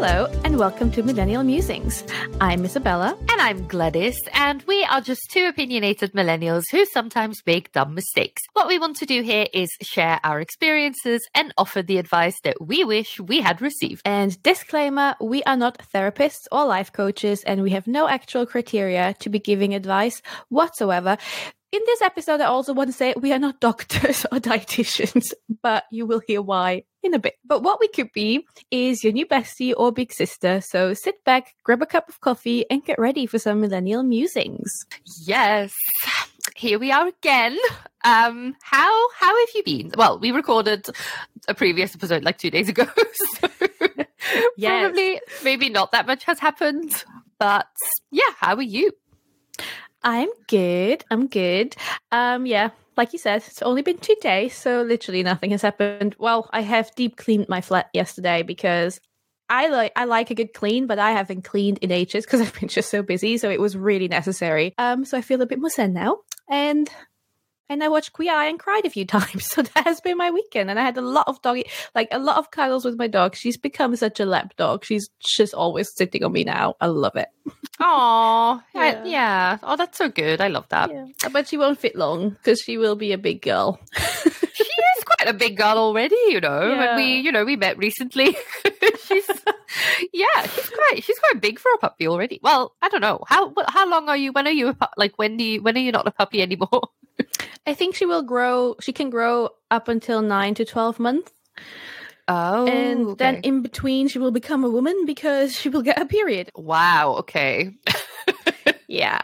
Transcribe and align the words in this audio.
Hello, 0.00 0.26
and 0.44 0.60
welcome 0.60 0.92
to 0.92 1.02
Millennial 1.02 1.42
Musings. 1.42 2.04
I'm 2.40 2.64
Isabella. 2.64 3.18
And 3.28 3.40
I'm 3.40 3.66
Gladys, 3.66 4.16
and 4.32 4.62
we 4.68 4.84
are 4.84 5.00
just 5.00 5.28
two 5.28 5.46
opinionated 5.46 6.12
millennials 6.12 6.62
who 6.70 6.86
sometimes 6.86 7.42
make 7.44 7.72
dumb 7.72 7.96
mistakes. 7.96 8.42
What 8.52 8.68
we 8.68 8.78
want 8.78 8.94
to 8.98 9.06
do 9.06 9.22
here 9.22 9.48
is 9.52 9.68
share 9.82 10.20
our 10.22 10.40
experiences 10.40 11.28
and 11.34 11.52
offer 11.58 11.82
the 11.82 11.98
advice 11.98 12.38
that 12.44 12.64
we 12.64 12.84
wish 12.84 13.18
we 13.18 13.40
had 13.40 13.60
received. 13.60 14.02
And 14.04 14.40
disclaimer 14.44 15.16
we 15.20 15.42
are 15.42 15.56
not 15.56 15.84
therapists 15.92 16.46
or 16.52 16.64
life 16.64 16.92
coaches, 16.92 17.42
and 17.42 17.64
we 17.64 17.70
have 17.70 17.88
no 17.88 18.06
actual 18.06 18.46
criteria 18.46 19.16
to 19.18 19.28
be 19.28 19.40
giving 19.40 19.74
advice 19.74 20.22
whatsoever. 20.48 21.18
In 21.72 21.82
this 21.84 22.00
episode, 22.02 22.40
I 22.40 22.46
also 22.46 22.72
want 22.72 22.88
to 22.88 22.96
say 22.96 23.14
we 23.16 23.32
are 23.32 23.38
not 23.40 23.60
doctors 23.68 24.24
or 24.30 24.38
dietitians, 24.38 25.32
but 25.60 25.86
you 25.90 26.06
will 26.06 26.22
hear 26.24 26.40
why 26.40 26.84
in 27.02 27.14
a 27.14 27.18
bit. 27.18 27.34
But 27.44 27.62
what 27.62 27.80
we 27.80 27.88
could 27.88 28.12
be 28.12 28.46
is 28.70 29.02
your 29.04 29.12
new 29.12 29.26
bestie 29.26 29.74
or 29.76 29.92
big 29.92 30.12
sister. 30.12 30.60
So 30.60 30.94
sit 30.94 31.22
back, 31.24 31.54
grab 31.64 31.82
a 31.82 31.86
cup 31.86 32.08
of 32.08 32.20
coffee, 32.20 32.64
and 32.70 32.84
get 32.84 32.98
ready 32.98 33.26
for 33.26 33.38
some 33.38 33.60
millennial 33.60 34.02
musings. 34.02 34.70
Yes. 35.22 35.72
Here 36.56 36.78
we 36.78 36.90
are 36.90 37.06
again. 37.08 37.56
Um, 38.04 38.56
how 38.62 39.10
how 39.14 39.28
have 39.38 39.48
you 39.54 39.62
been? 39.64 39.92
Well, 39.96 40.18
we 40.18 40.30
recorded 40.32 40.86
a 41.46 41.54
previous 41.54 41.94
episode 41.94 42.24
like 42.24 42.38
two 42.38 42.50
days 42.50 42.68
ago, 42.68 42.84
so 43.40 43.48
Yes. 44.56 44.82
probably 44.82 45.20
maybe 45.44 45.68
not 45.68 45.92
that 45.92 46.06
much 46.06 46.24
has 46.24 46.38
happened. 46.38 46.92
But 47.38 47.66
yeah, 48.10 48.32
how 48.38 48.56
are 48.56 48.62
you? 48.62 48.90
I'm 50.02 50.28
good. 50.48 51.04
I'm 51.10 51.26
good. 51.28 51.76
Um, 52.12 52.46
yeah, 52.46 52.70
like 52.98 53.12
you 53.12 53.18
said, 53.18 53.44
it's 53.46 53.62
only 53.62 53.80
been 53.80 53.96
two 53.96 54.16
days, 54.20 54.54
so 54.54 54.82
literally 54.82 55.22
nothing 55.22 55.52
has 55.52 55.62
happened. 55.62 56.16
Well, 56.18 56.50
I 56.52 56.60
have 56.62 56.94
deep 56.96 57.16
cleaned 57.16 57.48
my 57.48 57.60
flat 57.60 57.88
yesterday 57.94 58.42
because 58.42 59.00
I 59.48 59.68
like 59.68 59.92
I 59.96 60.04
like 60.04 60.30
a 60.30 60.34
good 60.34 60.52
clean, 60.52 60.88
but 60.88 60.98
I 60.98 61.12
haven't 61.12 61.44
cleaned 61.44 61.78
in 61.78 61.92
ages 61.92 62.26
because 62.26 62.40
I've 62.42 62.58
been 62.58 62.68
just 62.68 62.90
so 62.90 63.02
busy. 63.02 63.38
So 63.38 63.50
it 63.50 63.60
was 63.60 63.76
really 63.76 64.08
necessary. 64.08 64.74
Um, 64.76 65.04
so 65.04 65.16
I 65.16 65.22
feel 65.22 65.40
a 65.40 65.46
bit 65.46 65.60
more 65.60 65.70
zen 65.70 65.92
now, 65.92 66.18
and 66.50 66.90
and 67.68 67.82
I 67.82 67.88
watched 67.88 68.12
Queer 68.12 68.32
Eye 68.34 68.46
and 68.46 68.58
cried 68.58 68.84
a 68.84 68.90
few 68.90 69.04
times. 69.16 69.46
So 69.46 69.62
that 69.62 69.84
has 69.86 70.00
been 70.00 70.16
my 70.16 70.30
weekend, 70.30 70.70
and 70.70 70.78
I 70.78 70.84
had 70.84 70.96
a 70.96 71.02
lot 71.02 71.28
of 71.28 71.40
doggy, 71.42 71.64
like 71.94 72.08
a 72.12 72.18
lot 72.18 72.36
of 72.38 72.50
cuddles 72.50 72.84
with 72.84 72.96
my 72.98 73.06
dog. 73.06 73.34
She's 73.34 73.56
become 73.56 73.94
such 73.96 74.20
a 74.20 74.24
lap 74.26 74.54
dog. 74.56 74.84
She's 74.84 75.08
just 75.20 75.54
always 75.54 75.88
sitting 75.94 76.24
on 76.24 76.32
me 76.32 76.44
now. 76.44 76.74
I 76.80 76.86
love 76.86 77.16
it. 77.16 77.28
Oh, 77.80 78.60
Yeah. 78.74 79.04
yeah. 79.04 79.58
Oh, 79.62 79.76
that's 79.76 79.96
so 79.98 80.08
good. 80.08 80.40
I 80.40 80.48
love 80.48 80.68
that. 80.70 80.90
Yeah. 80.90 81.06
But 81.32 81.46
she 81.46 81.56
won't 81.56 81.78
fit 81.78 81.94
long 81.94 82.30
because 82.30 82.58
she 82.60 82.76
will 82.76 82.96
be 82.96 83.12
a 83.12 83.18
big 83.18 83.40
girl. 83.40 83.78
she 83.94 84.64
is 84.64 85.04
quite 85.04 85.28
a 85.28 85.32
big 85.32 85.56
girl 85.56 85.78
already, 85.78 86.16
you 86.28 86.40
know. 86.40 86.68
Yeah. 86.72 86.78
When 86.78 86.96
we, 86.96 87.20
you 87.20 87.30
know, 87.30 87.44
we 87.44 87.54
met 87.54 87.78
recently. 87.78 88.36
she's, 89.06 89.30
yeah, 90.12 90.42
she's 90.42 90.70
quite, 90.70 91.04
she's 91.04 91.18
quite 91.20 91.40
big 91.40 91.60
for 91.60 91.70
a 91.72 91.78
puppy 91.78 92.08
already. 92.08 92.40
Well, 92.42 92.74
I 92.82 92.88
don't 92.88 93.00
know 93.00 93.22
how, 93.28 93.54
how 93.68 93.88
long 93.88 94.08
are 94.08 94.16
you? 94.16 94.32
When 94.32 94.48
are 94.48 94.50
you 94.50 94.68
a 94.68 94.74
pu- 94.74 94.86
like? 94.96 95.16
When 95.16 95.36
do 95.36 95.44
you, 95.44 95.62
when 95.62 95.76
are 95.76 95.80
you 95.80 95.92
not 95.92 96.08
a 96.08 96.10
puppy 96.10 96.42
anymore? 96.42 96.82
I 97.66 97.74
think 97.74 97.94
she 97.94 98.06
will 98.06 98.22
grow. 98.22 98.76
She 98.80 98.92
can 98.92 99.10
grow 99.10 99.50
up 99.70 99.88
until 99.88 100.22
nine 100.22 100.54
to 100.54 100.64
twelve 100.64 100.98
months, 100.98 101.32
Oh, 102.28 102.66
and 102.66 103.18
then 103.18 103.36
in 103.36 103.62
between, 103.62 104.08
she 104.08 104.18
will 104.18 104.30
become 104.30 104.64
a 104.64 104.68
woman 104.70 105.06
because 105.06 105.54
she 105.54 105.68
will 105.68 105.82
get 105.82 106.00
a 106.00 106.06
period. 106.06 106.50
wow, 106.54 107.16
okay. 107.20 107.70
Yeah. 108.90 109.20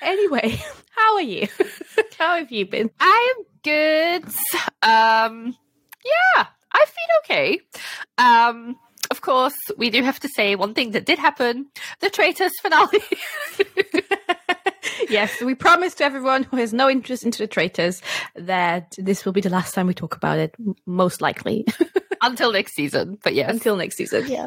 Anyway, 0.00 0.58
how 0.96 1.14
are 1.16 1.22
you? 1.22 1.46
how 2.18 2.36
have 2.36 2.50
you 2.50 2.64
been? 2.66 2.90
I 3.00 3.34
am 3.36 3.44
good. 3.62 4.24
Um, 4.82 5.56
yeah, 6.04 6.46
I've 6.72 6.92
been 6.94 7.10
okay. 7.24 7.60
Um, 8.16 8.76
of 9.10 9.20
course, 9.20 9.54
we 9.76 9.90
do 9.90 10.02
have 10.02 10.20
to 10.20 10.28
say 10.28 10.56
one 10.56 10.72
thing 10.72 10.92
that 10.92 11.04
did 11.04 11.18
happen: 11.18 11.66
the 12.00 12.08
Traitors 12.08 12.52
finale. 12.62 13.02
Yes, 15.08 15.40
we 15.40 15.54
promised 15.54 15.98
to 15.98 16.04
everyone 16.04 16.42
who 16.44 16.56
has 16.56 16.72
no 16.72 16.88
interest 16.90 17.24
into 17.24 17.38
the 17.38 17.46
traitors 17.46 18.02
that 18.36 18.94
this 18.98 19.24
will 19.24 19.32
be 19.32 19.40
the 19.40 19.50
last 19.50 19.74
time 19.74 19.86
we 19.86 19.94
talk 19.94 20.16
about 20.16 20.38
it, 20.38 20.54
most 20.86 21.20
likely 21.20 21.66
Until 22.22 22.52
next 22.52 22.74
season, 22.74 23.18
but 23.22 23.34
yes. 23.34 23.50
until 23.50 23.76
next 23.76 23.96
season. 23.96 24.26
Yeah. 24.26 24.46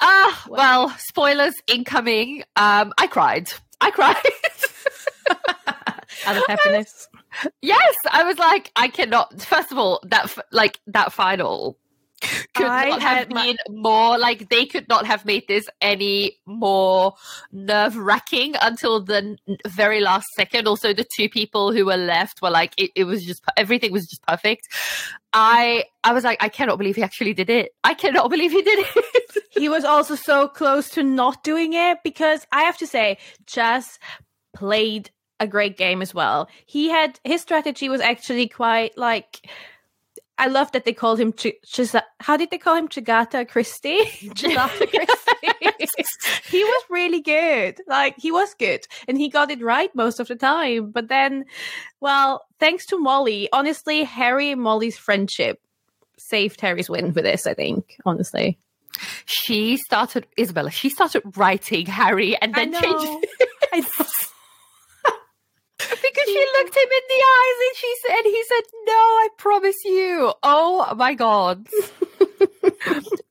Ah, 0.00 0.44
Wow. 0.48 0.56
well, 0.56 0.96
spoilers 0.98 1.54
incoming. 1.66 2.44
Um, 2.56 2.92
I 2.98 3.06
cried. 3.08 3.50
I 3.80 3.90
cried. 3.90 4.16
Out 6.26 6.36
of 6.36 6.42
happiness. 6.46 7.08
yes, 7.62 7.94
I 8.10 8.22
was 8.24 8.38
like, 8.38 8.70
I 8.76 8.88
cannot. 8.88 9.40
First 9.42 9.72
of 9.72 9.78
all, 9.78 10.00
that 10.04 10.36
like 10.52 10.78
that 10.88 11.12
final 11.12 11.78
could 12.54 12.66
I 12.66 12.88
not 12.88 13.00
have 13.02 13.18
had 13.18 13.32
my- 13.32 13.46
been 13.46 13.80
more 13.82 14.18
like 14.18 14.48
they 14.48 14.66
could 14.66 14.88
not 14.88 15.06
have 15.06 15.24
made 15.24 15.46
this 15.48 15.68
any 15.80 16.38
more 16.46 17.14
nerve 17.52 17.96
wracking 17.96 18.54
until 18.60 19.00
the 19.02 19.36
very 19.68 20.00
last 20.00 20.26
second. 20.34 20.66
Also, 20.66 20.92
the 20.92 21.04
two 21.04 21.28
people 21.28 21.72
who 21.72 21.86
were 21.86 21.96
left 21.96 22.42
were 22.42 22.50
like, 22.50 22.72
it, 22.76 22.90
it 22.94 23.04
was 23.04 23.24
just 23.24 23.42
everything 23.56 23.92
was 23.92 24.06
just 24.06 24.22
perfect. 24.26 24.68
I 25.32 25.84
I 26.02 26.12
was 26.12 26.24
like, 26.24 26.42
I 26.42 26.48
cannot 26.48 26.78
believe 26.78 26.96
he 26.96 27.02
actually 27.02 27.34
did 27.34 27.50
it. 27.50 27.72
I 27.84 27.94
cannot 27.94 28.30
believe 28.30 28.50
he 28.52 28.62
did 28.62 28.78
it. 28.80 29.44
he 29.50 29.68
was 29.68 29.84
also 29.84 30.14
so 30.14 30.48
close 30.48 30.90
to 30.90 31.02
not 31.02 31.44
doing 31.44 31.72
it 31.74 31.98
because 32.02 32.46
I 32.52 32.62
have 32.62 32.78
to 32.78 32.86
say, 32.86 33.18
Jaz 33.46 33.98
played 34.54 35.10
a 35.38 35.46
great 35.46 35.76
game 35.78 36.02
as 36.02 36.12
well. 36.12 36.48
He 36.66 36.88
had 36.88 37.20
his 37.24 37.40
strategy 37.42 37.88
was 37.88 38.00
actually 38.00 38.48
quite 38.48 38.98
like. 38.98 39.48
I 40.40 40.46
love 40.46 40.72
that 40.72 40.86
they 40.86 40.94
called 40.94 41.20
him. 41.20 41.34
Ch- 41.34 41.60
Chis- 41.66 41.94
how 42.18 42.36
did 42.38 42.50
they 42.50 42.56
call 42.56 42.74
him? 42.74 42.88
Jagatha 42.88 43.46
Christie. 43.46 43.98
Jagatha 44.22 44.88
Christie. 44.88 46.06
he 46.56 46.64
was 46.64 46.84
really 46.88 47.20
good. 47.20 47.78
Like 47.86 48.14
he 48.18 48.32
was 48.32 48.54
good, 48.54 48.86
and 49.06 49.18
he 49.18 49.28
got 49.28 49.50
it 49.50 49.60
right 49.60 49.94
most 49.94 50.18
of 50.18 50.28
the 50.28 50.36
time. 50.36 50.92
But 50.92 51.08
then, 51.08 51.44
well, 52.00 52.46
thanks 52.58 52.86
to 52.86 52.98
Molly, 52.98 53.50
honestly, 53.52 54.02
Harry 54.04 54.50
and 54.50 54.62
Molly's 54.62 54.96
friendship 54.96 55.60
saved 56.16 56.60
Harry's 56.62 56.88
win 56.88 57.12
for 57.12 57.20
this. 57.20 57.46
I 57.46 57.52
think, 57.52 57.96
honestly. 58.06 58.58
she 59.26 59.76
started 59.76 60.26
Isabella. 60.38 60.70
She 60.70 60.88
started 60.88 61.22
writing 61.36 61.84
Harry 61.84 62.34
and 62.36 62.54
then 62.54 62.74
I 62.74 62.80
changed. 62.80 63.26
I 63.72 63.80
know. 63.80 64.06
Because 65.90 66.26
she 66.26 66.46
looked 66.58 66.76
him 66.76 66.88
in 66.88 67.04
the 67.08 67.24
eyes 67.36 67.58
and 67.66 67.76
she 67.76 67.94
said, 68.06 68.22
"He 68.24 68.44
said 68.44 68.62
no, 68.86 68.92
I 68.92 69.28
promise 69.36 69.84
you." 69.84 70.32
Oh 70.42 70.94
my 70.96 71.14
god. 71.14 71.66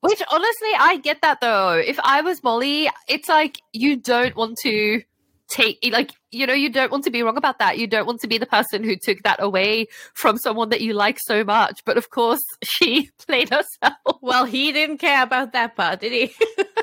Which 0.02 0.22
honestly, 0.31 0.69
I 0.78 1.00
get 1.03 1.22
that 1.22 1.42
though. 1.42 1.74
If 1.74 2.00
I 2.03 2.22
was 2.22 2.44
Molly, 2.44 2.90
it's 3.08 3.30
like 3.30 3.59
you 3.74 3.98
don't 3.98 4.36
want 4.36 4.58
to 4.64 5.02
take 5.50 5.80
like 5.92 6.12
you 6.30 6.46
know 6.46 6.53
you 6.53 6.69
don't 6.69 6.92
want 6.92 7.03
to 7.03 7.09
be 7.09 7.24
wrong 7.24 7.36
about 7.36 7.58
that 7.58 7.80
you 7.80 7.88
don't 7.88 8.06
want 8.06 8.19
to 8.22 8.28
be 8.28 8.38
the 8.38 8.46
person 8.46 8.84
who 8.84 8.96
took 8.96 9.18
that 9.24 9.42
away 9.42 9.88
from 10.14 10.38
someone 10.38 10.69
that 10.69 10.80
you 10.80 10.94
like 10.94 11.18
so 11.19 11.44
much 11.44 11.84
but 11.86 11.98
of 11.98 12.12
course 12.12 12.40
she 12.64 13.09
played 13.25 13.50
herself 13.50 13.96
Well, 14.22 14.46
he 14.46 14.72
didn't 14.72 15.00
care 15.00 15.24
about 15.24 15.53
that 15.53 15.75
part, 15.75 16.02
did 16.02 16.12
he? 16.12 16.36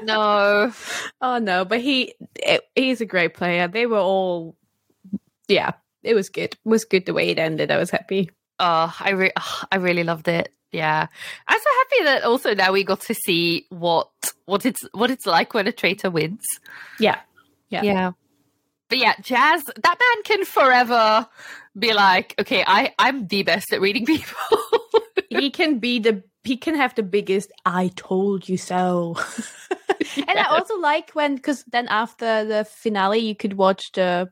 no 0.03 0.73
oh 1.21 1.39
no, 1.39 1.65
but 1.65 1.81
he 1.81 2.15
it, 2.37 2.63
he's 2.75 3.01
a 3.01 3.07
great 3.07 3.35
player. 3.35 3.69
They 3.69 3.87
were 3.87 3.99
all, 3.99 4.57
yeah, 5.49 5.73
it 6.03 6.15
was 6.15 6.29
good. 6.29 6.53
It 6.55 6.59
was 6.65 6.85
good 6.85 7.07
the 7.07 7.15
way 7.15 7.29
it 7.31 7.39
ended. 7.39 7.71
I 7.71 7.79
was 7.79 7.91
happy. 7.91 8.31
Oh, 8.59 8.95
I 9.01 9.11
re- 9.11 9.33
oh, 9.37 9.63
I 9.71 9.77
really 9.77 10.05
loved 10.05 10.29
it. 10.29 10.53
Yeah, 10.73 11.07
I'm 11.49 11.59
so 11.59 11.71
happy 11.79 12.05
that 12.05 12.25
also 12.25 12.55
now 12.55 12.73
we 12.73 12.85
got 12.85 13.01
to 13.03 13.15
see 13.15 13.67
what 13.71 14.11
what 14.47 14.67
it's 14.67 14.83
what 14.93 15.11
it's 15.11 15.27
like 15.27 15.55
when 15.55 15.67
a 15.67 15.73
traitor 15.73 16.11
wins. 16.11 16.45
Yeah, 16.99 17.21
Yeah. 17.71 17.83
yeah. 17.83 18.11
But 18.89 18.99
yeah, 18.99 19.15
Jaz, 19.17 19.63
that 19.65 19.99
man 19.99 20.23
can 20.25 20.45
forever 20.45 21.27
be 21.79 21.93
like, 21.93 22.35
okay, 22.39 22.63
I 22.67 22.95
I'm 22.99 23.27
the 23.27 23.43
best 23.43 23.73
at 23.73 23.81
reading 23.81 24.07
people. 24.07 24.37
he 25.29 25.51
can 25.51 25.79
be 25.79 25.99
the 25.99 26.23
he 26.45 26.57
can 26.57 26.75
have 26.77 26.95
the 26.95 27.03
biggest 27.03 27.51
"I 27.65 27.89
told 27.97 28.49
you 28.49 28.57
so." 28.57 29.17
And 30.29 30.39
I 30.39 30.45
also 30.45 30.79
like 30.79 31.11
when 31.13 31.37
because 31.37 31.65
then 31.65 31.89
after 31.89 32.45
the 32.45 32.65
finale, 32.65 33.19
you 33.19 33.35
could 33.35 33.55
watch 33.55 33.93
the 33.93 34.31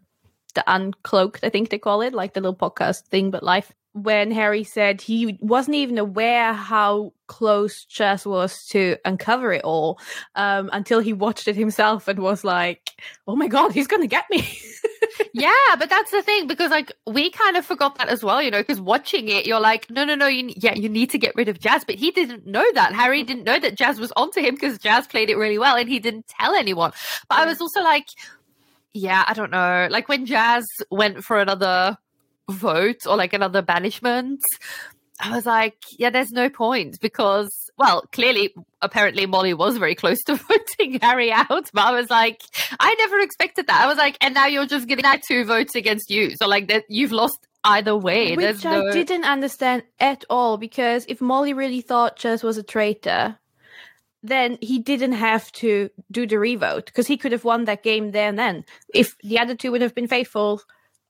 the 0.55 0.65
uncloaked, 0.67 1.41
I 1.43 1.51
think 1.51 1.71
they 1.71 1.79
call 1.79 2.01
it, 2.03 2.15
like 2.15 2.35
the 2.35 2.41
little 2.41 2.56
podcast 2.56 3.03
thing, 3.06 3.31
but 3.31 3.43
life. 3.43 3.73
When 3.97 4.33
Harry 4.33 4.65
said 4.65 5.01
he 5.01 5.39
wasn't 5.41 5.77
even 5.77 5.99
aware 5.99 6.53
how 6.53 7.12
close 7.29 7.87
Jaz 7.87 8.27
was 8.27 8.67
to 8.71 8.97
uncover 9.05 9.53
it 9.53 9.62
all 9.62 10.01
um, 10.35 10.69
until 10.73 10.99
he 10.99 11.12
watched 11.12 11.47
it 11.47 11.55
himself 11.55 12.09
and 12.09 12.19
was 12.19 12.43
like, 12.43 12.91
"Oh 13.29 13.37
my 13.37 13.47
god, 13.47 13.71
he's 13.71 13.87
gonna 13.87 14.09
get 14.09 14.25
me!" 14.31 14.59
yeah, 15.33 15.77
but 15.79 15.89
that's 15.89 16.11
the 16.11 16.23
thing 16.23 16.47
because 16.47 16.71
like 16.71 16.93
we 17.06 17.31
kind 17.31 17.56
of 17.56 17.65
forgot 17.65 17.99
that 17.99 18.09
as 18.09 18.25
well, 18.25 18.43
you 18.43 18.51
know, 18.51 18.61
because 18.61 18.81
watching 18.81 19.29
it, 19.29 19.47
you're 19.47 19.61
like, 19.61 19.89
no, 19.91 20.05
no, 20.05 20.15
no, 20.15 20.27
you 20.27 20.53
yeah, 20.56 20.75
you 20.75 20.89
need 20.89 21.11
to 21.11 21.19
get 21.19 21.35
rid 21.37 21.49
of 21.49 21.59
Jaz, 21.59 21.87
but 21.87 21.95
he 21.95 22.11
didn't 22.11 22.47
know 22.47 22.65
that. 22.75 22.95
Harry 22.95 23.23
didn't 23.23 23.45
know 23.45 23.59
that 23.59 23.77
Jaz 23.77 23.99
was 23.99 24.12
onto 24.17 24.41
him 24.41 24.55
because 24.55 24.79
Jaz 24.79 25.09
played 25.09 25.31
it 25.31 25.37
really 25.37 25.59
well 25.59 25.77
and 25.77 25.89
he 25.89 25.99
didn't 25.99 26.27
tell 26.27 26.55
anyone. 26.55 26.93
But 27.29 27.39
I 27.39 27.47
was 27.47 27.61
also 27.61 27.81
like, 27.81 28.09
yeah, 28.94 29.25
I 29.26 29.35
don't 29.35 29.50
know, 29.50 29.88
like 29.91 30.08
when 30.08 30.26
Jaz 30.26 30.64
went 30.91 31.23
for 31.23 31.38
another 31.38 31.99
vote 32.49 33.06
or 33.06 33.17
like 33.17 33.32
another 33.32 33.61
banishment. 33.61 34.41
I 35.20 35.31
was 35.31 35.46
like, 35.46 35.76
yeah, 35.96 36.11
there's 36.11 36.32
no 36.32 36.49
point 36.50 37.00
because 37.00 37.50
well, 37.76 38.02
clearly, 38.12 38.55
apparently, 38.82 39.26
Molly 39.26 39.52
was 39.52 39.79
very 39.79 39.94
close 39.94 40.23
to 40.25 40.37
voting 40.79 41.00
Harry 41.00 41.32
out, 41.32 41.70
but 41.73 41.85
I 41.85 41.93
was 41.93 42.08
like, 42.08 42.41
I 42.79 42.94
never 42.94 43.19
expected 43.19 43.67
that. 43.67 43.81
I 43.81 43.87
was 43.87 43.99
like, 43.99 44.17
and 44.20 44.35
now 44.35 44.46
you're 44.46 44.67
just 44.67 44.87
getting 44.87 45.02
that 45.02 45.23
two 45.26 45.44
votes 45.44 45.75
against 45.75 46.11
you. 46.11 46.37
So, 46.37 46.46
like, 46.46 46.69
that 46.69 46.85
you've 46.88 47.12
lost 47.12 47.38
either 47.64 47.96
way. 47.96 48.37
Which 48.37 48.44
There's 48.44 48.64
I 48.64 48.76
no... 48.76 48.93
didn't 48.93 49.25
understand 49.25 49.82
at 49.99 50.25
all 50.31 50.56
because 50.56 51.05
if 51.08 51.20
Molly 51.20 51.52
really 51.52 51.81
thought 51.81 52.19
Jaz 52.19 52.44
was 52.44 52.58
a 52.58 52.62
traitor, 52.62 53.38
then 54.25 54.56
he 54.62 54.79
didn't 54.79 55.12
have 55.12 55.53
to 55.53 55.91
do 56.11 56.26
the 56.26 56.38
revote 56.38 56.87
because 56.87 57.06
he 57.06 57.17
could 57.19 57.31
have 57.32 57.44
won 57.44 57.67
that 57.67 57.82
game 57.82 58.11
there 58.11 58.29
and 58.29 58.38
then. 58.38 58.65
If 58.94 59.17
the 59.19 59.38
other 59.38 59.55
two 59.55 59.71
would 59.71 59.82
have 59.82 59.94
been 59.94 60.09
faithful 60.09 60.62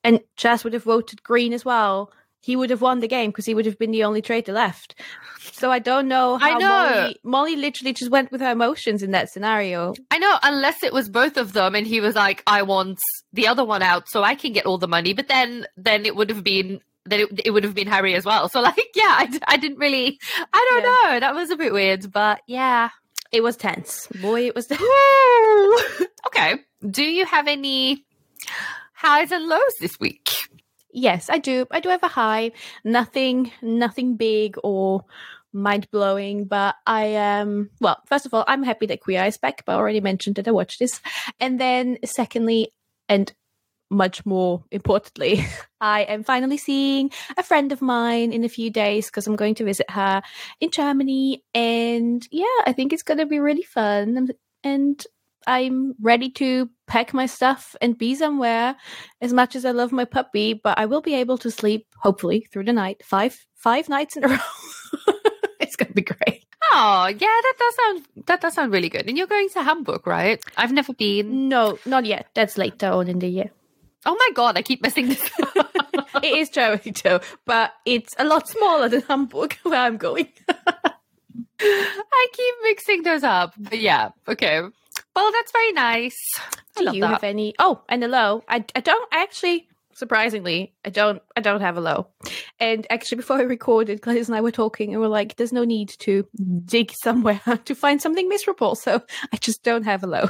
and 0.03 0.21
Jaz 0.37 0.65
would 0.65 0.73
have 0.73 0.83
voted 0.83 1.23
green 1.23 1.53
as 1.53 1.65
well, 1.65 2.11
he 2.41 2.57
would 2.57 2.71
have 2.71 2.83
won 2.83 2.99
the 2.99 3.09
game 3.09 3.31
because 3.31 3.47
he 3.47 3.55
would 3.55 3.67
have 3.67 3.79
been 3.79 3.93
the 3.93 4.03
only 4.05 4.21
traitor 4.21 4.53
left. 4.53 5.01
So 5.53 5.71
I 5.71 5.79
don't 5.79 6.09
know 6.09 6.39
I 6.43 6.59
know. 6.59 6.69
Molly, 6.69 7.21
Molly 7.23 7.57
literally 7.57 7.93
just 7.93 8.11
went 8.11 8.33
with 8.33 8.41
her 8.41 8.51
emotions 8.51 9.03
in 9.03 9.13
that 9.13 9.31
scenario. 9.31 9.95
I 10.11 10.19
know, 10.19 10.37
unless 10.43 10.83
it 10.83 10.93
was 10.93 11.09
both 11.09 11.37
of 11.37 11.53
them, 11.53 11.75
and 11.77 11.87
he 11.87 12.01
was 12.01 12.15
like, 12.17 12.43
"I 12.47 12.63
want 12.63 12.99
the 13.33 13.47
other 13.47 13.65
one 13.65 13.83
out 13.83 14.09
so 14.09 14.23
I 14.25 14.35
can 14.35 14.53
get 14.53 14.67
all 14.67 14.79
the 14.79 14.89
money." 14.89 15.15
But 15.15 15.29
then, 15.29 15.67
then 15.77 16.05
it 16.05 16.17
would 16.17 16.29
have 16.31 16.43
been 16.43 16.81
then 17.07 17.21
it, 17.21 17.41
it 17.45 17.51
would 17.51 17.65
have 17.65 17.75
been 17.75 17.87
Harry 17.87 18.15
as 18.15 18.25
well. 18.25 18.49
So, 18.49 18.61
like, 18.61 18.77
yeah, 18.95 19.27
I 19.47 19.57
didn't 19.57 19.79
really, 19.79 20.19
I 20.53 20.67
don't 20.71 20.83
Yeah. 20.85 21.11
know. 21.13 21.21
That 21.21 21.35
was 21.35 21.51
a 21.51 21.57
bit 21.57 21.73
weird, 21.73 22.11
but 22.11 22.41
yeah. 22.47 22.89
It 23.35 23.43
was 23.43 23.57
tense. 23.57 24.07
Boy, 24.23 24.47
it 24.47 24.55
was 24.55 24.67
tense. 24.69 24.81
okay. 26.29 26.55
Do 26.89 27.03
you 27.03 27.27
have 27.27 27.49
any 27.49 28.05
highs 28.95 29.33
and 29.33 29.47
lows 29.47 29.75
this 29.81 29.99
week? 29.99 30.31
Yes, 30.93 31.29
I 31.29 31.39
do. 31.39 31.67
I 31.73 31.81
do 31.81 31.89
have 31.89 32.05
a 32.05 32.09
high. 32.09 32.53
Nothing, 32.85 33.51
nothing 33.61 34.17
big 34.17 34.55
or 34.63 35.05
mind 35.53 35.91
blowing, 35.91 36.45
but 36.45 36.77
I 36.87 37.07
am. 37.07 37.71
well, 37.81 38.01
first 38.07 38.25
of 38.25 38.35
all, 38.35 38.45
I'm 38.47 38.63
happy 38.63 38.87
that 38.87 39.01
Queer 39.01 39.23
Eye 39.23 39.27
is 39.27 39.37
back. 39.39 39.65
But 39.67 39.73
I 39.73 39.77
already 39.77 40.01
mentioned 40.01 40.37
that 40.37 40.47
I 40.47 40.53
watched 40.53 40.79
this, 40.79 41.01
and 41.41 41.61
then 41.61 41.99
secondly, 42.05 42.71
and 43.09 43.33
much 43.95 44.27
more 44.27 44.63
importantly, 44.71 45.45
I 45.81 46.03
am 46.03 46.23
finally 46.25 46.59
seeing 46.59 47.11
a 47.39 47.43
friend 47.43 47.73
of 47.73 47.81
mine 47.81 48.33
in 48.33 48.45
a 48.45 48.49
few 48.49 48.71
days 48.71 49.07
because 49.07 49.27
I'm 49.27 49.37
going 49.37 49.55
to 49.57 49.65
visit 49.65 49.91
her 49.91 50.23
in 50.61 50.71
Germany, 50.71 51.45
and 51.55 52.27
yeah, 52.31 52.59
I 52.67 52.73
think 52.73 52.93
it's 52.93 53.03
going 53.03 53.19
to 53.19 53.27
be 53.27 53.39
really 53.41 53.63
fun. 53.65 54.17
And- 54.17 54.35
And 54.65 55.05
I'm 55.47 55.93
ready 56.01 56.31
to 56.41 56.71
pack 56.87 57.13
my 57.13 57.27
stuff 57.27 57.77
and 57.83 57.99
be 57.99 58.15
somewhere 58.15 58.77
as 59.21 59.33
much 59.35 59.55
as 59.57 59.67
I 59.67 59.73
love 59.73 59.93
my 59.93 60.07
puppy, 60.07 60.55
but 60.55 60.79
I 60.79 60.87
will 60.87 61.03
be 61.03 61.15
able 61.21 61.37
to 61.45 61.51
sleep 61.51 61.85
hopefully 62.01 62.47
through 62.51 62.65
the 62.65 62.73
night 62.73 63.05
five 63.05 63.37
five 63.55 63.91
nights 63.91 64.17
in 64.17 64.25
a 64.25 64.29
row. 64.33 64.39
it's 65.61 65.77
gonna 65.77 65.93
be 65.93 66.01
great. 66.01 66.45
Oh, 66.73 67.07
yeah, 67.13 67.19
that 67.45 67.55
does 67.59 67.75
sound 67.77 67.99
that 68.27 68.41
does 68.41 68.55
sound 68.55 68.73
really 68.73 68.89
good. 68.89 69.05
And 69.07 69.19
you're 69.19 69.27
going 69.29 69.51
to 69.51 69.63
Hamburg, 69.63 70.07
right? 70.07 70.41
I've 70.57 70.73
never 70.73 70.95
been. 70.95 71.49
No, 71.51 71.77
not 71.85 72.07
yet. 72.07 72.27
That's 72.35 72.57
later 72.57 72.89
on 72.89 73.09
in 73.09 73.19
the 73.19 73.29
year. 73.29 73.51
Oh 74.07 74.15
my 74.19 74.29
god, 74.35 74.57
I 74.59 74.63
keep 74.63 74.83
missing 74.83 75.09
this. 75.09 75.31
it 76.23 76.25
is 76.25 76.51
too, 76.51 77.21
but 77.47 77.73
it's 77.87 78.15
a 78.19 78.25
lot 78.25 78.49
smaller 78.49 78.89
than 78.89 79.03
Hamburg 79.03 79.55
where 79.63 79.81
I'm 79.81 79.97
going. 79.97 80.29
I 81.61 82.27
keep 82.33 82.55
mixing 82.65 83.03
those 83.03 83.23
up. 83.23 83.55
But 83.59 83.79
yeah, 83.81 84.11
okay. 84.29 84.61
Well, 85.17 85.33
that's 85.33 85.53
very 85.53 85.73
nice. 85.73 86.19
I 86.77 86.81
Do 86.81 86.85
love 86.87 86.95
you 86.95 87.01
that. 87.03 87.09
have 87.09 87.25
any? 87.25 87.55
Oh, 87.59 87.83
and 87.89 88.03
a 88.05 88.09
low. 88.09 88.43
I, 88.49 88.65
I 88.75 88.81
don't 88.81 89.09
actually. 89.13 89.69
Surprisingly, 89.97 90.75
I 90.85 90.91
don't. 90.91 91.23
I 91.37 91.41
don't 91.41 91.61
have 91.61 91.77
a 91.77 91.81
low. 91.81 92.09
And 92.59 92.85
actually, 92.91 93.15
before 93.19 93.39
we 93.39 93.45
recorded, 93.45 94.01
Gladys 94.01 94.29
and 94.29 94.35
I 94.37 94.41
were 94.41 94.51
talking, 94.51 94.93
and 94.93 95.01
we're 95.01 95.07
like, 95.07 95.37
"There's 95.37 95.53
no 95.53 95.63
need 95.63 95.91
to 96.01 96.27
dig 96.65 96.91
somewhere 97.01 97.41
to 97.65 97.75
find 97.77 98.03
something 98.03 98.29
miserable." 98.29 98.75
So 98.75 99.01
I 99.33 99.37
just 99.37 99.63
don't 99.63 99.85
have 99.85 100.03
a 100.03 100.09
low. 100.09 100.29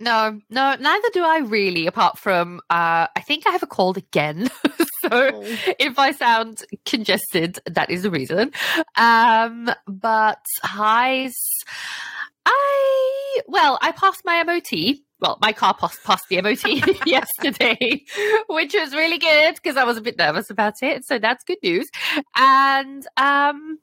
No, 0.00 0.40
no, 0.48 0.76
neither 0.78 1.08
do 1.12 1.24
I 1.24 1.38
really, 1.38 1.86
apart 1.86 2.18
from 2.18 2.60
uh 2.70 3.08
I 3.16 3.20
think 3.26 3.46
I 3.46 3.50
have 3.50 3.62
a 3.62 3.66
cold 3.66 3.96
again. 3.96 4.48
so 5.02 5.42
if 5.78 5.98
I 5.98 6.12
sound 6.12 6.62
congested, 6.84 7.58
that 7.66 7.90
is 7.90 8.02
the 8.02 8.10
reason. 8.10 8.52
Um 8.96 9.70
but 9.86 10.44
highs 10.62 11.36
I 12.46 13.40
well, 13.46 13.78
I 13.82 13.92
passed 13.92 14.22
my 14.24 14.42
MOT. 14.44 14.98
Well, 15.20 15.36
my 15.42 15.52
car 15.52 15.74
passed, 15.74 16.04
passed 16.04 16.28
the 16.28 16.40
MOT 16.42 16.64
yesterday, 17.06 18.04
which 18.48 18.74
was 18.74 18.94
really 18.94 19.18
good 19.18 19.54
because 19.56 19.76
I 19.76 19.82
was 19.82 19.96
a 19.96 20.00
bit 20.00 20.16
nervous 20.16 20.48
about 20.48 20.74
it. 20.82 21.04
So 21.06 21.18
that's 21.18 21.42
good 21.42 21.58
news. 21.62 21.88
And 22.36 23.04
um 23.16 23.80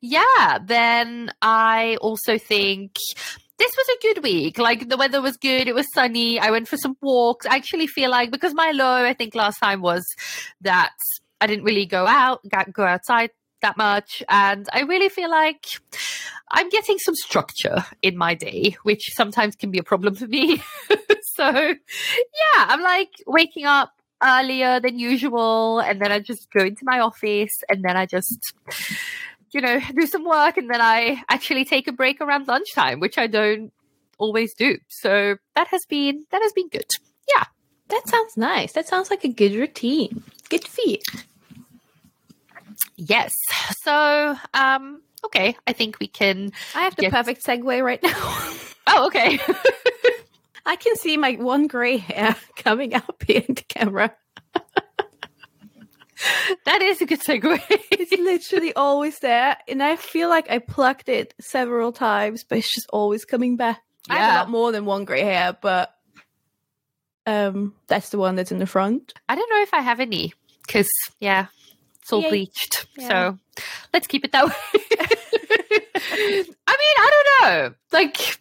yeah, 0.00 0.58
then 0.64 1.32
I 1.42 1.98
also 2.00 2.38
think 2.38 2.96
this 3.58 3.72
was 3.76 3.86
a 3.88 4.02
good 4.02 4.22
week. 4.22 4.58
Like 4.58 4.88
the 4.88 4.96
weather 4.96 5.20
was 5.20 5.36
good. 5.36 5.68
It 5.68 5.74
was 5.74 5.92
sunny. 5.92 6.38
I 6.38 6.50
went 6.50 6.68
for 6.68 6.76
some 6.76 6.96
walks. 7.00 7.46
I 7.46 7.56
actually 7.56 7.86
feel 7.86 8.10
like 8.10 8.30
because 8.30 8.54
my 8.54 8.70
low, 8.70 9.04
I 9.04 9.14
think 9.14 9.34
last 9.34 9.58
time 9.58 9.82
was 9.82 10.04
that 10.60 10.92
I 11.40 11.46
didn't 11.46 11.64
really 11.64 11.86
go 11.86 12.06
out, 12.06 12.40
go 12.72 12.84
outside 12.84 13.30
that 13.62 13.76
much. 13.76 14.22
And 14.28 14.66
I 14.72 14.82
really 14.82 15.08
feel 15.08 15.30
like 15.30 15.66
I'm 16.50 16.68
getting 16.68 16.98
some 16.98 17.14
structure 17.14 17.84
in 18.02 18.16
my 18.16 18.34
day, 18.34 18.76
which 18.82 19.10
sometimes 19.14 19.56
can 19.56 19.70
be 19.70 19.78
a 19.78 19.84
problem 19.84 20.14
for 20.14 20.26
me. 20.26 20.62
so 21.34 21.50
yeah, 21.50 21.74
I'm 22.56 22.80
like 22.80 23.10
waking 23.26 23.66
up 23.66 23.92
earlier 24.22 24.80
than 24.80 24.98
usual. 24.98 25.80
And 25.80 26.00
then 26.00 26.12
I 26.12 26.20
just 26.20 26.48
go 26.52 26.64
into 26.64 26.84
my 26.84 27.00
office 27.00 27.62
and 27.68 27.84
then 27.84 27.96
I 27.96 28.06
just 28.06 28.54
you 29.52 29.60
know, 29.60 29.80
do 29.94 30.06
some 30.06 30.24
work 30.24 30.56
and 30.56 30.70
then 30.70 30.80
I 30.80 31.22
actually 31.28 31.64
take 31.64 31.88
a 31.88 31.92
break 31.92 32.20
around 32.20 32.48
lunchtime, 32.48 33.00
which 33.00 33.18
I 33.18 33.26
don't 33.26 33.72
always 34.18 34.54
do. 34.54 34.78
So 34.88 35.36
that 35.54 35.68
has 35.68 35.84
been 35.86 36.24
that 36.30 36.42
has 36.42 36.52
been 36.52 36.68
good. 36.68 36.90
Yeah. 37.36 37.44
That 37.88 38.06
sounds 38.08 38.36
nice. 38.36 38.72
That 38.72 38.86
sounds 38.88 39.10
like 39.10 39.24
a 39.24 39.28
good 39.28 39.54
routine. 39.54 40.22
Good 40.50 40.66
for 40.66 40.82
you. 40.84 40.98
Yes. 42.96 43.34
So 43.82 44.36
um 44.54 45.02
okay, 45.24 45.56
I 45.66 45.72
think 45.72 45.98
we 46.00 46.06
can 46.06 46.52
I 46.74 46.82
have 46.82 46.96
the 46.96 47.02
Yes. 47.02 47.12
perfect 47.12 47.44
segue 47.44 47.82
right 47.84 48.02
now. 48.02 48.48
Oh, 48.90 49.08
okay. 49.08 49.38
I 50.64 50.76
can 50.76 50.96
see 50.96 51.18
my 51.18 51.32
one 51.32 51.66
gray 51.66 51.98
hair 51.98 52.34
coming 52.56 52.94
up 52.94 53.22
here 53.26 53.42
in 53.46 53.54
the 53.54 53.62
camera. 53.62 54.16
that 56.64 56.82
is 56.82 57.00
a 57.00 57.06
good 57.06 57.20
segue. 57.20 57.60
It's 57.90 58.12
literally 58.12 58.72
always 58.74 59.18
there, 59.18 59.56
and 59.68 59.82
I 59.82 59.96
feel 59.96 60.28
like 60.28 60.50
I 60.50 60.58
plucked 60.58 61.08
it 61.08 61.34
several 61.40 61.92
times, 61.92 62.44
but 62.44 62.58
it's 62.58 62.72
just 62.72 62.88
always 62.92 63.24
coming 63.24 63.56
back. 63.56 63.82
I 64.10 64.16
have 64.16 64.34
a 64.34 64.38
lot 64.38 64.50
more 64.50 64.72
than 64.72 64.84
one 64.84 65.04
gray 65.04 65.22
hair, 65.22 65.56
but 65.60 65.94
um, 67.26 67.74
that's 67.88 68.08
the 68.08 68.18
one 68.18 68.36
that's 68.36 68.52
in 68.52 68.58
the 68.58 68.66
front. 68.66 69.12
I 69.28 69.34
don't 69.34 69.50
know 69.50 69.60
if 69.62 69.74
I 69.74 69.80
have 69.80 70.00
any 70.00 70.32
because 70.66 70.88
yeah, 71.20 71.46
it's 72.00 72.12
all 72.12 72.22
bleached. 72.22 72.86
Yeah. 72.96 73.08
So 73.08 73.38
let's 73.92 74.06
keep 74.06 74.24
it 74.24 74.32
that 74.32 74.46
way. 74.46 74.54
I 76.10 76.42
mean, 76.42 76.54
I 76.66 77.10
don't 77.40 77.42
know. 77.42 77.74
Like 77.92 78.40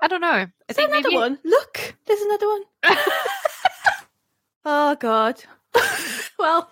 I 0.00 0.08
don't 0.08 0.20
know. 0.20 0.28
I 0.28 0.48
Is 0.68 0.76
think 0.76 0.90
another 0.90 1.08
maybe 1.08 1.16
one? 1.16 1.38
Look, 1.44 1.94
there's 2.06 2.20
another 2.20 2.46
one. 2.48 2.62
oh 4.64 4.96
God. 4.96 5.42
well, 6.38 6.70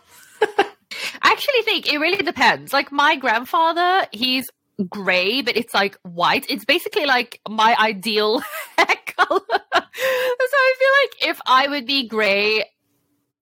I 1.26 1.32
actually 1.32 1.62
think 1.62 1.92
it 1.92 1.98
really 1.98 2.22
depends. 2.22 2.72
Like 2.72 2.92
my 2.92 3.16
grandfather, 3.16 4.06
he's 4.12 4.48
gray, 4.88 5.42
but 5.42 5.56
it's 5.56 5.74
like 5.74 5.96
white. 6.02 6.46
It's 6.48 6.64
basically 6.64 7.04
like 7.04 7.40
my 7.48 7.74
ideal 7.78 8.38
hair 8.78 8.96
color. 9.06 9.40
so 9.50 9.56
I 9.74 10.74
feel 10.78 10.92
like 11.02 11.30
if 11.30 11.40
I 11.46 11.66
would 11.68 11.84
be 11.84 12.06
gray 12.06 12.64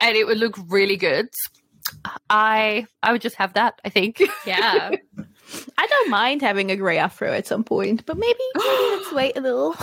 and 0.00 0.17
it 0.17 0.26
would 0.26 0.38
look 0.38 0.57
really 0.69 0.97
good, 0.97 1.29
I 2.31 2.87
I 3.03 3.12
would 3.12 3.21
just 3.21 3.37
have 3.37 3.53
that, 3.53 3.81
I 3.85 3.91
think. 3.91 4.23
yeah. 4.47 4.91
I 5.76 5.87
don't 5.87 6.11
mind 6.11 6.41
having 6.41 6.71
a 6.71 6.76
grey 6.76 6.97
afro 6.97 7.31
at 7.33 7.47
some 7.47 7.64
point, 7.64 8.07
but 8.07 8.17
maybe, 8.17 8.38
maybe 8.55 8.67
let's 8.97 9.12
wait 9.12 9.37
a 9.37 9.43
little. 9.43 9.75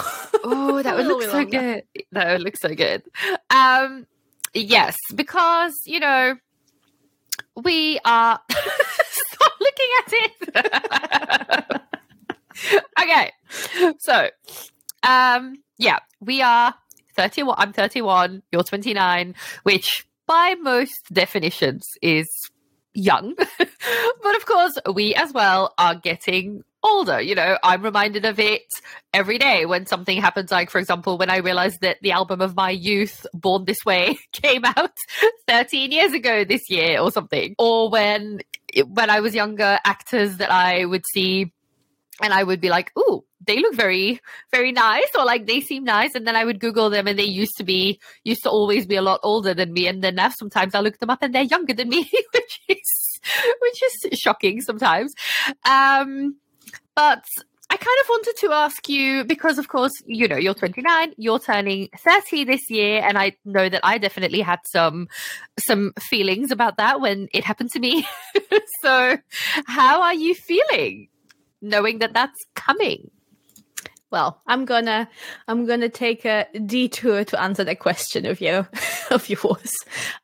Oh, 0.43 0.81
that 0.81 0.97
would 0.97 1.05
look 1.07 1.21
so 1.21 1.33
longer. 1.33 1.49
good. 1.51 1.83
That 2.13 2.33
would 2.33 2.41
look 2.41 2.57
so 2.57 2.73
good. 2.73 3.03
Um, 3.51 4.07
yes, 4.55 4.97
because 5.13 5.79
you 5.85 5.99
know 5.99 6.35
we 7.55 7.99
are. 8.05 8.39
Stop 8.51 9.53
looking 9.59 9.89
at 9.99 10.13
it. 10.13 11.81
okay, 13.01 13.31
so 13.99 14.29
um, 15.03 15.55
yeah, 15.77 15.99
we 16.19 16.41
are 16.41 16.73
thirty-one. 17.15 17.55
I'm 17.57 17.73
thirty-one. 17.73 18.43
You're 18.51 18.63
twenty-nine, 18.63 19.35
which 19.63 20.07
by 20.27 20.55
most 20.61 21.01
definitions 21.11 21.83
is 22.01 22.27
young. 22.93 23.35
but 23.57 24.35
of 24.35 24.45
course, 24.45 24.77
we 24.93 25.15
as 25.15 25.33
well 25.33 25.73
are 25.77 25.95
getting 25.95 26.63
older. 26.83 27.21
You 27.21 27.35
know, 27.35 27.57
I'm 27.63 27.81
reminded 27.81 28.25
of 28.25 28.39
it 28.39 28.63
every 29.13 29.37
day 29.37 29.65
when 29.65 29.85
something 29.85 30.19
happens. 30.19 30.51
Like, 30.51 30.69
for 30.69 30.79
example, 30.79 31.17
when 31.17 31.29
I 31.29 31.37
realized 31.37 31.81
that 31.81 31.97
the 32.01 32.11
album 32.11 32.41
of 32.41 32.55
my 32.55 32.69
youth, 32.69 33.25
Born 33.33 33.65
This 33.65 33.85
Way, 33.85 34.17
came 34.31 34.65
out 34.65 34.95
13 35.47 35.91
years 35.91 36.13
ago 36.13 36.43
this 36.43 36.69
year 36.69 36.99
or 36.99 37.11
something. 37.11 37.55
Or 37.57 37.89
when 37.89 38.41
when 38.87 39.09
I 39.09 39.19
was 39.19 39.35
younger, 39.35 39.79
actors 39.83 40.37
that 40.37 40.51
I 40.51 40.85
would 40.85 41.03
see 41.11 41.51
and 42.21 42.33
I 42.33 42.43
would 42.43 42.61
be 42.61 42.69
like, 42.69 42.91
"Ooh, 42.97 43.25
they 43.45 43.57
look 43.57 43.75
very, 43.75 44.21
very 44.51 44.71
nice," 44.71 45.07
or 45.17 45.25
like 45.25 45.47
they 45.47 45.59
seem 45.59 45.83
nice, 45.83 46.15
and 46.15 46.25
then 46.27 46.35
I 46.35 46.45
would 46.45 46.59
Google 46.59 46.89
them, 46.89 47.07
and 47.07 47.17
they 47.17 47.23
used 47.23 47.57
to 47.57 47.63
be, 47.63 47.99
used 48.23 48.43
to 48.43 48.49
always 48.49 48.85
be 48.85 48.95
a 48.95 49.01
lot 49.01 49.19
older 49.23 49.53
than 49.53 49.73
me, 49.73 49.87
and 49.87 50.03
then 50.03 50.15
now 50.15 50.29
sometimes 50.29 50.75
I 50.75 50.79
look 50.81 50.99
them 50.99 51.09
up, 51.09 51.19
and 51.21 51.33
they're 51.33 51.43
younger 51.43 51.73
than 51.73 51.89
me, 51.89 52.09
which 52.33 52.59
is, 52.69 53.19
which 53.61 53.83
is 53.83 54.19
shocking 54.19 54.61
sometimes. 54.61 55.13
Um, 55.65 56.35
but 56.95 57.23
I 57.69 57.77
kind 57.77 57.97
of 58.01 58.09
wanted 58.09 58.35
to 58.41 58.51
ask 58.51 58.89
you 58.89 59.23
because, 59.23 59.57
of 59.57 59.69
course, 59.69 59.93
you 60.05 60.27
know, 60.27 60.35
you're 60.35 60.53
29, 60.53 61.13
you're 61.17 61.39
turning 61.39 61.89
30 61.97 62.43
this 62.43 62.69
year, 62.69 63.01
and 63.01 63.17
I 63.17 63.37
know 63.45 63.69
that 63.69 63.81
I 63.83 63.97
definitely 63.97 64.41
had 64.41 64.59
some 64.65 65.07
some 65.59 65.93
feelings 65.99 66.51
about 66.51 66.77
that 66.77 66.99
when 66.99 67.29
it 67.33 67.43
happened 67.43 67.71
to 67.71 67.79
me. 67.79 68.05
so, 68.81 69.17
how 69.67 70.01
are 70.01 70.13
you 70.13 70.35
feeling? 70.35 71.07
knowing 71.61 71.99
that 71.99 72.13
that's 72.13 72.39
coming? 72.55 73.11
Well, 74.09 74.41
I'm 74.45 74.65
gonna 74.65 75.09
I'm 75.47 75.65
gonna 75.65 75.87
take 75.87 76.25
a 76.25 76.45
detour 76.65 77.23
to 77.25 77.41
answer 77.41 77.63
that 77.63 77.79
question 77.79 78.25
of 78.25 78.41
you 78.41 78.67
of 79.11 79.29
yours, 79.29 79.73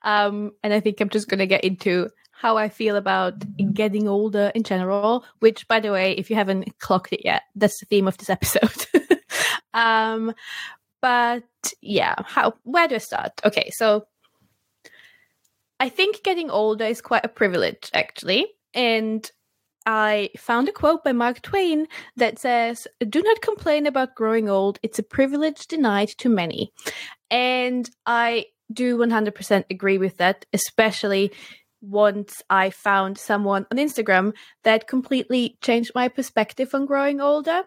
um, 0.01 0.51
and 0.61 0.73
I 0.73 0.81
think 0.81 0.99
I'm 0.99 1.09
just 1.09 1.29
gonna 1.29 1.45
get 1.45 1.63
into 1.63 2.09
how 2.39 2.55
I 2.55 2.69
feel 2.69 2.95
about 2.95 3.43
getting 3.73 4.07
older 4.07 4.51
in 4.53 4.63
general. 4.63 5.25
Which, 5.39 5.67
by 5.67 5.79
the 5.79 5.91
way, 5.91 6.13
if 6.13 6.29
you 6.29 6.35
haven't 6.35 6.77
clocked 6.79 7.13
it 7.13 7.25
yet, 7.25 7.43
that's 7.55 7.79
the 7.79 7.85
theme 7.87 8.07
of 8.07 8.17
this 8.17 8.29
episode. 8.29 8.85
um, 9.73 10.33
but 11.01 11.43
yeah, 11.81 12.15
how 12.25 12.53
where 12.63 12.87
do 12.87 12.95
I 12.95 12.99
start? 12.99 13.41
Okay, 13.43 13.71
so 13.71 14.05
I 15.79 15.89
think 15.89 16.23
getting 16.23 16.49
older 16.49 16.85
is 16.85 17.01
quite 17.01 17.25
a 17.25 17.29
privilege, 17.29 17.89
actually, 17.93 18.47
and 18.73 19.29
I 19.87 20.29
found 20.37 20.67
a 20.67 20.73
quote 20.73 21.03
by 21.03 21.13
Mark 21.13 21.41
Twain 21.41 21.87
that 22.17 22.39
says, 22.39 22.87
Do 23.07 23.21
not 23.21 23.41
complain 23.41 23.87
about 23.87 24.15
growing 24.15 24.49
old. 24.49 24.79
It's 24.83 24.99
a 24.99 25.03
privilege 25.03 25.65
denied 25.65 26.09
to 26.19 26.29
many. 26.29 26.73
And 27.31 27.89
I 28.05 28.47
do 28.71 28.97
100% 28.97 29.63
agree 29.69 29.97
with 29.97 30.17
that, 30.17 30.45
especially 30.51 31.31
once 31.81 32.41
I 32.49 32.69
found 32.69 33.17
someone 33.17 33.65
on 33.71 33.77
Instagram 33.77 34.33
that 34.63 34.87
completely 34.87 35.57
changed 35.61 35.91
my 35.93 36.07
perspective 36.07 36.73
on 36.73 36.85
growing 36.85 37.21
older. 37.21 37.63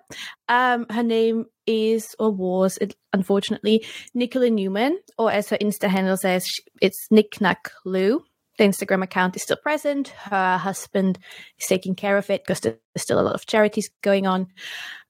Um, 0.49 0.87
her 0.91 1.03
name 1.03 1.47
is, 1.67 2.15
or 2.19 2.31
was, 2.31 2.79
unfortunately, 3.13 3.85
Nicola 4.15 4.51
Newman, 4.51 4.99
or 5.19 5.31
as 5.31 5.49
her 5.51 5.59
Insta 5.59 5.89
handle 5.89 6.17
says, 6.17 6.45
it's 6.81 7.07
Nick 7.11 7.41
Nack 7.41 7.71
Lou 7.85 8.25
the 8.61 8.67
Instagram 8.67 9.03
account 9.03 9.37
is 9.37 9.43
still 9.43 9.57
present. 9.57 10.09
Her 10.09 10.59
husband 10.59 11.19
is 11.59 11.67
taking 11.67 11.95
care 11.95 12.19
of 12.19 12.29
it 12.29 12.43
because 12.45 12.61
there's 12.61 12.77
still 12.99 13.19
a 13.19 13.23
lot 13.23 13.35
of 13.35 13.47
charities 13.47 13.91
going 14.03 14.27
on. 14.27 14.49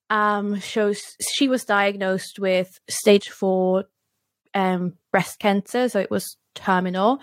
Um, 0.09 0.61
shows 0.61 1.03
she 1.35 1.49
was 1.49 1.65
diagnosed 1.65 2.39
with 2.39 2.79
stage 2.89 3.29
four 3.29 3.87
um, 4.55 4.95
breast 5.11 5.41
cancer, 5.41 5.89
so 5.89 5.99
it 5.99 6.13
was 6.13 6.37
terminal. 6.55 7.21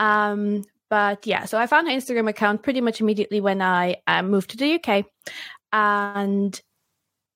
Um, 0.00 0.64
but 0.90 1.26
yeah, 1.26 1.44
so 1.44 1.56
I 1.56 1.66
found 1.66 1.88
her 1.88 1.94
Instagram 1.94 2.28
account 2.28 2.62
pretty 2.62 2.80
much 2.80 3.00
immediately 3.00 3.40
when 3.40 3.62
I 3.62 3.96
um, 4.06 4.30
moved 4.30 4.50
to 4.50 4.56
the 4.56 4.74
UK, 4.74 5.06
and 5.72 6.60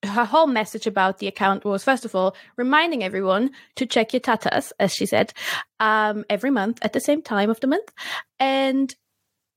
her 0.04 0.24
whole 0.24 0.46
message 0.46 0.86
about 0.86 1.18
the 1.18 1.26
account 1.26 1.64
was 1.64 1.84
first 1.84 2.04
of 2.04 2.14
all 2.14 2.36
reminding 2.56 3.02
everyone 3.02 3.50
to 3.76 3.86
check 3.86 4.12
your 4.12 4.20
tatas 4.20 4.72
as 4.78 4.92
she 4.92 5.06
said 5.06 5.32
um, 5.80 6.24
every 6.28 6.50
month 6.50 6.78
at 6.82 6.92
the 6.92 7.00
same 7.00 7.22
time 7.22 7.50
of 7.50 7.60
the 7.60 7.66
month. 7.66 7.90
And 8.38 8.94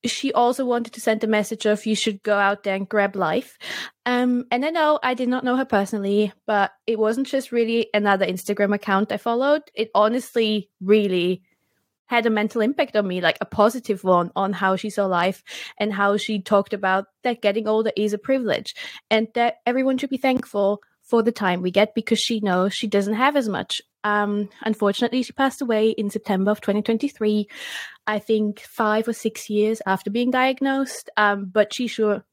she 0.05 0.31
also 0.31 0.63
wanted 0.63 0.93
to 0.93 1.01
send 1.01 1.23
a 1.23 1.27
message 1.27 1.65
of 1.65 1.85
you 1.85 1.95
should 1.95 2.23
go 2.23 2.37
out 2.37 2.63
there 2.63 2.75
and 2.75 2.87
grab 2.87 3.15
life. 3.15 3.57
Um, 4.05 4.45
and 4.51 4.63
i 4.65 4.69
know 4.69 4.99
i 5.03 5.13
did 5.13 5.27
not 5.27 5.43
know 5.43 5.57
her 5.57 5.65
personally 5.65 6.31
but 6.45 6.71
it 6.85 6.97
wasn't 6.97 7.27
just 7.27 7.51
really 7.51 7.89
another 7.93 8.25
instagram 8.25 8.73
account 8.73 9.11
i 9.11 9.17
followed. 9.17 9.63
It 9.73 9.89
honestly 9.93 10.69
really 10.79 11.41
had 12.07 12.25
a 12.25 12.29
mental 12.29 12.61
impact 12.61 12.95
on 12.95 13.07
me, 13.07 13.21
like 13.21 13.37
a 13.41 13.45
positive 13.45 14.03
one 14.03 14.31
on 14.35 14.53
how 14.53 14.75
she 14.75 14.89
saw 14.89 15.05
life 15.05 15.43
and 15.77 15.93
how 15.93 16.17
she 16.17 16.41
talked 16.41 16.73
about 16.73 17.05
that 17.23 17.41
getting 17.41 17.67
older 17.67 17.91
is 17.95 18.13
a 18.13 18.17
privilege 18.17 18.73
and 19.11 19.27
that 19.35 19.57
everyone 19.65 19.97
should 19.97 20.09
be 20.09 20.17
thankful 20.17 20.81
for 21.03 21.23
the 21.23 21.31
time 21.31 21.61
we 21.61 21.71
get 21.71 21.95
because 21.95 22.19
she 22.19 22.39
knows 22.41 22.73
she 22.73 22.87
doesn't 22.87 23.13
have 23.13 23.35
as 23.35 23.47
much. 23.47 23.81
Um, 24.03 24.49
unfortunately, 24.61 25.23
she 25.23 25.33
passed 25.33 25.61
away 25.61 25.89
in 25.89 26.09
September 26.09 26.51
of 26.51 26.61
2023. 26.61 27.47
I 28.05 28.19
think 28.19 28.61
five 28.61 29.07
or 29.07 29.13
six 29.13 29.49
years 29.49 29.81
after 29.85 30.09
being 30.09 30.31
diagnosed. 30.31 31.09
Um, 31.17 31.45
but 31.45 31.73
she 31.73 31.87
sure 31.87 32.23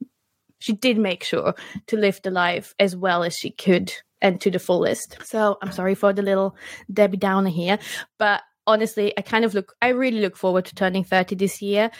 she 0.58 0.72
did 0.72 0.98
make 0.98 1.24
sure 1.24 1.54
to 1.88 1.96
live 1.96 2.20
the 2.22 2.30
life 2.30 2.74
as 2.78 2.96
well 2.96 3.22
as 3.22 3.36
she 3.36 3.50
could 3.50 3.92
and 4.22 4.40
to 4.40 4.50
the 4.50 4.58
fullest. 4.58 5.18
So 5.24 5.58
I'm 5.60 5.72
sorry 5.72 5.94
for 5.94 6.12
the 6.12 6.22
little 6.22 6.56
Debbie 6.92 7.18
Downer 7.18 7.50
here, 7.50 7.78
but 8.18 8.42
honestly, 8.66 9.12
I 9.16 9.22
kind 9.22 9.44
of 9.44 9.54
look, 9.54 9.74
I 9.82 9.88
really 9.88 10.20
look 10.20 10.36
forward 10.36 10.64
to 10.66 10.74
turning 10.74 11.04
30 11.04 11.34
this 11.36 11.62
year. 11.62 11.90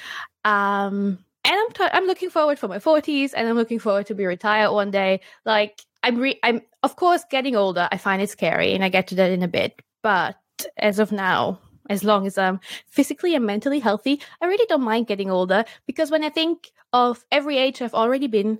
Um, 0.44 1.18
and 1.44 1.54
I'm, 1.54 1.70
t- 1.72 1.92
I'm 1.92 2.06
looking 2.06 2.30
forward 2.30 2.58
for 2.58 2.68
my 2.68 2.78
40s 2.78 3.32
and 3.36 3.46
I'm 3.46 3.56
looking 3.56 3.78
forward 3.78 4.06
to 4.06 4.14
be 4.14 4.24
retired 4.26 4.72
one 4.72 4.90
day. 4.90 5.20
Like, 5.44 5.82
I'm, 6.02 6.18
re- 6.18 6.40
I'm, 6.42 6.62
of 6.82 6.96
course, 6.96 7.24
getting 7.30 7.56
older, 7.56 7.88
I 7.92 7.98
find 7.98 8.22
it 8.22 8.30
scary 8.30 8.74
and 8.74 8.84
I 8.84 8.88
get 8.88 9.08
to 9.08 9.14
that 9.16 9.30
in 9.30 9.42
a 9.42 9.48
bit. 9.48 9.80
But 10.02 10.36
as 10.78 10.98
of 10.98 11.12
now, 11.12 11.60
as 11.90 12.02
long 12.02 12.26
as 12.26 12.38
I'm 12.38 12.60
physically 12.86 13.34
and 13.34 13.44
mentally 13.44 13.78
healthy, 13.78 14.20
I 14.40 14.46
really 14.46 14.66
don't 14.68 14.82
mind 14.82 15.06
getting 15.06 15.30
older 15.30 15.64
because 15.86 16.10
when 16.10 16.24
I 16.24 16.30
think 16.30 16.70
of 16.92 17.24
every 17.30 17.58
age 17.58 17.82
I've 17.82 17.94
already 17.94 18.26
been, 18.26 18.58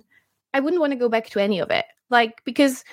I 0.53 0.59
wouldn't 0.59 0.79
want 0.79 0.93
to 0.93 0.99
go 0.99 1.09
back 1.09 1.29
to 1.29 1.41
any 1.41 1.59
of 1.59 1.71
it. 1.71 1.85
Like, 2.09 2.41
because 2.45 2.83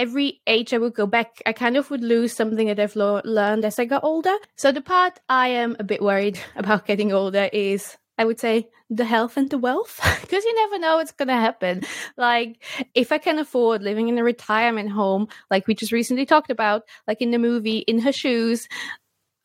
every 0.00 0.40
age 0.46 0.72
I 0.72 0.78
would 0.78 0.94
go 0.94 1.06
back, 1.06 1.42
I 1.44 1.52
kind 1.52 1.76
of 1.76 1.90
would 1.90 2.02
lose 2.02 2.32
something 2.32 2.68
that 2.68 2.80
I've 2.80 2.96
lo- 2.96 3.20
learned 3.22 3.66
as 3.66 3.78
I 3.78 3.84
got 3.84 4.02
older. 4.02 4.34
So 4.56 4.72
the 4.72 4.80
part 4.80 5.20
I 5.28 5.48
am 5.48 5.76
a 5.78 5.84
bit 5.84 6.00
worried 6.00 6.40
about 6.56 6.86
getting 6.86 7.12
older 7.12 7.50
is 7.52 7.98
I 8.16 8.24
would 8.24 8.40
say 8.40 8.68
the 8.88 9.04
health 9.04 9.36
and 9.36 9.50
the 9.50 9.58
wealth 9.58 10.00
because 10.22 10.42
you 10.42 10.54
never 10.54 10.78
know 10.78 10.96
what's 10.96 11.12
going 11.12 11.28
to 11.28 11.34
happen. 11.34 11.82
Like 12.16 12.62
if 12.94 13.12
I 13.12 13.18
can 13.18 13.38
afford 13.38 13.82
living 13.82 14.08
in 14.08 14.16
a 14.16 14.24
retirement 14.24 14.90
home, 14.90 15.28
like 15.50 15.66
we 15.66 15.74
just 15.74 15.92
recently 15.92 16.24
talked 16.24 16.50
about, 16.50 16.84
like 17.06 17.20
in 17.20 17.30
the 17.30 17.38
movie 17.38 17.78
In 17.78 17.98
Her 17.98 18.12
Shoes, 18.12 18.68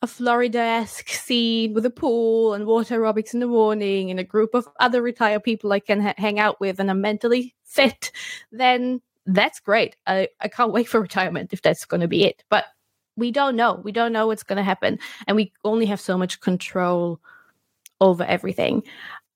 a 0.00 0.06
Florida-esque 0.06 1.08
scene 1.10 1.74
with 1.74 1.84
a 1.84 1.90
pool 1.90 2.54
and 2.54 2.66
water 2.66 2.98
aerobics 2.98 3.34
in 3.34 3.40
the 3.40 3.46
morning 3.46 4.10
and 4.10 4.20
a 4.20 4.24
group 4.24 4.54
of 4.54 4.66
other 4.80 5.02
retired 5.02 5.44
people 5.44 5.72
I 5.72 5.80
can 5.80 6.00
ha- 6.00 6.14
hang 6.16 6.38
out 6.38 6.60
with 6.60 6.80
and 6.80 6.90
I'm 6.90 7.02
mentally 7.02 7.54
fit, 7.64 8.10
then 8.50 9.00
that's 9.26 9.60
great. 9.60 9.96
I, 10.06 10.28
I 10.40 10.48
can't 10.48 10.72
wait 10.72 10.88
for 10.88 11.00
retirement 11.00 11.52
if 11.52 11.62
that's 11.62 11.84
going 11.84 12.00
to 12.00 12.08
be 12.08 12.24
it. 12.24 12.44
But 12.48 12.64
we 13.16 13.30
don't 13.30 13.56
know. 13.56 13.80
We 13.82 13.92
don't 13.92 14.12
know 14.12 14.26
what's 14.26 14.42
going 14.42 14.58
to 14.58 14.62
happen. 14.62 14.98
And 15.26 15.36
we 15.36 15.52
only 15.64 15.86
have 15.86 16.00
so 16.00 16.16
much 16.16 16.40
control 16.40 17.20
over 18.00 18.24
everything. 18.24 18.82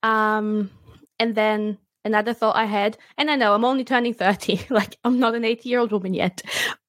Um, 0.02 0.70
and 1.18 1.35
then 1.35 1.78
another 2.04 2.32
thought 2.32 2.56
I 2.56 2.64
had, 2.64 2.97
and 3.18 3.30
I 3.30 3.37
know 3.37 3.54
I'm 3.54 3.64
only 3.64 3.85
turning 3.85 4.14
30, 4.14 4.66
like 4.70 4.97
I'm 5.04 5.18
not 5.18 5.35
an 5.35 5.44
80 5.44 5.68
year 5.68 5.80
old 5.80 5.92
woman 5.92 6.14
yet, 6.14 6.42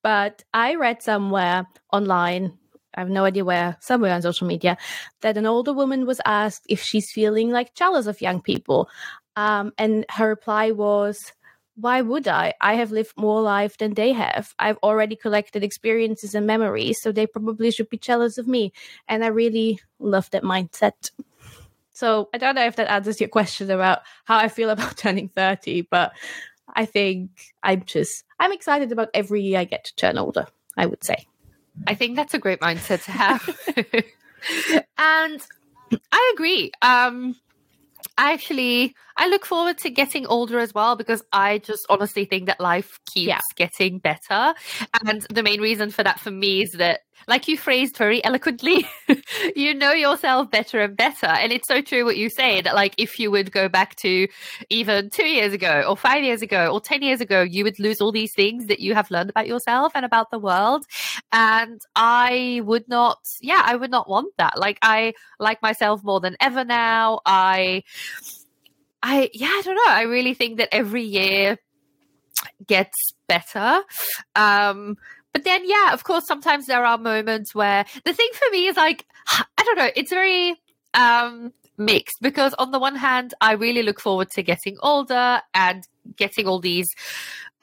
but 0.04 0.44
I 0.54 0.76
read 0.76 1.02
somewhere 1.02 1.66
online, 1.92 2.58
I 2.96 3.02
have 3.02 3.10
no 3.10 3.26
idea 3.26 3.46
where, 3.46 3.78
somewhere 3.80 4.14
on 4.14 4.22
social 4.22 4.48
media, 4.48 4.78
that 5.22 5.38
an 5.38 5.46
older 5.46 5.74
woman 5.74 6.06
was 6.06 6.22
asked 6.26 6.66
if 6.70 6.82
she's 6.82 7.12
feeling 7.12 7.52
like 7.52 7.74
jealous 7.74 8.06
of 8.06 8.22
young 8.22 8.42
people. 8.42 8.90
Um, 9.38 9.72
and 9.78 10.06
her 10.10 10.28
reply 10.28 10.72
was, 10.72 11.32
why 11.76 12.02
would 12.02 12.28
I? 12.28 12.54
I 12.62 12.76
have 12.76 12.92
lived 12.92 13.14
more 13.18 13.42
life 13.42 13.78
than 13.78 13.94
they 13.94 14.12
have. 14.12 14.54
I've 14.60 14.78
already 14.78 15.16
collected 15.16 15.64
experiences 15.64 16.36
and 16.36 16.46
memories, 16.46 17.02
so 17.02 17.12
they 17.12 17.28
probably 17.28 17.72
should 17.72 17.90
be 17.90 17.98
jealous 17.98 18.38
of 18.38 18.48
me. 18.48 18.74
And 19.08 19.24
I 19.24 19.28
really 19.28 19.80
love 20.00 20.30
that 20.32 20.44
mindset. 20.44 21.12
So 21.94 22.30
I 22.34 22.38
don't 22.38 22.56
know 22.56 22.66
if 22.66 22.76
that 22.78 22.92
answers 22.92 23.20
your 23.20 23.30
question 23.30 23.70
about 23.70 24.00
how 24.26 24.38
I 24.38 24.48
feel 24.48 24.70
about 24.70 24.98
turning 24.98 25.30
30, 25.30 25.82
but 25.84 26.14
I 26.74 26.86
think 26.86 27.32
I'm 27.64 27.84
just, 27.84 28.24
I'm 28.40 28.54
excited 28.54 28.92
about 28.92 29.10
every 29.14 29.42
year 29.42 29.60
I 29.60 29.66
get 29.66 29.86
to 29.86 29.96
turn 29.96 30.18
older, 30.18 30.48
I 30.78 30.86
would 30.86 31.04
say. 31.04 31.28
I 31.88 31.96
think 31.96 32.16
that's 32.16 32.34
a 32.34 32.40
great 32.40 32.60
mindset 32.60 33.06
to 33.06 33.12
have. 33.12 33.60
and 34.98 35.42
I 36.12 36.32
agree. 36.34 36.72
Um, 36.82 37.36
actually 38.18 38.96
I 39.18 39.28
look 39.28 39.46
forward 39.46 39.78
to 39.80 39.90
getting 39.90 40.26
older 40.26 40.60
as 40.60 40.74
well 40.74 40.96
because 40.96 41.24
I 41.32 41.60
just 41.60 41.86
honestly 41.90 42.26
think 42.26 42.48
that 42.48 42.60
life 42.60 43.00
keeps 43.14 43.28
yeah. 43.28 43.40
getting 43.56 44.00
better. 44.00 44.54
And 45.06 45.26
the 45.30 45.44
main 45.44 45.62
reason 45.62 45.92
for 45.92 46.04
that 46.04 46.20
for 46.20 46.32
me 46.32 46.64
is 46.64 46.72
that 46.74 47.02
like 47.28 47.48
you 47.48 47.58
phrased 47.58 47.98
very 47.98 48.24
eloquently, 48.24 48.88
you 49.56 49.74
know 49.74 49.92
yourself 49.92 50.50
better 50.50 50.80
and 50.80 50.96
better. 50.96 51.28
And 51.28 51.52
it's 51.52 51.68
so 51.68 51.82
true 51.82 52.06
what 52.06 52.18
you 52.18 52.30
say 52.30 52.62
that, 52.62 52.76
like, 52.76 52.96
if 52.98 53.20
you 53.20 53.32
would 53.32 53.52
go 53.52 53.70
back 53.70 53.96
to 53.98 54.28
even 54.70 55.10
two 55.10 55.26
years 55.26 55.54
ago, 55.54 55.84
or 55.88 55.96
five 55.98 56.24
years 56.24 56.42
ago, 56.42 56.72
or 56.72 56.82
10 56.82 57.02
years 57.02 57.22
ago, 57.22 57.42
you 57.42 57.64
would 57.64 57.80
lose 57.80 58.02
all 58.02 58.12
these 58.12 58.34
things 58.34 58.68
that 58.68 58.80
you 58.80 58.94
have 58.94 59.10
learned 59.12 59.30
about 59.30 59.48
yourself 59.48 59.92
and 59.96 60.06
about 60.06 60.32
the 60.32 60.40
world. 60.40 60.86
And 61.32 61.82
I 61.96 62.62
would 62.64 62.88
not, 62.88 63.20
yeah, 63.42 63.62
I 63.66 63.76
would 63.76 63.92
not 63.92 64.10
want 64.10 64.34
that. 64.38 64.58
Like, 64.58 64.78
I 64.82 65.14
like 65.40 65.62
myself 65.62 66.04
more 66.04 66.20
than 66.20 66.36
ever 66.40 66.64
now. 66.64 67.22
I, 67.26 67.84
I, 69.04 69.30
yeah, 69.34 69.48
I 69.48 69.62
don't 69.64 69.76
know. 69.76 69.82
I 69.88 70.04
really 70.04 70.34
think 70.34 70.58
that 70.58 70.74
every 70.74 71.04
year, 71.04 71.58
gets 72.68 73.14
better. 73.28 73.82
Um, 74.36 74.98
but 75.34 75.44
then, 75.44 75.62
yeah, 75.66 75.94
of 75.94 76.04
course, 76.04 76.26
sometimes 76.28 76.66
there 76.66 76.86
are 76.86 76.98
moments 76.98 77.56
where 77.56 77.86
the 78.04 78.14
thing 78.14 78.30
for 78.34 78.52
me 78.52 78.68
is 78.68 78.78
like, 78.78 79.06
I 79.28 79.64
don't 79.64 79.78
know, 79.78 79.90
it's 79.96 80.12
very 80.12 80.56
um, 80.94 81.54
mixed 81.78 82.18
because 82.22 82.54
on 82.56 82.72
the 82.72 82.80
one 82.80 82.96
hand, 82.96 83.34
I 83.42 83.54
really 83.54 83.84
look 83.84 84.00
forward 84.00 84.30
to 84.32 84.44
getting 84.44 84.78
older 84.82 85.42
and 85.54 85.88
getting 86.16 86.48
all 86.48 86.60
these 86.60 86.88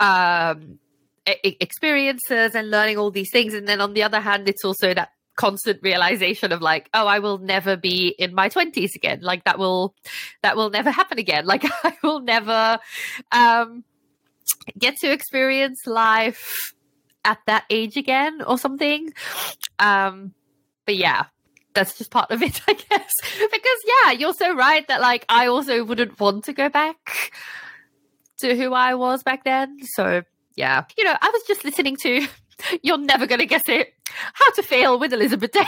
um, 0.00 0.78
experiences 1.26 2.54
and 2.54 2.70
learning 2.70 2.96
all 2.98 3.10
these 3.10 3.30
things. 3.30 3.54
And 3.54 3.68
then 3.68 3.80
on 3.80 3.92
the 3.94 4.02
other 4.02 4.20
hand, 4.20 4.48
it's 4.48 4.64
also 4.64 4.94
that 4.94 5.10
constant 5.36 5.78
realization 5.82 6.50
of 6.50 6.60
like 6.60 6.90
oh 6.94 7.06
i 7.06 7.20
will 7.20 7.38
never 7.38 7.76
be 7.76 8.08
in 8.18 8.34
my 8.34 8.48
20s 8.48 8.96
again 8.96 9.20
like 9.22 9.44
that 9.44 9.56
will 9.56 9.94
that 10.42 10.56
will 10.56 10.68
never 10.68 10.90
happen 10.90 11.16
again 11.16 11.46
like 11.52 11.62
i 11.84 11.96
will 12.02 12.18
never 12.18 12.76
um 13.30 13.84
get 14.76 14.96
to 14.96 15.08
experience 15.08 15.78
life 15.86 16.74
at 17.28 17.38
that 17.46 17.64
age 17.68 17.96
again 17.98 18.40
or 18.42 18.56
something. 18.56 19.12
Um 19.78 20.32
but 20.86 20.96
yeah 20.96 21.26
that's 21.74 21.98
just 21.98 22.10
part 22.10 22.30
of 22.30 22.42
it 22.42 22.60
i 22.68 22.72
guess. 22.72 23.14
Because 23.38 23.80
yeah 23.86 24.12
you're 24.12 24.32
so 24.32 24.56
right 24.56 24.86
that 24.88 25.00
like 25.02 25.26
i 25.28 25.46
also 25.46 25.84
wouldn't 25.84 26.18
want 26.18 26.44
to 26.44 26.52
go 26.52 26.68
back 26.70 27.32
to 28.38 28.56
who 28.56 28.72
i 28.72 28.94
was 28.94 29.22
back 29.22 29.44
then. 29.44 29.76
So 29.94 30.22
yeah. 30.56 30.84
You 30.96 31.04
know 31.04 31.16
i 31.20 31.30
was 31.30 31.42
just 31.46 31.64
listening 31.64 31.96
to 32.02 32.26
you're 32.82 32.98
never 32.98 33.26
to 33.40 33.46
guess 33.46 33.68
it. 33.68 33.92
How 34.34 34.52
to 34.52 34.62
Fail 34.62 34.98
with 34.98 35.12
Elizabeth 35.12 35.52
Day. 35.52 35.60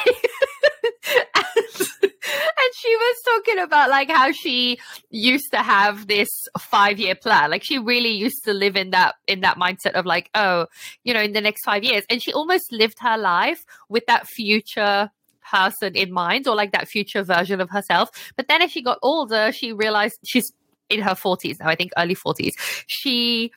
and, 1.34 1.46
and 1.62 2.74
she 2.76 2.96
was 2.96 3.16
talking 3.24 3.58
about 3.58 3.90
like 3.90 4.10
how 4.10 4.32
she 4.32 4.78
used 5.10 5.50
to 5.52 5.58
have 5.58 6.06
this 6.06 6.28
five 6.58 6.98
year 6.98 7.14
plan. 7.14 7.50
Like 7.50 7.64
she 7.64 7.78
really 7.78 8.10
used 8.10 8.44
to 8.44 8.52
live 8.52 8.76
in 8.76 8.90
that 8.90 9.16
in 9.26 9.40
that 9.40 9.58
mindset 9.58 9.92
of 9.92 10.06
like, 10.06 10.30
oh, 10.34 10.66
you 11.04 11.14
know, 11.14 11.20
in 11.20 11.32
the 11.32 11.40
next 11.40 11.64
five 11.64 11.84
years. 11.84 12.04
And 12.10 12.22
she 12.22 12.32
almost 12.32 12.72
lived 12.72 12.98
her 13.00 13.18
life 13.18 13.64
with 13.88 14.06
that 14.06 14.26
future 14.26 15.10
person 15.50 15.96
in 15.96 16.12
mind 16.12 16.46
or 16.46 16.54
like 16.54 16.72
that 16.72 16.88
future 16.88 17.22
version 17.22 17.60
of 17.60 17.70
herself. 17.70 18.10
But 18.36 18.48
then 18.48 18.62
as 18.62 18.70
she 18.70 18.82
got 18.82 18.98
older, 19.02 19.52
she 19.52 19.72
realized 19.72 20.18
she's 20.24 20.52
in 20.88 21.00
her 21.00 21.14
40s 21.14 21.60
now, 21.60 21.68
I 21.68 21.76
think 21.76 21.92
early 21.96 22.16
40s. 22.16 22.52
She 22.86 23.52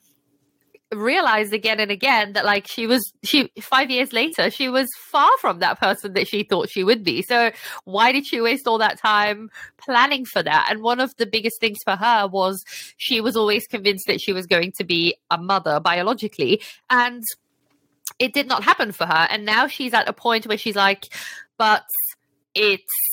realized 0.97 1.53
again 1.53 1.79
and 1.79 1.91
again 1.91 2.33
that 2.33 2.45
like 2.45 2.67
she 2.67 2.87
was 2.87 3.13
she 3.23 3.51
five 3.61 3.89
years 3.89 4.13
later 4.13 4.49
she 4.49 4.69
was 4.69 4.89
far 4.97 5.29
from 5.39 5.59
that 5.59 5.79
person 5.79 6.13
that 6.13 6.27
she 6.27 6.43
thought 6.43 6.69
she 6.69 6.83
would 6.83 7.03
be. 7.03 7.21
So 7.21 7.51
why 7.85 8.11
did 8.11 8.25
she 8.25 8.41
waste 8.41 8.67
all 8.67 8.77
that 8.79 8.99
time 8.99 9.49
planning 9.77 10.25
for 10.25 10.43
that? 10.43 10.67
And 10.69 10.81
one 10.81 10.99
of 10.99 11.15
the 11.17 11.25
biggest 11.25 11.59
things 11.59 11.79
for 11.83 11.95
her 11.95 12.27
was 12.27 12.63
she 12.97 13.21
was 13.21 13.35
always 13.35 13.67
convinced 13.67 14.07
that 14.07 14.21
she 14.21 14.33
was 14.33 14.47
going 14.47 14.71
to 14.73 14.83
be 14.83 15.15
a 15.29 15.37
mother 15.37 15.79
biologically 15.79 16.61
and 16.89 17.23
it 18.19 18.33
did 18.33 18.47
not 18.47 18.63
happen 18.63 18.91
for 18.91 19.05
her. 19.05 19.27
And 19.29 19.45
now 19.45 19.67
she's 19.67 19.93
at 19.93 20.07
a 20.07 20.13
point 20.13 20.47
where 20.47 20.57
she's 20.57 20.75
like 20.75 21.09
but 21.57 21.83
it's 22.55 23.12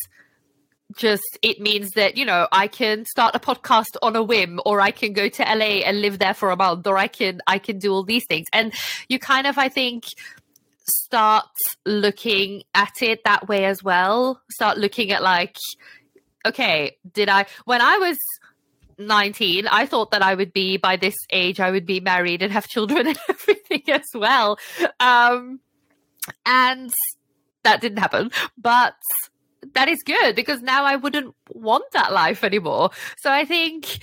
just 0.96 1.38
it 1.42 1.60
means 1.60 1.90
that 1.92 2.16
you 2.16 2.24
know 2.24 2.48
i 2.52 2.66
can 2.66 3.04
start 3.04 3.34
a 3.34 3.38
podcast 3.38 3.96
on 4.02 4.16
a 4.16 4.22
whim 4.22 4.60
or 4.66 4.80
i 4.80 4.90
can 4.90 5.12
go 5.12 5.28
to 5.28 5.42
la 5.42 5.64
and 5.64 6.00
live 6.00 6.18
there 6.18 6.34
for 6.34 6.50
a 6.50 6.56
month 6.56 6.86
or 6.86 6.96
i 6.96 7.06
can 7.06 7.40
i 7.46 7.58
can 7.58 7.78
do 7.78 7.92
all 7.92 8.02
these 8.02 8.26
things. 8.26 8.46
And 8.52 8.72
you 9.08 9.18
kind 9.18 9.46
of 9.46 9.58
i 9.58 9.68
think 9.68 10.04
start 10.86 11.46
looking 11.86 12.64
at 12.74 13.02
it 13.02 13.22
that 13.24 13.46
way 13.46 13.64
as 13.64 13.82
well. 13.82 14.40
Start 14.50 14.78
looking 14.78 15.12
at 15.12 15.22
like 15.22 15.56
okay 16.46 16.96
did 17.12 17.28
i 17.28 17.44
when 17.66 17.82
i 17.82 17.98
was 17.98 18.16
19 18.96 19.66
i 19.66 19.84
thought 19.84 20.10
that 20.10 20.22
i 20.22 20.34
would 20.34 20.54
be 20.54 20.78
by 20.78 20.96
this 20.96 21.14
age 21.30 21.60
i 21.60 21.70
would 21.70 21.84
be 21.84 22.00
married 22.00 22.40
and 22.40 22.50
have 22.50 22.66
children 22.66 23.06
and 23.06 23.18
everything 23.28 23.82
as 23.88 24.06
well. 24.14 24.58
Um 24.98 25.60
and 26.46 26.90
that 27.62 27.80
didn't 27.80 27.98
happen. 27.98 28.30
But 28.56 28.94
that 29.74 29.88
is 29.88 30.02
good 30.02 30.36
because 30.36 30.62
now 30.62 30.84
I 30.84 30.96
wouldn't 30.96 31.34
want 31.50 31.84
that 31.92 32.12
life 32.12 32.44
anymore. 32.44 32.90
So 33.18 33.30
I 33.30 33.44
think 33.44 34.00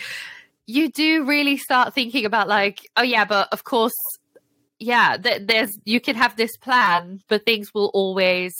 you 0.66 0.90
do 0.90 1.26
really 1.26 1.58
start 1.58 1.94
thinking 1.94 2.26
about 2.26 2.48
like, 2.48 2.90
oh 2.98 3.04
yeah, 3.04 3.26
but 3.26 3.52
of 3.52 3.64
course, 3.64 3.96
yeah, 4.80 5.18
th- 5.18 5.44
there's 5.46 5.78
you 5.86 6.00
can 6.00 6.16
have 6.16 6.36
this 6.36 6.58
plan, 6.58 7.22
but 7.28 7.46
things 7.46 7.74
will 7.74 7.90
always 7.94 8.54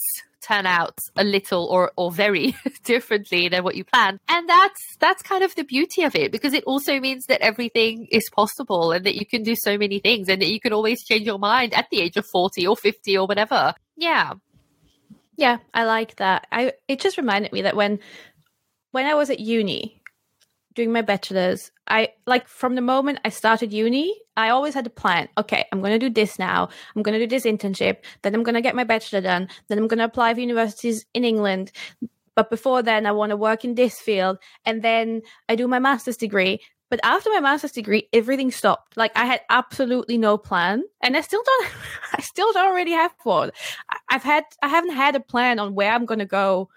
turn 0.48 0.66
out 0.66 0.98
a 1.18 1.24
little 1.24 1.66
or 1.66 1.92
or 1.98 2.12
very 2.12 2.56
differently 2.84 3.50
than 3.50 3.64
what 3.64 3.76
you 3.76 3.84
planned. 3.84 4.20
And 4.30 4.48
that's 4.48 4.82
that's 5.00 5.22
kind 5.22 5.44
of 5.44 5.54
the 5.56 5.64
beauty 5.64 6.04
of 6.04 6.16
it 6.16 6.32
because 6.32 6.54
it 6.54 6.64
also 6.64 7.00
means 7.00 7.26
that 7.26 7.42
everything 7.42 8.08
is 8.12 8.24
possible 8.32 8.92
and 8.92 9.06
that 9.06 9.16
you 9.16 9.26
can 9.26 9.44
do 9.44 9.56
so 9.56 9.78
many 9.78 10.00
things 10.00 10.30
and 10.30 10.42
that 10.42 10.48
you 10.48 10.60
can 10.60 10.74
always 10.74 11.04
change 11.04 11.26
your 11.26 11.40
mind 11.40 11.74
at 11.74 11.88
the 11.92 12.02
age 12.02 12.18
of 12.18 12.26
40 12.26 12.66
or 12.66 12.78
50 12.78 13.18
or 13.18 13.28
whatever. 13.28 13.74
Yeah. 13.98 14.34
Yeah, 15.38 15.60
I 15.74 15.86
like 15.86 16.16
that. 16.18 16.48
I 16.52 16.74
it 16.88 17.00
just 17.00 17.18
reminded 17.18 17.54
me 17.54 17.62
that 17.62 17.76
when 17.76 18.00
when 18.92 19.06
I 19.06 19.14
was 19.14 19.30
at 19.30 19.40
uni 19.40 20.02
doing 20.74 20.92
my 20.92 21.02
bachelor's, 21.02 21.72
I 21.88 22.10
like 22.26 22.48
from 22.48 22.76
the 22.76 22.82
moment 22.82 23.20
I 23.24 23.30
started 23.30 23.72
uni, 23.74 24.16
I 24.36 24.50
always 24.50 24.74
had 24.74 24.88
a 24.88 24.92
plan. 24.92 25.28
Okay, 25.38 25.66
I'm 25.72 25.80
going 25.82 26.00
to 26.00 26.10
do 26.10 26.14
this 26.14 26.38
now. 26.40 26.70
I'm 26.96 27.02
going 27.04 27.20
to 27.20 27.26
do 27.26 27.30
this 27.30 27.46
internship. 27.46 27.98
Then 28.22 28.36
I'm 28.36 28.44
going 28.44 28.56
to 28.56 28.62
get 28.62 28.76
my 28.76 28.84
bachelor 28.84 29.22
done. 29.22 29.48
Then 29.68 29.78
I'm 29.78 29.88
going 29.88 30.00
to 30.00 30.06
apply 30.06 30.34
for 30.34 30.40
universities 30.42 31.06
in 31.14 31.24
England. 31.24 31.72
But 32.36 32.52
before 32.52 32.84
then, 32.84 33.08
I 33.08 33.12
want 33.12 33.32
to 33.32 33.38
work 33.38 33.66
in 33.66 33.74
this 33.74 34.00
field. 34.00 34.38
And 34.66 34.84
then 34.84 35.24
I 35.50 35.56
do 35.56 35.68
my 35.68 35.80
master's 35.80 36.18
degree. 36.18 36.62
But 36.90 37.00
after 37.04 37.30
my 37.30 37.42
master's 37.42 37.74
degree, 37.74 38.08
everything 38.14 38.52
stopped. 38.52 38.96
Like 38.96 39.12
I 39.16 39.26
had 39.26 39.42
absolutely 39.50 40.18
no 40.18 40.38
plan, 40.38 40.84
and 41.02 41.18
I 41.18 41.22
still 41.22 41.44
don't. 41.44 41.68
I 42.14 42.22
still 42.22 42.52
don't 42.54 42.76
really 42.76 42.92
have 42.92 43.14
one. 43.24 43.52
I've 44.10 44.24
had. 44.24 44.44
I 44.62 44.68
haven't 44.70 44.96
had 44.96 45.16
a 45.16 45.20
plan 45.20 45.60
on 45.60 45.76
where 45.76 45.92
I'm 45.92 46.06
going 46.06 46.20
to 46.20 46.26
go 46.26 46.70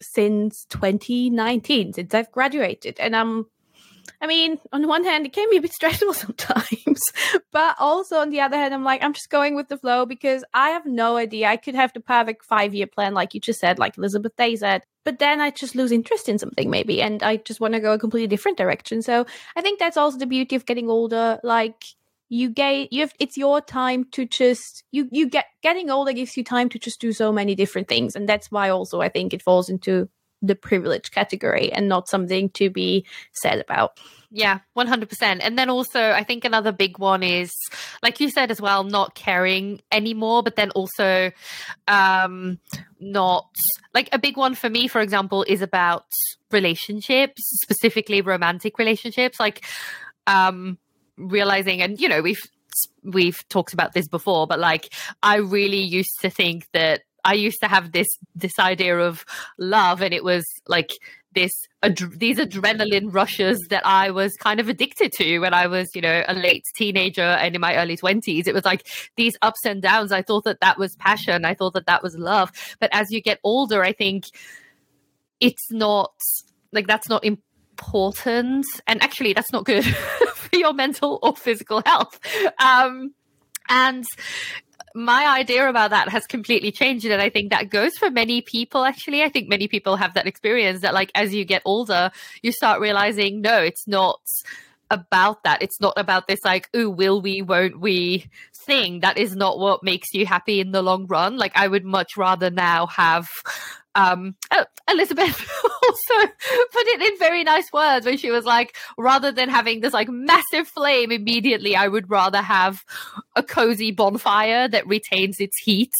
since 0.00 0.66
2019, 0.66 1.94
since 1.94 2.14
I've 2.14 2.32
graduated, 2.32 2.98
and 3.00 3.16
I'm 3.16 3.46
I 4.20 4.26
mean, 4.26 4.58
on 4.72 4.86
one 4.86 5.04
hand, 5.04 5.26
it 5.26 5.32
can 5.32 5.50
be 5.50 5.56
a 5.56 5.60
bit 5.60 5.72
stressful 5.72 6.12
sometimes, 6.14 7.02
but 7.50 7.76
also 7.78 8.18
on 8.18 8.30
the 8.30 8.40
other 8.40 8.56
hand, 8.56 8.72
I'm 8.72 8.84
like, 8.84 9.02
I'm 9.02 9.12
just 9.12 9.30
going 9.30 9.54
with 9.56 9.68
the 9.68 9.76
flow 9.76 10.06
because 10.06 10.44
I 10.54 10.70
have 10.70 10.86
no 10.86 11.16
idea. 11.16 11.48
I 11.48 11.56
could 11.56 11.74
have 11.74 11.92
the 11.92 12.00
perfect 12.00 12.44
five 12.44 12.74
year 12.74 12.86
plan, 12.86 13.14
like 13.14 13.34
you 13.34 13.40
just 13.40 13.60
said, 13.60 13.78
like 13.78 13.98
Elizabeth 13.98 14.36
Day 14.36 14.56
said, 14.56 14.82
but 15.04 15.18
then 15.18 15.40
I 15.40 15.50
just 15.50 15.74
lose 15.74 15.92
interest 15.92 16.28
in 16.28 16.38
something 16.38 16.70
maybe, 16.70 17.02
and 17.02 17.22
I 17.22 17.36
just 17.38 17.60
want 17.60 17.74
to 17.74 17.80
go 17.80 17.94
a 17.94 17.98
completely 17.98 18.28
different 18.28 18.58
direction. 18.58 19.02
So 19.02 19.26
I 19.56 19.62
think 19.62 19.78
that's 19.78 19.96
also 19.96 20.18
the 20.18 20.26
beauty 20.26 20.56
of 20.56 20.66
getting 20.66 20.88
older. 20.88 21.40
Like, 21.42 21.84
you 22.28 22.48
get 22.48 22.90
you 22.90 23.00
have 23.00 23.12
it's 23.18 23.36
your 23.36 23.60
time 23.60 24.06
to 24.12 24.24
just 24.24 24.84
you 24.90 25.06
you 25.12 25.28
get 25.28 25.44
getting 25.62 25.90
older 25.90 26.14
gives 26.14 26.34
you 26.34 26.42
time 26.42 26.70
to 26.70 26.78
just 26.78 26.98
do 26.98 27.12
so 27.12 27.30
many 27.30 27.54
different 27.54 27.88
things 27.88 28.16
and 28.16 28.26
that's 28.26 28.50
why 28.50 28.70
also 28.70 29.02
i 29.02 29.08
think 29.10 29.34
it 29.34 29.42
falls 29.42 29.68
into 29.68 30.08
the 30.42 30.54
privilege 30.54 31.10
category 31.10 31.72
and 31.72 31.88
not 31.88 32.08
something 32.08 32.50
to 32.50 32.68
be 32.68 33.06
said 33.32 33.60
about. 33.60 33.98
Yeah, 34.34 34.60
100%. 34.76 35.40
And 35.42 35.58
then 35.58 35.68
also, 35.68 36.10
I 36.10 36.24
think 36.24 36.44
another 36.44 36.72
big 36.72 36.98
one 36.98 37.22
is, 37.22 37.52
like 38.02 38.18
you 38.18 38.30
said 38.30 38.50
as 38.50 38.60
well, 38.60 38.82
not 38.82 39.14
caring 39.14 39.82
anymore, 39.92 40.42
but 40.42 40.56
then 40.56 40.70
also 40.70 41.30
um, 41.86 42.58
not 42.98 43.46
like 43.94 44.08
a 44.12 44.18
big 44.18 44.38
one 44.38 44.54
for 44.54 44.70
me, 44.70 44.88
for 44.88 45.02
example, 45.02 45.44
is 45.46 45.60
about 45.60 46.06
relationships, 46.50 47.42
specifically 47.62 48.22
romantic 48.22 48.78
relationships. 48.78 49.38
Like, 49.38 49.64
um, 50.26 50.78
realizing, 51.18 51.82
and 51.82 52.00
you 52.00 52.08
know, 52.08 52.22
we've 52.22 52.40
we've 53.04 53.46
talked 53.48 53.74
about 53.74 53.92
this 53.92 54.08
before, 54.08 54.46
but 54.46 54.58
like 54.58 54.92
I 55.22 55.36
really 55.36 55.82
used 55.82 56.20
to 56.22 56.30
think 56.30 56.68
that 56.72 57.02
I 57.24 57.34
used 57.34 57.60
to 57.60 57.68
have 57.68 57.92
this 57.92 58.08
this 58.34 58.58
idea 58.58 58.98
of 58.98 59.24
love, 59.58 60.02
and 60.02 60.12
it 60.12 60.24
was 60.24 60.44
like 60.66 60.90
this 61.34 61.52
ad- 61.82 62.18
these 62.18 62.38
adrenaline 62.38 63.12
rushes 63.12 63.58
that 63.70 63.86
I 63.86 64.10
was 64.10 64.34
kind 64.36 64.60
of 64.60 64.68
addicted 64.68 65.12
to 65.12 65.38
when 65.38 65.54
I 65.54 65.66
was, 65.66 65.94
you 65.94 66.02
know, 66.02 66.22
a 66.26 66.34
late 66.34 66.64
teenager 66.76 67.22
and 67.22 67.54
in 67.54 67.60
my 67.60 67.76
early 67.76 67.96
twenties. 67.96 68.46
It 68.46 68.54
was 68.54 68.64
like 68.64 68.86
these 69.16 69.36
ups 69.42 69.64
and 69.64 69.80
downs. 69.80 70.12
I 70.12 70.22
thought 70.22 70.44
that 70.44 70.60
that 70.60 70.78
was 70.78 70.96
passion. 70.96 71.44
I 71.44 71.54
thought 71.54 71.74
that 71.74 71.86
that 71.86 72.02
was 72.02 72.16
love. 72.16 72.50
But 72.80 72.90
as 72.92 73.10
you 73.10 73.20
get 73.20 73.38
older, 73.44 73.82
I 73.82 73.92
think 73.92 74.26
it's 75.40 75.70
not 75.70 76.12
like 76.72 76.86
that's 76.86 77.08
not 77.08 77.24
important, 77.24 78.66
and 78.86 79.02
actually, 79.02 79.32
that's 79.32 79.52
not 79.52 79.64
good 79.64 79.84
for 80.34 80.56
your 80.56 80.72
mental 80.72 81.18
or 81.22 81.36
physical 81.36 81.82
health. 81.84 82.18
Um, 82.58 83.14
and 83.68 84.04
my 84.94 85.26
idea 85.38 85.68
about 85.68 85.90
that 85.90 86.08
has 86.08 86.26
completely 86.26 86.70
changed 86.70 87.04
and 87.04 87.20
i 87.20 87.28
think 87.28 87.50
that 87.50 87.70
goes 87.70 87.96
for 87.96 88.10
many 88.10 88.40
people 88.42 88.84
actually. 88.84 89.22
I 89.22 89.28
think 89.28 89.48
many 89.48 89.68
people 89.68 89.96
have 89.96 90.14
that 90.14 90.26
experience 90.26 90.82
that 90.82 90.94
like 90.94 91.10
as 91.14 91.34
you 91.34 91.44
get 91.44 91.62
older 91.64 92.10
you 92.42 92.52
start 92.52 92.80
realizing 92.80 93.40
no 93.40 93.58
it's 93.58 93.86
not 93.86 94.20
about 94.90 95.42
that. 95.44 95.62
It's 95.62 95.80
not 95.80 95.94
about 95.96 96.28
this 96.28 96.40
like 96.44 96.68
oh 96.74 96.90
will 96.90 97.22
we 97.22 97.40
won't 97.42 97.80
we 97.80 98.26
thing. 98.54 99.00
That 99.00 99.16
is 99.16 99.34
not 99.34 99.58
what 99.58 99.82
makes 99.82 100.12
you 100.12 100.26
happy 100.26 100.60
in 100.60 100.70
the 100.70 100.82
long 100.82 101.06
run. 101.06 101.38
Like 101.38 101.52
i 101.56 101.66
would 101.66 101.84
much 101.84 102.16
rather 102.16 102.50
now 102.50 102.86
have 102.86 103.26
um, 103.94 104.34
Elizabeth 104.88 105.48
also 105.64 106.26
put 106.72 106.86
it 106.86 107.02
in 107.02 107.18
very 107.18 107.44
nice 107.44 107.72
words 107.72 108.06
when 108.06 108.16
she 108.16 108.30
was 108.30 108.44
like, 108.44 108.76
rather 108.96 109.32
than 109.32 109.48
having 109.48 109.80
this 109.80 109.92
like 109.92 110.08
massive 110.08 110.68
flame 110.68 111.10
immediately, 111.10 111.76
I 111.76 111.88
would 111.88 112.10
rather 112.10 112.42
have 112.42 112.84
a 113.36 113.42
cozy 113.42 113.90
bonfire 113.90 114.68
that 114.68 114.86
retains 114.86 115.40
its 115.40 115.58
heat 115.58 115.92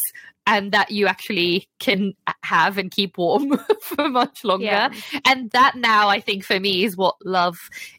and 0.45 0.71
that 0.71 0.91
you 0.91 1.07
actually 1.07 1.67
can 1.79 2.13
have 2.43 2.77
and 2.77 2.91
keep 2.91 3.17
warm 3.17 3.57
for 3.81 4.09
much 4.09 4.43
longer. 4.43 4.65
Yeah. 4.65 4.91
And 5.25 5.49
that 5.51 5.75
now, 5.75 6.09
I 6.09 6.19
think, 6.19 6.43
for 6.43 6.59
me, 6.59 6.83
is 6.83 6.97
what 6.97 7.15
love 7.23 7.57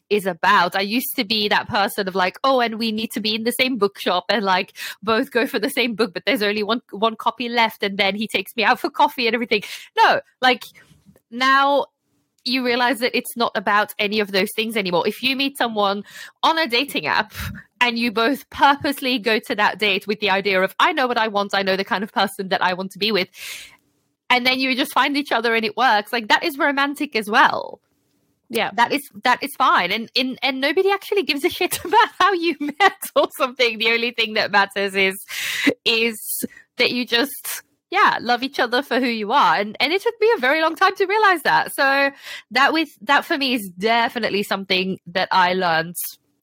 is 0.09 0.25
about. 0.25 0.75
I 0.75 0.81
used 0.81 1.15
to 1.15 1.23
be 1.23 1.47
that 1.49 1.67
person 1.67 2.07
of 2.07 2.15
like, 2.15 2.37
oh, 2.43 2.59
and 2.59 2.77
we 2.77 2.91
need 2.91 3.11
to 3.11 3.19
be 3.19 3.33
in 3.35 3.43
the 3.43 3.51
same 3.51 3.77
bookshop 3.77 4.25
and 4.29 4.45
like 4.45 4.77
both 5.01 5.31
go 5.31 5.47
for 5.47 5.59
the 5.59 5.69
same 5.69 5.95
book, 5.95 6.13
but 6.13 6.23
there's 6.25 6.43
only 6.43 6.63
one 6.63 6.81
one 6.91 7.15
copy 7.15 7.49
left, 7.49 7.83
and 7.83 7.97
then 7.97 8.15
he 8.15 8.27
takes 8.27 8.55
me 8.55 8.63
out 8.63 8.79
for 8.79 8.89
coffee 8.89 9.27
and 9.27 9.33
everything. 9.33 9.63
No, 9.97 10.21
like 10.41 10.65
now 11.31 11.87
you 12.43 12.63
realize 12.63 12.99
that 12.99 13.17
it's 13.17 13.35
not 13.35 13.51
about 13.55 13.93
any 13.97 14.19
of 14.19 14.31
those 14.31 14.51
things 14.55 14.77
anymore. 14.77 15.07
If 15.07 15.23
you 15.23 15.35
meet 15.35 15.57
someone 15.57 16.03
on 16.43 16.59
a 16.59 16.67
dating 16.67 17.07
app 17.07 17.33
and 17.85 17.99
you 17.99 18.11
both 18.11 18.49
purposely 18.49 19.19
go 19.19 19.37
to 19.37 19.53
that 19.55 19.77
date 19.77 20.07
with 20.07 20.19
the 20.19 20.31
idea 20.31 20.59
of, 20.63 20.73
I 20.79 20.91
know 20.91 21.05
what 21.05 21.19
I 21.19 21.27
want, 21.27 21.53
I 21.53 21.61
know 21.61 21.75
the 21.75 21.85
kind 21.85 22.03
of 22.03 22.11
person 22.11 22.49
that 22.49 22.63
I 22.63 22.73
want 22.73 22.91
to 22.93 22.97
be 22.97 23.11
with, 23.11 23.29
and 24.27 24.43
then 24.43 24.59
you 24.59 24.75
just 24.75 24.91
find 24.91 25.15
each 25.15 25.31
other 25.31 25.53
and 25.53 25.63
it 25.63 25.77
works, 25.77 26.11
like 26.11 26.27
that 26.29 26.43
is 26.43 26.57
romantic 26.57 27.15
as 27.15 27.29
well. 27.29 27.79
Yeah, 28.49 28.71
that 28.73 28.91
is 28.91 29.07
that 29.23 29.41
is 29.43 29.55
fine, 29.55 29.91
and 29.91 30.09
in 30.15 30.37
and 30.41 30.61
nobody 30.61 30.91
actually 30.91 31.23
gives 31.23 31.43
a 31.43 31.49
shit 31.49 31.83
about 31.85 32.09
how 32.19 32.33
you 32.33 32.55
met 32.59 33.01
or 33.15 33.27
something. 33.37 33.77
The 33.77 33.91
only 33.91 34.11
thing 34.11 34.33
that 34.33 34.51
matters 34.51 34.95
is 34.95 35.15
is 35.83 36.43
that 36.77 36.91
you 36.91 37.05
just 37.05 37.63
yeah, 37.91 38.17
love 38.19 38.41
each 38.41 38.59
other 38.59 38.81
for 38.81 38.99
who 38.99 39.07
you 39.07 39.31
are. 39.31 39.55
And 39.55 39.77
and 39.79 39.93
it 39.93 40.01
took 40.01 40.15
me 40.19 40.31
a 40.35 40.39
very 40.39 40.61
long 40.61 40.75
time 40.75 40.95
to 40.95 41.05
realize 41.05 41.43
that. 41.43 41.73
So 41.73 42.11
that 42.51 42.73
with 42.73 42.89
that 43.01 43.25
for 43.25 43.37
me 43.37 43.53
is 43.53 43.69
definitely 43.69 44.43
something 44.43 44.99
that 45.07 45.29
I 45.31 45.53
learned 45.53 45.95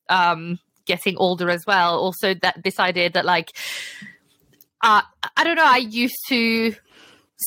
um 0.09 0.59
getting 0.87 1.17
older 1.17 1.51
as 1.51 1.65
well. 1.67 1.99
Also 1.99 2.35
that 2.35 2.63
this 2.63 2.79
idea 2.79 3.11
that 3.11 3.25
like 3.25 3.53
uh 4.83 5.03
I 5.37 5.45
don't 5.45 5.57
know, 5.57 5.67
I 5.67 5.79
used 5.79 6.19
to 6.29 6.75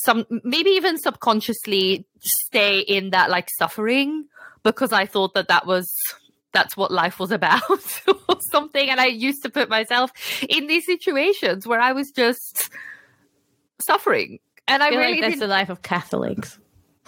some 0.03 0.25
maybe 0.43 0.71
even 0.71 0.97
subconsciously 0.97 2.05
stay 2.19 2.79
in 2.79 3.11
that 3.11 3.29
like 3.29 3.47
suffering 3.57 4.25
because 4.63 4.91
I 4.91 5.05
thought 5.05 5.33
that 5.35 5.47
that 5.47 5.65
was 5.65 5.91
that's 6.51 6.75
what 6.75 6.91
life 6.91 7.19
was 7.19 7.31
about 7.39 7.69
or 7.69 8.37
something 8.51 8.89
and 8.89 8.99
I 8.99 9.07
used 9.07 9.43
to 9.43 9.49
put 9.49 9.69
myself 9.69 10.11
in 10.47 10.67
these 10.67 10.85
situations 10.85 11.67
where 11.67 11.79
I 11.79 11.91
was 11.91 12.11
just 12.11 12.69
suffering. 13.85 14.39
And 14.67 14.81
I, 14.81 14.87
I 14.87 14.89
really 14.89 15.21
like 15.21 15.21
that's 15.21 15.39
the 15.39 15.47
life 15.47 15.69
of 15.69 15.81
Catholics. 15.81 16.57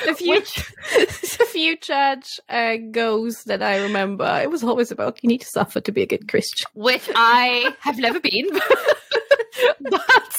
the 0.06 0.14
few, 0.14 0.30
Which... 0.30 0.54
the 0.96 1.46
few 1.50 1.76
church 1.76 2.40
uh, 2.48 2.76
goes 2.90 3.44
that 3.44 3.62
I 3.62 3.82
remember, 3.82 4.40
it 4.42 4.50
was 4.50 4.62
always 4.62 4.90
about 4.90 5.22
you 5.22 5.28
need 5.28 5.40
to 5.42 5.46
suffer 5.46 5.80
to 5.80 5.92
be 5.92 6.02
a 6.02 6.06
good 6.06 6.28
Christian. 6.28 6.66
Which 6.74 7.08
I 7.14 7.74
have 7.80 7.98
never 7.98 8.20
been, 8.20 8.48
but 9.80 10.34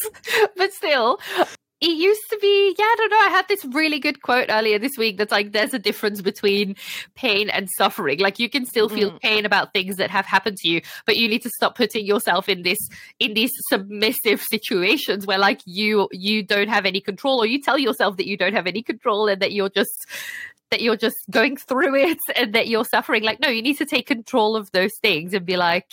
but 0.56 0.74
still, 0.74 1.20
it 1.82 1.92
used 1.92 2.30
to 2.30 2.38
be, 2.42 2.76
yeah, 2.78 2.84
I 2.84 2.96
don't 2.98 3.10
know. 3.10 3.20
I 3.20 3.30
had 3.30 3.48
this 3.48 3.64
really 3.66 4.00
good 4.00 4.22
quote 4.22 4.48
earlier 4.50 4.80
this 4.80 4.98
week 4.98 5.18
that's 5.18 5.32
like, 5.32 5.54
there's 5.54 5.74
a 5.74 5.80
difference 5.80 6.22
between 6.22 6.76
pain 7.16 7.50
and 7.50 7.70
suffering. 7.78 8.20
Like 8.20 8.38
you 8.38 8.50
can 8.50 8.66
still 8.66 8.90
feel 8.90 9.12
mm. 9.12 9.22
pain 9.22 9.46
about 9.46 9.72
things 9.72 9.96
that 9.96 10.10
have 10.10 10.26
happened 10.26 10.58
to 10.58 10.68
you, 10.68 10.82
but 11.06 11.16
you 11.16 11.30
need 11.30 11.42
to 11.44 11.50
stop 11.50 11.78
putting 11.78 12.06
yourself 12.06 12.50
in 12.50 12.64
this, 12.64 12.80
in 13.20 13.34
these 13.34 13.52
submissive 13.70 14.42
situations 14.42 15.26
where 15.26 15.38
like 15.38 15.62
you, 15.66 16.10
you 16.12 16.44
don't 16.44 16.68
have 16.68 16.86
any 16.86 17.00
control 17.00 17.42
or 17.42 17.46
you 17.46 17.62
tell 17.62 17.78
yourself 17.78 18.18
that 18.18 18.28
you 18.28 18.36
don't 18.36 18.54
have 18.54 18.68
any 18.68 18.84
control 18.84 19.30
and 19.30 19.42
that 19.42 19.54
you're 19.54 19.70
just, 19.70 20.06
that 20.72 20.82
you're 20.82 20.98
just 20.98 21.18
going 21.30 21.56
through 21.56 21.96
it 22.10 22.18
and 22.36 22.54
that 22.56 22.68
you're 22.68 22.84
suffering. 22.86 23.24
Like, 23.24 23.40
no, 23.40 23.48
you 23.48 23.62
need 23.62 23.78
to 23.78 23.86
take 23.86 24.06
control 24.06 24.58
of 24.58 24.70
those 24.72 24.98
things 25.02 25.34
and 25.34 25.46
be 25.46 25.56
like, 25.56 25.92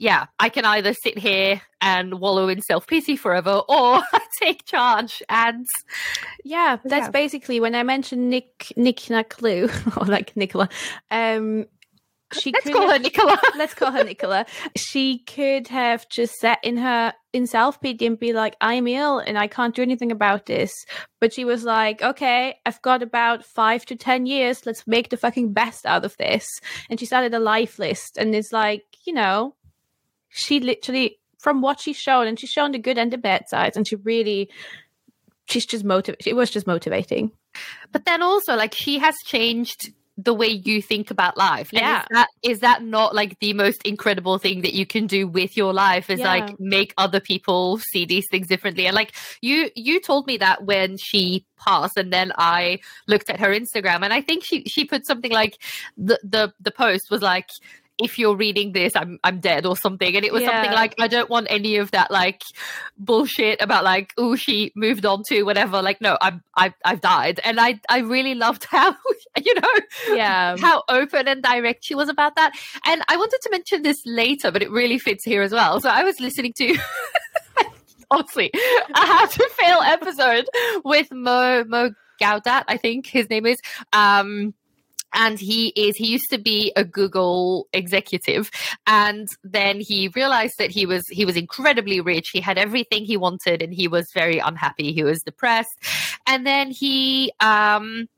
yeah, 0.00 0.26
I 0.38 0.48
can 0.48 0.64
either 0.64 0.94
sit 0.94 1.18
here 1.18 1.60
and 1.82 2.20
wallow 2.20 2.48
in 2.48 2.62
self 2.62 2.86
pity 2.86 3.16
forever, 3.16 3.60
or 3.68 4.00
take 4.40 4.64
charge. 4.64 5.22
And 5.28 5.66
yeah, 6.42 6.78
that's 6.82 7.06
yeah. 7.06 7.10
basically 7.10 7.60
when 7.60 7.74
I 7.74 7.82
mentioned 7.82 8.30
Nick 8.30 8.72
Nick 8.76 9.02
Clue 9.28 9.68
or 9.98 10.06
like 10.06 10.34
Nicola. 10.36 10.70
Um, 11.10 11.66
she 12.32 12.50
let's 12.52 12.70
call 12.70 12.82
have, 12.82 12.92
her 12.92 12.98
Nicola. 12.98 13.38
let's 13.58 13.74
call 13.74 13.90
her 13.90 14.02
Nicola. 14.02 14.46
She 14.74 15.18
could 15.18 15.68
have 15.68 16.08
just 16.08 16.34
sat 16.36 16.60
in 16.62 16.78
her 16.78 17.12
in 17.34 17.46
self 17.46 17.78
pity 17.82 18.06
and 18.06 18.18
be 18.18 18.32
like, 18.32 18.56
"I'm 18.62 18.86
ill 18.86 19.18
and 19.18 19.36
I 19.36 19.48
can't 19.48 19.74
do 19.74 19.82
anything 19.82 20.10
about 20.10 20.46
this." 20.46 20.72
But 21.20 21.34
she 21.34 21.44
was 21.44 21.64
like, 21.64 22.00
"Okay, 22.00 22.54
I've 22.64 22.80
got 22.80 23.02
about 23.02 23.44
five 23.44 23.84
to 23.86 23.96
ten 23.96 24.24
years. 24.24 24.64
Let's 24.64 24.86
make 24.86 25.10
the 25.10 25.18
fucking 25.18 25.52
best 25.52 25.84
out 25.84 26.06
of 26.06 26.16
this." 26.16 26.48
And 26.88 26.98
she 26.98 27.04
started 27.04 27.34
a 27.34 27.38
life 27.38 27.78
list, 27.78 28.16
and 28.16 28.34
it's 28.34 28.50
like, 28.52 28.84
you 29.04 29.12
know, 29.12 29.56
she 30.30 30.60
literally 30.60 31.18
from 31.38 31.62
what 31.62 31.80
she's 31.80 31.96
shown 31.96 32.26
and 32.26 32.38
she's 32.38 32.50
shown 32.50 32.72
the 32.72 32.78
good 32.78 32.98
and 32.98 33.12
the 33.12 33.18
bad 33.18 33.48
sides 33.48 33.76
and 33.76 33.86
she 33.86 33.96
really 33.96 34.48
she's 35.46 35.66
just 35.66 35.84
motivated 35.84 36.26
it 36.26 36.36
was 36.36 36.50
just 36.50 36.66
motivating 36.66 37.30
but 37.92 38.04
then 38.04 38.22
also 38.22 38.54
like 38.54 38.74
she 38.74 38.98
has 38.98 39.16
changed 39.24 39.92
the 40.24 40.34
way 40.34 40.48
you 40.48 40.82
think 40.82 41.10
about 41.10 41.36
life. 41.36 41.70
And 41.72 41.80
yeah. 41.80 42.00
Is 42.00 42.06
that, 42.10 42.28
is 42.42 42.60
that 42.60 42.82
not 42.82 43.14
like 43.14 43.38
the 43.40 43.52
most 43.54 43.82
incredible 43.84 44.38
thing 44.38 44.62
that 44.62 44.74
you 44.74 44.86
can 44.86 45.06
do 45.06 45.26
with 45.26 45.56
your 45.56 45.72
life 45.72 46.10
is 46.10 46.20
yeah. 46.20 46.28
like 46.28 46.60
make 46.60 46.92
other 46.98 47.20
people 47.20 47.78
see 47.78 48.04
these 48.04 48.26
things 48.30 48.46
differently? 48.46 48.86
And 48.86 48.94
like 48.94 49.12
you, 49.40 49.70
you 49.74 50.00
told 50.00 50.26
me 50.26 50.36
that 50.38 50.64
when 50.64 50.96
she 50.98 51.46
passed 51.56 51.96
and 51.96 52.12
then 52.12 52.32
I 52.36 52.80
looked 53.06 53.30
at 53.30 53.40
her 53.40 53.48
Instagram 53.48 54.02
and 54.02 54.12
I 54.12 54.20
think 54.20 54.44
she, 54.44 54.64
she 54.64 54.84
put 54.84 55.06
something 55.06 55.32
like 55.32 55.58
the, 55.96 56.18
the, 56.22 56.52
the 56.60 56.70
post 56.70 57.10
was 57.10 57.22
like, 57.22 57.48
if 58.00 58.18
you're 58.18 58.36
reading 58.36 58.72
this, 58.72 58.96
I'm 58.96 59.18
I'm 59.22 59.40
dead 59.40 59.66
or 59.66 59.76
something. 59.76 60.16
And 60.16 60.24
it 60.24 60.32
was 60.32 60.42
yeah. 60.42 60.50
something 60.50 60.72
like 60.72 60.94
I 60.98 61.08
don't 61.08 61.28
want 61.28 61.46
any 61.50 61.76
of 61.76 61.90
that 61.92 62.10
like 62.10 62.42
bullshit 62.98 63.60
about 63.60 63.84
like 63.84 64.12
oh 64.16 64.36
she 64.36 64.72
moved 64.74 65.04
on 65.04 65.22
to 65.28 65.42
whatever. 65.42 65.82
Like 65.82 66.00
no, 66.00 66.16
I'm 66.20 66.42
I 66.56 66.72
I've 66.84 67.00
died, 67.00 67.40
and 67.44 67.60
I 67.60 67.80
I 67.88 67.98
really 67.98 68.34
loved 68.34 68.64
how 68.70 68.96
you 69.44 69.54
know 69.54 70.14
yeah 70.14 70.56
how 70.58 70.82
open 70.88 71.28
and 71.28 71.42
direct 71.42 71.84
she 71.84 71.94
was 71.94 72.08
about 72.08 72.36
that. 72.36 72.52
And 72.86 73.02
I 73.08 73.16
wanted 73.16 73.38
to 73.42 73.50
mention 73.50 73.82
this 73.82 74.00
later, 74.06 74.50
but 74.50 74.62
it 74.62 74.70
really 74.70 74.98
fits 74.98 75.24
here 75.24 75.42
as 75.42 75.52
well. 75.52 75.80
So 75.80 75.88
I 75.88 76.04
was 76.04 76.20
listening 76.20 76.52
to. 76.54 76.76
honestly, 78.12 78.50
a 78.52 79.06
how 79.06 79.24
to 79.24 79.48
fail 79.50 79.78
episode 79.82 80.44
with 80.84 81.12
Mo 81.12 81.62
Mo 81.62 81.90
Gawdat, 82.20 82.64
I 82.66 82.76
think 82.76 83.06
his 83.06 83.30
name 83.30 83.46
is. 83.46 83.58
Um, 83.92 84.52
and 85.12 85.38
he 85.38 85.68
is 85.68 85.96
he 85.96 86.06
used 86.06 86.30
to 86.30 86.38
be 86.38 86.72
a 86.76 86.84
google 86.84 87.68
executive 87.72 88.50
and 88.86 89.28
then 89.44 89.80
he 89.80 90.08
realized 90.08 90.58
that 90.58 90.70
he 90.70 90.86
was 90.86 91.06
he 91.08 91.24
was 91.24 91.36
incredibly 91.36 92.00
rich. 92.00 92.30
He 92.30 92.40
had 92.40 92.58
everything 92.58 93.04
he 93.04 93.16
wanted 93.16 93.62
and 93.62 93.72
he 93.72 93.88
was 93.88 94.10
very 94.12 94.38
unhappy. 94.38 94.92
He 94.92 95.04
was 95.04 95.22
depressed. 95.22 95.76
And 96.26 96.46
then 96.46 96.70
he 96.70 97.32
um 97.40 98.08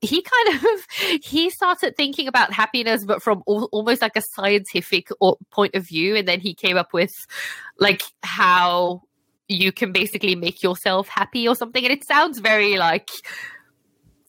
he 0.00 0.22
kind 0.22 0.62
of 0.62 0.86
he 1.22 1.50
started 1.50 1.96
thinking 1.96 2.28
about 2.28 2.52
happiness 2.52 3.04
but 3.04 3.22
from 3.22 3.42
al- 3.48 3.68
almost 3.72 4.02
like 4.02 4.16
a 4.16 4.22
scientific 4.22 5.08
point 5.50 5.74
of 5.74 5.86
view. 5.86 6.16
And 6.16 6.26
then 6.26 6.40
he 6.40 6.54
came 6.54 6.76
up 6.76 6.92
with 6.92 7.14
like 7.78 8.02
how 8.22 9.02
you 9.48 9.70
can 9.70 9.92
basically 9.92 10.34
make 10.34 10.62
yourself 10.62 11.08
happy 11.08 11.46
or 11.46 11.54
something. 11.54 11.84
And 11.84 11.92
it 11.92 12.06
sounds 12.06 12.40
very 12.40 12.76
like 12.76 13.08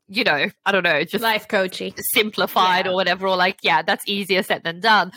you 0.10 0.24
know, 0.24 0.48
I 0.66 0.72
don't 0.72 0.84
know, 0.84 1.04
just 1.04 1.24
life 1.24 1.48
coaching 1.48 1.94
simplified 2.14 2.86
yeah. 2.86 2.92
or 2.92 2.96
whatever, 2.96 3.28
or 3.28 3.36
like, 3.36 3.60
yeah, 3.62 3.82
that's 3.82 4.08
easier 4.08 4.44
said 4.44 4.64
than 4.64 4.80
done. 4.80 5.12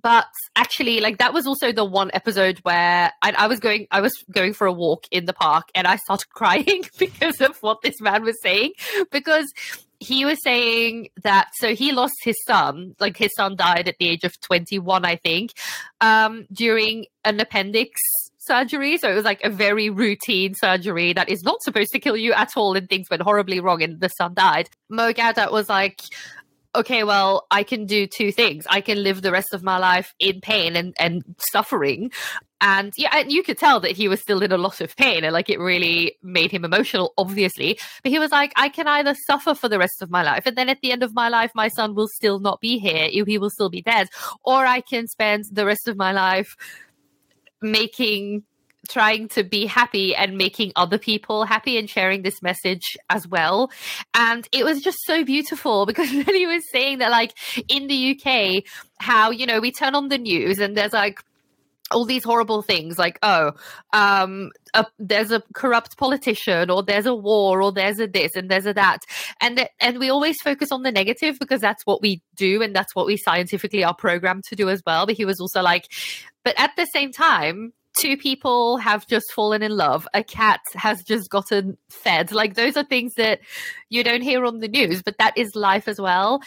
But 0.00 0.26
actually, 0.54 1.00
like 1.00 1.18
that 1.18 1.34
was 1.34 1.46
also 1.46 1.72
the 1.72 1.84
one 1.84 2.10
episode 2.14 2.58
where 2.58 3.12
I, 3.20 3.32
I 3.36 3.46
was 3.48 3.58
going, 3.58 3.88
I 3.90 4.00
was 4.00 4.12
going 4.30 4.52
for 4.52 4.66
a 4.66 4.72
walk 4.72 5.06
in 5.10 5.24
the 5.24 5.32
park 5.32 5.68
and 5.74 5.86
I 5.86 5.96
started 5.96 6.28
crying 6.30 6.84
because 6.98 7.40
of 7.40 7.56
what 7.62 7.82
this 7.82 8.00
man 8.00 8.22
was 8.22 8.40
saying, 8.40 8.72
because 9.10 9.52
he 10.00 10.24
was 10.24 10.40
saying 10.42 11.08
that 11.24 11.48
so 11.54 11.74
he 11.74 11.90
lost 11.90 12.14
his 12.22 12.36
son 12.46 12.94
like 13.00 13.16
his 13.16 13.34
son 13.34 13.56
died 13.56 13.88
at 13.88 13.96
the 13.98 14.08
age 14.08 14.22
of 14.22 14.40
21 14.40 15.04
i 15.04 15.16
think 15.16 15.52
um 16.00 16.46
during 16.52 17.04
an 17.24 17.40
appendix 17.40 18.00
surgery. 18.48 18.98
So 18.98 19.08
it 19.08 19.14
was 19.14 19.24
like 19.24 19.44
a 19.44 19.50
very 19.50 19.90
routine 19.90 20.54
surgery 20.54 21.12
that 21.12 21.28
is 21.28 21.44
not 21.44 21.62
supposed 21.62 21.92
to 21.92 22.00
kill 22.00 22.16
you 22.16 22.32
at 22.32 22.56
all. 22.56 22.74
And 22.74 22.88
things 22.88 23.08
went 23.08 23.22
horribly 23.22 23.60
wrong 23.60 23.82
and 23.82 24.00
the 24.00 24.08
son 24.08 24.34
died. 24.34 24.68
Mo 24.88 25.12
was 25.52 25.68
like, 25.68 26.00
okay, 26.74 27.04
well, 27.04 27.46
I 27.50 27.62
can 27.62 27.86
do 27.86 28.06
two 28.06 28.32
things. 28.32 28.66
I 28.68 28.80
can 28.80 29.02
live 29.02 29.22
the 29.22 29.32
rest 29.32 29.54
of 29.54 29.62
my 29.62 29.78
life 29.78 30.14
in 30.18 30.40
pain 30.40 30.76
and, 30.76 30.94
and 30.98 31.22
suffering. 31.52 32.10
And 32.60 32.92
yeah, 32.96 33.16
and 33.16 33.30
you 33.30 33.42
could 33.42 33.58
tell 33.58 33.78
that 33.80 33.92
he 33.92 34.08
was 34.08 34.20
still 34.20 34.42
in 34.42 34.50
a 34.50 34.58
lot 34.58 34.80
of 34.80 34.96
pain 34.96 35.22
and 35.22 35.32
like 35.32 35.48
it 35.48 35.60
really 35.60 36.16
made 36.22 36.50
him 36.50 36.64
emotional, 36.64 37.14
obviously. 37.16 37.78
But 38.02 38.10
he 38.10 38.18
was 38.18 38.32
like, 38.32 38.52
I 38.56 38.68
can 38.68 38.88
either 38.88 39.14
suffer 39.26 39.54
for 39.54 39.68
the 39.68 39.78
rest 39.78 40.02
of 40.02 40.10
my 40.10 40.22
life, 40.24 40.44
and 40.44 40.56
then 40.56 40.68
at 40.68 40.80
the 40.80 40.90
end 40.90 41.04
of 41.04 41.14
my 41.14 41.28
life, 41.28 41.52
my 41.54 41.68
son 41.68 41.94
will 41.94 42.08
still 42.08 42.40
not 42.40 42.60
be 42.60 42.78
here. 42.78 43.08
He 43.10 43.38
will 43.38 43.50
still 43.50 43.70
be 43.70 43.82
dead. 43.82 44.08
Or 44.44 44.66
I 44.66 44.80
can 44.80 45.06
spend 45.06 45.44
the 45.52 45.66
rest 45.66 45.86
of 45.86 45.96
my 45.96 46.10
life 46.10 46.56
making 47.60 48.44
trying 48.88 49.28
to 49.28 49.42
be 49.42 49.66
happy 49.66 50.14
and 50.14 50.36
making 50.36 50.72
other 50.76 50.98
people 50.98 51.44
happy 51.44 51.76
and 51.78 51.90
sharing 51.90 52.22
this 52.22 52.40
message 52.42 52.96
as 53.10 53.26
well. 53.26 53.70
And 54.14 54.48
it 54.52 54.64
was 54.64 54.80
just 54.80 54.98
so 55.04 55.24
beautiful 55.24 55.86
because 55.90 56.10
then 56.10 56.34
he 56.34 56.46
was 56.46 56.62
saying 56.70 56.98
that, 56.98 57.10
like, 57.10 57.32
in 57.68 57.86
the 57.86 58.18
UK, 58.18 58.64
how, 58.98 59.30
you 59.30 59.46
know, 59.46 59.60
we 59.60 59.72
turn 59.72 59.94
on 59.94 60.08
the 60.08 60.18
news 60.18 60.58
and 60.58 60.76
there's 60.76 60.92
like, 60.92 61.20
all 61.90 62.04
these 62.04 62.24
horrible 62.24 62.62
things 62.62 62.98
like 62.98 63.18
oh 63.22 63.52
um 63.92 64.50
a, 64.74 64.86
there's 64.98 65.30
a 65.30 65.42
corrupt 65.54 65.96
politician 65.96 66.70
or 66.70 66.82
there's 66.82 67.06
a 67.06 67.14
war 67.14 67.62
or 67.62 67.72
there's 67.72 67.98
a 68.00 68.06
this 68.06 68.34
and 68.36 68.50
there's 68.50 68.66
a 68.66 68.74
that. 68.74 69.04
And 69.40 69.56
th- 69.56 69.70
and 69.80 69.98
we 69.98 70.10
always 70.10 70.40
focus 70.42 70.70
on 70.72 70.82
the 70.82 70.92
negative 70.92 71.38
because 71.38 71.60
that's 71.60 71.84
what 71.86 72.02
we 72.02 72.22
do 72.36 72.62
and 72.62 72.74
that's 72.74 72.94
what 72.94 73.06
we 73.06 73.16
scientifically 73.16 73.84
are 73.84 73.94
programmed 73.94 74.44
to 74.44 74.56
do 74.56 74.68
as 74.68 74.82
well. 74.86 75.06
But 75.06 75.16
he 75.16 75.24
was 75.24 75.40
also 75.40 75.62
like 75.62 75.90
but 76.44 76.54
at 76.58 76.72
the 76.76 76.86
same 76.86 77.12
time 77.12 77.72
two 77.98 78.16
people 78.16 78.76
have 78.76 79.06
just 79.08 79.32
fallen 79.32 79.62
in 79.62 79.76
love. 79.76 80.06
A 80.14 80.22
cat 80.22 80.60
has 80.74 81.02
just 81.02 81.30
gotten 81.30 81.76
fed. 81.88 82.30
Like 82.30 82.54
those 82.54 82.76
are 82.76 82.84
things 82.84 83.14
that 83.14 83.40
you 83.88 84.04
don't 84.04 84.22
hear 84.22 84.44
on 84.44 84.58
the 84.58 84.68
news 84.68 85.02
but 85.02 85.18
that 85.18 85.36
is 85.36 85.54
life 85.54 85.88
as 85.88 86.00
well 86.00 86.42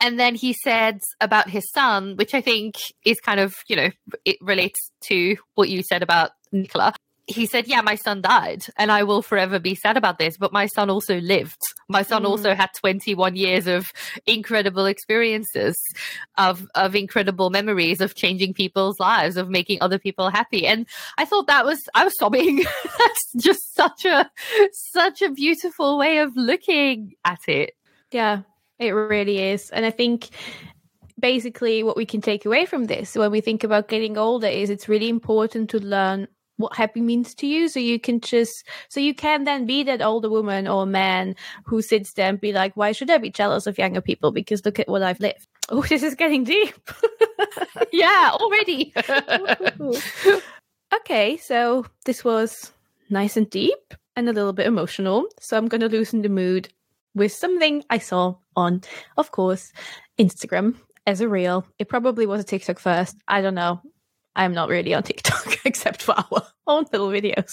and 0.00 0.18
then 0.18 0.34
he 0.34 0.52
said 0.52 1.00
about 1.20 1.48
his 1.48 1.70
son, 1.70 2.16
which 2.16 2.34
I 2.34 2.40
think 2.40 2.76
is 3.04 3.20
kind 3.20 3.40
of, 3.40 3.54
you 3.68 3.76
know, 3.76 3.90
it 4.24 4.36
relates 4.40 4.90
to 5.08 5.36
what 5.54 5.68
you 5.68 5.82
said 5.82 6.02
about 6.02 6.30
Nicola. 6.52 6.94
He 7.28 7.46
said, 7.46 7.66
Yeah, 7.66 7.80
my 7.80 7.96
son 7.96 8.22
died, 8.22 8.66
and 8.76 8.92
I 8.92 9.02
will 9.02 9.20
forever 9.20 9.58
be 9.58 9.74
sad 9.74 9.96
about 9.96 10.18
this, 10.18 10.36
but 10.36 10.52
my 10.52 10.66
son 10.66 10.90
also 10.90 11.20
lived. 11.20 11.60
My 11.88 12.02
son 12.02 12.22
mm. 12.22 12.26
also 12.26 12.54
had 12.54 12.70
21 12.78 13.34
years 13.34 13.66
of 13.66 13.90
incredible 14.26 14.86
experiences, 14.86 15.76
of, 16.38 16.68
of 16.76 16.94
incredible 16.94 17.50
memories, 17.50 18.00
of 18.00 18.14
changing 18.14 18.54
people's 18.54 19.00
lives, 19.00 19.36
of 19.36 19.48
making 19.48 19.78
other 19.80 19.98
people 19.98 20.30
happy. 20.30 20.68
And 20.68 20.86
I 21.18 21.24
thought 21.24 21.48
that 21.48 21.64
was, 21.64 21.82
I 21.96 22.04
was 22.04 22.16
sobbing. 22.16 22.58
That's 22.98 23.32
just 23.38 23.74
such 23.74 24.04
a, 24.04 24.30
such 24.72 25.20
a 25.20 25.30
beautiful 25.30 25.98
way 25.98 26.18
of 26.18 26.30
looking 26.36 27.14
at 27.24 27.40
it. 27.48 27.74
Yeah, 28.12 28.42
it 28.78 28.90
really 28.90 29.38
is. 29.38 29.70
And 29.70 29.86
I 29.86 29.90
think 29.90 30.30
basically 31.18 31.82
what 31.82 31.96
we 31.96 32.04
can 32.04 32.20
take 32.20 32.44
away 32.44 32.66
from 32.66 32.84
this 32.84 33.14
when 33.14 33.30
we 33.30 33.40
think 33.40 33.64
about 33.64 33.88
getting 33.88 34.18
older 34.18 34.46
is 34.46 34.68
it's 34.68 34.88
really 34.88 35.08
important 35.08 35.70
to 35.70 35.78
learn 35.78 36.28
what 36.58 36.76
happy 36.76 37.00
means 37.00 37.34
to 37.34 37.46
you. 37.46 37.68
So 37.68 37.80
you 37.80 37.98
can 38.00 38.20
just 38.20 38.66
so 38.88 39.00
you 39.00 39.14
can 39.14 39.44
then 39.44 39.66
be 39.66 39.82
that 39.84 40.02
older 40.02 40.30
woman 40.30 40.66
or 40.66 40.86
man 40.86 41.36
who 41.64 41.82
sits 41.82 42.12
there 42.14 42.28
and 42.28 42.40
be 42.40 42.52
like 42.52 42.76
why 42.76 42.92
should 42.92 43.10
i 43.10 43.18
be 43.18 43.30
jealous 43.30 43.66
of 43.66 43.78
younger 43.78 44.00
people? 44.00 44.30
Because 44.32 44.64
look 44.64 44.78
at 44.78 44.88
what 44.88 45.02
i've 45.02 45.20
lived. 45.20 45.46
Oh 45.68 45.82
this 45.82 46.02
is 46.02 46.14
getting 46.14 46.44
deep. 46.44 46.74
Yeah 47.92 48.30
already. 48.32 48.92
Okay 50.94 51.36
so 51.36 51.84
this 52.04 52.24
was 52.24 52.72
nice 53.10 53.36
and 53.36 53.50
deep 53.50 53.94
and 54.14 54.28
a 54.28 54.32
little 54.32 54.52
bit 54.52 54.66
emotional. 54.66 55.26
So 55.40 55.56
i'm 55.56 55.68
going 55.68 55.80
to 55.80 55.88
loosen 55.88 56.22
the 56.22 56.28
mood 56.28 56.68
with 57.14 57.32
something 57.32 57.82
I 57.90 57.98
saw 57.98 58.36
on, 58.56 58.82
of 59.16 59.30
course, 59.30 59.72
Instagram 60.18 60.76
as 61.06 61.20
a 61.20 61.28
reel. 61.28 61.66
It 61.78 61.88
probably 61.88 62.26
was 62.26 62.40
a 62.40 62.44
TikTok 62.44 62.78
first. 62.78 63.16
I 63.28 63.40
don't 63.40 63.54
know. 63.54 63.80
I'm 64.36 64.52
not 64.52 64.68
really 64.68 64.94
on 64.94 65.02
TikTok 65.02 65.58
except 65.64 66.02
for 66.02 66.12
our 66.12 66.42
own 66.66 66.84
little 66.92 67.08
videos. 67.08 67.52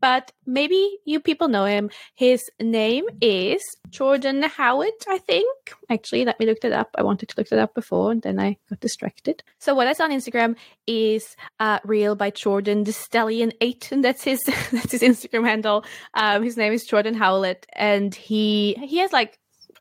But 0.00 0.32
maybe 0.46 0.98
you 1.04 1.20
people 1.20 1.48
know 1.48 1.64
him. 1.64 1.90
His 2.14 2.42
name 2.60 3.04
is 3.20 3.62
Jordan 3.88 4.42
Howard, 4.42 4.92
I 5.08 5.18
think. 5.18 5.48
Actually, 5.90 6.24
let 6.24 6.38
me 6.40 6.46
look 6.46 6.60
that 6.60 6.72
up. 6.72 6.90
I 6.96 7.02
wanted 7.02 7.28
to 7.28 7.34
look 7.38 7.48
that 7.48 7.58
up 7.58 7.74
before 7.74 8.10
and 8.10 8.22
then 8.22 8.38
I 8.38 8.58
got 8.68 8.80
distracted. 8.80 9.42
So 9.58 9.74
what 9.74 9.86
I 9.86 9.92
saw 9.92 10.04
on 10.04 10.10
Instagram 10.10 10.56
is 10.86 11.36
uh 11.60 11.78
reel 11.84 12.16
by 12.16 12.30
Jordan 12.30 12.84
the 12.84 12.92
Stallion 12.92 13.52
8 13.60 13.92
and 13.92 14.04
that's 14.04 14.24
his 14.24 14.42
that's 14.72 14.92
his 14.92 15.02
Instagram 15.02 15.46
handle. 15.46 15.84
Um 16.14 16.42
his 16.42 16.56
name 16.56 16.72
is 16.72 16.84
Jordan 16.84 17.14
Howlett 17.14 17.66
and 17.72 18.14
he 18.14 18.76
he 18.82 18.98
has 18.98 19.12
like 19.12 19.38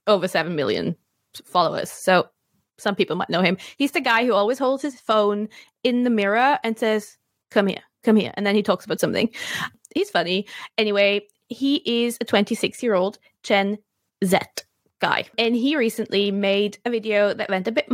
over 0.07 0.27
7 0.27 0.55
million 0.55 0.95
followers. 1.45 1.91
So 1.91 2.27
some 2.77 2.95
people 2.95 3.15
might 3.15 3.29
know 3.29 3.41
him. 3.41 3.57
He's 3.77 3.91
the 3.91 4.01
guy 4.01 4.25
who 4.25 4.33
always 4.33 4.59
holds 4.59 4.83
his 4.83 4.99
phone 4.99 5.49
in 5.83 6.03
the 6.03 6.09
mirror 6.09 6.59
and 6.63 6.77
says, 6.77 7.17
Come 7.49 7.67
here, 7.67 7.81
come 8.03 8.15
here. 8.15 8.31
And 8.35 8.45
then 8.45 8.55
he 8.55 8.63
talks 8.63 8.85
about 8.85 8.99
something. 8.99 9.29
He's 9.95 10.09
funny. 10.09 10.47
Anyway, 10.77 11.27
he 11.47 12.03
is 12.03 12.17
a 12.19 12.25
26 12.25 12.83
year 12.83 12.93
old 12.93 13.19
Gen 13.43 13.77
Z 14.23 14.37
guy 14.99 15.25
and 15.37 15.55
he 15.55 15.75
recently 15.75 16.31
made 16.31 16.79
a 16.83 16.89
video 16.89 17.33
that 17.33 17.49
went 17.49 17.67
a 17.67 17.71
bit 17.71 17.87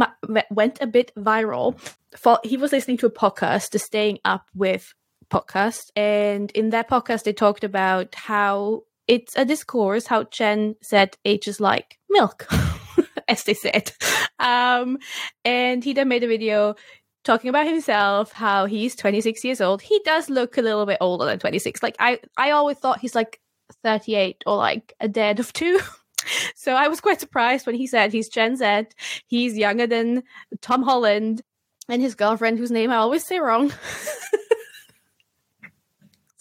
went 0.49 0.81
a 0.81 0.87
bit 0.87 1.11
viral 1.17 1.77
for 2.17 2.39
he 2.43 2.55
was 2.55 2.71
listening 2.71 2.97
to 2.97 3.05
a 3.05 3.11
podcast 3.11 3.71
the 3.71 3.79
staying 3.79 4.19
up 4.23 4.45
with 4.55 4.93
podcast 5.29 5.91
and 5.97 6.49
in 6.51 6.69
that 6.69 6.89
podcast 6.89 7.23
they 7.23 7.33
talked 7.33 7.65
about 7.65 8.15
how 8.15 8.83
it's 9.07 9.35
a 9.35 9.45
discourse 9.45 10.07
how 10.07 10.23
Gen 10.25 10.75
Z 10.83 11.05
ages 11.25 11.59
like 11.59 11.99
milk 12.09 12.47
as 13.27 13.43
they 13.43 13.53
said. 13.53 13.91
Um, 14.39 14.97
and 15.45 15.83
he 15.83 15.93
then 15.93 16.07
made 16.07 16.23
a 16.23 16.27
video 16.27 16.75
talking 17.23 17.49
about 17.49 17.67
himself, 17.67 18.31
how 18.33 18.65
he's 18.65 18.95
26 18.95 19.43
years 19.43 19.61
old. 19.61 19.81
He 19.81 19.99
does 20.05 20.29
look 20.29 20.57
a 20.57 20.61
little 20.61 20.85
bit 20.85 20.97
older 21.01 21.25
than 21.25 21.39
26. 21.39 21.81
Like 21.81 21.95
I, 21.99 22.19
I 22.37 22.51
always 22.51 22.77
thought 22.77 22.99
he's 22.99 23.15
like 23.15 23.39
38 23.83 24.43
or 24.45 24.57
like 24.57 24.93
a 24.99 25.07
dead 25.07 25.39
of 25.39 25.53
two. 25.53 25.79
so 26.55 26.73
I 26.73 26.87
was 26.87 27.01
quite 27.01 27.19
surprised 27.19 27.65
when 27.65 27.75
he 27.75 27.87
said 27.87 28.11
he's 28.11 28.29
Gen 28.29 28.55
Z. 28.55 28.87
He's 29.27 29.57
younger 29.57 29.87
than 29.87 30.23
Tom 30.61 30.83
Holland 30.83 31.41
and 31.89 32.01
his 32.01 32.15
girlfriend, 32.15 32.59
whose 32.59 32.71
name 32.71 32.91
I 32.91 32.97
always 32.97 33.25
say 33.25 33.39
wrong. 33.39 33.73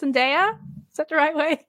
Zendaya? 0.01 0.59
Is 0.91 0.97
that 0.97 1.09
the 1.09 1.17
right 1.17 1.35
way? 1.35 1.67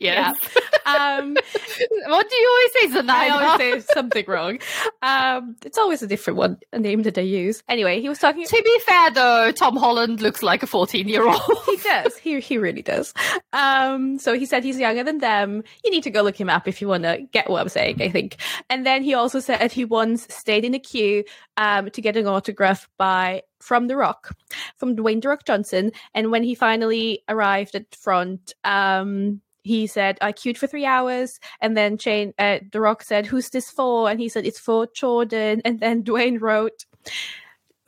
Yes. 0.00 0.34
Yeah. 0.42 0.60
um, 0.86 1.34
what 1.34 2.28
do 2.28 2.36
you 2.36 2.50
always 2.50 2.72
say, 2.72 3.00
Zendaya? 3.00 3.10
I 3.10 3.28
always 3.28 3.84
say 3.84 3.92
something 3.94 4.24
wrong. 4.26 4.58
Um, 5.02 5.56
it's 5.64 5.76
always 5.76 6.02
a 6.02 6.06
different 6.06 6.38
one, 6.38 6.58
a 6.72 6.78
name 6.78 7.02
that 7.02 7.18
I 7.18 7.20
use. 7.20 7.62
Anyway, 7.68 8.00
he 8.00 8.08
was 8.08 8.18
talking. 8.18 8.46
To 8.46 8.62
be 8.64 8.78
fair, 8.80 9.10
though, 9.10 9.52
Tom 9.52 9.76
Holland 9.76 10.22
looks 10.22 10.42
like 10.42 10.62
a 10.62 10.66
fourteen-year-old. 10.66 11.40
he 11.66 11.76
does. 11.76 12.16
He 12.16 12.40
he 12.40 12.56
really 12.56 12.82
does. 12.82 13.12
Um, 13.52 14.18
so 14.18 14.36
he 14.38 14.46
said 14.46 14.64
he's 14.64 14.78
younger 14.78 15.04
than 15.04 15.18
them. 15.18 15.62
You 15.84 15.90
need 15.90 16.02
to 16.04 16.10
go 16.10 16.22
look 16.22 16.40
him 16.40 16.48
up 16.48 16.66
if 16.66 16.80
you 16.80 16.88
want 16.88 17.04
to 17.04 17.26
get 17.30 17.50
what 17.50 17.60
I'm 17.60 17.68
saying. 17.68 18.00
I 18.00 18.08
think. 18.08 18.38
And 18.70 18.86
then 18.86 19.02
he 19.02 19.12
also 19.12 19.38
said 19.38 19.70
he 19.70 19.84
once 19.84 20.26
stayed 20.34 20.64
in 20.64 20.74
a 20.74 20.78
queue 20.78 21.24
um, 21.58 21.90
to 21.90 22.00
get 22.00 22.16
an 22.16 22.26
autograph 22.26 22.88
by 22.96 23.42
from 23.60 23.88
The 23.88 23.96
Rock, 23.96 24.34
from 24.78 24.96
Dwayne 24.96 25.20
The 25.20 25.28
Rock 25.28 25.44
Johnson. 25.44 25.92
And 26.14 26.30
when 26.30 26.42
he 26.42 26.54
finally 26.54 27.22
arrived 27.28 27.74
at 27.74 27.94
front, 27.94 28.54
um, 28.64 29.42
he 29.62 29.86
said, 29.86 30.18
I 30.20 30.32
queued 30.32 30.58
for 30.58 30.66
three 30.66 30.86
hours. 30.86 31.38
And 31.60 31.76
then 31.76 31.98
Chain, 31.98 32.32
uh, 32.38 32.60
The 32.70 32.80
Rock 32.80 33.02
said, 33.02 33.26
Who's 33.26 33.50
this 33.50 33.70
for? 33.70 34.10
And 34.10 34.20
he 34.20 34.28
said, 34.28 34.46
It's 34.46 34.58
for 34.58 34.86
Jordan. 34.86 35.62
And 35.70 35.80
then 35.80 36.02
Dwayne 36.02 36.40
wrote, 36.40 36.84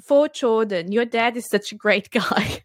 For 0.02 0.28
Jordan, 0.28 0.92
your 0.92 1.04
dad 1.04 1.37
is 1.37 1.46
such 1.46 1.72
a 1.72 1.76
great 1.76 2.11
guy. 2.11 2.22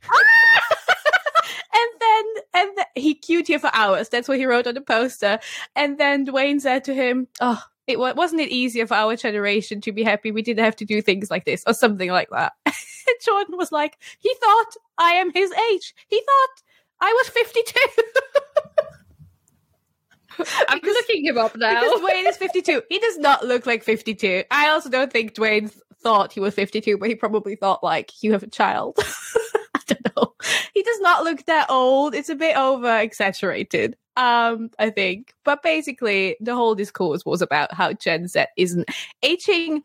and 1.73 1.89
then 1.99 2.25
and 2.53 2.69
th- 2.75 2.87
he 2.95 3.15
queued 3.15 3.47
here 3.47 3.59
for 3.59 3.71
hours. 3.73 4.09
That's 4.09 4.27
what 4.27 4.37
he 4.37 4.45
wrote 4.45 4.67
on 4.67 4.75
the 4.75 4.81
poster. 4.81 5.39
And 5.75 5.97
then 5.97 6.25
Dwayne 6.25 6.61
said 6.61 6.83
to 6.85 6.93
him, 6.93 7.27
Oh, 7.39 7.63
it 7.87 7.99
wasn't 7.99 8.41
it 8.41 8.49
easier 8.49 8.85
for 8.85 8.95
our 8.95 9.15
generation 9.15 9.79
to 9.81 9.93
be 9.93 10.03
happy 10.03 10.31
we 10.31 10.41
didn't 10.41 10.63
have 10.63 10.75
to 10.75 10.85
do 10.85 11.01
things 11.01 11.31
like 11.31 11.45
this 11.45 11.63
or 11.65 11.73
something 11.73 12.11
like 12.11 12.29
that. 12.31 12.53
Jordan 13.25 13.57
was 13.57 13.71
like, 13.71 13.97
he 14.19 14.33
thought 14.41 14.75
I 14.97 15.11
am 15.11 15.31
his 15.33 15.51
age. 15.71 15.95
He 16.07 16.19
thought 16.19 16.63
I 16.99 17.13
was 17.13 17.29
52. 17.29 17.79
I'm 20.67 20.79
because, 20.79 20.95
looking 20.95 21.25
him 21.25 21.37
up 21.37 21.55
now. 21.55 21.81
Because 21.81 22.01
Dwayne 22.09 22.27
is 22.27 22.37
52. 22.37 22.83
He 22.89 22.99
does 22.99 23.17
not 23.17 23.45
look 23.45 23.65
like 23.65 23.83
52. 23.83 24.43
I 24.51 24.69
also 24.69 24.89
don't 24.89 25.11
think 25.11 25.33
Dwayne 25.33 25.71
thought 25.99 26.31
he 26.31 26.39
was 26.39 26.53
52, 26.53 26.97
but 26.97 27.09
he 27.09 27.15
probably 27.15 27.55
thought 27.55 27.83
like 27.83 28.11
you 28.21 28.31
have 28.31 28.43
a 28.43 28.47
child. 28.47 28.97
I 29.75 29.79
don't 29.87 30.15
know. 30.15 30.33
He 30.73 30.83
does 30.83 30.99
not 31.01 31.23
look 31.23 31.45
that 31.45 31.69
old. 31.69 32.15
It's 32.15 32.29
a 32.29 32.35
bit 32.35 32.57
over 32.57 32.99
exaggerated. 32.99 33.95
Um, 34.15 34.71
I 34.79 34.89
think. 34.89 35.33
But 35.43 35.63
basically 35.63 36.37
the 36.39 36.55
whole 36.55 36.75
discourse 36.75 37.25
was 37.25 37.41
about 37.41 37.73
how 37.73 37.93
Gen 37.93 38.27
Z 38.27 38.45
isn't 38.57 38.89
aging 39.23 39.83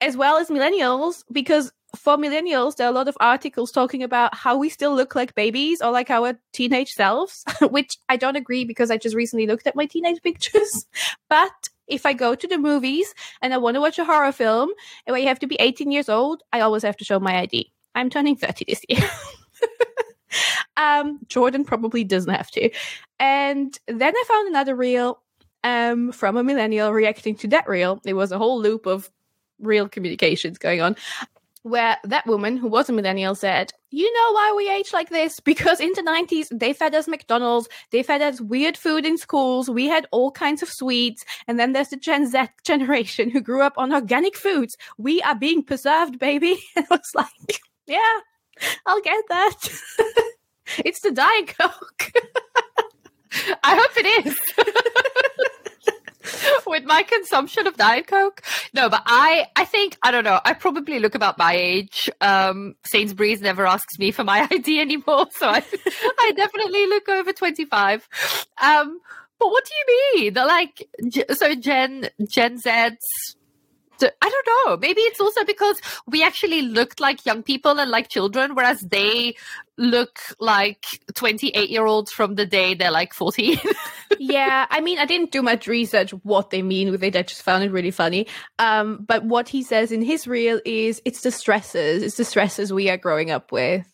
as 0.00 0.16
well 0.16 0.36
as 0.36 0.48
millennials 0.48 1.24
because 1.32 1.72
for 1.96 2.16
millennials, 2.16 2.76
there 2.76 2.86
are 2.86 2.90
a 2.90 2.94
lot 2.94 3.08
of 3.08 3.16
articles 3.20 3.70
talking 3.72 4.02
about 4.02 4.34
how 4.34 4.56
we 4.56 4.68
still 4.68 4.94
look 4.94 5.14
like 5.14 5.34
babies 5.34 5.80
or 5.80 5.90
like 5.90 6.10
our 6.10 6.38
teenage 6.52 6.92
selves, 6.92 7.44
which 7.60 7.98
I 8.08 8.16
don't 8.16 8.36
agree 8.36 8.64
because 8.64 8.90
I 8.90 8.96
just 8.96 9.14
recently 9.14 9.46
looked 9.46 9.66
at 9.66 9.76
my 9.76 9.86
teenage 9.86 10.22
pictures. 10.22 10.86
but 11.28 11.68
if 11.88 12.04
I 12.04 12.12
go 12.12 12.34
to 12.34 12.48
the 12.48 12.58
movies 12.58 13.14
and 13.42 13.54
I 13.54 13.58
want 13.58 13.74
to 13.74 13.80
watch 13.80 13.98
a 13.98 14.04
horror 14.04 14.32
film 14.32 14.70
and 15.06 15.12
where 15.12 15.20
you 15.20 15.28
have 15.28 15.38
to 15.40 15.46
be 15.46 15.56
18 15.60 15.90
years 15.90 16.08
old, 16.08 16.42
I 16.52 16.60
always 16.60 16.82
have 16.82 16.96
to 16.98 17.04
show 17.04 17.20
my 17.20 17.38
ID. 17.38 17.72
I'm 17.94 18.10
turning 18.10 18.36
30 18.36 18.64
this 18.68 18.82
year. 18.88 19.08
um, 20.76 21.20
Jordan 21.28 21.64
probably 21.64 22.04
doesn't 22.04 22.32
have 22.32 22.50
to. 22.52 22.70
And 23.18 23.78
then 23.86 24.14
I 24.14 24.24
found 24.28 24.48
another 24.48 24.74
reel 24.74 25.22
um, 25.64 26.12
from 26.12 26.36
a 26.36 26.44
millennial 26.44 26.92
reacting 26.92 27.36
to 27.36 27.48
that 27.48 27.68
reel. 27.68 28.00
It 28.04 28.14
was 28.14 28.32
a 28.32 28.38
whole 28.38 28.60
loop 28.60 28.86
of 28.86 29.10
real 29.58 29.88
communications 29.88 30.58
going 30.58 30.82
on 30.82 30.96
where 31.66 31.96
that 32.04 32.24
woman 32.26 32.56
who 32.56 32.68
was 32.68 32.88
a 32.88 32.92
millennial 32.92 33.34
said, 33.34 33.72
You 33.90 34.12
know 34.12 34.32
why 34.32 34.54
we 34.56 34.70
age 34.70 34.92
like 34.92 35.10
this? 35.10 35.40
Because 35.40 35.80
in 35.80 35.90
the 35.94 36.02
90s, 36.02 36.46
they 36.56 36.72
fed 36.72 36.94
us 36.94 37.08
McDonald's, 37.08 37.68
they 37.90 38.04
fed 38.04 38.22
us 38.22 38.40
weird 38.40 38.76
food 38.76 39.04
in 39.04 39.18
schools, 39.18 39.68
we 39.68 39.86
had 39.86 40.06
all 40.12 40.30
kinds 40.30 40.62
of 40.62 40.68
sweets. 40.68 41.24
And 41.48 41.58
then 41.58 41.72
there's 41.72 41.88
the 41.88 41.96
Gen 41.96 42.30
Z 42.30 42.38
generation 42.64 43.30
who 43.30 43.40
grew 43.40 43.62
up 43.62 43.74
on 43.76 43.92
organic 43.92 44.36
foods. 44.36 44.76
We 44.96 45.20
are 45.22 45.34
being 45.34 45.62
preserved, 45.62 46.18
baby. 46.18 46.56
And 46.76 46.86
I 46.88 46.94
was 46.94 47.12
like, 47.14 47.60
Yeah, 47.86 48.20
I'll 48.86 49.02
get 49.02 49.24
that. 49.28 49.68
it's 50.84 51.00
the 51.00 51.10
Diet 51.10 51.54
Coke. 51.58 52.12
I 53.64 53.74
hope 53.76 53.90
it 53.96 54.26
is. 54.26 55.12
with 56.66 56.84
my 56.84 57.02
consumption 57.02 57.66
of 57.66 57.76
diet 57.76 58.06
coke 58.06 58.42
no 58.74 58.88
but 58.88 59.02
i 59.06 59.46
i 59.56 59.64
think 59.64 59.96
i 60.02 60.10
don't 60.10 60.24
know 60.24 60.40
i 60.44 60.52
probably 60.52 60.98
look 60.98 61.14
about 61.14 61.38
my 61.38 61.54
age 61.54 62.10
um 62.20 62.74
sainsbury's 62.84 63.40
never 63.40 63.66
asks 63.66 63.98
me 63.98 64.10
for 64.10 64.24
my 64.24 64.46
id 64.50 64.80
anymore 64.80 65.26
so 65.30 65.48
i 65.48 65.62
i 66.20 66.32
definitely 66.36 66.86
look 66.86 67.08
over 67.08 67.32
25 67.32 68.08
um 68.62 69.00
but 69.38 69.48
what 69.48 69.64
do 69.64 69.72
you 69.74 70.22
mean 70.22 70.34
They're 70.34 70.46
like 70.46 70.88
so 71.32 71.54
gen 71.54 72.08
gen 72.26 72.58
z's 72.58 73.36
I 74.02 74.28
don't 74.28 74.66
know. 74.66 74.76
Maybe 74.76 75.00
it's 75.02 75.20
also 75.20 75.44
because 75.44 75.80
we 76.06 76.22
actually 76.22 76.62
looked 76.62 77.00
like 77.00 77.24
young 77.24 77.42
people 77.42 77.80
and 77.80 77.90
like 77.90 78.08
children, 78.08 78.54
whereas 78.54 78.80
they 78.80 79.36
look 79.78 80.18
like 80.38 80.84
28 81.14 81.70
year 81.70 81.86
olds 81.86 82.10
from 82.10 82.34
the 82.34 82.46
day 82.46 82.74
they're 82.74 82.90
like 82.90 83.12
14. 83.12 83.58
Yeah, 84.18 84.66
I 84.70 84.80
mean, 84.80 84.98
I 84.98 85.04
didn't 85.04 85.32
do 85.32 85.42
much 85.42 85.66
research 85.66 86.10
what 86.22 86.50
they 86.50 86.62
mean 86.62 86.90
with 86.90 87.02
it. 87.02 87.16
I 87.16 87.22
just 87.22 87.42
found 87.42 87.64
it 87.64 87.70
really 87.70 87.90
funny. 87.90 88.26
Um, 88.58 89.04
but 89.06 89.24
what 89.24 89.48
he 89.48 89.62
says 89.62 89.92
in 89.92 90.02
his 90.02 90.26
reel 90.26 90.60
is 90.64 91.02
it's 91.04 91.22
the 91.22 91.30
stresses, 91.30 92.02
it's 92.02 92.16
the 92.16 92.24
stresses 92.24 92.72
we 92.72 92.90
are 92.90 92.96
growing 92.96 93.30
up 93.30 93.52
with, 93.52 93.86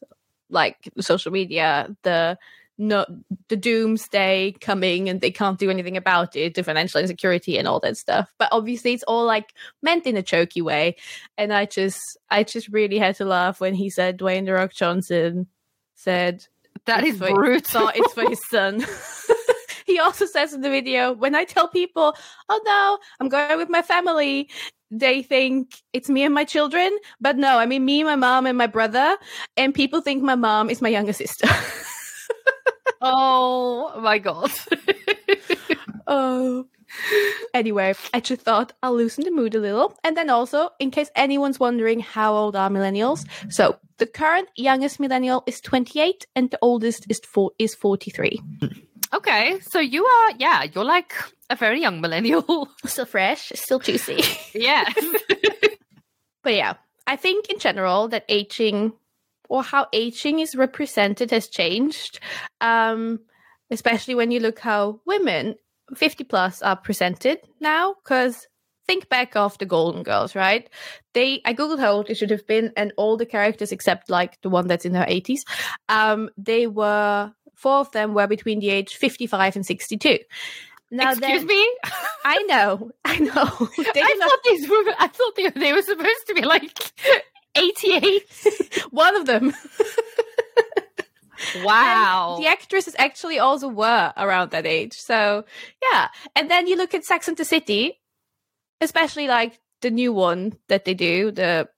like 0.51 0.91
social 1.01 1.33
media, 1.33 1.95
the 2.03 2.39
no 2.79 3.05
the 3.49 3.57
doomsday 3.57 4.57
coming 4.61 5.09
and 5.09 5.21
they 5.21 5.31
can't 5.31 5.59
do 5.59 5.71
anything 5.71 5.97
about 5.97 6.35
it 6.35 6.55
the 6.55 6.65
financial 6.65 7.01
insecurity 7.01 7.59
and 7.59 7.69
all 7.69 7.79
that 7.79 7.97
stuff 7.97 8.33
but 8.39 8.49
obviously 8.51 8.93
it's 8.93 9.05
all 9.05 9.25
like 9.25 9.53
meant 9.83 10.07
in 10.07 10.17
a 10.17 10.23
choky 10.23 10.63
way 10.63 10.97
and 11.37 11.53
i 11.53 11.67
just 11.67 12.01
i 12.31 12.43
just 12.43 12.69
really 12.69 12.99
had 12.99 13.15
to 13.15 13.25
laugh 13.25 13.61
when 13.61 13.75
he 13.75 13.91
said 13.91 14.19
dwayne 14.19 14.47
the 14.47 14.53
rock 14.53 14.73
johnson 14.73 15.47
said 15.95 16.47
that 16.87 17.05
is 17.05 17.19
brutal 17.19 17.91
it's 17.95 18.15
for 18.15 18.29
his 18.29 18.41
son 18.49 18.85
he 19.93 19.99
also 19.99 20.25
says 20.25 20.53
in 20.53 20.63
the 20.63 20.71
video 20.71 21.13
when 21.13 21.35
i 21.35 21.45
tell 21.45 21.69
people 21.69 22.15
oh 22.49 22.61
no 22.65 22.99
i'm 23.21 23.29
going 23.29 23.59
with 23.59 23.69
my 23.69 23.83
family 23.83 24.49
they 24.91 25.23
think 25.23 25.83
it's 25.93 26.09
me 26.09 26.23
and 26.23 26.35
my 26.35 26.45
children 26.45 26.91
but 27.21 27.37
no 27.37 27.59
i 27.59 27.67
mean 27.67 27.85
me 27.85 28.03
my 28.03 28.17
mom 28.17 28.47
and 28.47 28.57
my 28.57 28.67
brother 28.67 29.17
and 29.57 29.75
people 29.75 30.01
think 30.01 30.23
my 30.23 30.35
mom 30.35 30.71
is 30.71 30.81
my 30.81 30.89
younger 30.89 31.13
sister 31.13 31.49
oh 33.03 34.01
my 34.01 34.19
god. 34.19 34.51
oh. 36.07 36.67
Anyway, 37.55 37.95
I 38.13 38.21
just 38.21 38.43
thought 38.43 38.75
I'll 38.83 38.95
loosen 38.95 39.25
the 39.25 39.31
mood 39.31 39.55
a 39.55 39.61
little. 39.61 39.99
And 40.05 40.15
then 40.15 40.29
also, 40.29 40.71
in 40.79 40.91
case 40.91 41.11
anyone's 41.17 41.59
wondering 41.59 42.01
how 42.01 42.35
old 42.35 42.55
are 42.55 42.69
millennials, 42.69 43.27
so 43.49 43.79
the 43.97 44.07
current 44.07 44.49
youngest 44.57 45.01
millennial 45.01 45.43
is 45.47 45.61
28 45.61 46.27
and 46.37 46.51
the 46.51 46.59
oldest 46.61 47.07
is 47.09 47.21
four 47.21 47.53
is 47.59 47.75
43. 47.75 48.41
Okay, 49.15 49.61
so 49.61 49.79
you 49.79 50.05
are 50.05 50.31
yeah, 50.39 50.65
you're 50.65 50.85
like 50.85 51.15
a 51.51 51.57
very 51.57 51.81
young 51.81 52.01
millennial. 52.01 52.69
Still 52.87 53.05
fresh, 53.05 53.53
still 53.55 53.79
juicy. 53.79 54.23
yeah. 54.55 54.91
but 56.43 56.55
yeah, 56.55 56.75
I 57.07 57.17
think 57.17 57.51
in 57.51 57.59
general 57.59 58.09
that 58.09 58.25
aging 58.29 58.93
or 59.49 59.63
how 59.63 59.87
aging 59.93 60.39
is 60.39 60.57
represented 60.57 61.31
has 61.31 61.49
changed. 61.49 62.21
Um, 62.61 63.21
especially 63.71 64.15
when 64.15 64.31
you 64.31 64.41
look 64.41 64.59
how 64.59 65.01
women 65.07 65.57
50 65.95 66.25
plus 66.25 66.63
are 66.63 66.77
presented 66.77 67.39
now, 67.61 67.95
because 68.03 68.47
think 68.87 69.09
back 69.09 69.37
of 69.37 69.57
the 69.59 69.67
Golden 69.67 70.03
Girls, 70.03 70.35
right? 70.35 70.69
They 71.15 71.41
I 71.45 71.55
googled 71.55 71.81
how 71.81 71.93
old 71.93 72.11
it 72.11 72.17
should 72.17 72.31
have 72.31 72.47
been, 72.47 72.73
and 72.77 72.93
all 72.97 73.17
the 73.17 73.27
characters 73.27 73.73
except 73.73 74.11
like 74.11 74.41
the 74.43 74.51
one 74.51 74.69
that's 74.69 74.85
in 74.85 74.95
her 74.95 75.05
80s, 75.05 75.41
um, 75.89 76.31
they 76.37 76.67
were 76.67 77.33
four 77.63 77.79
of 77.79 77.93
them 77.93 78.13
were 78.13 78.27
between 78.27 78.59
the 78.59 78.71
age 78.71 78.97
55 78.97 79.57
and 79.57 79.65
62. 79.65 80.19
Now 80.91 81.13
Excuse 81.13 81.41
then, 81.41 81.47
me? 81.47 81.77
I 82.25 82.43
know, 82.43 82.91
I 83.05 83.19
know. 83.19 83.33
I 83.35 84.17
thought 84.19 84.39
these 84.45 84.69
were. 84.69 84.95
I 84.99 85.07
thought 85.09 85.37
they, 85.37 85.49
they 85.49 85.73
were 85.73 85.83
supposed 85.83 86.27
to 86.27 86.35
be 86.35 86.43
like 86.43 86.77
88. 87.55 88.23
One 88.91 89.17
of 89.17 89.27
them. 89.27 89.55
Wow. 91.65 92.35
And 92.37 92.45
the 92.45 92.49
actresses 92.49 92.95
actually 92.99 93.39
also 93.39 93.69
were 93.69 94.13
around 94.17 94.51
that 94.51 94.67
age. 94.67 94.95
So, 94.95 95.45
yeah. 95.93 96.09
And 96.37 96.51
then 96.51 96.67
you 96.67 96.77
look 96.77 96.95
at 96.95 97.05
Sex 97.05 97.27
and 97.27 97.37
the 97.37 97.45
City, 97.45 98.01
especially 98.81 99.27
like 99.29 99.59
the 99.81 99.91
new 99.91 100.13
one 100.13 100.53
that 100.69 100.85
they 100.85 100.95
do, 100.95 101.33
the 101.33 101.69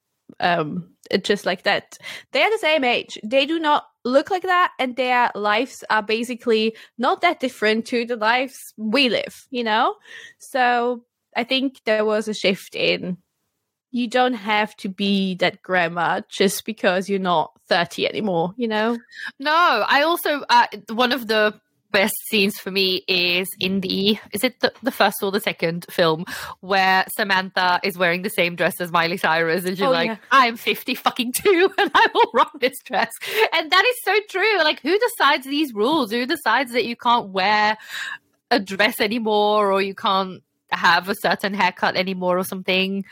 um 0.41 0.89
just 1.23 1.45
like 1.47 1.65
that. 1.65 1.99
They're 2.33 2.51
the 2.51 2.59
same 2.59 2.85
age. 2.85 3.19
They 3.23 3.47
do 3.47 3.59
not 3.59 3.87
look 4.05 4.31
like 4.31 4.43
that 4.43 4.73
and 4.79 4.97
their 4.97 5.31
lives 5.35 5.85
are 5.91 6.03
basically 6.03 6.77
not 6.99 7.21
that 7.21 7.41
different 7.41 7.87
to 7.87 8.05
the 8.05 8.17
lives 8.17 8.73
we 8.77 9.09
live, 9.09 9.47
you 9.51 9.65
know? 9.65 9.95
So, 10.39 11.05
I 11.37 11.45
think 11.45 11.81
there 11.85 12.05
was 12.05 12.29
a 12.29 12.35
shift 12.35 12.75
in 12.75 13.19
you 13.91 14.09
don't 14.09 14.35
have 14.35 14.75
to 14.77 14.89
be 14.89 15.37
that 15.37 15.63
grandma 15.63 16.21
just 16.29 16.65
because 16.65 17.09
you're 17.09 17.21
not 17.21 17.53
30 17.69 18.09
anymore, 18.09 18.53
you 18.57 18.67
know? 18.67 18.99
No, 19.39 19.85
I 19.89 20.03
also, 20.03 20.43
uh, 20.51 20.67
one 20.93 21.13
of 21.13 21.29
the 21.29 21.55
best 21.95 22.17
scenes 22.27 22.59
for 22.59 22.73
me 22.73 23.05
is 23.07 23.47
in 23.61 23.81
the 23.81 24.19
is 24.33 24.43
it 24.43 24.59
the, 24.59 24.73
the, 24.83 24.91
first 24.91 25.23
or 25.23 25.31
the 25.31 25.39
second 25.39 25.87
film 25.89 26.25
where 26.59 27.07
Samantha 27.15 27.79
is 27.85 27.97
wearing 27.97 28.23
the 28.23 28.31
same 28.31 28.57
dress 28.57 28.81
as 28.81 28.91
Miley 28.91 29.17
Cyrus 29.17 29.65
and 29.65 29.79
she's 29.79 29.87
oh, 29.87 29.93
like 29.93 30.09
yeah. 30.09 30.17
I'm 30.33 30.57
50 30.57 30.97
fucking 30.97 31.33
two 31.33 31.71
and 31.79 31.93
I 31.95 32.09
will 32.13 32.31
rock 32.35 32.59
this 32.59 32.77
dress. 32.85 33.13
And 33.53 33.71
that 33.71 33.85
is 33.87 33.97
so 34.05 34.15
true. 34.29 34.59
Like 34.59 34.81
who 34.81 34.99
decides 34.99 35.47
these 35.47 35.73
rules? 35.73 36.11
Who 36.11 36.27
decides 36.27 36.73
that 36.73 36.85
you 36.85 36.97
can't 36.97 37.29
wear 37.29 37.79
a 38.51 38.59
dress 38.59 38.99
anymore 39.01 39.71
or 39.71 39.81
you 39.81 39.95
can't 39.95 40.43
have 40.73 41.09
a 41.09 41.15
certain 41.15 41.55
haircut 41.55 41.95
anymore 41.95 42.37
or 42.37 42.45
something 42.45 43.05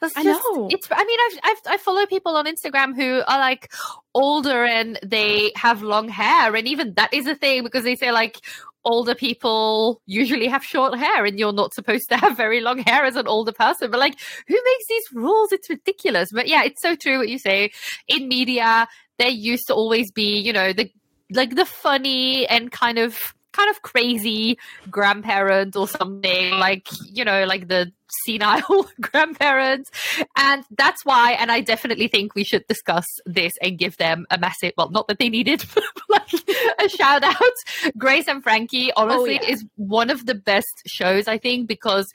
that's 0.00 0.16
I 0.16 0.22
know. 0.22 0.68
It's. 0.70 0.88
I 0.90 1.04
mean, 1.04 1.18
I've, 1.26 1.38
I've 1.42 1.74
I 1.74 1.76
follow 1.78 2.04
people 2.06 2.36
on 2.36 2.46
Instagram 2.46 2.94
who 2.94 3.22
are 3.26 3.38
like 3.38 3.72
older 4.14 4.64
and 4.64 4.98
they 5.02 5.52
have 5.56 5.82
long 5.82 6.08
hair, 6.08 6.54
and 6.54 6.68
even 6.68 6.94
that 6.94 7.14
is 7.14 7.26
a 7.26 7.34
thing 7.34 7.62
because 7.62 7.84
they 7.84 7.96
say 7.96 8.12
like 8.12 8.38
older 8.84 9.14
people 9.14 10.00
usually 10.06 10.48
have 10.48 10.64
short 10.64 10.98
hair, 10.98 11.24
and 11.24 11.38
you're 11.38 11.52
not 11.52 11.72
supposed 11.72 12.08
to 12.10 12.16
have 12.16 12.36
very 12.36 12.60
long 12.60 12.78
hair 12.78 13.04
as 13.04 13.16
an 13.16 13.26
older 13.26 13.52
person. 13.52 13.90
But 13.90 14.00
like, 14.00 14.18
who 14.46 14.54
makes 14.54 14.86
these 14.88 15.12
rules? 15.12 15.52
It's 15.52 15.70
ridiculous. 15.70 16.30
But 16.32 16.46
yeah, 16.46 16.64
it's 16.64 16.82
so 16.82 16.94
true 16.94 17.18
what 17.18 17.28
you 17.28 17.38
say. 17.38 17.72
In 18.06 18.28
media, 18.28 18.88
there 19.18 19.28
used 19.28 19.66
to 19.68 19.74
always 19.74 20.10
be, 20.10 20.38
you 20.38 20.52
know, 20.52 20.72
the 20.72 20.90
like 21.30 21.56
the 21.56 21.64
funny 21.64 22.46
and 22.46 22.70
kind 22.70 22.98
of 22.98 23.34
kind 23.56 23.70
of 23.70 23.82
crazy 23.82 24.58
grandparent 24.90 25.76
or 25.76 25.88
something 25.88 26.52
like 26.52 26.88
you 27.04 27.24
know 27.24 27.44
like 27.44 27.68
the 27.68 27.92
senile 28.24 28.88
grandparents. 29.00 29.90
And 30.36 30.64
that's 30.76 31.04
why 31.04 31.32
and 31.32 31.50
i 31.50 31.60
definitely 31.60 32.08
think 32.08 32.34
we 32.34 32.44
should 32.44 32.66
discuss 32.68 33.06
this 33.24 33.52
and 33.62 33.78
give 33.78 33.96
them 33.96 34.26
a 34.30 34.38
massive 34.38 34.72
well 34.76 34.90
not 34.90 35.08
that 35.08 35.18
they 35.18 35.28
needed 35.28 35.64
like 36.08 36.32
a 36.80 36.88
shout 36.88 37.24
out. 37.24 37.56
Grace 37.98 38.28
and 38.28 38.42
frankie 38.42 38.90
oh, 38.96 39.02
honestly 39.02 39.38
oh, 39.40 39.42
yeah. 39.42 39.50
is 39.50 39.64
one 39.76 40.10
of 40.10 40.26
the 40.26 40.34
best 40.34 40.82
shows 40.86 41.28
i 41.28 41.38
think 41.38 41.66
because 41.66 42.12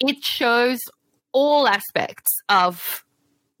it 0.00 0.22
shows 0.22 0.80
all 1.32 1.66
aspects 1.66 2.40
of 2.48 3.04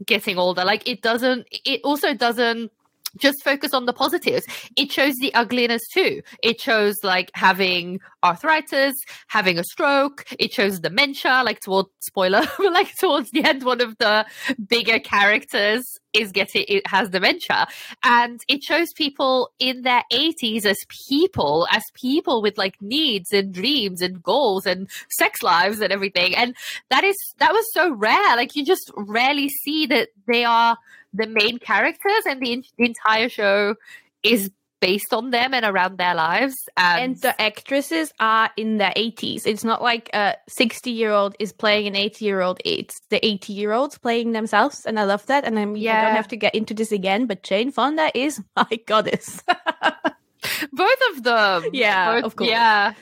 getting 0.06 0.38
older. 0.38 0.64
Like 0.64 0.88
it 0.88 1.02
doesn't 1.02 1.46
it 1.50 1.80
also 1.84 2.14
doesn't 2.14 2.72
just 3.18 3.42
focus 3.42 3.72
on 3.74 3.86
the 3.86 3.92
positives. 3.92 4.46
It 4.76 4.90
shows 4.90 5.16
the 5.16 5.32
ugliness 5.34 5.82
too. 5.92 6.22
It 6.42 6.60
shows 6.60 6.96
like 7.02 7.30
having 7.34 8.00
arthritis, 8.22 8.96
having 9.28 9.58
a 9.58 9.64
stroke. 9.64 10.24
It 10.38 10.52
shows 10.52 10.80
dementia, 10.80 11.42
like 11.44 11.60
towards 11.60 11.90
spoiler, 12.00 12.42
like 12.58 12.96
towards 12.96 13.30
the 13.30 13.44
end, 13.44 13.64
one 13.64 13.80
of 13.80 13.96
the 13.98 14.26
bigger 14.68 14.98
characters 14.98 15.98
is 16.14 16.32
getting 16.32 16.64
it 16.68 16.86
has 16.86 17.10
dementia 17.10 17.66
and 18.04 18.40
it 18.48 18.62
shows 18.62 18.92
people 18.92 19.50
in 19.58 19.82
their 19.82 20.04
80s 20.12 20.64
as 20.64 20.78
people 21.08 21.66
as 21.70 21.82
people 21.92 22.40
with 22.40 22.56
like 22.56 22.80
needs 22.80 23.32
and 23.32 23.52
dreams 23.52 24.00
and 24.00 24.22
goals 24.22 24.64
and 24.64 24.88
sex 25.10 25.42
lives 25.42 25.80
and 25.80 25.92
everything 25.92 26.34
and 26.36 26.54
that 26.88 27.04
is 27.04 27.16
that 27.38 27.52
was 27.52 27.66
so 27.72 27.92
rare 27.92 28.36
like 28.36 28.54
you 28.54 28.64
just 28.64 28.90
rarely 28.96 29.48
see 29.48 29.86
that 29.86 30.08
they 30.26 30.44
are 30.44 30.78
the 31.14 31.26
main 31.26 31.58
characters 31.58 32.24
and 32.28 32.42
the, 32.42 32.64
the 32.76 32.84
entire 32.84 33.28
show 33.28 33.76
is 34.22 34.50
based 34.80 35.14
on 35.14 35.30
them 35.30 35.54
and 35.54 35.64
around 35.64 35.96
their 35.96 36.14
lives. 36.14 36.54
And, 36.76 37.12
and 37.12 37.20
the 37.22 37.40
actresses 37.40 38.12
are 38.20 38.50
in 38.56 38.76
their 38.76 38.92
80s. 38.94 39.46
It's 39.46 39.64
not 39.64 39.80
like 39.80 40.10
a 40.12 40.36
60 40.48 40.90
year 40.90 41.10
old 41.10 41.34
is 41.38 41.52
playing 41.52 41.86
an 41.86 41.96
80 41.96 42.24
year 42.24 42.42
old. 42.42 42.60
It's 42.66 43.00
the 43.08 43.24
80 43.24 43.54
year 43.54 43.72
olds 43.72 43.96
playing 43.96 44.32
themselves. 44.32 44.84
And 44.84 45.00
I 45.00 45.04
love 45.04 45.24
that. 45.26 45.44
And 45.44 45.58
I'm, 45.58 45.74
yeah. 45.74 46.00
I 46.00 46.04
don't 46.04 46.16
have 46.16 46.28
to 46.28 46.36
get 46.36 46.54
into 46.54 46.74
this 46.74 46.92
again, 46.92 47.24
but 47.26 47.42
Jane 47.42 47.70
Fonda 47.70 48.10
is 48.14 48.42
my 48.56 48.78
goddess. 48.86 49.40
Both 50.72 50.98
of 51.12 51.22
them. 51.22 51.70
Yeah, 51.72 52.16
Both, 52.16 52.24
of 52.24 52.36
course. 52.36 52.50
Yeah. 52.50 52.92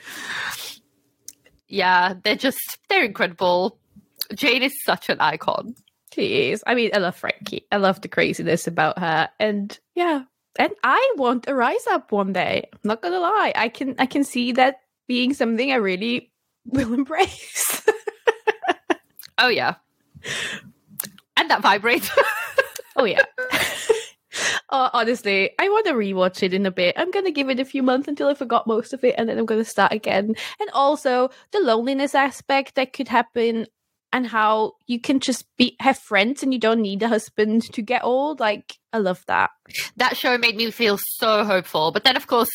Yeah, 1.67 2.13
they're 2.23 2.37
just, 2.37 2.77
they're 2.87 3.03
incredible. 3.03 3.77
Jane 4.33 4.63
is 4.63 4.73
such 4.85 5.09
an 5.09 5.19
icon. 5.19 5.75
She 6.13 6.51
is. 6.51 6.63
I 6.67 6.75
mean, 6.75 6.91
I 6.93 6.99
love 6.99 7.15
Frankie. 7.15 7.65
I 7.71 7.77
love 7.77 8.01
the 8.01 8.07
craziness 8.07 8.67
about 8.67 8.99
her. 8.99 9.29
And 9.39 9.77
yeah, 9.95 10.23
and 10.57 10.71
I 10.83 11.13
want 11.17 11.47
a 11.47 11.55
rise 11.55 11.87
up 11.89 12.11
one 12.11 12.33
day. 12.33 12.69
I'm 12.71 12.79
not 12.83 13.01
gonna 13.01 13.19
lie. 13.19 13.53
I 13.55 13.69
can 13.69 13.95
I 13.97 14.05
can 14.05 14.23
see 14.23 14.51
that 14.53 14.81
being 15.07 15.33
something 15.33 15.71
I 15.71 15.75
really 15.75 16.31
will 16.65 16.93
embrace. 16.93 17.81
oh 19.39 19.47
yeah. 19.47 19.75
And 21.35 21.49
that 21.49 21.61
vibrates. 21.61 22.09
oh 22.95 23.05
yeah. 23.05 23.23
Uh, 24.69 24.89
honestly, 24.93 25.51
I 25.59 25.69
want 25.69 25.85
to 25.85 25.93
rewatch 25.93 26.41
it 26.41 26.53
in 26.53 26.65
a 26.65 26.71
bit. 26.71 26.95
I'm 26.97 27.11
gonna 27.11 27.31
give 27.31 27.49
it 27.49 27.59
a 27.59 27.65
few 27.65 27.81
months 27.81 28.07
until 28.07 28.27
I 28.27 28.35
forgot 28.35 28.67
most 28.67 28.93
of 28.93 29.03
it, 29.03 29.15
and 29.17 29.29
then 29.29 29.37
I'm 29.37 29.45
gonna 29.45 29.65
start 29.65 29.91
again. 29.93 30.35
And 30.59 30.69
also 30.73 31.29
the 31.51 31.59
loneliness 31.59 32.15
aspect 32.15 32.75
that 32.75 32.93
could 32.93 33.07
happen 33.07 33.67
and 34.13 34.27
how 34.27 34.75
you 34.85 35.01
can 35.01 35.19
just 35.19 35.45
be 35.57 35.75
have 35.79 35.97
friends 35.97 36.43
and 36.43 36.53
you 36.53 36.59
don't 36.59 36.81
need 36.81 37.01
a 37.01 37.09
husband 37.09 37.63
to 37.73 37.81
get 37.81 38.03
old. 38.03 38.39
Like 38.39 38.77
I 38.93 38.99
love 38.99 39.25
that. 39.27 39.49
That 39.97 40.15
show 40.15 40.37
made 40.37 40.55
me 40.55 40.71
feel 40.71 40.99
so 41.17 41.43
hopeful. 41.43 41.91
But 41.91 42.03
then 42.05 42.15
of 42.15 42.27
course 42.27 42.49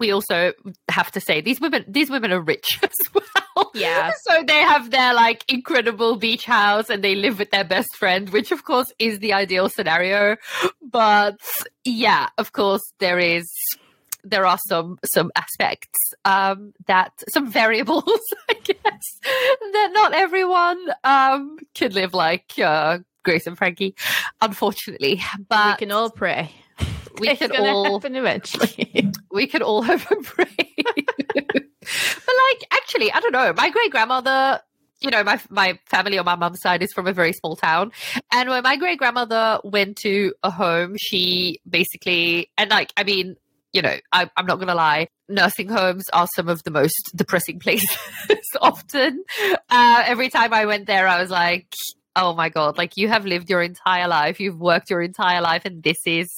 we 0.00 0.10
also 0.10 0.52
have 0.90 1.12
to 1.12 1.20
say 1.20 1.40
these 1.40 1.60
women 1.60 1.84
these 1.86 2.10
women 2.10 2.32
are 2.32 2.40
rich 2.40 2.80
as 2.82 3.14
well. 3.14 3.70
Yeah. 3.72 4.12
So 4.28 4.42
they 4.44 4.60
have 4.60 4.90
their 4.90 5.14
like 5.14 5.44
incredible 5.48 6.16
beach 6.16 6.44
house 6.44 6.90
and 6.90 7.02
they 7.02 7.14
live 7.14 7.38
with 7.38 7.50
their 7.50 7.64
best 7.64 7.96
friend, 7.96 8.28
which 8.30 8.52
of 8.52 8.64
course 8.64 8.92
is 8.98 9.20
the 9.20 9.32
ideal 9.32 9.68
scenario. 9.68 10.36
But 10.82 11.38
yeah, 11.84 12.28
of 12.36 12.52
course 12.52 12.82
there 12.98 13.18
is 13.18 13.48
there 14.24 14.46
are 14.46 14.58
some 14.68 14.98
some 15.04 15.30
aspects 15.36 15.98
um, 16.24 16.72
that 16.86 17.12
some 17.28 17.50
variables, 17.50 18.04
I 18.50 18.54
guess, 18.54 19.20
that 19.22 19.90
not 19.92 20.12
everyone 20.14 20.78
um, 21.04 21.58
can 21.74 21.92
live 21.92 22.14
like 22.14 22.52
uh, 22.58 22.98
Grace 23.24 23.46
and 23.46 23.56
Frankie, 23.56 23.94
unfortunately. 24.40 25.22
But 25.48 25.80
we 25.80 25.86
can 25.86 25.92
all 25.92 26.10
pray. 26.10 26.50
We 27.18 27.36
can 27.36 27.54
all 27.56 27.94
happen 27.94 28.16
eventually. 28.16 29.10
we 29.30 29.46
can 29.46 29.62
all 29.62 29.82
hope 29.82 30.10
and 30.10 30.24
pray. 30.24 30.74
but 30.76 31.54
like, 31.54 32.66
actually, 32.70 33.12
I 33.12 33.20
don't 33.20 33.32
know. 33.32 33.52
My 33.56 33.70
great 33.70 33.90
grandmother 33.90 34.60
you 35.00 35.10
know, 35.10 35.24
my 35.24 35.40
my 35.48 35.78
family 35.86 36.18
on 36.18 36.24
my 36.24 36.36
mum's 36.36 36.60
side 36.60 36.82
is 36.82 36.92
from 36.92 37.06
a 37.06 37.12
very 37.12 37.32
small 37.32 37.56
town, 37.56 37.90
and 38.32 38.50
when 38.50 38.62
my 38.62 38.76
great 38.76 38.98
grandmother 38.98 39.58
went 39.64 39.96
to 39.98 40.34
a 40.42 40.50
home, 40.50 40.96
she 40.98 41.60
basically 41.68 42.50
and 42.58 42.70
like 42.70 42.92
I 42.96 43.04
mean, 43.04 43.36
you 43.72 43.82
know, 43.82 43.96
I, 44.12 44.28
am 44.36 44.46
not 44.46 44.56
going 44.56 44.68
to 44.68 44.74
lie, 44.74 45.08
nursing 45.28 45.68
homes 45.68 46.08
are 46.12 46.26
some 46.34 46.48
of 46.48 46.62
the 46.64 46.70
most 46.70 47.12
depressing 47.14 47.58
places 47.60 47.96
often. 48.60 49.24
Uh, 49.68 50.02
every 50.06 50.28
time 50.28 50.52
I 50.52 50.66
went 50.66 50.86
there, 50.86 51.06
I 51.06 51.20
was 51.20 51.30
like, 51.30 51.72
oh 52.16 52.34
my 52.34 52.48
God, 52.48 52.76
like 52.76 52.96
you 52.96 53.08
have 53.08 53.24
lived 53.24 53.48
your 53.48 53.62
entire 53.62 54.08
life, 54.08 54.40
you've 54.40 54.60
worked 54.60 54.90
your 54.90 55.02
entire 55.02 55.40
life, 55.40 55.64
and 55.64 55.82
this 55.82 55.98
is 56.06 56.28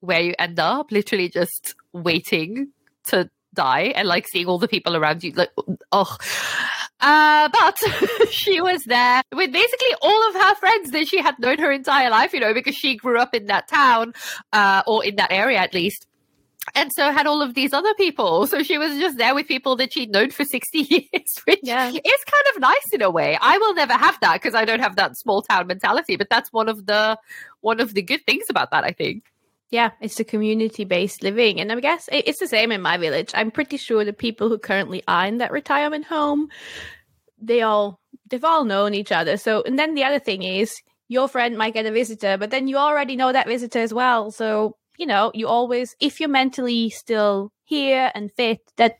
where 0.00 0.20
you 0.20 0.34
end 0.38 0.58
up, 0.58 0.90
literally 0.90 1.28
just 1.28 1.74
waiting 1.92 2.72
to 3.06 3.28
die 3.54 3.92
and 3.96 4.06
like 4.06 4.26
seeing 4.28 4.46
all 4.46 4.58
the 4.58 4.68
people 4.68 4.96
around 4.96 5.24
you. 5.24 5.32
Like, 5.32 5.50
oh. 5.92 6.16
Uh, 7.00 7.48
but 7.52 7.78
she 8.30 8.60
was 8.60 8.82
there 8.84 9.22
with 9.34 9.52
basically 9.52 9.94
all 10.02 10.28
of 10.28 10.34
her 10.34 10.54
friends 10.56 10.90
that 10.90 11.06
she 11.06 11.20
had 11.20 11.38
known 11.38 11.58
her 11.58 11.70
entire 11.70 12.10
life, 12.10 12.32
you 12.32 12.40
know, 12.40 12.54
because 12.54 12.74
she 12.74 12.96
grew 12.96 13.18
up 13.18 13.34
in 13.34 13.46
that 13.46 13.68
town, 13.68 14.14
uh, 14.52 14.82
or 14.86 15.04
in 15.04 15.16
that 15.16 15.30
area 15.30 15.58
at 15.58 15.74
least 15.74 16.06
and 16.74 16.92
so 16.92 17.10
had 17.12 17.26
all 17.26 17.42
of 17.42 17.54
these 17.54 17.72
other 17.72 17.92
people. 17.94 18.46
So 18.46 18.62
she 18.62 18.78
was 18.78 18.96
just 18.98 19.18
there 19.18 19.34
with 19.34 19.46
people 19.46 19.76
that 19.76 19.92
she'd 19.92 20.10
known 20.10 20.30
for 20.30 20.44
60 20.44 20.78
years, 20.78 21.38
which 21.44 21.60
yeah. 21.62 21.88
is 21.88 21.94
kind 21.94 22.54
of 22.54 22.60
nice 22.60 22.92
in 22.92 23.02
a 23.02 23.10
way. 23.10 23.38
I 23.40 23.58
will 23.58 23.74
never 23.74 23.92
have 23.94 24.18
that 24.20 24.34
because 24.34 24.54
I 24.54 24.64
don't 24.64 24.80
have 24.80 24.96
that 24.96 25.16
small 25.16 25.42
town 25.42 25.66
mentality, 25.66 26.16
but 26.16 26.28
that's 26.30 26.52
one 26.52 26.68
of 26.68 26.86
the 26.86 27.18
one 27.60 27.80
of 27.80 27.94
the 27.94 28.02
good 28.02 28.24
things 28.26 28.46
about 28.48 28.70
that, 28.70 28.84
I 28.84 28.92
think. 28.92 29.24
Yeah, 29.70 29.90
it's 30.00 30.18
a 30.18 30.24
community 30.24 30.84
based 30.84 31.22
living. 31.22 31.60
And 31.60 31.70
I 31.70 31.80
guess 31.80 32.08
it's 32.10 32.40
the 32.40 32.48
same 32.48 32.72
in 32.72 32.80
my 32.80 32.96
village. 32.96 33.32
I'm 33.34 33.50
pretty 33.50 33.76
sure 33.76 34.04
the 34.04 34.14
people 34.14 34.48
who 34.48 34.58
currently 34.58 35.02
are 35.06 35.26
in 35.26 35.38
that 35.38 35.52
retirement 35.52 36.06
home, 36.06 36.48
they 37.40 37.62
all 37.62 38.00
they've 38.30 38.44
all 38.44 38.64
known 38.64 38.94
each 38.94 39.12
other. 39.12 39.36
So 39.36 39.62
and 39.62 39.78
then 39.78 39.94
the 39.94 40.04
other 40.04 40.18
thing 40.18 40.42
is 40.42 40.80
your 41.08 41.28
friend 41.28 41.56
might 41.56 41.74
get 41.74 41.86
a 41.86 41.90
visitor, 41.90 42.38
but 42.38 42.50
then 42.50 42.68
you 42.68 42.76
already 42.76 43.16
know 43.16 43.32
that 43.32 43.46
visitor 43.46 43.80
as 43.80 43.92
well. 43.92 44.30
So 44.30 44.76
you 44.98 45.06
know, 45.06 45.30
you 45.32 45.48
always, 45.48 45.96
if 46.00 46.20
you're 46.20 46.28
mentally 46.28 46.90
still 46.90 47.52
here 47.64 48.10
and 48.14 48.30
fit, 48.32 48.60
that 48.76 48.98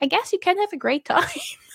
I 0.00 0.06
guess 0.06 0.32
you 0.32 0.38
can 0.38 0.58
have 0.58 0.72
a 0.72 0.76
great 0.76 1.04
time. 1.14 1.24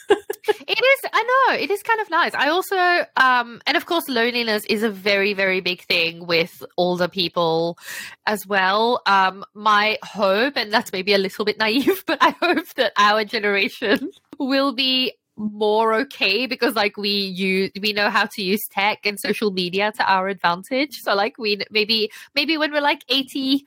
it 0.09 0.79
is 0.83 1.09
i 1.13 1.23
know 1.49 1.55
it 1.55 1.69
is 1.69 1.83
kind 1.83 2.01
of 2.01 2.09
nice 2.09 2.33
i 2.33 2.49
also 2.49 2.75
um 3.17 3.61
and 3.67 3.77
of 3.77 3.85
course 3.85 4.09
loneliness 4.09 4.65
is 4.65 4.81
a 4.81 4.89
very 4.89 5.35
very 5.35 5.61
big 5.61 5.83
thing 5.83 6.25
with 6.25 6.63
older 6.77 7.07
people 7.07 7.77
as 8.25 8.47
well 8.47 9.03
um 9.05 9.45
my 9.53 9.99
hope 10.01 10.57
and 10.57 10.73
that's 10.73 10.91
maybe 10.91 11.13
a 11.13 11.19
little 11.19 11.45
bit 11.45 11.59
naive 11.59 12.03
but 12.07 12.17
i 12.21 12.31
hope 12.41 12.65
that 12.73 12.91
our 12.97 13.23
generation 13.23 14.09
will 14.39 14.73
be 14.73 15.13
more 15.39 15.93
okay 15.93 16.45
because 16.45 16.75
like 16.75 16.97
we 16.97 17.09
use 17.09 17.71
we 17.81 17.93
know 17.93 18.09
how 18.09 18.25
to 18.25 18.43
use 18.43 18.59
tech 18.71 19.05
and 19.05 19.19
social 19.19 19.51
media 19.51 19.91
to 19.95 20.11
our 20.11 20.27
advantage. 20.27 20.99
So 21.01 21.15
like 21.15 21.37
we 21.37 21.61
maybe 21.71 22.11
maybe 22.35 22.57
when 22.57 22.71
we're 22.71 22.81
like 22.81 23.03
80 23.07 23.65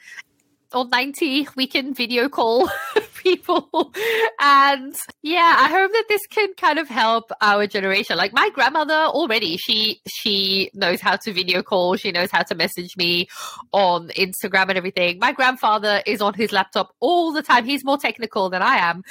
or 0.75 0.87
90 0.87 1.49
we 1.57 1.66
can 1.66 1.95
video 1.95 2.29
call 2.29 2.68
people. 3.16 3.93
And 4.41 4.95
yeah 5.23 5.57
i 5.59 5.68
hope 5.68 5.93
that 5.93 6.05
this 6.09 6.27
can 6.29 6.53
kind 6.55 6.79
of 6.79 6.89
help 6.89 7.33
our 7.41 7.66
generation. 7.66 8.18
Like 8.18 8.35
my 8.35 8.51
grandmother 8.51 8.95
already 8.95 9.57
she 9.57 10.03
she 10.07 10.70
knows 10.75 11.01
how 11.01 11.16
to 11.16 11.33
video 11.33 11.62
call. 11.62 11.97
She 11.97 12.12
knows 12.12 12.31
how 12.31 12.43
to 12.43 12.55
message 12.55 12.99
me 12.99 13.29
on 13.73 14.09
instagram 14.09 14.68
and 14.68 14.77
everything. 14.77 15.18
My 15.18 15.33
grandfather 15.33 16.03
is 16.07 16.20
on 16.20 16.35
his 16.35 16.53
laptop 16.53 16.95
all 17.01 17.33
the 17.33 17.43
time. 17.43 17.64
He's 17.64 17.83
more 17.83 17.99
technical 17.99 18.51
than 18.51 18.61
i 18.61 18.77
am. 18.77 19.05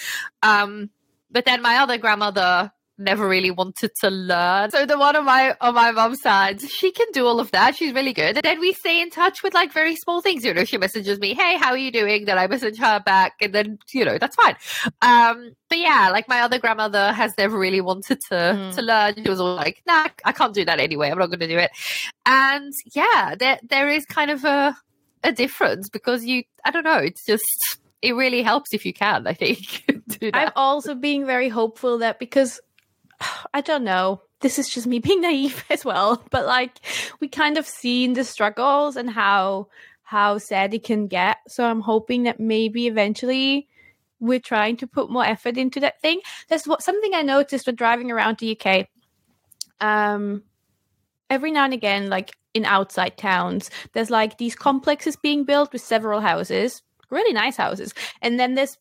Um 0.44 0.92
but 1.32 1.46
then 1.46 1.62
my 1.62 1.78
other 1.78 1.98
grandmother 1.98 2.72
never 3.02 3.28
really 3.28 3.52
wanted 3.52 3.92
to 4.02 4.10
learn. 4.10 4.70
So 4.72 4.86
the 4.86 4.98
one 4.98 5.16
on 5.16 5.26
my 5.26 5.56
on 5.60 5.74
my 5.74 5.92
mom's 5.92 6.22
side, 6.22 6.62
she 6.62 6.92
can 6.92 7.08
do 7.12 7.26
all 7.26 7.40
of 7.40 7.52
that. 7.52 7.76
She's 7.76 7.94
really 7.94 8.14
good. 8.14 8.38
And 8.38 8.44
then 8.44 8.60
we 8.60 8.74
stay 8.74 9.02
in 9.02 9.10
touch 9.10 9.44
with 9.44 9.54
like 9.54 9.74
very 9.74 9.96
small 9.96 10.22
things. 10.22 10.46
You 10.46 10.54
know, 10.54 10.66
she 10.66 10.78
messages 10.78 11.20
me, 11.20 11.34
"Hey, 11.34 11.58
how 11.58 11.72
are 11.72 11.78
you 11.78 11.92
doing?" 11.92 12.26
Then 12.26 12.38
I 12.38 12.48
message 12.48 12.78
her 12.78 13.00
back, 13.00 13.34
and 13.42 13.54
then 13.54 13.80
you 13.94 14.06
know 14.06 14.18
that's 14.18 14.36
fine. 14.36 14.56
Um, 15.02 15.54
but 15.70 15.80
yeah, 15.80 16.10
like 16.12 16.28
my 16.28 16.42
other 16.42 16.60
grandmother 16.60 17.12
has 17.12 17.34
never 17.38 17.58
really 17.58 17.82
wanted 17.82 18.20
to 18.30 18.36
mm. 18.36 18.76
to 18.76 18.82
learn. 18.82 19.16
She 19.16 19.30
was 19.30 19.40
all 19.40 19.56
like, 19.56 19.82
"Nah, 19.88 20.08
I 20.24 20.32
can't 20.32 20.54
do 20.54 20.66
that 20.66 20.80
anyway. 20.80 21.10
I'm 21.10 21.18
not 21.18 21.28
going 21.28 21.40
to 21.40 21.48
do 21.48 21.58
it." 21.58 21.72
And 22.26 22.74
yeah, 22.94 23.36
there 23.38 23.60
there 23.68 23.90
is 23.90 24.06
kind 24.06 24.32
of 24.32 24.44
a 24.46 24.76
a 25.24 25.32
difference 25.32 25.90
because 25.90 26.26
you, 26.26 26.44
I 26.66 26.72
don't 26.72 26.84
know, 26.84 26.98
it's 26.98 27.26
just 27.26 27.80
it 28.02 28.14
really 28.16 28.42
helps 28.42 28.74
if 28.74 28.86
you 28.86 28.94
can. 28.94 29.28
I 29.28 29.34
think. 29.34 29.86
I'm 30.34 30.52
also 30.56 30.96
being 30.96 31.26
very 31.26 31.50
hopeful 31.50 32.00
that 32.00 32.20
because 32.20 32.60
I 33.54 33.62
don't 33.62 33.84
know, 33.84 34.22
this 34.42 34.60
is 34.60 34.70
just 34.70 34.88
me 34.88 35.00
being 35.00 35.22
naive 35.28 35.64
as 35.70 35.86
well, 35.86 36.24
but 36.30 36.46
like 36.46 36.80
we 37.20 37.28
kind 37.28 37.58
of 37.58 37.68
seen 37.68 38.14
the 38.14 38.24
struggles 38.24 38.96
and 38.96 39.10
how 39.10 39.68
how 40.04 40.38
sad 40.38 40.74
it 40.74 40.84
can 40.84 41.08
get. 41.08 41.38
So 41.48 41.64
I'm 41.66 41.80
hoping 41.80 42.24
that 42.24 42.40
maybe 42.40 42.88
eventually 42.88 43.70
we're 44.20 44.40
trying 44.40 44.78
to 44.78 44.88
put 44.88 45.10
more 45.10 45.26
effort 45.26 45.58
into 45.58 45.80
that 45.80 46.02
thing. 46.02 46.20
There's 46.50 46.68
what 46.68 46.84
something 46.84 47.14
I 47.14 47.22
noticed 47.22 47.66
when 47.66 47.76
driving 47.76 48.12
around 48.12 48.38
the 48.38 48.60
UK. 48.60 48.88
Um, 49.80 50.44
every 51.30 51.52
now 51.52 51.64
and 51.64 51.74
again, 51.74 52.10
like 52.10 52.36
in 52.54 52.66
outside 52.66 53.18
towns, 53.18 53.72
there's 53.94 54.10
like 54.10 54.38
these 54.38 54.54
complexes 54.54 55.16
being 55.16 55.46
built 55.46 55.72
with 55.72 55.82
several 55.82 56.20
houses, 56.20 56.84
really 57.12 57.34
nice 57.34 57.58
houses, 57.58 57.94
and 58.22 58.40
then 58.40 58.56
there's 58.56 58.78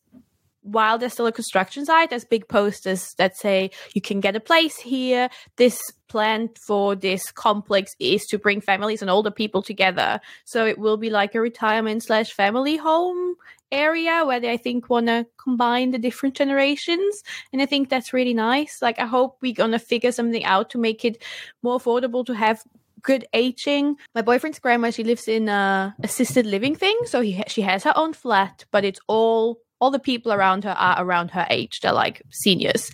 while 0.63 0.97
there's 0.97 1.13
still 1.13 1.27
a 1.27 1.31
construction 1.31 1.85
site, 1.85 2.09
there's 2.09 2.25
big 2.25 2.47
posters 2.47 3.13
that 3.15 3.35
say 3.35 3.71
you 3.93 4.01
can 4.01 4.19
get 4.19 4.35
a 4.35 4.39
place 4.39 4.77
here. 4.77 5.29
This 5.57 5.79
plan 6.07 6.49
for 6.55 6.95
this 6.95 7.31
complex 7.31 7.95
is 7.99 8.25
to 8.27 8.37
bring 8.37 8.61
families 8.61 9.01
and 9.01 9.09
older 9.09 9.31
people 9.31 9.61
together. 9.61 10.19
So 10.45 10.65
it 10.65 10.77
will 10.77 10.97
be 10.97 11.09
like 11.09 11.33
a 11.33 11.41
retirement 11.41 12.03
slash 12.03 12.31
family 12.31 12.77
home 12.77 13.35
area 13.71 14.23
where 14.25 14.39
they 14.39 14.51
I 14.51 14.57
think 14.57 14.89
want 14.89 15.07
to 15.07 15.25
combine 15.37 15.91
the 15.91 15.97
different 15.97 16.35
generations. 16.35 17.23
And 17.51 17.61
I 17.61 17.65
think 17.65 17.89
that's 17.89 18.13
really 18.13 18.33
nice. 18.33 18.81
Like 18.81 18.99
I 18.99 19.05
hope 19.05 19.37
we're 19.41 19.53
gonna 19.53 19.79
figure 19.79 20.11
something 20.11 20.43
out 20.43 20.69
to 20.71 20.77
make 20.77 21.05
it 21.05 21.23
more 21.63 21.79
affordable 21.79 22.25
to 22.25 22.33
have 22.33 22.61
good 23.01 23.25
aging. 23.33 23.95
My 24.15 24.21
boyfriend's 24.21 24.59
grandma, 24.59 24.91
she 24.91 25.03
lives 25.03 25.27
in 25.27 25.49
a 25.49 25.95
assisted 26.03 26.45
living 26.45 26.75
thing, 26.75 26.97
so 27.05 27.21
he 27.21 27.43
she 27.47 27.61
has 27.61 27.83
her 27.83 27.93
own 27.95 28.13
flat, 28.13 28.65
but 28.71 28.85
it's 28.85 28.99
all 29.07 29.59
all 29.79 29.91
the 29.91 29.99
people 29.99 30.31
around 30.31 30.63
her 30.63 30.71
are 30.77 31.03
around 31.03 31.31
her 31.31 31.47
age. 31.49 31.81
They're 31.81 31.91
like 31.91 32.21
seniors. 32.29 32.91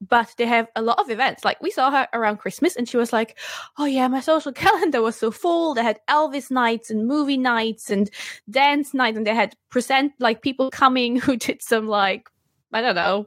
But 0.00 0.34
they 0.36 0.46
have 0.46 0.66
a 0.74 0.82
lot 0.82 0.98
of 0.98 1.10
events. 1.10 1.44
Like 1.44 1.62
we 1.62 1.70
saw 1.70 1.92
her 1.92 2.08
around 2.12 2.38
Christmas 2.38 2.74
and 2.74 2.88
she 2.88 2.96
was 2.96 3.12
like, 3.12 3.38
Oh 3.78 3.84
yeah, 3.84 4.08
my 4.08 4.18
social 4.18 4.52
calendar 4.64 5.00
was 5.00 5.14
so 5.14 5.30
full. 5.30 5.74
They 5.74 5.84
had 5.84 6.00
Elvis 6.10 6.50
nights 6.50 6.90
and 6.90 7.06
movie 7.06 7.36
nights 7.36 7.88
and 7.88 8.10
dance 8.50 8.94
nights 8.94 9.16
and 9.16 9.24
they 9.24 9.34
had 9.34 9.54
present 9.70 10.12
like 10.18 10.42
people 10.42 10.70
coming 10.70 11.16
who 11.20 11.36
did 11.36 11.62
some 11.62 11.86
like 11.86 12.28
I 12.72 12.80
don't 12.80 12.94
know, 12.94 13.26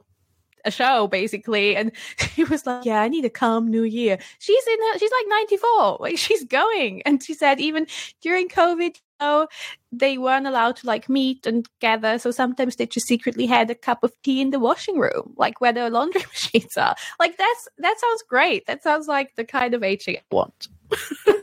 a 0.64 0.70
show 0.70 1.06
basically. 1.06 1.76
And 1.76 1.92
she 2.18 2.44
was 2.44 2.66
like 2.66 2.84
yeah 2.84 3.00
i 3.00 3.08
need 3.08 3.24
a 3.24 3.30
calm 3.30 3.68
new 3.68 3.82
year. 3.82 4.18
She's 4.38 4.66
in 4.66 4.78
her, 4.78 4.98
she's 4.98 5.10
like 5.10 5.26
94 5.28 5.98
like 6.00 6.18
she's 6.18 6.44
going. 6.44 7.02
And 7.02 7.22
she 7.22 7.34
said 7.34 7.60
even 7.60 7.86
during 8.20 8.48
covid 8.48 8.96
you 9.20 9.26
know, 9.26 9.48
they 9.92 10.18
weren't 10.18 10.46
allowed 10.46 10.76
to 10.76 10.86
like 10.86 11.08
meet 11.08 11.46
and 11.46 11.66
gather. 11.80 12.18
So 12.18 12.30
sometimes 12.30 12.76
they 12.76 12.86
just 12.86 13.06
secretly 13.06 13.46
had 13.46 13.70
a 13.70 13.74
cup 13.74 14.04
of 14.04 14.12
tea 14.22 14.42
in 14.42 14.50
the 14.50 14.58
washing 14.58 14.98
room 14.98 15.32
like 15.36 15.60
where 15.60 15.72
the 15.72 15.88
laundry 15.90 16.22
machines 16.28 16.76
are. 16.76 16.94
Like 17.18 17.36
that's 17.36 17.68
that 17.78 17.98
sounds 17.98 18.22
great. 18.28 18.66
That 18.66 18.82
sounds 18.82 19.08
like 19.08 19.34
the 19.36 19.44
kind 19.44 19.74
of 19.74 19.82
aging 19.82 20.16
i 20.16 20.34
want. 20.34 20.68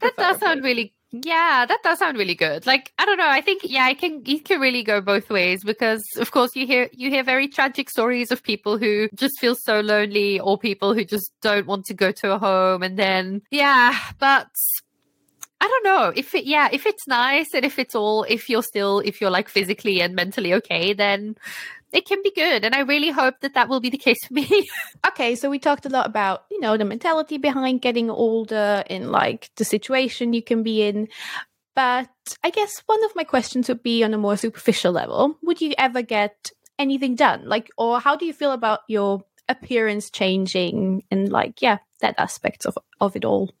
That 0.00 0.16
does 0.16 0.38
sound 0.38 0.62
really 0.62 0.94
yeah, 1.22 1.64
that 1.66 1.82
does 1.84 2.00
sound 2.00 2.18
really 2.18 2.34
good. 2.34 2.66
Like 2.66 2.92
I 2.98 3.04
don't 3.04 3.18
know, 3.18 3.28
I 3.28 3.40
think 3.40 3.62
yeah, 3.64 3.84
I 3.84 3.94
can 3.94 4.22
it 4.26 4.44
can 4.44 4.60
really 4.60 4.82
go 4.82 5.00
both 5.00 5.30
ways 5.30 5.62
because 5.62 6.02
of 6.16 6.32
course 6.32 6.56
you 6.56 6.66
hear 6.66 6.88
you 6.92 7.08
hear 7.08 7.22
very 7.22 7.46
tragic 7.46 7.88
stories 7.88 8.32
of 8.32 8.42
people 8.42 8.78
who 8.78 9.08
just 9.14 9.38
feel 9.38 9.54
so 9.54 9.80
lonely 9.80 10.40
or 10.40 10.58
people 10.58 10.92
who 10.92 11.04
just 11.04 11.30
don't 11.40 11.66
want 11.66 11.84
to 11.86 11.94
go 11.94 12.10
to 12.10 12.32
a 12.32 12.38
home 12.38 12.82
and 12.82 12.98
then 12.98 13.42
yeah, 13.50 13.96
but 14.18 14.48
I 15.60 15.68
don't 15.68 15.84
know 15.84 16.12
if 16.14 16.34
it, 16.34 16.44
yeah, 16.44 16.68
if 16.72 16.84
it's 16.84 17.06
nice 17.06 17.54
and 17.54 17.64
if 17.64 17.78
it's 17.78 17.94
all, 17.94 18.24
if 18.24 18.50
you're 18.50 18.62
still, 18.62 18.98
if 18.98 19.20
you're 19.20 19.30
like 19.30 19.48
physically 19.48 20.02
and 20.02 20.14
mentally 20.14 20.52
okay, 20.54 20.92
then 20.92 21.36
it 21.94 22.06
can 22.06 22.20
be 22.22 22.32
good. 22.34 22.64
And 22.64 22.74
I 22.74 22.80
really 22.80 23.10
hope 23.10 23.40
that 23.40 23.54
that 23.54 23.68
will 23.68 23.80
be 23.80 23.88
the 23.88 23.96
case 23.96 24.26
for 24.26 24.34
me. 24.34 24.68
okay, 25.06 25.36
so 25.36 25.48
we 25.48 25.60
talked 25.60 25.86
a 25.86 25.88
lot 25.88 26.06
about, 26.06 26.44
you 26.50 26.60
know, 26.60 26.76
the 26.76 26.84
mentality 26.84 27.38
behind 27.38 27.82
getting 27.82 28.10
older 28.10 28.82
and 28.90 29.12
like 29.12 29.50
the 29.56 29.64
situation 29.64 30.32
you 30.32 30.42
can 30.42 30.64
be 30.64 30.82
in. 30.82 31.08
But 31.76 32.10
I 32.42 32.50
guess 32.50 32.82
one 32.86 33.02
of 33.04 33.14
my 33.14 33.22
questions 33.24 33.68
would 33.68 33.82
be 33.82 34.02
on 34.02 34.12
a 34.12 34.18
more 34.18 34.36
superficial 34.36 34.92
level. 34.92 35.38
Would 35.42 35.60
you 35.60 35.72
ever 35.78 36.02
get 36.02 36.50
anything 36.78 37.14
done? 37.14 37.48
Like, 37.48 37.70
or 37.78 38.00
how 38.00 38.16
do 38.16 38.26
you 38.26 38.32
feel 38.32 38.52
about 38.52 38.80
your 38.88 39.22
appearance 39.48 40.10
changing 40.10 41.04
and 41.10 41.30
like, 41.30 41.62
yeah, 41.62 41.78
that 42.00 42.16
aspect 42.18 42.66
of, 42.66 42.76
of 43.00 43.14
it 43.14 43.24
all? 43.24 43.52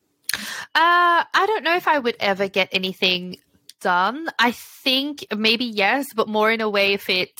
Uh, 0.74 1.22
I 1.22 1.46
don't 1.46 1.62
know 1.62 1.76
if 1.76 1.86
I 1.86 2.00
would 2.00 2.16
ever 2.18 2.48
get 2.48 2.68
anything 2.72 3.36
done. 3.84 4.28
I 4.38 4.52
think 4.52 5.26
maybe 5.36 5.66
yes, 5.66 6.06
but 6.14 6.26
more 6.26 6.50
in 6.50 6.60
a 6.60 6.70
way 6.70 6.94
if 6.94 7.08
it 7.10 7.38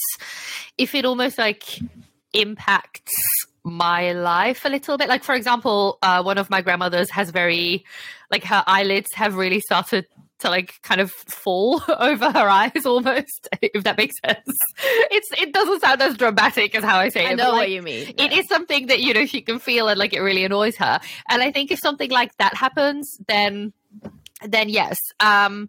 if 0.77 0.95
it 0.95 1.05
almost 1.07 1.39
like 1.39 1.65
impacts 2.35 3.17
my 3.65 4.13
life 4.13 4.67
a 4.67 4.69
little 4.69 4.99
bit. 4.99 5.09
Like 5.09 5.25
for 5.25 5.35
example, 5.35 5.99
uh, 6.03 6.23
one 6.23 6.37
of 6.37 6.51
my 6.51 6.61
grandmothers 6.61 7.11
has 7.11 7.31
very 7.31 7.85
like 8.31 8.45
her 8.45 8.63
eyelids 8.67 9.09
have 9.15 9.37
really 9.37 9.61
started 9.61 10.07
to 10.41 10.51
like 10.51 10.75
kind 10.83 11.01
of 11.01 11.11
fall 11.11 11.83
over 11.99 12.31
her 12.31 12.49
eyes 12.49 12.85
almost 12.85 13.49
if 13.63 13.85
that 13.85 13.97
makes 13.97 14.17
sense 14.27 14.59
it's 15.11 15.29
it 15.41 15.53
doesn't 15.53 15.81
sound 15.81 16.03
as 16.03 16.17
dramatic 16.17 16.75
as 16.75 16.83
how 16.83 16.99
i 16.99 17.09
say 17.09 17.25
I 17.25 17.31
it 17.31 17.37
know 17.37 17.51
like, 17.51 17.61
what 17.61 17.71
you 17.71 17.83
mean 17.83 18.13
yeah. 18.19 18.25
it 18.25 18.33
is 18.33 18.49
something 18.49 18.89
that 18.89 19.01
you 19.01 19.15
know 19.15 19.27
she 19.27 19.41
can 19.43 19.61
feel 19.61 19.87
and 19.89 19.97
like 19.97 20.13
it 20.13 20.21
really 20.21 20.45
annoys 20.45 20.77
her 20.77 21.01
and 21.31 21.41
i 21.41 21.53
think 21.53 21.71
if 21.71 21.79
something 21.79 22.11
like 22.11 22.37
that 22.39 22.55
happens 22.55 23.17
then 23.29 23.73
then 24.43 24.69
yes 24.69 24.97
um 25.21 25.69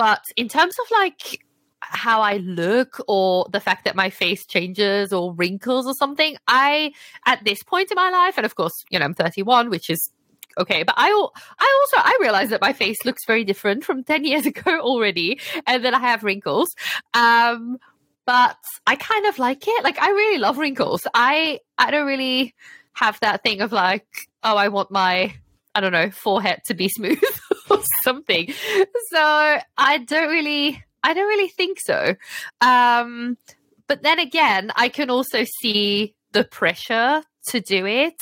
but 0.00 0.24
in 0.34 0.48
terms 0.48 0.74
of 0.82 0.90
like 0.90 1.44
how 1.82 2.22
I 2.22 2.38
look 2.38 3.04
or 3.06 3.46
the 3.52 3.60
fact 3.60 3.84
that 3.84 3.94
my 3.94 4.08
face 4.08 4.46
changes 4.46 5.12
or 5.12 5.34
wrinkles 5.34 5.86
or 5.86 5.92
something, 5.92 6.38
I, 6.48 6.94
at 7.26 7.44
this 7.44 7.62
point 7.62 7.90
in 7.90 7.96
my 7.96 8.08
life, 8.08 8.38
and 8.38 8.46
of 8.46 8.54
course, 8.54 8.72
you 8.88 8.98
know, 8.98 9.04
I'm 9.04 9.12
31, 9.12 9.68
which 9.68 9.90
is 9.90 10.10
okay, 10.56 10.84
but 10.84 10.94
I, 10.96 11.08
I 11.10 11.80
also, 11.82 12.02
I 12.02 12.16
realize 12.18 12.48
that 12.48 12.62
my 12.62 12.72
face 12.72 13.04
looks 13.04 13.26
very 13.26 13.44
different 13.44 13.84
from 13.84 14.02
10 14.02 14.24
years 14.24 14.46
ago 14.52 14.80
already 14.80 15.38
and 15.66 15.84
that 15.84 15.92
I 15.92 15.98
have 15.98 16.24
wrinkles. 16.24 16.74
Um, 17.12 17.76
but 18.24 18.56
I 18.86 18.96
kind 18.96 19.26
of 19.26 19.38
like 19.38 19.64
it. 19.66 19.84
Like, 19.84 20.00
I 20.00 20.08
really 20.08 20.38
love 20.38 20.56
wrinkles. 20.56 21.06
I, 21.12 21.60
I 21.76 21.90
don't 21.90 22.06
really 22.06 22.54
have 22.94 23.20
that 23.20 23.42
thing 23.42 23.60
of 23.60 23.70
like, 23.70 24.06
oh, 24.42 24.56
I 24.56 24.68
want 24.68 24.90
my, 24.90 25.34
I 25.74 25.80
don't 25.80 25.92
know, 25.92 26.10
forehead 26.10 26.62
to 26.66 26.74
be 26.74 26.88
smooth. 26.94 27.22
or 27.70 27.78
something. 28.02 28.52
So 29.10 29.58
I 29.78 29.98
don't 29.98 30.28
really, 30.28 30.82
I 31.02 31.14
don't 31.14 31.28
really 31.28 31.48
think 31.48 31.78
so. 31.80 32.14
Um, 32.60 33.38
but 33.86 34.02
then 34.02 34.18
again, 34.18 34.72
I 34.76 34.88
can 34.88 35.10
also 35.10 35.44
see 35.60 36.14
the 36.32 36.44
pressure 36.44 37.22
to 37.48 37.60
do 37.60 37.86
it. 37.86 38.16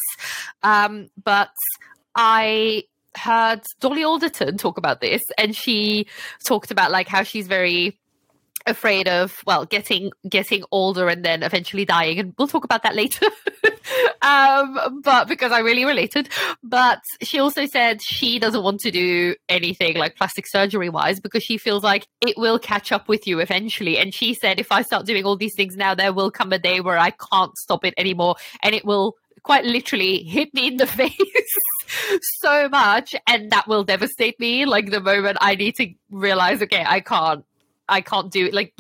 Um, 0.63 1.09
but 1.23 1.51
I 2.15 2.85
heard 3.17 3.63
Dolly 3.81 4.05
Alderton 4.05 4.59
talk 4.59 4.79
about 4.79 5.01
this, 5.01 5.23
and 5.37 5.55
she 5.55 6.07
talked 6.45 6.71
about 6.71 6.91
like 6.91 7.09
how 7.09 7.23
she's 7.23 7.49
very 7.49 7.99
afraid 8.69 9.09
of 9.09 9.43
well 9.47 9.65
getting 9.65 10.11
getting 10.29 10.63
older 10.71 11.09
and 11.09 11.25
then 11.25 11.43
eventually 11.43 11.85
dying 11.85 12.19
and 12.19 12.35
we'll 12.39 12.49
talk 12.49 12.65
about 12.65 12.83
that 12.83 12.95
later. 12.95 13.27
Um 14.21 15.01
but 15.03 15.29
because 15.29 15.51
i 15.51 15.61
really 15.61 15.85
related. 15.85 16.29
But 16.63 17.01
she 17.23 17.39
also 17.39 17.65
said 17.65 18.03
she 18.03 18.39
doesn't 18.39 18.63
want 18.63 18.81
to 18.81 18.91
do 18.91 19.35
anything 19.49 19.97
like 19.97 20.17
plastic 20.17 20.47
surgery 20.47 20.91
wise 20.91 21.21
because 21.21 21.43
she 21.43 21.57
feels 21.57 21.83
like 21.83 22.07
it 22.21 22.37
will 22.37 22.59
catch 22.59 22.93
up 22.93 23.09
with 23.09 23.27
you 23.27 23.39
eventually. 23.39 23.97
And 23.97 24.13
she 24.13 24.35
said 24.35 24.61
if 24.61 24.71
i 24.73 24.83
start 24.83 25.07
doing 25.07 25.25
all 25.25 25.37
these 25.37 25.55
things 25.55 25.77
now 25.77 25.95
there 25.95 26.13
will 26.13 26.31
come 26.31 26.53
a 26.53 26.59
day 26.59 26.81
where 26.81 26.99
i 26.99 27.11
can't 27.11 27.57
stop 27.57 27.85
it 27.85 27.95
anymore 27.97 28.37
and 28.63 28.75
it 28.75 28.85
will 28.85 29.15
quite 29.43 29.65
literally 29.65 30.23
hit 30.23 30.53
me 30.53 30.67
in 30.67 30.77
the 30.77 30.87
face 30.99 31.13
so 32.41 32.69
much 32.69 33.15
and 33.27 33.51
that 33.51 33.67
will 33.67 33.85
devastate 33.85 34.39
me 34.39 34.67
like 34.67 34.91
the 34.91 35.01
moment 35.01 35.39
i 35.41 35.55
need 35.55 35.75
to 35.75 35.89
realize 36.11 36.63
okay 36.63 36.85
i 36.87 37.01
can't 37.01 37.45
I 37.89 38.01
can't 38.01 38.31
do 38.31 38.51
like 38.51 38.75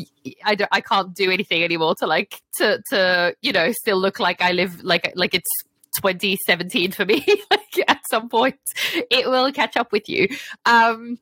I 0.44 0.54
don't, 0.54 0.68
I 0.72 0.80
can't 0.80 1.14
do 1.14 1.30
anything 1.30 1.62
anymore 1.62 1.94
to 1.96 2.06
like 2.06 2.40
to 2.58 2.82
to 2.90 3.34
you 3.40 3.52
know 3.52 3.72
still 3.72 3.98
look 3.98 4.20
like 4.20 4.42
I 4.42 4.52
live 4.52 4.82
like 4.82 5.12
like 5.14 5.34
it's 5.34 5.50
2017 5.96 6.92
for 6.92 7.04
me 7.04 7.24
like 7.50 7.88
at 7.88 8.00
some 8.10 8.28
point 8.28 8.60
it 9.10 9.28
will 9.28 9.50
catch 9.52 9.76
up 9.76 9.90
with 9.90 10.08
you 10.08 10.28
um 10.66 11.18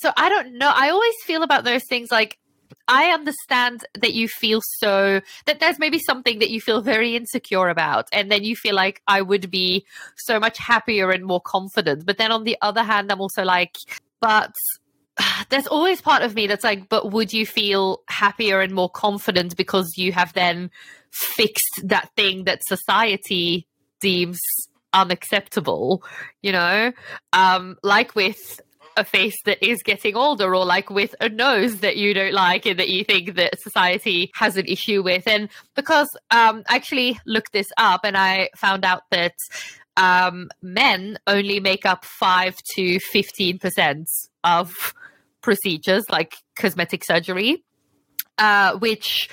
so 0.00 0.10
I 0.16 0.28
don't 0.28 0.58
know 0.58 0.70
I 0.74 0.90
always 0.90 1.14
feel 1.24 1.42
about 1.42 1.64
those 1.64 1.82
things 1.88 2.10
like 2.10 2.38
I 2.88 3.12
understand 3.12 3.84
that 3.94 4.12
you 4.12 4.28
feel 4.28 4.60
so 4.78 5.20
that 5.46 5.60
there's 5.60 5.78
maybe 5.78 5.98
something 5.98 6.38
that 6.40 6.50
you 6.50 6.60
feel 6.60 6.82
very 6.82 7.16
insecure 7.16 7.68
about, 7.68 8.08
and 8.12 8.30
then 8.30 8.44
you 8.44 8.56
feel 8.56 8.74
like 8.74 9.00
I 9.06 9.22
would 9.22 9.50
be 9.50 9.86
so 10.16 10.38
much 10.38 10.58
happier 10.58 11.10
and 11.10 11.24
more 11.24 11.40
confident. 11.40 12.04
But 12.04 12.18
then 12.18 12.30
on 12.30 12.44
the 12.44 12.58
other 12.60 12.82
hand, 12.82 13.10
I'm 13.10 13.20
also 13.20 13.42
like, 13.42 13.76
but 14.20 14.52
there's 15.50 15.66
always 15.66 16.00
part 16.00 16.22
of 16.22 16.34
me 16.34 16.46
that's 16.46 16.64
like, 16.64 16.88
but 16.88 17.12
would 17.12 17.32
you 17.32 17.46
feel 17.46 18.02
happier 18.08 18.60
and 18.60 18.74
more 18.74 18.90
confident 18.90 19.56
because 19.56 19.96
you 19.96 20.12
have 20.12 20.32
then 20.32 20.70
fixed 21.10 21.80
that 21.84 22.10
thing 22.16 22.44
that 22.44 22.64
society 22.66 23.66
deems 24.00 24.40
unacceptable, 24.92 26.02
you 26.42 26.52
know? 26.52 26.92
Um, 27.32 27.76
like 27.82 28.14
with 28.14 28.60
a 28.96 29.04
face 29.04 29.36
that 29.44 29.64
is 29.64 29.82
getting 29.82 30.14
older 30.14 30.54
or 30.54 30.64
like 30.64 30.88
with 30.88 31.14
a 31.20 31.28
nose 31.28 31.80
that 31.80 31.96
you 31.96 32.14
don't 32.14 32.32
like 32.32 32.64
and 32.64 32.78
that 32.78 32.88
you 32.88 33.04
think 33.04 33.34
that 33.34 33.60
society 33.60 34.30
has 34.34 34.56
an 34.56 34.66
issue 34.66 35.02
with. 35.02 35.26
And 35.26 35.48
because 35.74 36.08
um, 36.30 36.62
I 36.68 36.76
actually 36.76 37.18
looked 37.26 37.52
this 37.52 37.68
up 37.76 38.02
and 38.04 38.16
I 38.16 38.50
found 38.56 38.84
out 38.84 39.02
that 39.10 39.34
um, 39.96 40.48
men 40.62 41.18
only 41.26 41.60
make 41.60 41.86
up 41.86 42.04
5 42.04 42.56
to 42.76 42.98
15% 43.12 44.06
of 44.44 44.94
procedures 45.44 46.08
like 46.08 46.36
cosmetic 46.56 47.04
surgery, 47.04 47.62
uh, 48.38 48.78
which 48.78 49.28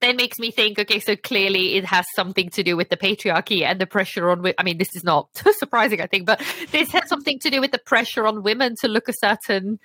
then 0.00 0.16
makes 0.16 0.38
me 0.38 0.52
think 0.52 0.78
okay, 0.78 1.00
so 1.00 1.16
clearly 1.16 1.74
it 1.74 1.84
has 1.84 2.06
something 2.14 2.48
to 2.50 2.62
do 2.62 2.76
with 2.76 2.88
the 2.88 2.96
patriarchy 2.96 3.62
and 3.62 3.80
the 3.80 3.86
pressure 3.86 4.30
on. 4.30 4.46
I 4.58 4.62
mean, 4.62 4.78
this 4.78 4.94
is 4.94 5.02
not 5.02 5.28
surprising, 5.58 6.00
I 6.00 6.06
think, 6.06 6.24
but 6.24 6.40
this 6.70 6.92
has 6.92 7.08
something 7.08 7.40
to 7.40 7.50
do 7.50 7.60
with 7.60 7.72
the 7.72 7.80
pressure 7.80 8.26
on 8.26 8.44
women 8.44 8.76
to 8.80 8.88
look 8.88 9.08
a 9.08 9.12
certain 9.12 9.80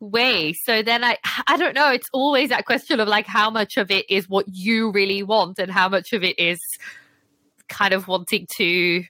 way. 0.00 0.54
So 0.64 0.82
then 0.82 1.04
I 1.04 1.18
I 1.46 1.58
don't 1.58 1.74
know, 1.74 1.90
it's 1.92 2.08
always 2.14 2.48
that 2.48 2.64
question 2.64 2.98
of 2.98 3.06
like 3.06 3.26
how 3.26 3.50
much 3.50 3.76
of 3.76 3.90
it 3.90 4.06
is 4.08 4.28
what 4.28 4.46
you 4.48 4.90
really 4.90 5.22
want 5.22 5.58
and 5.58 5.70
how 5.70 5.90
much 5.90 6.14
of 6.14 6.24
it 6.24 6.38
is 6.38 6.58
kind 7.68 7.92
of 7.92 8.08
wanting 8.08 8.46
to 8.56 9.04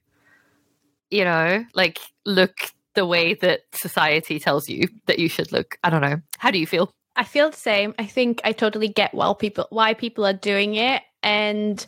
you 1.10 1.24
know, 1.24 1.64
like 1.74 1.98
look 2.26 2.54
the 2.98 3.06
way 3.06 3.34
that 3.34 3.60
society 3.72 4.40
tells 4.40 4.68
you 4.68 4.88
that 5.06 5.20
you 5.20 5.28
should 5.28 5.52
look. 5.52 5.78
I 5.84 5.90
don't 5.90 6.02
know. 6.02 6.20
How 6.38 6.50
do 6.50 6.58
you 6.58 6.66
feel? 6.66 6.90
I 7.14 7.22
feel 7.22 7.50
the 7.50 7.56
same. 7.56 7.94
I 7.96 8.06
think 8.06 8.40
I 8.42 8.50
totally 8.50 8.88
get 8.88 9.12
people 9.38 9.68
why 9.70 9.94
people 9.94 10.26
are 10.26 10.32
doing 10.32 10.74
it 10.74 11.02
and 11.22 11.86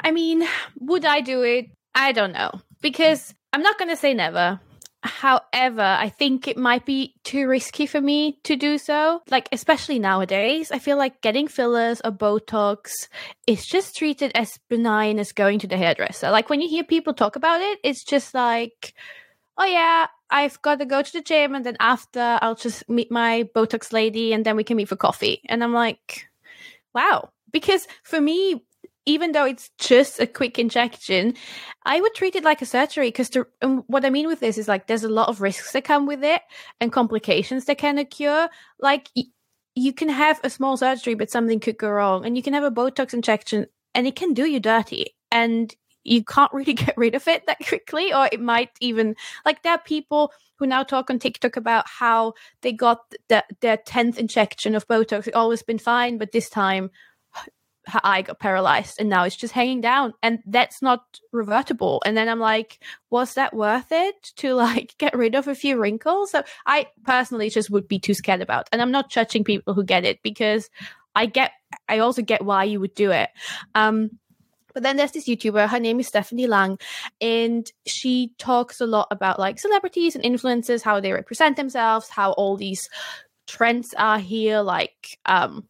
I 0.00 0.12
mean, 0.12 0.48
would 0.78 1.04
I 1.04 1.20
do 1.20 1.42
it? 1.42 1.66
I 1.94 2.12
don't 2.12 2.32
know. 2.32 2.52
Because 2.80 3.34
I'm 3.52 3.60
not 3.62 3.78
going 3.78 3.90
to 3.90 3.96
say 3.96 4.14
never. 4.14 4.58
However, 5.02 5.82
I 5.82 6.08
think 6.08 6.48
it 6.48 6.56
might 6.56 6.86
be 6.86 7.14
too 7.22 7.46
risky 7.46 7.84
for 7.84 8.00
me 8.00 8.38
to 8.44 8.56
do 8.56 8.78
so. 8.78 9.20
Like, 9.30 9.46
especially 9.52 9.98
nowadays, 9.98 10.72
I 10.72 10.78
feel 10.78 10.96
like 10.96 11.20
getting 11.20 11.48
fillers 11.48 12.00
or 12.02 12.12
Botox 12.12 13.08
is 13.46 13.66
just 13.66 13.94
treated 13.94 14.32
as 14.34 14.58
benign 14.70 15.18
as 15.18 15.32
going 15.32 15.58
to 15.58 15.66
the 15.66 15.76
hairdresser. 15.76 16.30
Like, 16.30 16.48
when 16.48 16.62
you 16.62 16.68
hear 16.68 16.82
people 16.82 17.12
talk 17.12 17.36
about 17.36 17.60
it, 17.60 17.78
it's 17.84 18.04
just 18.04 18.32
like, 18.32 18.94
oh 19.58 19.64
yeah, 19.64 20.06
I've 20.30 20.60
got 20.62 20.78
to 20.78 20.86
go 20.86 21.02
to 21.02 21.12
the 21.12 21.22
gym 21.22 21.54
and 21.54 21.64
then 21.64 21.76
after 21.80 22.38
I'll 22.42 22.54
just 22.54 22.88
meet 22.88 23.10
my 23.10 23.48
Botox 23.54 23.92
lady 23.92 24.32
and 24.32 24.44
then 24.44 24.56
we 24.56 24.64
can 24.64 24.76
meet 24.76 24.88
for 24.88 24.96
coffee. 24.96 25.40
And 25.46 25.62
I'm 25.62 25.72
like, 25.72 26.28
wow. 26.94 27.30
Because 27.52 27.86
for 28.02 28.20
me, 28.20 28.64
even 29.06 29.32
though 29.32 29.44
it's 29.44 29.70
just 29.78 30.20
a 30.20 30.26
quick 30.26 30.58
injection, 30.58 31.34
I 31.84 32.00
would 32.00 32.14
treat 32.14 32.34
it 32.34 32.44
like 32.44 32.60
a 32.60 32.66
surgery 32.66 33.08
because 33.08 33.30
um, 33.62 33.84
what 33.86 34.04
I 34.04 34.10
mean 34.10 34.26
with 34.26 34.40
this 34.40 34.58
is 34.58 34.66
like 34.68 34.88
there's 34.88 35.04
a 35.04 35.08
lot 35.08 35.28
of 35.28 35.40
risks 35.40 35.72
that 35.72 35.84
come 35.84 36.06
with 36.06 36.24
it 36.24 36.42
and 36.80 36.92
complications 36.92 37.66
that 37.66 37.78
can 37.78 37.98
occur. 37.98 38.48
Like 38.80 39.08
you 39.76 39.92
can 39.92 40.08
have 40.08 40.40
a 40.42 40.50
small 40.50 40.76
surgery, 40.76 41.14
but 41.14 41.30
something 41.30 41.60
could 41.60 41.78
go 41.78 41.88
wrong, 41.88 42.26
and 42.26 42.36
you 42.36 42.42
can 42.42 42.54
have 42.54 42.64
a 42.64 42.70
Botox 42.70 43.14
injection 43.14 43.66
and 43.94 44.06
it 44.06 44.16
can 44.16 44.34
do 44.34 44.44
you 44.44 44.58
dirty. 44.58 45.14
And 45.30 45.74
you 46.06 46.24
can't 46.24 46.52
really 46.52 46.72
get 46.86 46.96
rid 46.96 47.14
of 47.14 47.26
it 47.28 47.46
that 47.46 47.58
quickly, 47.66 48.12
or 48.12 48.28
it 48.30 48.40
might 48.40 48.70
even 48.80 49.16
like 49.44 49.62
there 49.62 49.72
are 49.72 49.78
people 49.78 50.32
who 50.56 50.66
now 50.66 50.82
talk 50.82 51.10
on 51.10 51.18
TikTok 51.18 51.56
about 51.56 51.86
how 51.88 52.34
they 52.62 52.72
got 52.72 53.00
the, 53.28 53.44
their 53.60 53.76
tenth 53.76 54.18
injection 54.18 54.74
of 54.74 54.88
Botox. 54.88 55.26
It's 55.26 55.36
always 55.36 55.62
been 55.62 55.78
fine, 55.78 56.18
but 56.18 56.32
this 56.32 56.48
time 56.48 56.90
her 57.86 58.00
eye 58.02 58.22
got 58.22 58.40
paralyzed 58.40 58.96
and 58.98 59.08
now 59.08 59.22
it's 59.22 59.36
just 59.36 59.52
hanging 59.52 59.80
down 59.80 60.12
and 60.20 60.40
that's 60.46 60.82
not 60.82 61.20
revertible. 61.32 62.02
And 62.04 62.16
then 62.16 62.28
i'm 62.28 62.40
like 62.40 62.82
was 63.10 63.34
that 63.34 63.54
worth 63.54 63.92
it 63.92 64.32
to 64.36 64.54
like 64.66 64.94
get 64.98 65.16
rid 65.16 65.34
of 65.34 65.46
a 65.46 65.54
few 65.54 65.78
wrinkles? 65.78 66.32
So 66.32 66.42
i 66.66 66.86
personally 67.04 67.50
just 67.50 67.70
would 67.70 67.86
be 67.86 68.00
too 68.00 68.14
scared 68.14 68.40
about 68.40 68.68
and 68.72 68.82
i'm 68.82 68.90
not 68.90 69.10
judging 69.10 69.44
people 69.44 69.72
who 69.74 69.84
get 69.84 70.04
it 70.04 70.20
because 70.24 70.68
i 71.14 71.26
get 71.26 71.52
i 71.88 72.00
also 72.00 72.22
get 72.22 72.44
why 72.44 72.64
you 72.64 72.80
would 72.80 72.94
do 72.94 73.12
it. 73.12 73.30
Um 73.76 74.10
but 74.76 74.82
then 74.82 74.98
there's 74.98 75.12
this 75.12 75.26
YouTuber, 75.26 75.70
her 75.70 75.80
name 75.80 76.00
is 76.00 76.06
Stephanie 76.06 76.46
Lang, 76.46 76.78
and 77.22 77.72
she 77.86 78.34
talks 78.36 78.78
a 78.78 78.84
lot 78.84 79.08
about 79.10 79.38
like 79.38 79.58
celebrities 79.58 80.14
and 80.14 80.22
influencers, 80.22 80.82
how 80.82 81.00
they 81.00 81.12
represent 81.12 81.56
themselves, 81.56 82.10
how 82.10 82.32
all 82.32 82.58
these 82.58 82.90
trends 83.46 83.94
are 83.96 84.18
here, 84.18 84.60
like 84.60 85.18
um 85.24 85.66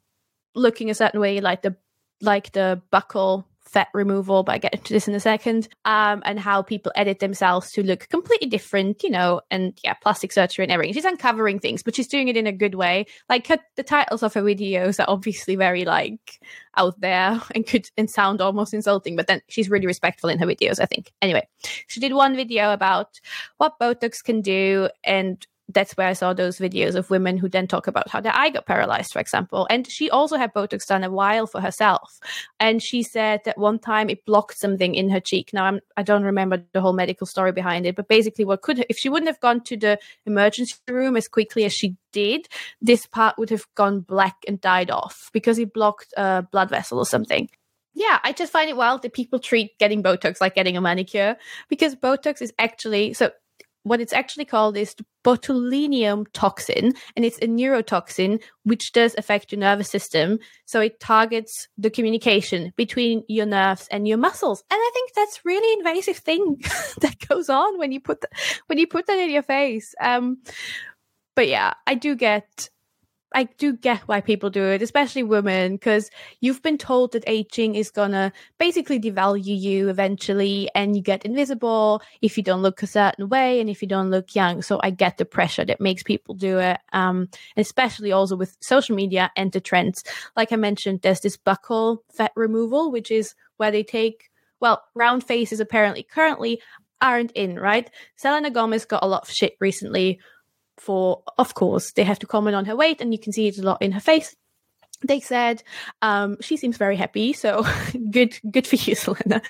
looking 0.56 0.90
a 0.90 0.94
certain 0.94 1.20
way, 1.20 1.40
like 1.40 1.62
the 1.62 1.76
like 2.20 2.50
the 2.50 2.82
buccal 2.92 3.44
fat 3.68 3.88
removal, 3.92 4.42
but 4.42 4.52
I 4.52 4.58
get 4.58 4.74
into 4.74 4.92
this 4.92 5.08
in 5.08 5.14
a 5.14 5.20
second, 5.20 5.68
um, 5.84 6.22
and 6.24 6.38
how 6.38 6.62
people 6.62 6.92
edit 6.94 7.18
themselves 7.18 7.70
to 7.72 7.82
look 7.82 8.08
completely 8.08 8.48
different, 8.48 9.02
you 9.02 9.10
know, 9.10 9.40
and 9.50 9.78
yeah, 9.84 9.94
plastic 9.94 10.32
surgery 10.32 10.64
and 10.64 10.72
everything. 10.72 10.94
She's 10.94 11.04
uncovering 11.04 11.58
things, 11.58 11.82
but 11.82 11.94
she's 11.94 12.08
doing 12.08 12.28
it 12.28 12.36
in 12.36 12.46
a 12.46 12.52
good 12.52 12.74
way. 12.74 13.06
Like 13.28 13.46
her, 13.48 13.58
the 13.76 13.82
titles 13.82 14.22
of 14.22 14.34
her 14.34 14.42
videos 14.42 15.00
are 15.00 15.10
obviously 15.10 15.56
very 15.56 15.84
like 15.84 16.40
out 16.76 17.00
there 17.00 17.40
and 17.54 17.66
could 17.66 17.88
and 17.96 18.08
sound 18.08 18.40
almost 18.40 18.74
insulting, 18.74 19.16
but 19.16 19.26
then 19.26 19.40
she's 19.48 19.70
really 19.70 19.86
respectful 19.86 20.30
in 20.30 20.38
her 20.38 20.46
videos, 20.46 20.80
I 20.80 20.86
think. 20.86 21.12
Anyway, 21.20 21.46
she 21.88 22.00
did 22.00 22.12
one 22.14 22.36
video 22.36 22.72
about 22.72 23.20
what 23.56 23.78
Botox 23.80 24.22
can 24.22 24.40
do 24.40 24.88
and 25.04 25.46
that's 25.68 25.96
where 25.96 26.06
I 26.06 26.12
saw 26.12 26.32
those 26.32 26.58
videos 26.58 26.94
of 26.94 27.10
women 27.10 27.38
who 27.38 27.48
then 27.48 27.66
talk 27.66 27.86
about 27.86 28.08
how 28.08 28.20
their 28.20 28.34
eye 28.34 28.50
got 28.50 28.66
paralyzed, 28.66 29.12
for 29.12 29.18
example. 29.18 29.66
And 29.68 29.90
she 29.90 30.08
also 30.10 30.36
had 30.36 30.54
Botox 30.54 30.86
done 30.86 31.04
a 31.04 31.10
while 31.10 31.46
for 31.46 31.60
herself. 31.60 32.20
And 32.60 32.82
she 32.82 33.02
said 33.02 33.40
that 33.44 33.58
one 33.58 33.78
time 33.78 34.08
it 34.08 34.24
blocked 34.24 34.58
something 34.58 34.94
in 34.94 35.10
her 35.10 35.20
cheek. 35.20 35.50
Now, 35.52 35.64
I'm, 35.64 35.80
I 35.96 36.02
don't 36.02 36.22
remember 36.22 36.62
the 36.72 36.80
whole 36.80 36.92
medical 36.92 37.26
story 37.26 37.52
behind 37.52 37.86
it, 37.86 37.96
but 37.96 38.08
basically, 38.08 38.44
what 38.44 38.62
could, 38.62 38.86
if 38.88 38.96
she 38.96 39.08
wouldn't 39.08 39.28
have 39.28 39.40
gone 39.40 39.62
to 39.64 39.76
the 39.76 39.98
emergency 40.24 40.76
room 40.88 41.16
as 41.16 41.28
quickly 41.28 41.64
as 41.64 41.72
she 41.72 41.96
did, 42.12 42.48
this 42.80 43.06
part 43.06 43.36
would 43.38 43.50
have 43.50 43.66
gone 43.74 44.00
black 44.00 44.36
and 44.46 44.60
died 44.60 44.90
off 44.90 45.30
because 45.32 45.58
it 45.58 45.72
blocked 45.72 46.14
a 46.16 46.46
blood 46.50 46.70
vessel 46.70 46.98
or 46.98 47.06
something 47.06 47.48
yeah, 47.98 48.18
I 48.22 48.32
just 48.32 48.52
find 48.52 48.68
it 48.68 48.76
wild 48.76 49.00
that 49.02 49.14
people 49.14 49.38
treat 49.38 49.78
getting 49.78 50.02
Botox 50.02 50.38
like 50.38 50.54
getting 50.54 50.76
a 50.76 50.82
manicure 50.82 51.38
because 51.70 51.96
Botox 51.96 52.42
is 52.42 52.52
actually 52.58 53.14
so 53.14 53.30
what 53.86 54.00
it's 54.00 54.12
actually 54.12 54.44
called 54.44 54.76
is 54.76 54.96
botulinum 55.24 56.26
toxin, 56.32 56.92
and 57.14 57.24
it's 57.24 57.38
a 57.38 57.46
neurotoxin 57.46 58.42
which 58.64 58.92
does 58.92 59.14
affect 59.16 59.52
your 59.52 59.60
nervous 59.60 59.88
system. 59.88 60.40
So 60.64 60.80
it 60.80 60.98
targets 60.98 61.68
the 61.78 61.88
communication 61.88 62.72
between 62.76 63.22
your 63.28 63.46
nerves 63.46 63.86
and 63.92 64.08
your 64.08 64.18
muscles, 64.18 64.64
and 64.70 64.78
I 64.78 64.90
think 64.92 65.12
that's 65.14 65.44
really 65.44 65.72
invasive 65.78 66.16
thing 66.16 66.56
that 67.00 67.16
goes 67.28 67.48
on 67.48 67.78
when 67.78 67.92
you 67.92 68.00
put 68.00 68.22
the, 68.22 68.28
when 68.66 68.78
you 68.78 68.88
put 68.88 69.06
that 69.06 69.18
in 69.18 69.30
your 69.30 69.42
face. 69.42 69.94
Um, 70.00 70.38
but 71.36 71.46
yeah, 71.46 71.74
I 71.86 71.94
do 71.94 72.16
get 72.16 72.68
I 73.34 73.44
do 73.58 73.72
get 73.74 74.02
why 74.02 74.20
people 74.20 74.50
do 74.50 74.62
it, 74.62 74.82
especially 74.82 75.22
women, 75.22 75.74
because 75.74 76.10
you've 76.40 76.62
been 76.62 76.78
told 76.78 77.12
that 77.12 77.24
aging 77.26 77.74
is 77.74 77.90
gonna 77.90 78.32
basically 78.58 79.00
devalue 79.00 79.58
you 79.60 79.88
eventually, 79.88 80.70
and 80.74 80.96
you 80.96 81.02
get 81.02 81.24
invisible 81.24 82.02
if 82.22 82.36
you 82.36 82.42
don't 82.42 82.62
look 82.62 82.82
a 82.82 82.86
certain 82.86 83.28
way 83.28 83.60
and 83.60 83.68
if 83.68 83.82
you 83.82 83.88
don't 83.88 84.10
look 84.10 84.34
young. 84.34 84.62
So 84.62 84.80
I 84.82 84.90
get 84.90 85.18
the 85.18 85.24
pressure 85.24 85.64
that 85.64 85.80
makes 85.80 86.02
people 86.02 86.34
do 86.34 86.58
it, 86.58 86.78
um, 86.92 87.28
especially 87.56 88.12
also 88.12 88.36
with 88.36 88.56
social 88.60 88.96
media 88.96 89.30
and 89.36 89.52
the 89.52 89.60
trends. 89.60 90.02
Like 90.36 90.52
I 90.52 90.56
mentioned, 90.56 91.00
there's 91.02 91.20
this 91.20 91.36
buccal 91.36 91.98
fat 92.12 92.32
removal, 92.36 92.90
which 92.92 93.10
is 93.10 93.34
where 93.56 93.70
they 93.70 93.82
take 93.82 94.30
well, 94.60 94.82
round 94.94 95.22
faces 95.22 95.60
apparently 95.60 96.02
currently 96.02 96.60
aren't 97.00 97.32
in, 97.32 97.58
right? 97.58 97.90
Selena 98.16 98.50
Gomez 98.50 98.84
got 98.84 99.02
a 99.02 99.06
lot 99.06 99.22
of 99.22 99.30
shit 99.30 99.56
recently 99.60 100.18
for, 100.78 101.22
of 101.38 101.54
course, 101.54 101.92
they 101.92 102.04
have 102.04 102.18
to 102.20 102.26
comment 102.26 102.56
on 102.56 102.64
her 102.66 102.76
weight, 102.76 103.00
and 103.00 103.12
you 103.12 103.18
can 103.18 103.32
see 103.32 103.48
it 103.48 103.58
a 103.58 103.62
lot 103.62 103.82
in 103.82 103.92
her 103.92 104.00
face. 104.00 104.36
They 105.06 105.20
said 105.20 105.62
um, 106.00 106.38
she 106.40 106.56
seems 106.56 106.78
very 106.78 106.96
happy, 106.96 107.32
so 107.32 107.64
good, 108.10 108.38
good 108.50 108.66
for 108.66 108.76
you, 108.76 108.94
Selena. 108.94 109.42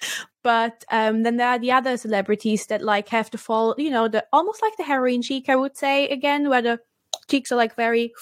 But 0.42 0.84
um, 0.90 1.22
then 1.22 1.36
there 1.36 1.48
are 1.48 1.58
the 1.58 1.72
other 1.72 1.96
celebrities 1.96 2.66
that 2.66 2.82
like 2.82 3.08
have 3.08 3.30
to 3.30 3.38
fall, 3.38 3.74
you 3.78 3.90
know, 3.90 4.08
the 4.08 4.24
almost 4.32 4.62
like 4.62 4.76
the 4.76 4.84
heroin 4.84 5.22
cheek, 5.22 5.48
I 5.48 5.56
would 5.56 5.76
say 5.76 6.08
again, 6.08 6.48
where 6.48 6.62
the 6.62 6.80
cheeks 7.28 7.52
are 7.52 7.56
like 7.56 7.74
very 7.74 8.12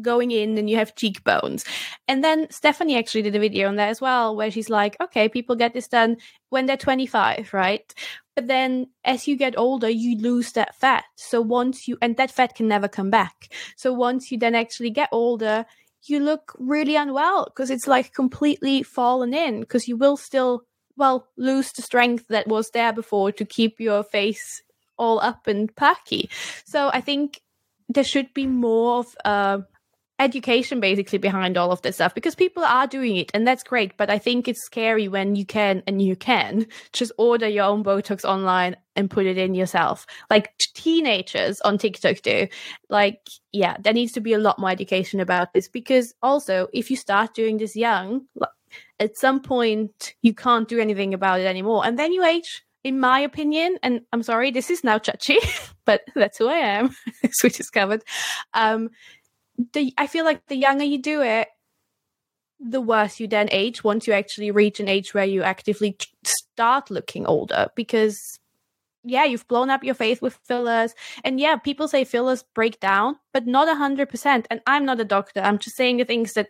going 0.00 0.30
in 0.30 0.58
and 0.58 0.68
you 0.68 0.76
have 0.76 0.94
cheekbones. 0.94 1.64
And 2.08 2.22
then 2.22 2.46
Stephanie 2.50 2.98
actually 2.98 3.22
did 3.22 3.36
a 3.36 3.40
video 3.40 3.68
on 3.68 3.76
that 3.76 3.88
as 3.88 4.00
well, 4.00 4.34
where 4.34 4.50
she's 4.50 4.70
like, 4.70 4.96
okay, 5.00 5.28
people 5.28 5.56
get 5.56 5.74
this 5.74 5.88
done 5.88 6.16
when 6.50 6.66
they're 6.66 6.76
25, 6.76 7.52
right? 7.52 7.94
But 8.34 8.48
then 8.48 8.88
as 9.04 9.28
you 9.28 9.36
get 9.36 9.56
older, 9.56 9.88
you 9.88 10.18
lose 10.18 10.52
that 10.52 10.74
fat. 10.74 11.04
So 11.16 11.40
once 11.40 11.86
you, 11.86 11.96
and 12.02 12.16
that 12.16 12.30
fat 12.30 12.54
can 12.54 12.68
never 12.68 12.88
come 12.88 13.10
back. 13.10 13.52
So 13.76 13.92
once 13.92 14.32
you 14.32 14.38
then 14.38 14.54
actually 14.54 14.90
get 14.90 15.08
older, 15.12 15.66
you 16.06 16.20
look 16.20 16.54
really 16.58 16.96
unwell 16.96 17.44
because 17.44 17.70
it's 17.70 17.86
like 17.86 18.12
completely 18.12 18.82
fallen 18.82 19.32
in 19.32 19.60
because 19.60 19.88
you 19.88 19.96
will 19.96 20.16
still, 20.16 20.64
well, 20.96 21.28
lose 21.36 21.72
the 21.72 21.82
strength 21.82 22.26
that 22.28 22.48
was 22.48 22.70
there 22.70 22.92
before 22.92 23.32
to 23.32 23.44
keep 23.44 23.80
your 23.80 24.02
face 24.02 24.62
all 24.96 25.20
up 25.20 25.46
and 25.46 25.74
perky. 25.76 26.28
So 26.66 26.90
I 26.92 27.00
think 27.00 27.40
there 27.88 28.04
should 28.04 28.32
be 28.34 28.46
more 28.46 28.98
of 28.98 29.16
a 29.24 29.62
education 30.20 30.78
basically 30.78 31.18
behind 31.18 31.56
all 31.56 31.72
of 31.72 31.82
this 31.82 31.96
stuff 31.96 32.14
because 32.14 32.36
people 32.36 32.62
are 32.62 32.86
doing 32.86 33.16
it 33.16 33.32
and 33.34 33.46
that's 33.46 33.64
great 33.64 33.96
but 33.96 34.08
i 34.10 34.16
think 34.16 34.46
it's 34.46 34.64
scary 34.64 35.08
when 35.08 35.34
you 35.34 35.44
can 35.44 35.82
and 35.88 36.00
you 36.00 36.14
can 36.14 36.66
just 36.92 37.10
order 37.18 37.48
your 37.48 37.64
own 37.64 37.82
botox 37.82 38.24
online 38.24 38.76
and 38.94 39.10
put 39.10 39.26
it 39.26 39.36
in 39.36 39.54
yourself 39.54 40.06
like 40.30 40.56
teenagers 40.58 41.60
on 41.62 41.76
tiktok 41.76 42.22
do 42.22 42.46
like 42.88 43.28
yeah 43.52 43.76
there 43.80 43.92
needs 43.92 44.12
to 44.12 44.20
be 44.20 44.32
a 44.32 44.38
lot 44.38 44.58
more 44.58 44.70
education 44.70 45.18
about 45.18 45.52
this 45.52 45.66
because 45.66 46.14
also 46.22 46.68
if 46.72 46.90
you 46.92 46.96
start 46.96 47.34
doing 47.34 47.58
this 47.58 47.74
young 47.74 48.24
at 49.00 49.16
some 49.16 49.40
point 49.40 50.14
you 50.22 50.32
can't 50.32 50.68
do 50.68 50.78
anything 50.78 51.12
about 51.12 51.40
it 51.40 51.46
anymore 51.46 51.84
and 51.84 51.98
then 51.98 52.12
you 52.12 52.24
age 52.24 52.64
in 52.84 53.00
my 53.00 53.18
opinion, 53.18 53.78
and 53.82 54.02
I'm 54.12 54.22
sorry, 54.22 54.50
this 54.50 54.68
is 54.68 54.84
now 54.84 54.98
chachi, 54.98 55.38
but 55.86 56.02
that's 56.14 56.36
who 56.36 56.48
I 56.48 56.56
am, 56.56 56.94
as 57.24 57.42
we 57.42 57.48
discovered. 57.48 58.04
Um, 58.52 58.90
the 59.72 59.92
I 59.98 60.06
feel 60.06 60.24
like 60.24 60.46
the 60.46 60.56
younger 60.56 60.84
you 60.84 60.98
do 60.98 61.22
it, 61.22 61.48
the 62.60 62.80
worse 62.80 63.20
you 63.20 63.28
then 63.28 63.48
age 63.50 63.84
once 63.84 64.06
you 64.06 64.12
actually 64.12 64.50
reach 64.50 64.80
an 64.80 64.88
age 64.88 65.14
where 65.14 65.24
you 65.24 65.42
actively 65.42 65.96
start 66.24 66.90
looking 66.90 67.26
older 67.26 67.68
because 67.74 68.38
yeah, 69.04 69.24
you've 69.24 69.46
blown 69.48 69.68
up 69.70 69.84
your 69.84 69.94
face 69.94 70.22
with 70.22 70.38
fillers. 70.44 70.94
And 71.22 71.38
yeah, 71.38 71.56
people 71.56 71.88
say 71.88 72.04
fillers 72.04 72.42
break 72.54 72.80
down, 72.80 73.16
but 73.32 73.46
not 73.46 73.68
100%. 73.68 74.46
And 74.50 74.60
I'm 74.66 74.86
not 74.86 74.98
a 74.98 75.04
doctor. 75.04 75.40
I'm 75.40 75.58
just 75.58 75.76
saying 75.76 75.98
the 75.98 76.04
things 76.04 76.32
that 76.32 76.48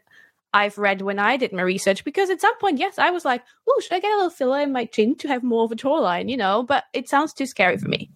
I've 0.53 0.79
read 0.79 1.03
when 1.03 1.19
I 1.19 1.37
did 1.37 1.53
my 1.53 1.63
research 1.63 2.05
because 2.05 2.31
at 2.31 2.41
some 2.41 2.57
point, 2.59 2.79
yes, 2.79 2.97
I 2.97 3.11
was 3.11 3.25
like, 3.25 3.43
oh, 3.69 3.81
should 3.81 3.93
I 3.93 3.99
get 3.99 4.13
a 4.13 4.17
little 4.17 4.31
filler 4.31 4.61
in 4.61 4.73
my 4.73 4.85
chin 4.85 5.17
to 5.17 5.29
have 5.29 5.43
more 5.43 5.65
of 5.65 5.73
a 5.73 5.77
jawline, 5.77 6.31
you 6.31 6.37
know? 6.37 6.63
But 6.63 6.85
it 6.93 7.09
sounds 7.09 7.33
too 7.33 7.47
scary 7.47 7.77
for 7.77 7.89
me. 7.89 8.11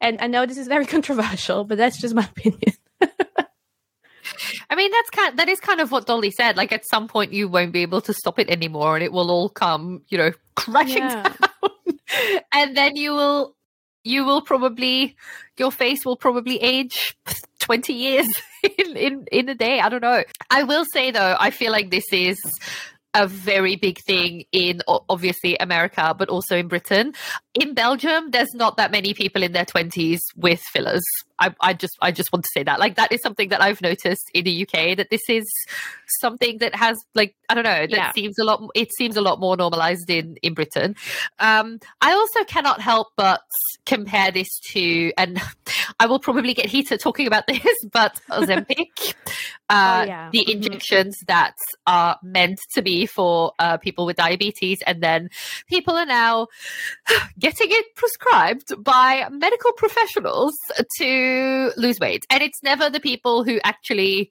And 0.00 0.18
I 0.20 0.28
know 0.28 0.46
this 0.46 0.58
is 0.58 0.66
very 0.66 0.86
controversial, 0.94 1.64
but 1.64 1.76
that's 1.76 2.00
just 2.00 2.14
my 2.14 2.24
opinion. 2.24 2.72
I 4.70 4.76
mean, 4.76 4.90
that's 4.90 5.10
kind. 5.10 5.38
That 5.38 5.48
is 5.48 5.60
kind 5.60 5.80
of 5.80 5.90
what 5.90 6.06
Dolly 6.06 6.30
said. 6.30 6.56
Like, 6.56 6.72
at 6.72 6.86
some 6.86 7.08
point, 7.08 7.32
you 7.32 7.48
won't 7.48 7.72
be 7.72 7.82
able 7.82 8.00
to 8.02 8.12
stop 8.12 8.38
it 8.38 8.48
anymore, 8.48 8.96
and 8.96 9.04
it 9.04 9.12
will 9.12 9.30
all 9.30 9.48
come, 9.48 10.02
you 10.08 10.18
know, 10.18 10.32
crashing 10.56 10.98
yeah. 10.98 11.22
down. 11.22 11.36
and 12.52 12.76
then 12.76 12.96
you 12.96 13.12
will 13.12 13.56
you 14.04 14.24
will 14.24 14.42
probably 14.42 15.16
your 15.58 15.72
face 15.72 16.04
will 16.04 16.16
probably 16.16 16.58
age 16.58 17.16
20 17.60 17.92
years 17.92 18.28
in, 18.78 18.96
in 18.96 19.26
in 19.32 19.48
a 19.48 19.54
day 19.54 19.80
i 19.80 19.88
don't 19.88 20.02
know 20.02 20.22
i 20.50 20.62
will 20.62 20.84
say 20.84 21.10
though 21.10 21.36
i 21.40 21.50
feel 21.50 21.72
like 21.72 21.90
this 21.90 22.04
is 22.12 22.38
a 23.14 23.26
very 23.26 23.76
big 23.76 23.98
thing 24.00 24.44
in 24.52 24.82
obviously 24.88 25.56
America, 25.58 26.14
but 26.18 26.28
also 26.28 26.56
in 26.56 26.66
Britain. 26.68 27.14
In 27.54 27.74
Belgium, 27.74 28.30
there's 28.30 28.52
not 28.52 28.76
that 28.78 28.90
many 28.90 29.14
people 29.14 29.42
in 29.42 29.52
their 29.52 29.64
20s 29.64 30.18
with 30.36 30.60
fillers. 30.72 31.04
I, 31.38 31.54
I, 31.60 31.72
just 31.72 31.96
I 32.00 32.10
just 32.10 32.32
want 32.32 32.44
to 32.44 32.50
say 32.52 32.62
that 32.62 32.78
like 32.78 32.96
that 32.96 33.12
is 33.12 33.20
something 33.22 33.48
that 33.48 33.60
I've 33.60 33.80
noticed 33.80 34.30
in 34.34 34.44
the 34.44 34.62
UK 34.62 34.96
that 34.96 35.08
this 35.10 35.22
is 35.28 35.44
something 36.20 36.58
that 36.58 36.74
has 36.74 36.98
like 37.14 37.34
I 37.48 37.54
don't 37.54 37.64
know 37.64 37.86
that 37.86 37.90
yeah. 37.90 38.12
seems 38.12 38.38
a 38.38 38.44
lot 38.44 38.62
it 38.74 38.88
seems 38.96 39.16
a 39.16 39.20
lot 39.20 39.40
more 39.40 39.56
normalized 39.56 40.08
in 40.10 40.36
in 40.42 40.54
Britain. 40.54 40.94
Um, 41.38 41.80
I 42.00 42.12
also 42.12 42.44
cannot 42.44 42.80
help 42.80 43.08
but 43.16 43.42
compare 43.84 44.30
this 44.30 44.48
to 44.72 45.12
and 45.18 45.40
I 46.00 46.06
will 46.06 46.18
probably 46.18 46.54
get 46.54 46.66
heated 46.66 47.00
talking 47.00 47.26
about 47.26 47.46
this, 47.48 47.84
but 47.92 48.20
Ozempic, 48.30 49.14
uh, 49.68 50.02
oh, 50.02 50.06
yeah. 50.06 50.30
the 50.32 50.40
mm-hmm. 50.40 50.50
injections 50.50 51.18
mm-hmm. 51.18 51.26
that 51.26 51.54
are 51.86 52.18
meant 52.22 52.60
to 52.74 52.82
be 52.82 53.06
for 53.06 53.52
uh, 53.58 53.76
people 53.76 54.06
with 54.06 54.16
diabetes, 54.16 54.80
and 54.86 55.02
then 55.02 55.30
people 55.68 55.94
are 55.94 56.06
now 56.06 56.48
getting 57.44 57.68
it 57.70 57.94
prescribed 57.94 58.72
by 58.82 59.28
medical 59.30 59.70
professionals 59.72 60.56
to 60.96 61.72
lose 61.76 62.00
weight. 62.00 62.24
And 62.30 62.42
it's 62.42 62.62
never 62.62 62.88
the 62.88 63.00
people 63.00 63.44
who 63.44 63.60
actually 63.62 64.30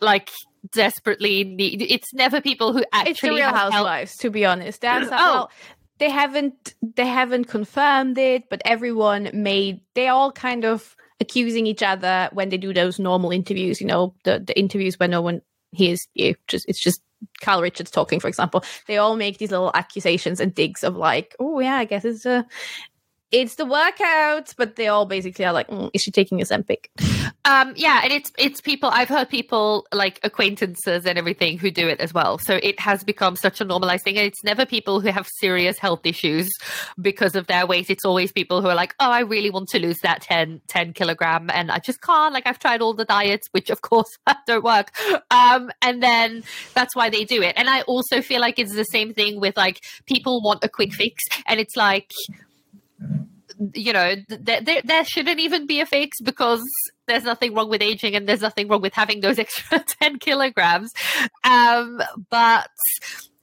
like 0.00 0.30
desperately 0.72 1.44
need 1.44 1.80
it's 1.82 2.12
never 2.12 2.40
people 2.40 2.72
who 2.72 2.84
actually 2.92 3.10
it's 3.10 3.20
the 3.20 3.30
real 3.30 3.48
housewives 3.48 4.10
help. 4.12 4.20
to 4.20 4.30
be 4.30 4.44
honest 4.44 4.80
that's 4.80 5.06
oh. 5.12 5.16
well 5.16 5.50
they 5.98 6.10
haven't 6.10 6.74
they 6.96 7.06
haven't 7.06 7.44
confirmed 7.44 8.18
it 8.18 8.48
but 8.50 8.60
everyone 8.64 9.30
made 9.32 9.80
they 9.94 10.08
all 10.08 10.32
kind 10.32 10.64
of 10.64 10.96
accusing 11.20 11.68
each 11.68 11.84
other 11.84 12.28
when 12.32 12.48
they 12.48 12.56
do 12.56 12.74
those 12.74 12.98
normal 12.98 13.30
interviews 13.30 13.80
you 13.80 13.86
know 13.86 14.12
the 14.24 14.42
the 14.44 14.58
interviews 14.58 14.98
where 14.98 15.08
no 15.08 15.22
one 15.22 15.40
hears 15.70 16.08
you 16.14 16.34
just 16.48 16.68
it's 16.68 16.80
just 16.80 17.00
Kyle 17.40 17.62
Richards 17.62 17.90
talking, 17.90 18.20
for 18.20 18.28
example, 18.28 18.64
they 18.86 18.98
all 18.98 19.16
make 19.16 19.38
these 19.38 19.50
little 19.50 19.70
accusations 19.74 20.40
and 20.40 20.54
digs 20.54 20.84
of 20.84 20.96
like, 20.96 21.34
oh 21.38 21.60
yeah, 21.60 21.76
I 21.76 21.84
guess 21.84 22.04
it's 22.04 22.26
a 22.26 22.46
it's 23.32 23.56
the 23.56 23.64
workouts, 23.64 24.54
but 24.56 24.76
they 24.76 24.86
all 24.86 25.04
basically 25.04 25.44
are 25.44 25.52
like, 25.52 25.68
mm, 25.68 25.90
is 25.92 26.02
she 26.02 26.10
taking 26.10 26.38
Ozempic? 26.38 26.86
Um, 27.44 27.72
yeah, 27.76 28.00
and 28.02 28.12
it's 28.12 28.32
it's 28.38 28.60
people. 28.60 28.88
I've 28.92 29.08
heard 29.08 29.28
people 29.28 29.86
like 29.92 30.20
acquaintances 30.22 31.06
and 31.06 31.18
everything 31.18 31.58
who 31.58 31.70
do 31.70 31.88
it 31.88 32.00
as 32.00 32.14
well. 32.14 32.38
So 32.38 32.58
it 32.62 32.78
has 32.80 33.04
become 33.04 33.36
such 33.36 33.60
a 33.60 33.64
normalized 33.64 34.04
thing, 34.04 34.16
and 34.16 34.26
it's 34.26 34.44
never 34.44 34.64
people 34.64 35.00
who 35.00 35.08
have 35.08 35.26
serious 35.26 35.78
health 35.78 36.00
issues 36.04 36.52
because 37.00 37.34
of 37.34 37.46
their 37.46 37.66
weight. 37.66 37.90
It's 37.90 38.04
always 38.04 38.32
people 38.32 38.62
who 38.62 38.68
are 38.68 38.74
like, 38.74 38.94
oh, 39.00 39.10
I 39.10 39.20
really 39.20 39.50
want 39.50 39.68
to 39.70 39.78
lose 39.78 39.98
that 40.02 40.22
10, 40.22 40.60
10 40.68 40.92
kilogram, 40.92 41.50
and 41.50 41.70
I 41.70 41.78
just 41.78 42.00
can't. 42.02 42.32
Like 42.32 42.46
I've 42.46 42.58
tried 42.58 42.80
all 42.80 42.94
the 42.94 43.04
diets, 43.04 43.48
which 43.50 43.70
of 43.70 43.80
course 43.82 44.16
don't 44.46 44.64
work. 44.64 44.92
Um, 45.30 45.70
and 45.82 46.02
then 46.02 46.44
that's 46.74 46.94
why 46.94 47.10
they 47.10 47.24
do 47.24 47.42
it. 47.42 47.54
And 47.56 47.68
I 47.68 47.82
also 47.82 48.22
feel 48.22 48.40
like 48.40 48.58
it's 48.58 48.74
the 48.74 48.84
same 48.84 49.14
thing 49.14 49.40
with 49.40 49.56
like 49.56 49.84
people 50.06 50.42
want 50.42 50.64
a 50.64 50.68
quick 50.68 50.92
fix, 50.92 51.24
and 51.46 51.58
it's 51.58 51.76
like 51.76 52.12
you 53.74 53.92
know, 53.92 54.16
there, 54.28 54.82
there, 54.84 55.04
shouldn't 55.04 55.40
even 55.40 55.66
be 55.66 55.80
a 55.80 55.86
fix 55.86 56.20
because 56.20 56.62
there's 57.06 57.24
nothing 57.24 57.54
wrong 57.54 57.70
with 57.70 57.82
aging 57.82 58.14
and 58.14 58.28
there's 58.28 58.42
nothing 58.42 58.68
wrong 58.68 58.82
with 58.82 58.94
having 58.94 59.20
those 59.20 59.38
extra 59.38 59.82
10 60.00 60.18
kilograms. 60.18 60.92
Um, 61.44 62.02
but 62.30 62.68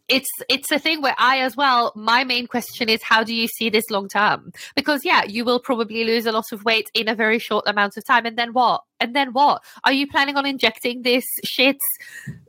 it's 0.10 0.30
it's 0.50 0.72
a 0.72 0.80
thing 0.80 1.02
where 1.02 1.16
I 1.18 1.40
as 1.40 1.56
well. 1.56 1.94
My 1.96 2.24
main 2.24 2.46
question 2.48 2.90
is 2.90 3.02
how 3.02 3.24
do 3.24 3.34
you 3.34 3.48
see 3.48 3.70
this 3.70 3.90
long 3.90 4.10
term? 4.10 4.52
Because 4.76 5.06
yeah, 5.06 5.24
you 5.24 5.46
will 5.46 5.60
probably 5.60 6.04
lose 6.04 6.26
a 6.26 6.32
lot 6.32 6.52
of 6.52 6.66
weight 6.66 6.90
in 6.94 7.08
a 7.08 7.16
very 7.16 7.40
short 7.40 7.66
amount 7.68 7.98
of 7.98 8.06
time, 8.06 8.26
and 8.26 8.38
then 8.38 8.54
what? 8.54 8.84
And 9.00 9.16
then 9.16 9.34
what? 9.34 9.64
Are 9.84 9.94
you 9.94 10.08
planning 10.08 10.36
on 10.36 10.46
injecting 10.46 11.02
this 11.04 11.26
shit 11.44 11.78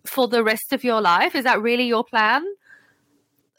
for 0.05 0.29
the 0.29 0.43
rest 0.43 0.73
of 0.73 0.85
your 0.85 1.01
life? 1.01 1.35
Is 1.35 1.45
that 1.45 1.63
really 1.63 1.85
your 1.85 2.05
plan? 2.05 2.45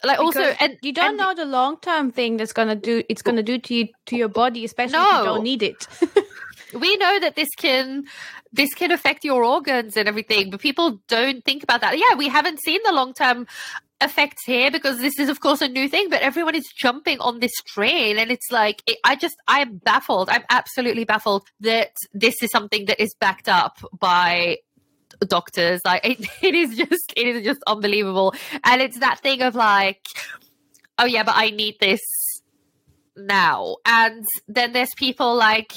Like 0.06 0.18
because 0.18 0.36
also 0.36 0.56
and 0.60 0.78
you 0.82 0.92
don't 0.92 1.10
and, 1.10 1.16
know 1.16 1.34
the 1.34 1.44
long 1.44 1.78
term 1.80 2.10
thing 2.10 2.36
that's 2.36 2.52
gonna 2.52 2.76
do 2.76 3.02
it's 3.08 3.22
gonna 3.22 3.42
do 3.42 3.58
to 3.58 3.74
you 3.74 3.88
to 4.06 4.16
your 4.16 4.28
body 4.28 4.64
especially 4.64 4.98
no. 4.98 5.10
if 5.10 5.18
you 5.18 5.24
don't 5.24 5.42
need 5.42 5.62
it. 5.62 5.86
We 6.74 6.96
know 6.96 7.20
that 7.20 7.36
this 7.36 7.48
can 7.56 8.04
this 8.52 8.74
can 8.74 8.90
affect 8.90 9.24
your 9.24 9.44
organs 9.44 9.96
and 9.96 10.08
everything 10.08 10.50
but 10.50 10.60
people 10.60 11.00
don't 11.08 11.44
think 11.44 11.62
about 11.62 11.80
that. 11.80 11.96
Yeah 11.96 12.16
we 12.16 12.28
haven't 12.28 12.60
seen 12.60 12.80
the 12.84 12.92
long 12.92 13.14
term 13.14 13.46
effects 14.00 14.44
here 14.44 14.70
because 14.70 14.98
this 14.98 15.18
is 15.18 15.28
of 15.28 15.40
course 15.40 15.62
a 15.62 15.68
new 15.68 15.88
thing 15.88 16.10
but 16.10 16.20
everyone 16.20 16.54
is 16.54 16.70
jumping 16.76 17.18
on 17.20 17.40
this 17.40 17.54
train 17.66 18.18
and 18.18 18.30
it's 18.30 18.52
like 18.52 18.82
it, 18.86 18.98
i 19.04 19.16
just 19.16 19.36
i'm 19.48 19.78
baffled. 19.78 20.28
I'm 20.28 20.44
absolutely 20.50 21.04
baffled 21.04 21.46
that 21.60 21.92
this 22.12 22.34
is 22.42 22.50
something 22.50 22.86
that 22.86 23.00
is 23.00 23.14
backed 23.18 23.48
up 23.48 23.78
by 23.98 24.58
doctors. 25.20 25.80
Like 25.84 26.06
it, 26.06 26.26
it 26.42 26.54
is 26.54 26.76
just 26.76 27.12
it 27.16 27.26
is 27.26 27.44
just 27.44 27.60
unbelievable. 27.66 28.34
And 28.64 28.82
it's 28.82 28.98
that 28.98 29.20
thing 29.20 29.42
of 29.42 29.54
like, 29.54 30.06
oh 30.98 31.06
yeah, 31.06 31.22
but 31.22 31.34
I 31.36 31.50
need 31.50 31.76
this 31.80 32.02
now. 33.16 33.76
And 33.84 34.24
then 34.48 34.72
there's 34.72 34.94
people 34.94 35.34
like 35.36 35.72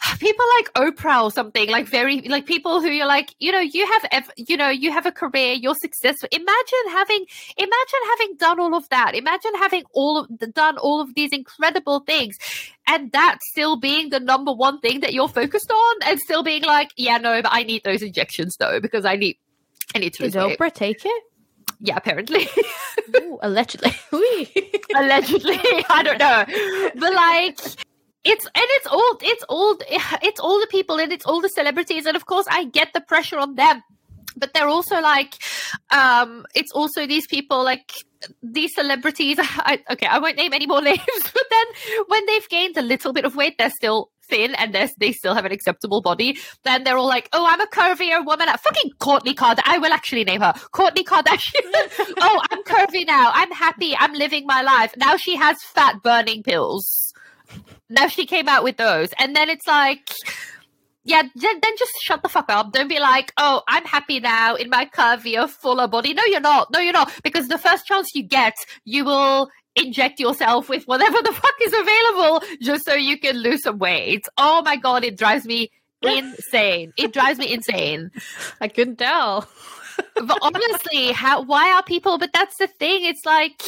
people 0.20 0.44
like 0.58 0.72
Oprah 0.74 1.24
or 1.24 1.30
something, 1.30 1.70
like 1.70 1.86
very 1.86 2.20
like 2.22 2.46
people 2.46 2.80
who 2.80 2.88
you're 2.88 3.06
like, 3.06 3.34
you 3.38 3.52
know, 3.52 3.60
you 3.60 3.86
have 3.92 4.06
ev- 4.10 4.30
you 4.36 4.56
know, 4.56 4.68
you 4.68 4.92
have 4.92 5.06
a 5.06 5.12
career, 5.12 5.52
you're 5.54 5.74
successful. 5.74 6.28
Imagine 6.32 6.90
having 6.90 7.24
imagine 7.56 8.00
having 8.10 8.36
done 8.36 8.60
all 8.60 8.74
of 8.74 8.88
that. 8.90 9.14
Imagine 9.14 9.54
having 9.56 9.84
all 9.92 10.20
of 10.20 10.54
done 10.54 10.78
all 10.78 11.00
of 11.00 11.14
these 11.14 11.32
incredible 11.32 12.00
things 12.00 12.36
and 12.88 13.10
that 13.12 13.38
still 13.50 13.76
being 13.76 14.10
the 14.10 14.20
number 14.20 14.52
one 14.52 14.80
thing 14.80 15.00
that 15.00 15.12
you're 15.12 15.28
focused 15.28 15.70
on 15.70 15.96
and 16.06 16.20
still 16.20 16.42
being 16.42 16.62
like, 16.62 16.90
yeah, 16.96 17.18
no, 17.18 17.42
but 17.42 17.52
I 17.52 17.62
need 17.62 17.82
those 17.84 18.02
injections 18.02 18.56
though 18.58 18.80
because 18.80 19.04
I 19.04 19.16
need 19.16 19.38
I 19.94 19.98
need 19.98 20.14
to 20.14 20.24
Did 20.24 20.34
Oprah 20.34 20.60
weight. 20.60 20.74
take 20.74 21.04
it? 21.04 21.22
Yeah, 21.80 21.96
apparently. 21.96 22.48
Ooh, 23.16 23.38
allegedly. 23.42 23.92
allegedly. 24.94 25.58
I 25.90 26.02
don't 26.02 26.18
know. 26.18 26.90
But 26.98 27.14
like 27.14 27.60
it's 28.26 28.44
and 28.44 28.64
it's 28.76 28.86
all 28.86 29.18
it's 29.22 29.44
all 29.48 29.78
it's 30.22 30.40
all 30.40 30.60
the 30.60 30.66
people 30.66 30.98
and 30.98 31.12
it's 31.12 31.24
all 31.24 31.40
the 31.40 31.48
celebrities 31.48 32.06
and 32.06 32.16
of 32.16 32.26
course 32.26 32.46
I 32.50 32.64
get 32.64 32.92
the 32.92 33.00
pressure 33.00 33.38
on 33.38 33.54
them. 33.54 33.82
But 34.38 34.52
they're 34.52 34.68
also 34.68 35.00
like 35.00 35.34
um 35.90 36.44
it's 36.54 36.72
also 36.72 37.06
these 37.06 37.26
people 37.26 37.64
like 37.64 37.92
these 38.42 38.74
celebrities 38.74 39.38
I, 39.40 39.82
okay 39.90 40.06
i 40.06 40.18
won't 40.18 40.36
name 40.36 40.52
any 40.52 40.66
more 40.66 40.80
names 40.92 41.22
but 41.22 41.46
then 41.50 41.66
when 42.08 42.26
they've 42.26 42.48
gained 42.48 42.76
a 42.76 42.82
little 42.82 43.12
bit 43.12 43.24
of 43.24 43.36
weight 43.36 43.56
they're 43.58 43.70
still 43.70 44.10
thin 44.28 44.54
and 44.54 44.74
they 44.98 45.12
still 45.12 45.34
have 45.34 45.44
an 45.44 45.52
acceptable 45.52 46.00
body. 46.00 46.36
Then 46.64 46.82
they're 46.84 46.96
all 46.96 47.06
like 47.06 47.28
oh 47.32 47.46
i'm 47.46 47.60
a 47.60 47.66
curvier 47.66 48.24
woman. 48.24 48.48
Fucking 48.48 48.92
Kourtney 48.98 49.34
Kardashian 49.34 49.62
i 49.66 49.78
will 49.78 49.92
actually 49.92 50.24
name 50.24 50.40
her 50.40 50.52
Kourtney 50.72 51.04
Kardashian. 51.04 52.14
Oh 52.18 52.42
i'm 52.50 52.62
curvy 52.64 53.06
now. 53.06 53.30
I'm 53.32 53.52
happy. 53.52 53.96
I'm 53.96 54.12
living 54.12 54.44
my 54.46 54.62
life. 54.62 54.94
Now 54.96 55.16
she 55.16 55.36
has 55.36 55.62
fat 55.62 56.02
burning 56.02 56.42
pills 56.42 57.05
now 57.88 58.08
she 58.08 58.26
came 58.26 58.48
out 58.48 58.64
with 58.64 58.76
those. 58.76 59.10
And 59.18 59.34
then 59.34 59.48
it's 59.48 59.66
like, 59.66 60.10
yeah, 61.04 61.22
then, 61.22 61.60
then 61.62 61.72
just 61.78 61.92
shut 62.02 62.22
the 62.22 62.28
fuck 62.28 62.50
up. 62.50 62.72
Don't 62.72 62.88
be 62.88 62.98
like, 62.98 63.32
oh, 63.36 63.62
I'm 63.68 63.84
happy 63.84 64.20
now 64.20 64.56
in 64.56 64.70
my 64.70 64.86
curvier, 64.86 65.48
fuller 65.48 65.86
body. 65.86 66.14
No, 66.14 66.24
you're 66.24 66.40
not. 66.40 66.72
No, 66.72 66.80
you're 66.80 66.92
not. 66.92 67.12
Because 67.22 67.48
the 67.48 67.58
first 67.58 67.86
chance 67.86 68.08
you 68.14 68.24
get, 68.24 68.54
you 68.84 69.04
will 69.04 69.48
inject 69.76 70.18
yourself 70.18 70.68
with 70.68 70.84
whatever 70.84 71.18
the 71.22 71.32
fuck 71.32 71.54
is 71.62 71.72
available 71.72 72.42
just 72.60 72.84
so 72.84 72.94
you 72.94 73.18
can 73.18 73.36
lose 73.36 73.62
some 73.62 73.78
weight. 73.78 74.26
Oh 74.36 74.62
my 74.62 74.76
God, 74.76 75.04
it 75.04 75.16
drives 75.16 75.44
me 75.44 75.70
insane. 76.02 76.92
It 76.96 77.12
drives 77.12 77.38
me 77.38 77.52
insane. 77.52 78.10
I 78.60 78.68
couldn't 78.68 78.96
tell. 78.96 79.48
but 80.14 80.38
honestly, 80.42 81.12
how, 81.12 81.42
why 81.42 81.72
are 81.72 81.82
people, 81.82 82.18
but 82.18 82.32
that's 82.32 82.56
the 82.58 82.66
thing. 82.66 83.04
It's 83.04 83.24
like, 83.24 83.62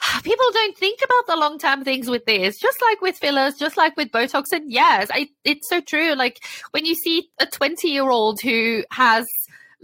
people 0.22 0.46
don't 0.52 0.76
think 0.76 1.00
about 1.04 1.26
the 1.26 1.40
long 1.40 1.58
term 1.58 1.84
things 1.84 2.08
with 2.08 2.24
this, 2.24 2.58
just 2.58 2.80
like 2.82 3.00
with 3.00 3.16
fillers, 3.16 3.54
just 3.54 3.76
like 3.76 3.96
with 3.96 4.10
Botox. 4.10 4.52
And 4.52 4.70
yes, 4.70 5.08
I, 5.12 5.28
it's 5.44 5.68
so 5.68 5.80
true. 5.80 6.14
Like 6.14 6.44
when 6.72 6.84
you 6.84 6.94
see 6.94 7.30
a 7.40 7.46
20 7.46 7.88
year 7.88 8.08
old 8.10 8.40
who 8.40 8.84
has 8.90 9.26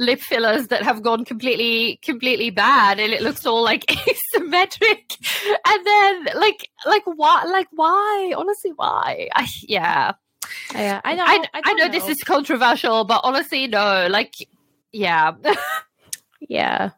lip 0.01 0.21
fillers 0.21 0.69
that 0.69 0.83
have 0.83 1.03
gone 1.03 1.27
completely 1.27 1.99
completely 2.03 2.49
bad 2.49 2.99
and 2.99 3.13
it 3.13 3.21
looks 3.21 3.45
all 3.45 3.63
like 3.63 3.85
asymmetric 4.35 5.17
and 5.67 5.87
then 5.87 6.41
like 6.41 6.71
like 6.87 7.03
why 7.05 7.45
like 7.45 7.69
why 7.73 8.33
honestly 8.35 8.73
why 8.77 9.29
I, 9.35 9.47
yeah 9.61 10.13
yeah 10.75 11.03
i 11.05 11.15
know 11.15 11.25
i, 11.27 11.45
I, 11.53 11.61
I 11.63 11.73
know, 11.75 11.85
know 11.85 11.93
this 11.93 12.09
is 12.09 12.17
controversial 12.25 13.05
but 13.05 13.21
honestly 13.25 13.67
no 13.67 14.09
like 14.11 14.35
yeah 14.91 15.33
yeah 16.49 16.91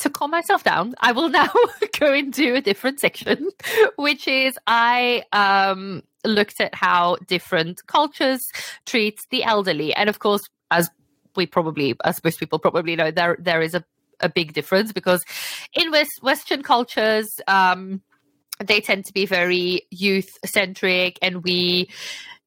to 0.00 0.10
calm 0.10 0.30
myself 0.30 0.64
down, 0.64 0.94
I 1.00 1.12
will 1.12 1.28
now 1.40 1.50
go 1.98 2.12
into 2.12 2.54
a 2.54 2.60
different 2.60 3.00
section, 3.00 3.50
which 3.96 4.26
is 4.28 4.58
I 4.66 5.22
um, 5.32 6.02
looked 6.24 6.60
at 6.60 6.74
how 6.74 7.16
different 7.26 7.86
cultures 7.86 8.40
treat 8.86 9.20
the 9.30 9.44
elderly. 9.44 9.94
And 9.94 10.08
of 10.08 10.18
course, 10.18 10.48
as 10.70 10.90
we 11.36 11.46
probably, 11.46 11.94
as 12.04 12.22
most 12.22 12.38
people 12.38 12.58
probably 12.58 12.96
know, 12.96 13.10
there 13.10 13.36
there 13.38 13.62
is 13.62 13.74
a, 13.74 13.84
a 14.20 14.28
big 14.28 14.52
difference 14.52 14.92
because 14.92 15.24
in 15.74 15.90
West, 15.90 16.22
Western 16.22 16.62
cultures, 16.62 17.28
um, 17.46 18.02
they 18.58 18.80
tend 18.80 19.06
to 19.06 19.12
be 19.12 19.26
very 19.26 19.82
youth 19.90 20.36
centric 20.44 21.18
and 21.22 21.42
we 21.42 21.88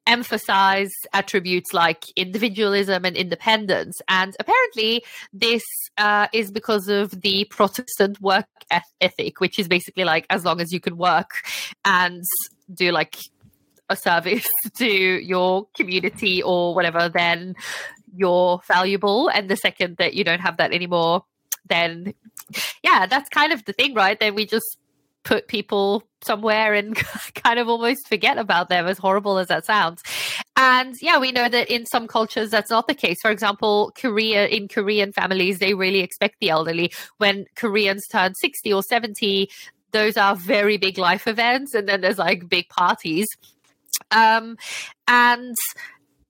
emphasize 0.06 0.92
attributes 1.14 1.74
like 1.74 2.06
individualism 2.16 3.06
and 3.06 3.16
independence. 3.16 4.02
And 4.08 4.36
apparently, 4.40 5.04
this 5.32 5.64
uh, 5.98 6.28
is 6.34 6.52
because 6.52 6.88
of 6.88 7.22
the 7.22 7.46
Protestant 7.46 8.22
work 8.22 8.46
ethic, 9.02 9.40
which 9.40 9.60
is 9.60 9.68
basically 9.68 10.04
like 10.04 10.26
as 10.30 10.46
long 10.46 10.62
as 10.62 10.72
you 10.72 10.80
can 10.80 10.98
work 10.98 11.32
and 11.86 12.24
do 12.74 12.92
like 12.92 13.18
a 13.90 13.96
service 13.96 14.48
to 14.78 14.88
your 14.88 15.68
community 15.76 16.42
or 16.42 16.76
whatever, 16.76 17.10
then 17.10 17.56
you're 18.16 18.62
valuable. 18.68 19.30
And 19.30 19.50
the 19.50 19.58
second 19.58 19.98
that 19.98 20.14
you 20.14 20.24
don't 20.24 20.42
have 20.42 20.58
that 20.58 20.74
anymore, 20.74 21.26
then 21.68 22.14
yeah, 22.84 23.06
that's 23.06 23.30
kind 23.30 23.54
of 23.54 23.66
the 23.66 23.74
thing, 23.74 23.94
right? 23.94 24.20
Then 24.20 24.36
we 24.36 24.46
just 24.46 24.78
put 25.24 25.48
people 25.48 26.04
somewhere 26.22 26.74
and 26.74 26.96
kind 27.36 27.60
of 27.60 27.68
almost 27.68 28.08
forget 28.08 28.38
about 28.38 28.70
them, 28.70 28.88
as 28.88 28.98
horrible 28.98 29.38
as 29.38 29.48
that 29.48 29.66
sounds. 29.66 30.02
And 30.56 30.96
yeah, 31.02 31.20
we 31.20 31.32
know 31.32 31.50
that 31.50 31.70
in 31.70 31.86
some 31.86 32.08
cultures 32.08 32.52
that's 32.52 32.70
not 32.70 32.88
the 32.88 32.94
case. 32.94 33.22
For 33.22 33.32
example, 33.32 33.92
Korea 33.96 34.48
in 34.48 34.68
Korean 34.68 35.12
families, 35.12 35.60
they 35.60 35.74
really 35.74 36.00
expect 36.00 36.36
the 36.40 36.50
elderly. 36.50 36.94
When 37.18 37.46
Koreans 37.56 38.08
turn 38.08 38.36
60 38.36 38.74
or 38.74 38.84
70, 38.84 39.50
those 39.92 40.18
are 40.18 40.36
very 40.36 40.78
big 40.78 40.98
life 40.98 41.28
events, 41.28 41.74
and 41.74 41.88
then 41.88 42.02
there's 42.02 42.18
like 42.18 42.50
big 42.50 42.70
parties. 42.70 43.28
Um, 44.12 44.58
and 45.08 45.56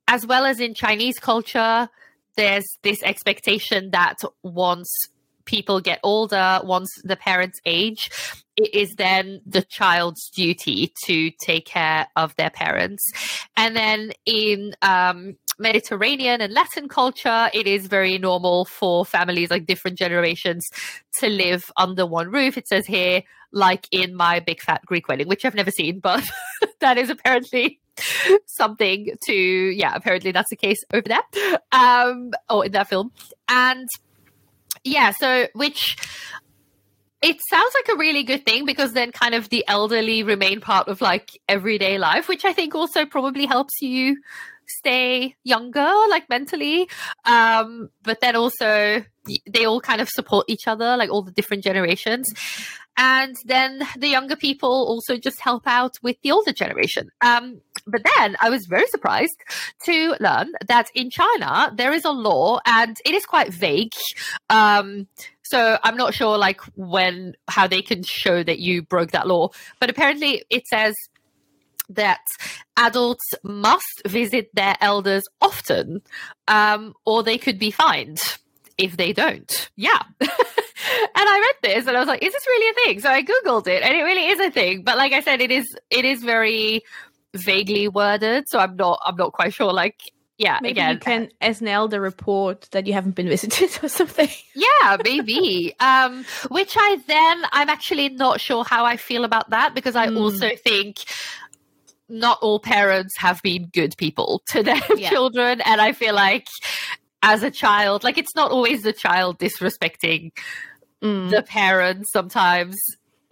as 0.08 0.26
well 0.26 0.46
as 0.46 0.60
in 0.60 0.74
Chinese 0.74 1.20
culture, 1.20 1.90
there's 2.36 2.66
this 2.82 3.02
expectation 3.04 3.92
that 3.92 4.18
once 4.42 4.90
people 5.46 5.80
get 5.80 6.00
older, 6.04 6.62
once 6.64 6.90
the 7.04 7.16
parents 7.16 7.60
age, 7.66 8.10
it 8.56 8.74
is 8.74 8.96
then 8.96 9.42
the 9.46 9.62
child's 9.62 10.30
duty 10.30 10.94
to 11.06 11.32
take 11.42 11.66
care 11.66 12.08
of 12.16 12.36
their 12.36 12.50
parents. 12.50 13.04
And 13.58 13.76
then 13.76 14.12
in 14.26 14.76
um, 14.82 15.38
Mediterranean 15.58 16.42
and 16.42 16.54
Latin 16.54 16.88
culture, 16.88 17.50
it 17.54 17.68
is 17.68 17.88
very 17.88 18.18
normal 18.18 18.66
for 18.66 19.06
families, 19.06 19.50
like 19.50 19.66
different 19.66 19.98
generations, 19.98 20.68
to 21.20 21.30
live 21.30 21.72
under 21.78 22.06
one 22.06 22.32
roof. 22.32 22.58
It 22.58 22.68
says 22.68 22.86
here, 22.86 23.24
like 23.52 23.88
in 23.92 24.16
my 24.16 24.40
big 24.40 24.62
fat 24.62 24.86
Greek 24.86 25.08
wedding, 25.08 25.28
which 25.28 25.46
I've 25.46 25.56
never 25.56 25.72
seen, 25.72 26.00
but 26.00 26.24
that 26.80 26.98
is 26.98 27.10
apparently 27.10 27.80
something 28.48 29.16
to, 29.28 29.34
yeah, 29.34 29.94
apparently 29.96 30.32
that's 30.32 30.50
the 30.50 30.56
case 30.56 30.80
over 30.94 31.08
there, 31.08 31.60
um, 31.72 32.32
or 32.50 32.66
in 32.66 32.72
that 32.74 32.90
film. 32.90 33.12
And 33.48 33.88
yeah, 34.84 35.12
so 35.12 35.48
which 35.54 35.98
it 37.24 37.38
sounds 37.50 37.74
like 37.74 37.96
a 37.96 37.98
really 37.98 38.24
good 38.24 38.46
thing 38.46 38.66
because 38.66 38.92
then 38.92 39.14
kind 39.14 39.34
of 39.34 39.48
the 39.48 39.64
elderly 39.68 40.24
remain 40.24 40.60
part 40.60 40.90
of 40.90 41.00
like 41.00 41.30
everyday 41.48 41.98
life, 41.98 42.28
which 42.28 42.44
I 42.44 42.52
think 42.52 42.76
also 42.76 43.06
probably 43.06 43.46
helps 43.46 43.82
you 43.82 44.18
stay 44.68 45.36
younger, 45.44 45.90
like 46.10 46.30
mentally. 46.30 46.90
Um, 47.24 47.90
but 48.04 48.20
then 48.20 48.36
also 48.36 49.06
they 49.50 49.66
all 49.66 49.80
kind 49.80 50.02
of 50.02 50.10
support 50.10 50.46
each 50.50 50.68
other, 50.68 50.98
like 50.98 51.10
all 51.10 51.22
the 51.22 51.32
different 51.32 51.64
generations. 51.64 52.28
And 52.98 53.36
then 53.46 53.82
the 53.98 54.10
younger 54.10 54.36
people 54.36 54.70
also 54.70 55.18
just 55.18 55.40
help 55.40 55.64
out 55.66 55.96
with 56.04 56.18
the 56.24 56.32
older 56.32 56.52
generation. 56.52 57.10
Um, 57.22 57.62
but 57.88 58.02
then 58.18 58.36
I 58.40 58.50
was 58.50 58.66
very 58.68 58.86
surprised 58.88 59.38
to 59.86 60.16
learn 60.20 60.52
that 60.68 60.90
in 60.94 61.10
China, 61.10 61.72
there 61.74 61.94
is 61.94 62.04
a 62.04 62.12
law 62.12 62.60
and 62.66 62.98
it 63.06 63.16
is 63.16 63.26
quite 63.26 63.52
vague. 63.54 63.94
Um, 64.50 65.08
so 65.54 65.78
I'm 65.84 65.96
not 65.96 66.16
sure 66.16 66.36
like 66.36 66.62
when, 66.76 67.36
how 67.48 67.68
they 67.68 67.84
can 67.84 68.02
show 68.02 68.42
that 68.42 68.58
you 68.58 68.82
broke 68.82 69.12
that 69.12 69.28
law. 69.28 69.50
But 69.80 69.92
apparently 69.92 70.44
it 70.50 70.66
says 70.66 70.96
that 71.90 72.22
adults 72.76 73.36
must 73.44 74.02
visit 74.08 74.50
their 74.56 74.76
elders 74.82 75.22
often, 75.42 76.02
um, 76.48 76.96
or 77.06 77.22
they 77.22 77.38
could 77.38 77.60
be 77.60 77.70
fined 77.70 78.20
if 78.80 78.98
they 78.98 79.14
don't. 79.14 79.70
Yeah. 79.76 80.02
and 80.20 80.30
I 81.16 81.54
read 81.62 81.72
this 81.72 81.86
and 81.86 81.96
I 81.96 82.00
was 82.00 82.08
like, 82.08 82.24
is 82.24 82.34
this 82.34 82.48
really 82.48 82.70
a 82.72 82.86
thing? 82.86 83.00
So 83.02 83.10
I 83.10 83.22
Googled 83.22 83.68
it 83.68 83.84
and 83.84 83.94
it 83.94 84.02
really 84.02 84.30
is 84.30 84.40
a 84.40 84.50
thing. 84.50 84.82
But 84.82 84.98
like 84.98 85.14
I 85.14 85.22
said, 85.22 85.40
it 85.40 85.52
is 85.52 85.68
it 85.92 86.04
is 86.04 86.24
very 86.24 86.82
vaguely 87.36 87.88
worded. 87.88 88.50
So 88.50 88.58
I'm 88.58 88.76
not 88.76 89.00
I'm 89.06 89.18
not 89.18 89.34
quite 89.34 89.54
sure 89.54 89.72
like 89.72 90.00
yeah, 90.44 90.60
maybe 90.62 90.72
again, 90.72 90.94
you 90.94 91.00
can 91.00 91.30
as 91.42 91.62
an 91.62 91.68
elder 91.68 92.00
report 92.02 92.68
that 92.72 92.86
you 92.86 92.94
haven't 92.94 93.16
been 93.16 93.28
visited 93.30 93.72
or 93.84 93.88
something. 93.88 94.30
yeah, 94.54 94.98
maybe. 95.04 95.74
um, 95.80 96.26
which 96.50 96.76
I 96.78 96.98
then 97.08 97.44
I'm 97.52 97.70
actually 97.70 98.10
not 98.10 98.42
sure 98.42 98.64
how 98.64 98.86
I 98.86 98.98
feel 98.98 99.24
about 99.24 99.50
that 99.52 99.74
because 99.74 99.96
I 99.96 100.08
mm. 100.08 100.20
also 100.20 100.50
think 100.56 101.06
not 102.10 102.38
all 102.42 102.60
parents 102.60 103.14
have 103.18 103.42
been 103.42 103.70
good 103.74 103.96
people 103.98 104.44
to 104.48 104.62
their 104.62 104.82
yeah. 104.96 105.10
children, 105.10 105.62
and 105.62 105.80
I 105.80 105.94
feel 105.94 106.14
like 106.14 106.48
as 107.24 107.42
a 107.42 107.50
child. 107.50 108.04
Like 108.04 108.18
it's 108.18 108.36
not 108.36 108.52
always 108.52 108.84
the 108.84 108.94
child 108.94 109.40
disrespecting 109.40 110.32
mm. 111.02 111.30
the 111.32 111.42
parents. 111.42 112.12
Sometimes, 112.12 112.78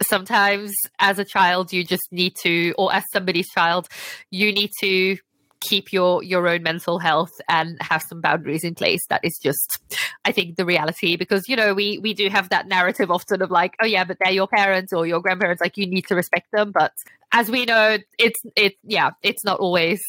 sometimes 0.02 0.74
as 0.98 1.18
a 1.18 1.24
child, 1.24 1.72
you 1.72 1.84
just 1.84 2.10
need 2.10 2.34
to, 2.36 2.74
or 2.76 2.92
as 2.92 3.04
somebody's 3.12 3.50
child, 3.50 3.88
you 4.30 4.50
need 4.50 4.70
to 4.80 5.18
keep 5.62 5.92
your 5.92 6.22
your 6.22 6.46
own 6.48 6.62
mental 6.62 6.98
health 6.98 7.32
and 7.48 7.78
have 7.80 8.02
some 8.02 8.20
boundaries 8.20 8.64
in 8.64 8.74
place 8.74 9.06
that 9.08 9.20
is 9.24 9.38
just 9.42 9.78
i 10.24 10.32
think 10.32 10.56
the 10.56 10.64
reality. 10.64 11.16
Because 11.16 11.48
you 11.48 11.56
know 11.56 11.74
we 11.74 11.98
we 11.98 12.14
do 12.14 12.28
have 12.28 12.48
that 12.50 12.66
narrative 12.66 13.10
often 13.10 13.42
of 13.42 13.50
like 13.50 13.74
oh 13.82 13.86
yeah 13.86 14.04
but 14.04 14.18
they're 14.20 14.32
your 14.32 14.48
parents 14.48 14.92
or 14.92 15.06
your 15.06 15.20
grandparents 15.20 15.60
like 15.60 15.76
you 15.76 15.86
need 15.86 16.06
to 16.08 16.14
respect 16.14 16.48
them. 16.52 16.72
But 16.72 16.92
as 17.32 17.50
we 17.50 17.64
know 17.64 17.98
it's 18.18 18.40
it 18.56 18.74
yeah 18.82 19.10
it's 19.22 19.44
not 19.44 19.60
always 19.60 20.00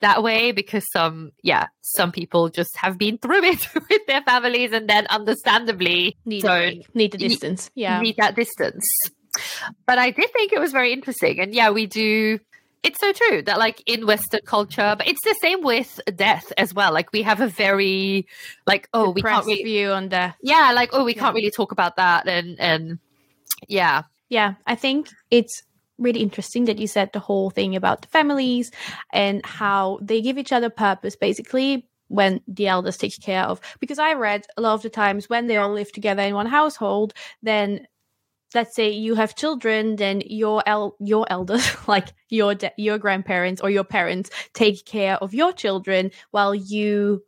that 0.00 0.22
way 0.22 0.52
because 0.52 0.84
some 0.92 1.32
yeah 1.42 1.66
some 1.80 2.12
people 2.12 2.48
just 2.48 2.76
have 2.76 2.98
been 2.98 3.18
through 3.18 3.42
it 3.44 3.66
with 3.90 4.06
their 4.06 4.22
families 4.22 4.72
and 4.72 4.88
then 4.88 5.06
understandably 5.08 6.16
need 6.24 6.42
don't 6.42 6.94
need 6.94 7.12
the 7.12 7.18
distance 7.18 7.70
yeah. 7.74 8.00
need 8.00 8.16
that 8.16 8.34
distance. 8.36 8.84
But 9.86 9.98
i 9.98 10.10
did 10.10 10.30
think 10.32 10.52
it 10.52 10.60
was 10.60 10.72
very 10.72 10.92
interesting. 10.92 11.40
And 11.40 11.54
yeah 11.54 11.70
we 11.70 11.86
do 11.86 12.38
it's 12.82 13.00
so 13.00 13.12
true 13.12 13.42
that 13.42 13.58
like 13.58 13.82
in 13.86 14.06
western 14.06 14.40
culture 14.44 14.94
but 14.96 15.06
it's 15.06 15.22
the 15.24 15.34
same 15.40 15.62
with 15.62 16.00
death 16.14 16.52
as 16.56 16.74
well. 16.74 16.92
Like 16.92 17.12
we 17.12 17.22
have 17.22 17.40
a 17.40 17.48
very 17.48 18.26
like 18.66 18.88
oh 18.92 19.10
we 19.10 19.22
can't 19.22 19.46
really 19.46 19.62
view 19.62 19.90
on 19.90 20.08
death. 20.08 20.36
Yeah 20.42 20.72
like 20.74 20.90
oh 20.92 21.04
we 21.04 21.14
yeah. 21.14 21.20
can't 21.20 21.34
really 21.34 21.50
talk 21.50 21.72
about 21.72 21.96
that 21.96 22.28
and 22.28 22.58
and 22.60 22.98
yeah. 23.66 24.02
Yeah 24.28 24.54
i 24.66 24.74
think 24.74 25.08
it's 25.30 25.62
really 25.98 26.20
interesting 26.20 26.66
that 26.66 26.78
you 26.78 26.86
said 26.86 27.10
the 27.12 27.18
whole 27.18 27.50
thing 27.50 27.74
about 27.74 28.02
the 28.02 28.08
families 28.08 28.70
and 29.12 29.44
how 29.44 29.98
they 30.00 30.20
give 30.20 30.38
each 30.38 30.52
other 30.52 30.70
purpose 30.70 31.16
basically 31.16 31.88
when 32.06 32.40
the 32.46 32.68
elders 32.68 32.96
take 32.96 33.20
care 33.20 33.44
of. 33.44 33.60
Because 33.80 33.98
i 33.98 34.12
read 34.14 34.46
a 34.56 34.60
lot 34.60 34.74
of 34.74 34.82
the 34.82 34.90
times 34.90 35.28
when 35.28 35.46
they 35.46 35.56
all 35.56 35.72
live 35.72 35.92
together 35.92 36.22
in 36.22 36.34
one 36.34 36.46
household 36.46 37.14
then 37.42 37.86
let's 38.54 38.74
say 38.74 38.90
you 38.90 39.14
have 39.14 39.34
children 39.34 39.96
then 39.96 40.22
your 40.26 40.62
el- 40.66 40.96
your 41.00 41.26
elders 41.30 41.70
like 41.88 42.08
your 42.28 42.54
de- 42.54 42.72
your 42.76 42.98
grandparents 42.98 43.60
or 43.60 43.70
your 43.70 43.84
parents 43.84 44.30
take 44.54 44.84
care 44.84 45.16
of 45.16 45.34
your 45.34 45.52
children 45.52 46.10
while 46.30 46.54
you 46.54 47.22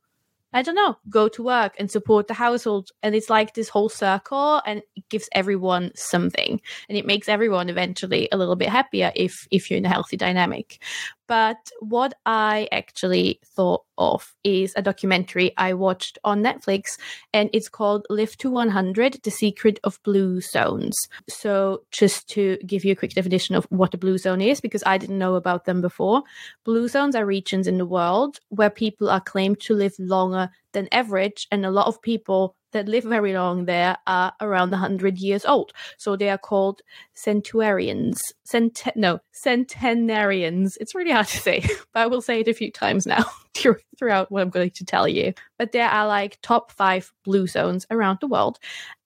I 0.52 0.62
don't 0.62 0.74
know, 0.74 0.96
go 1.08 1.28
to 1.28 1.44
work 1.44 1.74
and 1.78 1.90
support 1.90 2.26
the 2.26 2.34
household. 2.34 2.90
And 3.04 3.14
it's 3.14 3.30
like 3.30 3.54
this 3.54 3.68
whole 3.68 3.88
circle 3.88 4.60
and 4.66 4.82
it 4.96 5.08
gives 5.08 5.28
everyone 5.32 5.92
something. 5.94 6.60
And 6.88 6.98
it 6.98 7.06
makes 7.06 7.28
everyone 7.28 7.68
eventually 7.68 8.28
a 8.32 8.36
little 8.36 8.56
bit 8.56 8.68
happier 8.68 9.12
if 9.14 9.46
if 9.52 9.70
you're 9.70 9.78
in 9.78 9.86
a 9.86 9.88
healthy 9.90 10.16
dynamic. 10.16 10.82
But 11.30 11.70
what 11.78 12.14
I 12.26 12.66
actually 12.72 13.38
thought 13.54 13.84
of 13.98 14.34
is 14.42 14.72
a 14.74 14.82
documentary 14.82 15.52
I 15.56 15.74
watched 15.74 16.18
on 16.24 16.42
Netflix, 16.42 16.98
and 17.32 17.48
it's 17.52 17.68
called 17.68 18.04
Live 18.10 18.36
to 18.38 18.50
100 18.50 19.20
The 19.22 19.30
Secret 19.30 19.78
of 19.84 20.02
Blue 20.02 20.40
Zones. 20.40 20.98
So, 21.28 21.82
just 21.92 22.28
to 22.30 22.58
give 22.66 22.84
you 22.84 22.90
a 22.90 22.96
quick 22.96 23.12
definition 23.12 23.54
of 23.54 23.64
what 23.70 23.94
a 23.94 23.98
blue 23.98 24.18
zone 24.18 24.40
is, 24.40 24.60
because 24.60 24.82
I 24.84 24.98
didn't 24.98 25.18
know 25.18 25.36
about 25.36 25.66
them 25.66 25.80
before, 25.80 26.24
blue 26.64 26.88
zones 26.88 27.14
are 27.14 27.24
regions 27.24 27.68
in 27.68 27.78
the 27.78 27.86
world 27.86 28.40
where 28.48 28.68
people 28.68 29.08
are 29.08 29.20
claimed 29.20 29.60
to 29.60 29.74
live 29.74 29.94
longer 30.00 30.50
than 30.72 30.88
average, 30.90 31.46
and 31.52 31.64
a 31.64 31.70
lot 31.70 31.86
of 31.86 32.02
people 32.02 32.56
that 32.72 32.88
live 32.88 33.04
very 33.04 33.32
long 33.34 33.64
there 33.64 33.96
are 34.06 34.32
around 34.40 34.70
100 34.70 35.18
years 35.18 35.44
old. 35.44 35.72
So 35.98 36.16
they 36.16 36.30
are 36.30 36.38
called 36.38 36.82
centurions. 37.14 38.20
Cent- 38.44 38.88
no, 38.96 39.20
centenarians. 39.32 40.76
It's 40.78 40.94
really 40.94 41.12
hard 41.12 41.26
to 41.28 41.38
say, 41.38 41.60
but 41.92 42.00
I 42.00 42.06
will 42.06 42.22
say 42.22 42.40
it 42.40 42.48
a 42.48 42.54
few 42.54 42.70
times 42.70 43.06
now 43.06 43.24
throughout 43.98 44.30
what 44.30 44.42
I'm 44.42 44.50
going 44.50 44.70
to 44.70 44.84
tell 44.84 45.08
you. 45.08 45.34
But 45.58 45.72
there 45.72 45.88
are 45.88 46.06
like 46.06 46.38
top 46.42 46.72
five 46.72 47.12
blue 47.24 47.46
zones 47.46 47.86
around 47.90 48.18
the 48.20 48.28
world. 48.28 48.58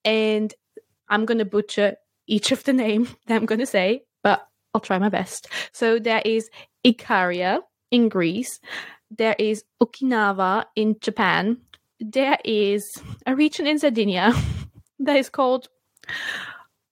And 0.05 0.53
I'm 1.09 1.25
going 1.25 1.39
to 1.39 1.45
butcher 1.45 1.97
each 2.27 2.53
of 2.53 2.65
the 2.65 2.73
name 2.73 3.09
that 3.27 3.37
I'm 3.37 3.47
going 3.47 3.61
to 3.61 3.67
say, 3.67 4.05
but 4.23 4.47
I'll 4.73 4.81
try 4.81 4.99
my 4.99 5.09
best. 5.09 5.49
So 5.73 5.99
there 5.99 6.23
is 6.25 6.51
Ikaria 6.85 7.61
in 7.91 8.09
Greece. 8.09 8.61
There 9.11 9.37
is 9.39 9.65
Okinawa 9.83 10.65
in 10.75 10.97
Japan, 11.01 11.59
there 12.01 12.39
is 12.45 12.85
a 13.27 13.35
region 13.35 13.67
in 13.67 13.79
Sardinia 13.79 14.33
that 14.99 15.17
is 15.17 15.29
called 15.29 15.69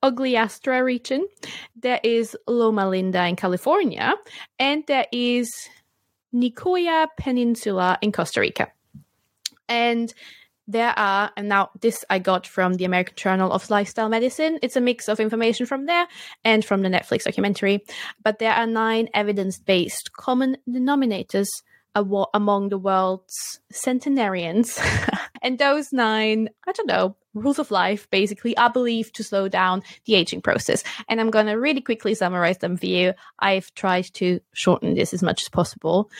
Ogliastra 0.02 0.84
region, 0.84 1.28
there 1.76 2.00
is 2.02 2.36
Loma 2.48 2.88
Linda 2.88 3.24
in 3.26 3.36
California, 3.36 4.14
and 4.58 4.82
there 4.88 5.06
is 5.12 5.48
Nicoya 6.34 7.06
Peninsula 7.16 7.98
in 8.02 8.10
Costa 8.10 8.40
Rica. 8.40 8.68
And 9.68 10.12
there 10.66 10.96
are, 10.98 11.30
and 11.36 11.48
now 11.48 11.70
this 11.80 12.04
I 12.08 12.18
got 12.18 12.46
from 12.46 12.74
the 12.74 12.84
American 12.84 13.14
Journal 13.16 13.52
of 13.52 13.68
Lifestyle 13.70 14.08
Medicine. 14.08 14.58
It's 14.62 14.76
a 14.76 14.80
mix 14.80 15.08
of 15.08 15.20
information 15.20 15.66
from 15.66 15.86
there 15.86 16.06
and 16.44 16.64
from 16.64 16.82
the 16.82 16.88
Netflix 16.88 17.24
documentary. 17.24 17.84
But 18.22 18.38
there 18.38 18.52
are 18.52 18.66
nine 18.66 19.08
evidence 19.14 19.58
based 19.58 20.12
common 20.12 20.56
denominators 20.68 21.48
among 21.94 22.68
the 22.68 22.78
world's 22.78 23.60
centenarians. 23.70 24.78
and 25.42 25.58
those 25.58 25.92
nine, 25.92 26.48
I 26.66 26.72
don't 26.72 26.88
know, 26.88 27.16
rules 27.34 27.58
of 27.58 27.70
life 27.70 28.08
basically 28.10 28.56
are 28.56 28.70
believed 28.70 29.14
to 29.16 29.24
slow 29.24 29.48
down 29.48 29.82
the 30.04 30.14
aging 30.14 30.42
process. 30.42 30.84
And 31.08 31.20
I'm 31.20 31.30
going 31.30 31.46
to 31.46 31.54
really 31.54 31.80
quickly 31.80 32.14
summarize 32.14 32.58
them 32.58 32.76
for 32.76 32.86
you. 32.86 33.14
I've 33.38 33.72
tried 33.74 34.04
to 34.14 34.40
shorten 34.52 34.94
this 34.94 35.14
as 35.14 35.22
much 35.22 35.42
as 35.42 35.48
possible 35.48 36.10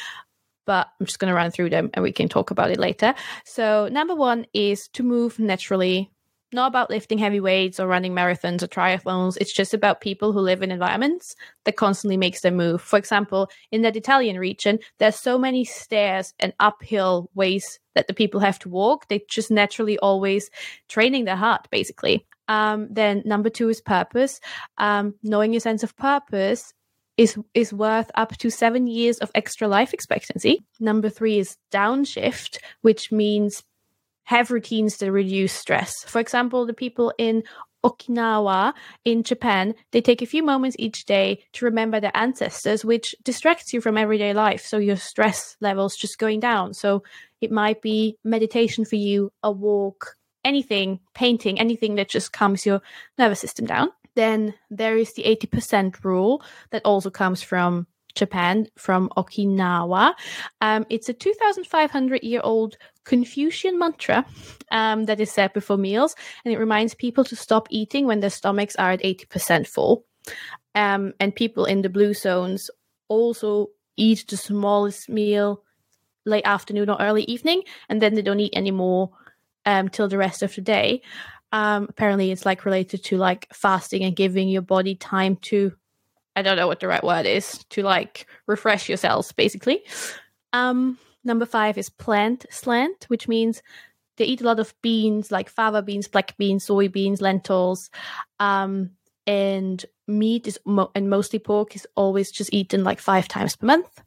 but 0.64 0.88
I'm 1.00 1.06
just 1.06 1.18
going 1.18 1.28
to 1.28 1.34
run 1.34 1.50
through 1.50 1.70
them 1.70 1.90
and 1.94 2.02
we 2.02 2.12
can 2.12 2.28
talk 2.28 2.50
about 2.50 2.70
it 2.70 2.78
later. 2.78 3.14
So, 3.44 3.88
number 3.90 4.14
one 4.14 4.46
is 4.54 4.88
to 4.92 5.02
move 5.02 5.38
naturally. 5.38 6.10
Not 6.52 6.68
about 6.68 6.90
lifting 6.90 7.18
heavy 7.18 7.40
weights 7.40 7.80
or 7.80 7.86
running 7.86 8.12
marathons 8.12 8.62
or 8.62 8.66
triathlons. 8.66 9.38
It's 9.40 9.52
just 9.52 9.72
about 9.72 10.02
people 10.02 10.32
who 10.32 10.40
live 10.40 10.62
in 10.62 10.70
environments 10.70 11.34
that 11.64 11.76
constantly 11.76 12.16
makes 12.16 12.42
them 12.42 12.56
move. 12.56 12.82
For 12.82 12.98
example, 12.98 13.48
in 13.70 13.82
that 13.82 13.96
Italian 13.96 14.38
region, 14.38 14.78
there's 14.98 15.16
so 15.16 15.38
many 15.38 15.64
stairs 15.64 16.34
and 16.38 16.52
uphill 16.60 17.30
ways 17.34 17.78
that 17.94 18.06
the 18.06 18.14
people 18.14 18.40
have 18.40 18.58
to 18.60 18.68
walk. 18.68 19.08
They 19.08 19.22
just 19.30 19.50
naturally 19.50 19.98
always 19.98 20.50
training 20.88 21.24
their 21.24 21.36
heart, 21.36 21.68
basically. 21.70 22.26
Um, 22.48 22.88
then 22.90 23.22
number 23.24 23.48
two 23.48 23.68
is 23.70 23.80
purpose. 23.80 24.40
Um, 24.76 25.14
knowing 25.22 25.52
your 25.52 25.60
sense 25.60 25.82
of 25.82 25.96
purpose 25.96 26.74
is 27.16 27.38
is 27.54 27.72
worth 27.72 28.10
up 28.14 28.36
to 28.38 28.50
seven 28.50 28.86
years 28.86 29.18
of 29.18 29.30
extra 29.34 29.68
life 29.68 29.92
expectancy. 29.94 30.64
Number 30.80 31.08
three 31.08 31.38
is 31.38 31.56
downshift, 31.70 32.58
which 32.82 33.12
means 33.12 33.62
have 34.24 34.50
routines 34.50 34.96
that 34.98 35.12
reduce 35.12 35.52
stress. 35.52 36.04
For 36.04 36.20
example, 36.20 36.66
the 36.66 36.74
people 36.74 37.12
in 37.18 37.42
Okinawa 37.84 38.74
in 39.04 39.22
Japan, 39.22 39.74
they 39.90 40.00
take 40.00 40.22
a 40.22 40.26
few 40.26 40.42
moments 40.42 40.76
each 40.78 41.04
day 41.04 41.44
to 41.54 41.64
remember 41.64 42.00
their 42.00 42.16
ancestors, 42.16 42.84
which 42.84 43.14
distracts 43.24 43.72
you 43.72 43.80
from 43.80 43.98
everyday 43.98 44.32
life. 44.32 44.64
So 44.64 44.78
your 44.78 44.96
stress 44.96 45.56
levels 45.60 45.96
just 45.96 46.18
going 46.18 46.40
down. 46.40 46.74
So 46.74 47.02
it 47.40 47.50
might 47.50 47.82
be 47.82 48.16
meditation 48.24 48.84
for 48.84 48.96
you, 48.96 49.32
a 49.42 49.50
walk, 49.50 50.16
anything, 50.44 51.00
painting, 51.14 51.58
anything 51.58 51.96
that 51.96 52.08
just 52.08 52.32
calms 52.32 52.64
your 52.64 52.80
nervous 53.18 53.40
system 53.40 53.66
down. 53.66 53.88
Then 54.14 54.54
there 54.70 54.96
is 54.96 55.14
the 55.14 55.24
80% 55.24 56.04
rule 56.04 56.42
that 56.70 56.82
also 56.84 57.10
comes 57.10 57.42
from 57.42 57.86
Japan, 58.14 58.66
from 58.76 59.08
Okinawa. 59.16 60.12
Um, 60.60 60.86
it's 60.90 61.08
a 61.08 61.14
2,500 61.14 62.22
year 62.22 62.40
old 62.44 62.76
Confucian 63.04 63.78
mantra 63.78 64.24
um, 64.70 65.04
that 65.04 65.20
is 65.20 65.30
said 65.30 65.52
before 65.52 65.76
meals, 65.76 66.14
and 66.44 66.52
it 66.52 66.58
reminds 66.58 66.94
people 66.94 67.24
to 67.24 67.36
stop 67.36 67.66
eating 67.70 68.06
when 68.06 68.20
their 68.20 68.30
stomachs 68.30 68.76
are 68.76 68.92
at 68.92 69.02
80% 69.02 69.66
full. 69.66 70.04
Um, 70.74 71.12
and 71.20 71.34
people 71.34 71.64
in 71.64 71.82
the 71.82 71.90
blue 71.90 72.14
zones 72.14 72.70
also 73.08 73.68
eat 73.96 74.24
the 74.28 74.36
smallest 74.36 75.08
meal 75.08 75.62
late 76.24 76.46
afternoon 76.46 76.88
or 76.88 76.96
early 77.00 77.24
evening, 77.24 77.62
and 77.88 78.00
then 78.00 78.14
they 78.14 78.22
don't 78.22 78.40
eat 78.40 78.54
anymore 78.54 79.10
um, 79.66 79.88
till 79.88 80.08
the 80.08 80.18
rest 80.18 80.42
of 80.42 80.54
the 80.54 80.60
day 80.60 81.02
um, 81.52 81.86
apparently 81.88 82.30
it's 82.30 82.46
like 82.46 82.64
related 82.64 83.04
to 83.04 83.18
like 83.18 83.46
fasting 83.52 84.02
and 84.02 84.16
giving 84.16 84.48
your 84.48 84.62
body 84.62 84.94
time 84.94 85.36
to 85.36 85.72
i 86.34 86.42
don't 86.42 86.56
know 86.56 86.66
what 86.66 86.80
the 86.80 86.88
right 86.88 87.04
word 87.04 87.26
is 87.26 87.64
to 87.68 87.82
like 87.82 88.26
refresh 88.46 88.88
your 88.88 88.98
cells 88.98 89.32
basically 89.32 89.82
um, 90.54 90.98
number 91.24 91.46
five 91.46 91.78
is 91.78 91.90
plant 91.90 92.46
slant 92.50 93.04
which 93.08 93.28
means 93.28 93.62
they 94.16 94.24
eat 94.24 94.40
a 94.40 94.44
lot 94.44 94.60
of 94.60 94.74
beans 94.82 95.30
like 95.30 95.48
fava 95.48 95.82
beans 95.82 96.08
black 96.08 96.36
beans 96.36 96.66
soybeans 96.66 97.20
lentils 97.20 97.90
um, 98.40 98.90
and 99.26 99.86
meat 100.08 100.46
is 100.46 100.58
mo- 100.64 100.90
and 100.94 101.08
mostly 101.08 101.38
pork 101.38 101.74
is 101.76 101.86
always 101.94 102.30
just 102.30 102.52
eaten 102.52 102.84
like 102.84 103.00
five 103.00 103.28
times 103.28 103.56
per 103.56 103.66
month 103.66 104.02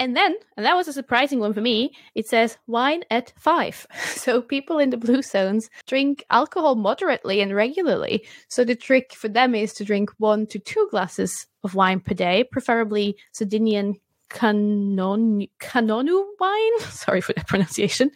and 0.00 0.16
then, 0.16 0.34
and 0.56 0.66
that 0.66 0.74
was 0.74 0.88
a 0.88 0.92
surprising 0.92 1.38
one 1.38 1.52
for 1.52 1.60
me, 1.60 1.92
it 2.16 2.26
says 2.26 2.58
wine 2.66 3.04
at 3.10 3.32
five. 3.38 3.86
So 4.24 4.40
people 4.40 4.78
in 4.78 4.90
the 4.90 4.96
blue 4.96 5.22
zones 5.22 5.68
drink 5.86 6.24
alcohol 6.30 6.76
moderately 6.76 7.40
and 7.42 7.54
regularly. 7.54 8.26
So 8.48 8.64
the 8.64 8.74
trick 8.74 9.12
for 9.12 9.28
them 9.28 9.54
is 9.54 9.74
to 9.74 9.84
drink 9.84 10.10
one 10.18 10.46
to 10.46 10.58
two 10.58 10.88
glasses 10.90 11.46
of 11.62 11.74
wine 11.74 12.00
per 12.00 12.14
day, 12.14 12.44
preferably 12.50 13.16
Sardinian 13.32 13.96
canon 14.34 15.46
canonu 15.60 16.24
wine. 16.38 16.80
Sorry 16.80 17.22
for 17.22 17.32
that 17.32 17.46
pronunciation. 17.46 18.10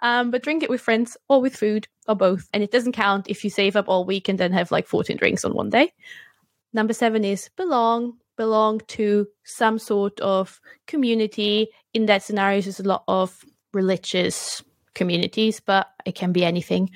Um, 0.00 0.30
but 0.30 0.42
drink 0.42 0.62
it 0.62 0.68
with 0.68 0.82
friends 0.82 1.16
or 1.28 1.40
with 1.40 1.56
food 1.56 1.88
or 2.06 2.14
both. 2.14 2.48
And 2.52 2.62
it 2.62 2.72
doesn't 2.72 2.92
count 2.92 3.28
if 3.28 3.42
you 3.44 3.50
save 3.50 3.76
up 3.76 3.88
all 3.88 4.04
week 4.04 4.28
and 4.28 4.38
then 4.38 4.52
have 4.52 4.70
like 4.70 4.86
14 4.86 5.16
drinks 5.16 5.44
on 5.44 5.54
one 5.54 5.70
day. 5.70 5.92
Number 6.72 6.92
seven 6.92 7.24
is 7.24 7.48
belong 7.56 8.18
belong 8.36 8.80
to 8.88 9.26
some 9.44 9.78
sort 9.78 10.18
of 10.20 10.60
community. 10.86 11.68
In 11.92 12.06
that 12.06 12.22
scenario, 12.22 12.62
there's 12.62 12.80
a 12.80 12.88
lot 12.88 13.04
of 13.06 13.44
religious 13.74 14.62
communities, 14.94 15.60
but 15.60 15.88
it 16.04 16.14
can 16.14 16.32
be 16.32 16.44
anything. 16.44 16.90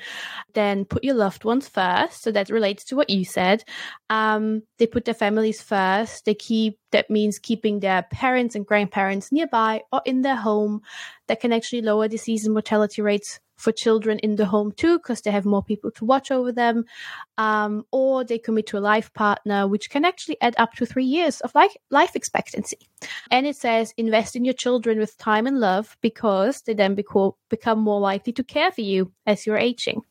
Then 0.54 0.84
put 0.84 1.04
your 1.04 1.14
loved 1.14 1.44
ones 1.44 1.68
first. 1.68 2.22
So 2.22 2.32
that 2.32 2.50
relates 2.50 2.84
to 2.84 2.96
what 2.96 3.10
you 3.10 3.24
said. 3.24 3.64
Um, 4.10 4.62
they 4.78 4.86
put 4.86 5.04
their 5.04 5.14
families 5.14 5.62
first. 5.62 6.24
They 6.24 6.34
keep 6.34 6.78
that 6.92 7.10
means 7.10 7.38
keeping 7.38 7.80
their 7.80 8.02
parents 8.10 8.54
and 8.54 8.66
grandparents 8.66 9.32
nearby 9.32 9.82
or 9.92 10.00
in 10.04 10.22
their 10.22 10.36
home. 10.36 10.80
That 11.26 11.40
can 11.40 11.52
actually 11.52 11.82
lower 11.82 12.06
disease 12.08 12.44
and 12.44 12.52
mortality 12.52 13.00
rates 13.00 13.40
for 13.56 13.72
children 13.72 14.18
in 14.18 14.36
the 14.36 14.46
home 14.46 14.72
too, 14.72 14.98
because 14.98 15.20
they 15.20 15.30
have 15.30 15.44
more 15.44 15.62
people 15.62 15.90
to 15.92 16.04
watch 16.04 16.30
over 16.30 16.52
them, 16.52 16.84
um, 17.38 17.84
or 17.90 18.24
they 18.24 18.38
commit 18.38 18.66
to 18.66 18.78
a 18.78 18.80
life 18.80 19.12
partner, 19.14 19.66
which 19.68 19.90
can 19.90 20.04
actually 20.04 20.36
add 20.40 20.54
up 20.58 20.72
to 20.74 20.86
three 20.86 21.04
years 21.04 21.40
of 21.40 21.54
life, 21.54 21.74
life 21.90 22.16
expectancy. 22.16 22.78
And 23.30 23.46
it 23.46 23.56
says 23.56 23.94
invest 23.96 24.36
in 24.36 24.44
your 24.44 24.54
children 24.54 24.98
with 24.98 25.18
time 25.18 25.46
and 25.46 25.60
love 25.60 25.96
because 26.00 26.62
they 26.62 26.74
then 26.74 26.94
become, 26.94 27.32
become 27.48 27.78
more 27.78 28.00
likely 28.00 28.32
to 28.34 28.44
care 28.44 28.72
for 28.72 28.80
you 28.80 29.12
as 29.26 29.46
you're 29.46 29.56
aging. 29.56 30.02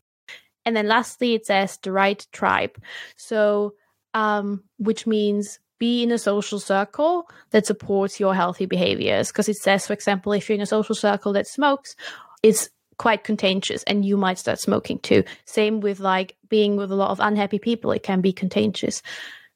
And 0.65 0.75
then 0.75 0.87
lastly, 0.87 1.33
it 1.33 1.45
says 1.45 1.77
the 1.81 1.91
right 1.91 2.25
tribe. 2.31 2.81
So, 3.17 3.73
um, 4.13 4.63
which 4.77 5.05
means 5.05 5.59
be 5.79 6.03
in 6.03 6.11
a 6.11 6.17
social 6.17 6.59
circle 6.59 7.27
that 7.51 7.65
supports 7.65 8.19
your 8.19 8.33
healthy 8.33 8.65
behaviors. 8.65 9.27
Because 9.29 9.49
it 9.49 9.57
says, 9.57 9.85
for 9.85 9.93
example, 9.93 10.31
if 10.31 10.47
you're 10.47 10.55
in 10.55 10.61
a 10.61 10.65
social 10.65 10.95
circle 10.95 11.33
that 11.33 11.47
smokes, 11.47 11.95
it's 12.41 12.69
quite 12.97 13.23
contagious 13.23 13.83
and 13.83 14.05
you 14.05 14.17
might 14.17 14.37
start 14.37 14.59
smoking 14.59 14.99
too. 14.99 15.23
Same 15.45 15.79
with 15.79 15.99
like 15.99 16.35
being 16.49 16.75
with 16.75 16.91
a 16.91 16.95
lot 16.95 17.11
of 17.11 17.19
unhappy 17.19 17.59
people, 17.59 17.91
it 17.91 18.03
can 18.03 18.21
be 18.21 18.33
contagious. 18.33 19.01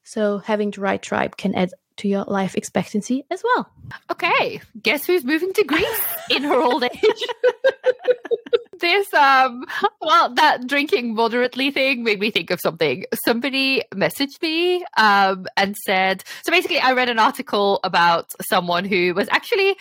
So 0.04 0.38
having 0.40 0.72
the 0.72 0.82
right 0.82 1.02
tribe 1.02 1.38
can 1.38 1.54
add 1.56 1.72
to 1.98 2.08
your 2.08 2.24
life 2.26 2.56
expectancy 2.56 3.26
as 3.30 3.44
well. 3.44 3.70
Okay, 4.12 4.62
guess 4.82 5.06
who's 5.06 5.24
moving 5.24 5.54
to 5.54 5.64
Greece 5.64 6.02
in 6.30 6.44
her 6.44 6.62
old 6.62 6.84
age? 6.84 6.94
this 8.80 9.12
um 9.14 9.66
well 10.02 10.34
that 10.36 10.68
drinking 10.68 11.16
moderately 11.16 11.72
thing 11.72 12.04
made 12.04 12.20
me 12.20 12.32
think 12.32 12.52
of 12.52 12.60
something 12.60 13.06
somebody 13.26 13.82
messaged 13.94 14.42
me 14.42 14.86
um 14.98 15.46
and 15.56 15.76
said 15.78 16.24
so 16.44 16.52
basically 16.52 16.80
i 16.80 16.92
read 16.92 17.10
an 17.10 17.20
article 17.20 17.80
about 17.84 18.32
someone 18.48 18.86
who 18.86 19.14
was 19.14 19.28
actually 19.32 19.76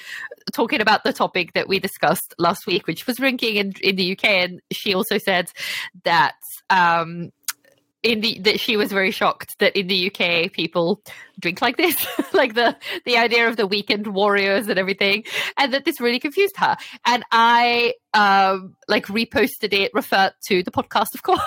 talking 0.53 0.81
about 0.81 1.05
the 1.05 1.12
topic 1.12 1.53
that 1.53 1.69
we 1.69 1.79
discussed 1.79 2.35
last 2.39 2.67
week 2.67 2.87
which 2.87 3.07
was 3.07 3.17
drinking 3.17 3.57
in, 3.57 3.73
in 3.83 3.97
the 3.97 4.12
uk 4.12 4.25
and 4.25 4.61
she 4.73 4.95
also 4.95 5.19
said 5.19 5.51
that 6.05 6.35
um 6.71 7.31
in 8.03 8.21
the 8.21 8.39
that 8.41 8.61
she 8.61 8.77
was 8.77 8.93
very 8.93 9.11
shocked 9.11 9.59
that 9.59 9.77
in 9.77 9.87
the 9.89 10.11
UK 10.11 10.53
people 10.53 11.03
drink 11.41 11.61
like 11.61 11.77
this, 11.77 12.07
like 12.33 12.55
the 12.55 12.77
the 13.05 13.17
idea 13.17 13.49
of 13.49 13.57
the 13.57 13.67
weekend 13.67 14.07
warriors 14.07 14.69
and 14.69 14.79
everything, 14.79 15.25
and 15.57 15.73
that 15.73 15.85
this 15.85 16.01
really 16.01 16.21
confused 16.21 16.57
her. 16.57 16.77
And 17.05 17.25
I 17.33 17.95
um 18.15 18.77
like 18.89 19.07
reposted 19.07 19.73
it, 19.73 19.91
referred 19.95 20.33
to 20.47 20.63
the 20.63 20.71
podcast, 20.71 21.15
of 21.15 21.23
course, 21.25 21.41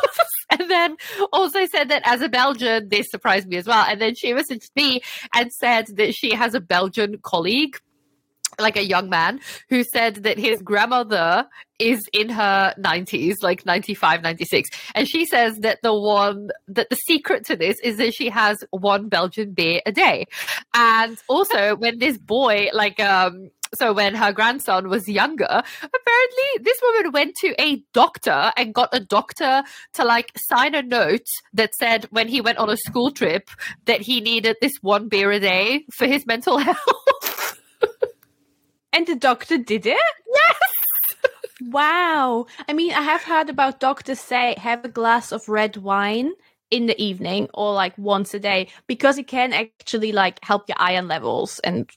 and 0.49 0.69
then 0.69 0.97
also 1.31 1.65
said 1.65 1.89
that 1.89 2.01
as 2.05 2.21
a 2.21 2.29
Belgian, 2.29 2.89
this 2.89 3.09
surprised 3.09 3.47
me 3.47 3.57
as 3.57 3.67
well. 3.67 3.85
And 3.87 4.01
then 4.01 4.15
she 4.15 4.33
messaged 4.33 4.69
me 4.75 5.01
and 5.33 5.51
said 5.53 5.87
that 5.95 6.13
she 6.13 6.33
has 6.33 6.53
a 6.53 6.59
Belgian 6.59 7.19
colleague 7.23 7.77
like 8.57 8.77
a 8.77 8.85
young 8.85 9.09
man 9.09 9.39
who 9.69 9.83
said 9.83 10.15
that 10.23 10.37
his 10.37 10.61
grandmother 10.61 11.47
is 11.77 12.01
in 12.11 12.29
her 12.29 12.73
90s 12.77 13.35
like 13.41 13.65
95 13.65 14.21
96 14.21 14.69
and 14.95 15.07
she 15.07 15.25
says 15.25 15.57
that 15.59 15.79
the 15.81 15.93
one 15.93 16.49
that 16.67 16.89
the 16.89 16.95
secret 16.95 17.45
to 17.45 17.55
this 17.55 17.79
is 17.81 17.97
that 17.97 18.13
she 18.13 18.29
has 18.29 18.57
one 18.71 19.07
belgian 19.07 19.53
beer 19.53 19.81
a 19.85 19.91
day 19.91 20.25
and 20.73 21.17
also 21.29 21.77
when 21.77 21.97
this 21.99 22.17
boy 22.17 22.67
like 22.73 22.99
um 22.99 23.49
so 23.75 23.93
when 23.93 24.15
her 24.15 24.31
grandson 24.31 24.89
was 24.89 25.07
younger, 25.07 25.45
apparently 25.45 26.63
this 26.63 26.79
woman 26.81 27.11
went 27.11 27.35
to 27.41 27.53
a 27.61 27.83
doctor 27.93 28.51
and 28.57 28.73
got 28.73 28.89
a 28.91 28.99
doctor 28.99 29.63
to 29.93 30.03
like 30.03 30.31
sign 30.35 30.73
a 30.73 30.81
note 30.81 31.27
that 31.53 31.75
said 31.75 32.05
when 32.09 32.27
he 32.27 32.41
went 32.41 32.57
on 32.57 32.69
a 32.69 32.77
school 32.77 33.11
trip 33.11 33.49
that 33.85 34.01
he 34.01 34.21
needed 34.21 34.57
this 34.61 34.73
one 34.81 35.07
beer 35.07 35.31
a 35.31 35.39
day 35.39 35.85
for 35.95 36.07
his 36.07 36.25
mental 36.25 36.57
health. 36.57 37.59
And 38.93 39.07
the 39.07 39.15
doctor 39.15 39.57
did 39.57 39.85
it? 39.85 39.97
Yes. 40.33 40.55
Wow. 41.61 42.45
I 42.69 42.73
mean, 42.73 42.93
I 42.93 43.01
have 43.01 43.23
heard 43.23 43.49
about 43.49 43.81
doctors 43.81 44.21
say 44.21 44.55
have 44.57 44.85
a 44.85 44.89
glass 44.89 45.33
of 45.33 45.49
red 45.49 45.75
wine 45.75 46.31
in 46.71 46.85
the 46.85 46.99
evening 47.01 47.49
or 47.53 47.73
like 47.73 47.97
once 47.97 48.33
a 48.33 48.39
day 48.39 48.69
because 48.87 49.17
it 49.17 49.27
can 49.27 49.51
actually 49.51 50.11
like 50.11 50.43
help 50.43 50.69
your 50.69 50.77
iron 50.79 51.07
levels 51.07 51.59
and 51.59 51.89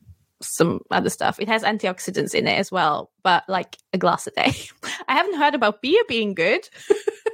some 0.42 0.80
other 0.90 1.10
stuff. 1.10 1.40
It 1.40 1.48
has 1.48 1.62
antioxidants 1.62 2.34
in 2.34 2.46
it 2.46 2.58
as 2.58 2.70
well, 2.70 3.10
but 3.22 3.44
like 3.48 3.76
a 3.92 3.98
glass 3.98 4.26
a 4.26 4.30
day. 4.30 4.52
I 5.08 5.14
haven't 5.14 5.36
heard 5.38 5.54
about 5.54 5.82
beer 5.82 6.02
being 6.08 6.34
good. 6.34 6.68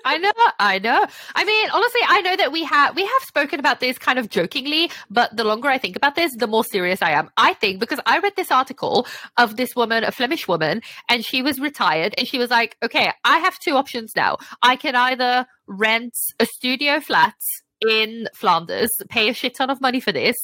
I 0.05 0.19
know, 0.19 0.33
I 0.59 0.79
know. 0.79 1.07
I 1.35 1.45
mean, 1.45 1.71
honestly, 1.71 2.01
I 2.07 2.21
know 2.23 2.37
that 2.37 2.53
we 2.53 2.65
have 2.65 2.97
we 2.97 3.03
have 3.03 3.23
spoken 3.27 3.61
about 3.61 3.81
this 3.81 3.99
kind 3.99 4.19
of 4.19 4.31
jokingly, 4.31 4.91
but 5.11 5.37
the 5.37 5.45
longer 5.45 5.69
I 5.69 5.79
think 5.79 5.97
about 5.97 6.15
this, 6.15 6.35
the 6.37 6.47
more 6.47 6.65
serious 6.65 7.03
I 7.03 7.11
am. 7.11 7.31
I 7.37 7.55
think 7.55 7.81
because 7.81 8.01
I 8.07 8.19
read 8.19 8.35
this 8.37 8.51
article 8.51 9.07
of 9.37 9.57
this 9.57 9.75
woman, 9.77 10.05
a 10.05 10.13
Flemish 10.13 10.49
woman, 10.49 10.83
and 11.09 11.25
she 11.25 11.43
was 11.43 11.59
retired, 11.59 12.15
and 12.17 12.27
she 12.27 12.39
was 12.39 12.51
like, 12.51 12.77
"Okay, 12.83 13.11
I 13.25 13.39
have 13.39 13.59
two 13.59 13.77
options 13.77 14.13
now. 14.17 14.39
I 14.63 14.77
can 14.77 14.95
either 14.95 15.47
rent 15.67 16.15
a 16.41 16.47
studio 16.47 17.01
flat 17.01 17.35
in 17.87 18.29
Flanders, 18.35 18.91
pay 19.09 19.29
a 19.29 19.35
shit 19.35 19.55
ton 19.55 19.71
of 19.71 19.81
money 19.81 20.01
for 20.01 20.13
this, 20.13 20.37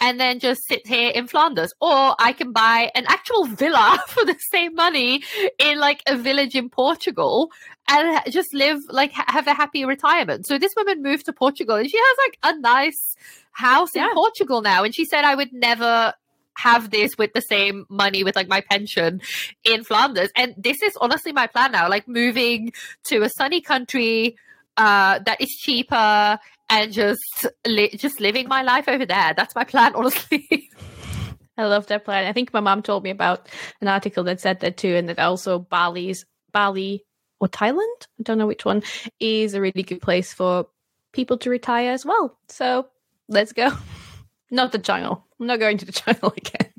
and 0.00 0.20
then 0.20 0.38
just 0.38 0.66
sit 0.66 0.86
here 0.86 1.10
in 1.10 1.26
Flanders. 1.26 1.72
Or 1.80 2.14
I 2.18 2.32
can 2.32 2.52
buy 2.52 2.90
an 2.94 3.04
actual 3.08 3.44
villa 3.46 3.98
for 4.08 4.24
the 4.24 4.36
same 4.50 4.74
money 4.74 5.22
in 5.58 5.78
like 5.78 6.02
a 6.06 6.16
village 6.16 6.54
in 6.54 6.68
Portugal 6.68 7.50
and 7.88 8.20
just 8.30 8.52
live 8.52 8.78
like 8.88 9.12
have 9.12 9.46
a 9.46 9.54
happy 9.54 9.84
retirement. 9.84 10.46
So 10.46 10.58
this 10.58 10.74
woman 10.76 11.02
moved 11.02 11.26
to 11.26 11.32
Portugal 11.32 11.76
and 11.76 11.90
she 11.90 11.98
has 11.98 12.16
like 12.26 12.38
a 12.54 12.60
nice 12.60 13.16
house 13.52 13.90
yeah. 13.94 14.08
in 14.08 14.14
Portugal 14.14 14.62
now. 14.62 14.84
And 14.84 14.94
she 14.94 15.04
said, 15.04 15.24
I 15.24 15.34
would 15.34 15.52
never 15.52 16.12
have 16.56 16.90
this 16.90 17.18
with 17.18 17.32
the 17.34 17.42
same 17.42 17.84
money 17.88 18.24
with 18.24 18.34
like 18.34 18.48
my 18.48 18.62
pension 18.62 19.20
in 19.64 19.84
Flanders. 19.84 20.30
And 20.34 20.54
this 20.56 20.82
is 20.82 20.96
honestly 21.00 21.32
my 21.32 21.46
plan 21.46 21.72
now, 21.72 21.88
like 21.88 22.08
moving 22.08 22.72
to 23.04 23.22
a 23.22 23.28
sunny 23.28 23.60
country 23.60 24.36
uh, 24.76 25.20
that 25.20 25.40
is 25.40 25.50
cheaper 25.50 26.38
and 26.68 26.92
just 26.92 27.46
li- 27.66 27.96
just 27.96 28.20
living 28.20 28.48
my 28.48 28.62
life 28.62 28.88
over 28.88 29.06
there. 29.06 29.34
That's 29.36 29.54
my 29.54 29.64
plan, 29.64 29.94
honestly. 29.94 30.70
I 31.58 31.64
love 31.64 31.86
that 31.86 32.04
plan. 32.04 32.26
I 32.26 32.32
think 32.32 32.52
my 32.52 32.60
mom 32.60 32.82
told 32.82 33.02
me 33.02 33.10
about 33.10 33.48
an 33.80 33.88
article 33.88 34.24
that 34.24 34.40
said 34.40 34.60
that 34.60 34.76
too, 34.76 34.94
and 34.94 35.08
that 35.08 35.18
also 35.18 35.58
Bali's 35.58 36.24
Bali 36.52 37.04
or 37.40 37.48
Thailand, 37.48 38.06
I 38.18 38.22
don't 38.22 38.38
know 38.38 38.46
which 38.46 38.64
one, 38.64 38.82
is 39.20 39.54
a 39.54 39.60
really 39.60 39.82
good 39.82 40.02
place 40.02 40.32
for 40.32 40.66
people 41.12 41.38
to 41.38 41.50
retire 41.50 41.92
as 41.92 42.04
well. 42.04 42.38
So 42.48 42.88
let's 43.28 43.52
go. 43.52 43.70
Not 44.50 44.72
the 44.72 44.78
jungle. 44.78 45.24
I'm 45.40 45.46
not 45.46 45.58
going 45.58 45.76
to 45.78 45.84
the 45.84 45.92
jungle 46.04 46.32
again. 46.36 46.72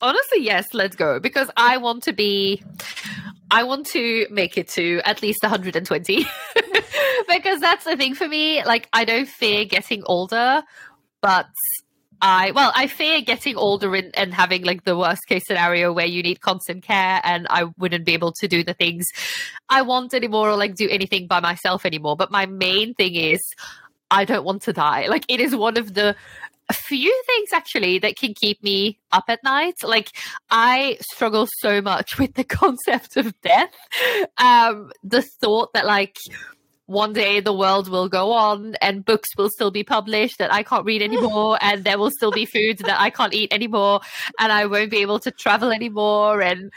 Honestly, 0.00 0.40
yes, 0.40 0.66
let's 0.74 0.96
go 0.96 1.20
because 1.20 1.50
I 1.56 1.76
want 1.76 2.02
to 2.04 2.12
be 2.12 2.62
I 3.50 3.62
want 3.62 3.86
to 3.88 4.26
make 4.30 4.58
it 4.58 4.68
to 4.70 5.00
at 5.04 5.22
least 5.22 5.42
120 5.42 6.26
because 7.28 7.60
that's 7.60 7.84
the 7.84 7.96
thing 7.96 8.14
for 8.14 8.26
me. 8.26 8.64
Like, 8.64 8.88
I 8.92 9.04
don't 9.04 9.28
fear 9.28 9.64
getting 9.64 10.02
older, 10.04 10.62
but 11.20 11.46
I, 12.20 12.50
well, 12.50 12.72
I 12.74 12.88
fear 12.88 13.20
getting 13.20 13.56
older 13.56 13.94
and, 13.94 14.16
and 14.16 14.34
having 14.34 14.64
like 14.64 14.84
the 14.84 14.96
worst 14.96 15.26
case 15.28 15.46
scenario 15.46 15.92
where 15.92 16.06
you 16.06 16.22
need 16.22 16.40
constant 16.40 16.82
care 16.82 17.20
and 17.22 17.46
I 17.48 17.64
wouldn't 17.78 18.04
be 18.04 18.14
able 18.14 18.32
to 18.32 18.48
do 18.48 18.64
the 18.64 18.74
things 18.74 19.06
I 19.68 19.82
want 19.82 20.14
anymore 20.14 20.50
or 20.50 20.56
like 20.56 20.74
do 20.74 20.88
anything 20.88 21.26
by 21.28 21.40
myself 21.40 21.86
anymore. 21.86 22.16
But 22.16 22.32
my 22.32 22.46
main 22.46 22.94
thing 22.94 23.14
is, 23.14 23.40
I 24.10 24.24
don't 24.24 24.44
want 24.44 24.62
to 24.62 24.72
die. 24.72 25.06
Like, 25.06 25.26
it 25.28 25.38
is 25.38 25.54
one 25.54 25.76
of 25.76 25.94
the 25.94 26.16
few 26.72 27.22
things 27.26 27.48
actually 27.54 27.98
that 27.98 28.16
can 28.16 28.34
keep 28.34 28.62
me 28.62 28.98
up 29.12 29.24
at 29.28 29.42
night. 29.42 29.76
Like 29.82 30.10
I 30.50 30.98
struggle 31.00 31.48
so 31.60 31.80
much 31.80 32.18
with 32.18 32.34
the 32.34 32.44
concept 32.44 33.16
of 33.16 33.38
death. 33.40 33.74
Um, 34.38 34.92
the 35.02 35.22
thought 35.22 35.72
that 35.74 35.86
like 35.86 36.16
one 36.88 37.12
day 37.12 37.40
the 37.40 37.52
world 37.52 37.86
will 37.90 38.08
go 38.08 38.32
on 38.32 38.74
and 38.80 39.04
books 39.04 39.36
will 39.36 39.50
still 39.50 39.70
be 39.70 39.84
published 39.84 40.38
that 40.38 40.50
I 40.50 40.62
can't 40.62 40.86
read 40.86 41.02
anymore 41.02 41.58
and 41.60 41.84
there 41.84 41.98
will 41.98 42.10
still 42.10 42.32
be 42.32 42.46
food 42.46 42.78
that 42.78 42.98
I 42.98 43.10
can't 43.10 43.34
eat 43.34 43.52
anymore 43.52 44.00
and 44.38 44.50
I 44.50 44.64
won't 44.64 44.90
be 44.90 45.02
able 45.02 45.18
to 45.20 45.30
travel 45.30 45.70
anymore 45.70 46.40
and 46.40 46.72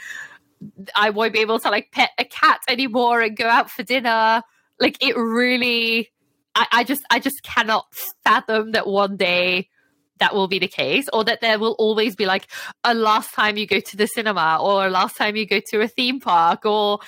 I 0.94 1.08
won't 1.10 1.32
be 1.32 1.40
able 1.40 1.58
to 1.60 1.70
like 1.70 1.92
pet 1.92 2.10
a 2.18 2.26
cat 2.26 2.60
anymore 2.68 3.22
and 3.22 3.34
go 3.34 3.48
out 3.48 3.70
for 3.70 3.84
dinner. 3.84 4.42
Like 4.78 5.02
it 5.02 5.16
really 5.16 6.12
I, 6.54 6.66
I 6.70 6.84
just 6.84 7.02
I 7.10 7.18
just 7.18 7.42
cannot 7.42 7.86
fathom 8.22 8.72
that 8.72 8.86
one 8.86 9.16
day 9.16 9.70
that 10.18 10.34
will 10.34 10.46
be 10.46 10.58
the 10.58 10.68
case 10.68 11.06
or 11.10 11.24
that 11.24 11.40
there 11.40 11.58
will 11.58 11.74
always 11.78 12.16
be 12.16 12.26
like 12.26 12.48
a 12.84 12.92
last 12.92 13.32
time 13.32 13.56
you 13.56 13.66
go 13.66 13.80
to 13.80 13.96
the 13.96 14.06
cinema 14.06 14.58
or 14.60 14.90
last 14.90 15.16
time 15.16 15.36
you 15.36 15.46
go 15.46 15.60
to 15.70 15.80
a 15.80 15.88
theme 15.88 16.20
park 16.20 16.66
or 16.66 16.98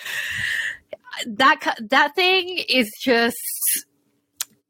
that 1.27 1.77
that 1.91 2.15
thing 2.15 2.62
is 2.69 2.91
just 3.01 3.37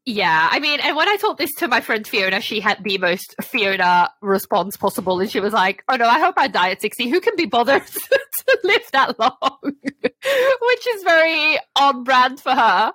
yeah, 0.06 0.48
I 0.50 0.60
mean, 0.60 0.80
and 0.80 0.96
when 0.96 1.08
I 1.08 1.16
told 1.16 1.38
this 1.38 1.50
to 1.58 1.68
my 1.68 1.80
friend 1.80 2.06
Fiona, 2.06 2.42
she 2.42 2.60
had 2.60 2.84
the 2.84 2.98
most 2.98 3.34
Fiona 3.40 4.10
response 4.20 4.76
possible, 4.76 5.18
and 5.18 5.30
she 5.30 5.40
was 5.40 5.54
like, 5.54 5.82
"Oh 5.88 5.96
no, 5.96 6.06
I 6.06 6.20
hope 6.20 6.34
I 6.36 6.46
die 6.46 6.70
at 6.72 6.82
sixty. 6.82 7.08
Who 7.08 7.20
can 7.20 7.36
be 7.36 7.46
bothered 7.46 7.86
to 7.86 8.58
live 8.64 8.82
that 8.92 9.18
long?" 9.18 9.58
Which 9.62 10.86
is 10.88 11.02
very 11.04 11.58
on 11.76 12.04
brand 12.04 12.38
for 12.38 12.52
her, 12.52 12.92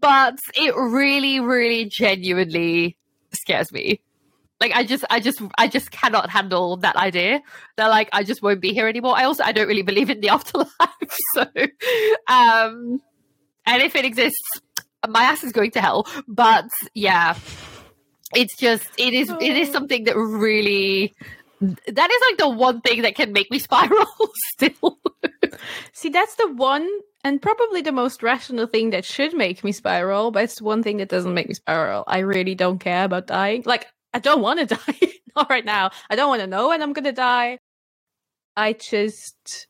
but 0.00 0.38
it 0.54 0.74
really, 0.76 1.40
really, 1.40 1.84
genuinely 1.84 2.96
scares 3.32 3.70
me 3.70 4.00
like 4.60 4.72
i 4.72 4.84
just 4.84 5.04
i 5.10 5.20
just 5.20 5.40
i 5.58 5.68
just 5.68 5.90
cannot 5.90 6.30
handle 6.30 6.76
that 6.78 6.96
idea. 6.96 7.42
They're 7.76 7.88
like 7.88 8.08
i 8.12 8.22
just 8.22 8.42
won't 8.42 8.60
be 8.60 8.72
here 8.72 8.88
anymore. 8.88 9.16
I 9.16 9.24
also 9.24 9.44
i 9.44 9.52
don't 9.52 9.68
really 9.68 9.82
believe 9.82 10.10
in 10.10 10.20
the 10.20 10.28
afterlife 10.36 10.70
so 11.34 11.46
um 12.28 13.00
and 13.66 13.82
if 13.82 13.96
it 13.96 14.04
exists 14.04 14.60
my 15.08 15.22
ass 15.22 15.44
is 15.44 15.52
going 15.52 15.70
to 15.72 15.80
hell. 15.80 16.06
But 16.26 16.66
yeah 16.94 17.36
it's 18.34 18.56
just 18.56 18.88
it 18.98 19.14
is 19.14 19.30
it 19.40 19.56
is 19.56 19.68
oh. 19.70 19.72
something 19.72 20.04
that 20.04 20.16
really 20.16 21.14
that 21.60 22.10
is 22.10 22.20
like 22.28 22.38
the 22.38 22.48
one 22.48 22.80
thing 22.80 23.02
that 23.02 23.14
can 23.14 23.32
make 23.32 23.50
me 23.50 23.58
spiral 23.68 24.06
still. 24.52 24.98
See 25.92 26.08
that's 26.08 26.34
the 26.36 26.52
one 26.52 26.88
and 27.24 27.40
probably 27.40 27.80
the 27.80 27.92
most 27.92 28.22
rational 28.22 28.66
thing 28.66 28.90
that 28.90 29.04
should 29.04 29.34
make 29.34 29.64
me 29.64 29.72
spiral 29.72 30.30
but 30.30 30.44
it's 30.44 30.60
one 30.60 30.82
thing 30.82 30.98
that 30.98 31.08
doesn't 31.08 31.34
make 31.34 31.48
me 31.48 31.54
spiral. 31.54 32.04
I 32.06 32.18
really 32.18 32.54
don't 32.54 32.78
care 32.78 33.04
about 33.04 33.26
dying. 33.26 33.62
Like 33.64 33.86
I 34.16 34.18
don't 34.18 34.40
want 34.40 34.66
to 34.66 34.74
die. 34.76 35.12
Not 35.36 35.50
right 35.50 35.64
now. 35.64 35.90
I 36.08 36.16
don't 36.16 36.30
want 36.30 36.40
to 36.40 36.46
know 36.46 36.68
when 36.68 36.82
I'm 36.82 36.94
going 36.94 37.04
to 37.04 37.12
die. 37.12 37.58
I 38.56 38.72
just, 38.72 39.66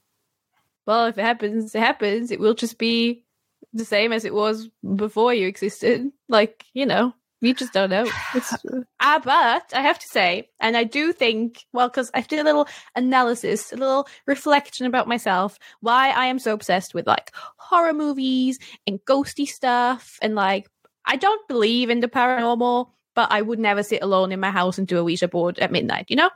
well, 0.86 1.06
if 1.06 1.18
it 1.18 1.22
happens, 1.22 1.74
it 1.74 1.80
happens. 1.80 2.30
It 2.30 2.38
will 2.38 2.54
just 2.54 2.78
be 2.78 3.24
the 3.72 3.84
same 3.84 4.12
as 4.12 4.24
it 4.24 4.32
was 4.32 4.68
before 4.94 5.34
you 5.34 5.48
existed. 5.48 6.12
Like, 6.28 6.64
you 6.74 6.86
know, 6.86 7.12
you 7.40 7.54
just 7.54 7.72
don't 7.72 7.90
know. 7.90 8.06
ah, 9.00 9.20
but 9.24 9.72
I 9.74 9.80
have 9.80 9.98
to 9.98 10.06
say, 10.06 10.48
and 10.60 10.76
I 10.76 10.84
do 10.84 11.12
think, 11.12 11.66
well, 11.72 11.88
because 11.88 12.12
I 12.14 12.20
did 12.20 12.38
a 12.38 12.44
little 12.44 12.68
analysis, 12.94 13.72
a 13.72 13.76
little 13.76 14.06
reflection 14.28 14.86
about 14.86 15.08
myself, 15.08 15.58
why 15.80 16.10
I 16.10 16.26
am 16.26 16.38
so 16.38 16.52
obsessed 16.52 16.94
with 16.94 17.08
like 17.08 17.32
horror 17.56 17.92
movies 17.92 18.60
and 18.86 19.00
ghosty 19.04 19.48
stuff. 19.48 20.20
And 20.22 20.36
like, 20.36 20.68
I 21.04 21.16
don't 21.16 21.48
believe 21.48 21.90
in 21.90 21.98
the 21.98 22.08
paranormal 22.08 22.90
but 23.16 23.32
I 23.32 23.42
would 23.42 23.58
never 23.58 23.82
sit 23.82 24.02
alone 24.02 24.30
in 24.30 24.38
my 24.38 24.50
house 24.50 24.78
and 24.78 24.86
do 24.86 24.98
a 24.98 25.04
Ouija 25.04 25.26
board 25.26 25.58
at 25.58 25.72
midnight, 25.72 26.06
you 26.08 26.16
know? 26.16 26.30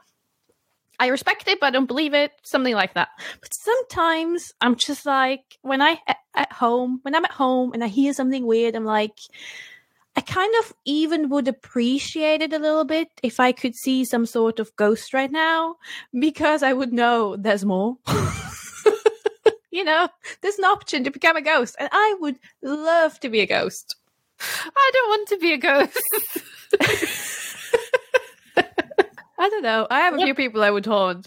I 0.98 1.07
respect 1.07 1.47
it, 1.47 1.61
but 1.61 1.66
I 1.66 1.70
don't 1.70 1.86
believe 1.86 2.15
it. 2.15 2.32
Something 2.43 2.74
like 2.74 2.94
that. 2.94 3.09
But 3.40 3.55
sometimes 3.55 4.52
I'm 4.61 4.74
just 4.74 5.07
like, 5.07 5.59
when 5.62 5.81
I 5.81 5.98
at 6.35 6.52
home, 6.52 6.98
when 7.02 7.15
I'm 7.15 7.24
at 7.24 7.31
home 7.31 7.73
and 7.73 7.85
I 7.85 7.86
hear 7.86 8.12
something 8.12 8.44
weird, 8.44 8.74
I'm 8.74 8.85
like, 8.85 9.19
I 10.16 10.23
kind 10.23 10.52
of 10.61 10.74
even 10.85 11.28
would 11.28 11.48
appreciate 11.48 12.43
it 12.43 12.52
a 12.52 12.59
little 12.59 12.85
bit 12.85 13.09
if 13.23 13.40
I 13.40 13.52
could 13.52 13.77
see 13.77 14.05
some 14.05 14.27
sort 14.27 14.59
of 14.59 14.74
ghost 14.77 15.15
right 15.15 15.31
now, 15.31 15.77
because 16.19 16.62
I 16.62 16.73
would 16.73 16.93
know 16.93 17.36
there's 17.36 17.65
more. 17.65 17.97
you 19.70 19.85
know, 19.85 20.09
there's 20.40 20.59
an 20.59 20.65
option 20.65 21.05
to 21.05 21.11
become 21.11 21.36
a 21.36 21.43
ghost, 21.43 21.77
and 21.78 21.89
I 21.93 22.16
would 22.20 22.39
love 22.62 23.20
to 23.20 23.28
be 23.28 23.40
a 23.40 23.47
ghost. 23.47 23.97
I 24.40 24.90
don't 24.93 25.09
want 25.09 25.28
to 25.28 25.39
be 25.39 25.52
a 25.52 25.59
ghost. 25.59 26.01
I 29.42 29.48
don't 29.48 29.62
know. 29.62 29.86
I 29.90 30.01
have 30.01 30.14
a 30.14 30.18
few 30.18 30.34
people 30.34 30.62
I 30.62 30.70
would 30.70 30.86
haunt. 30.86 31.26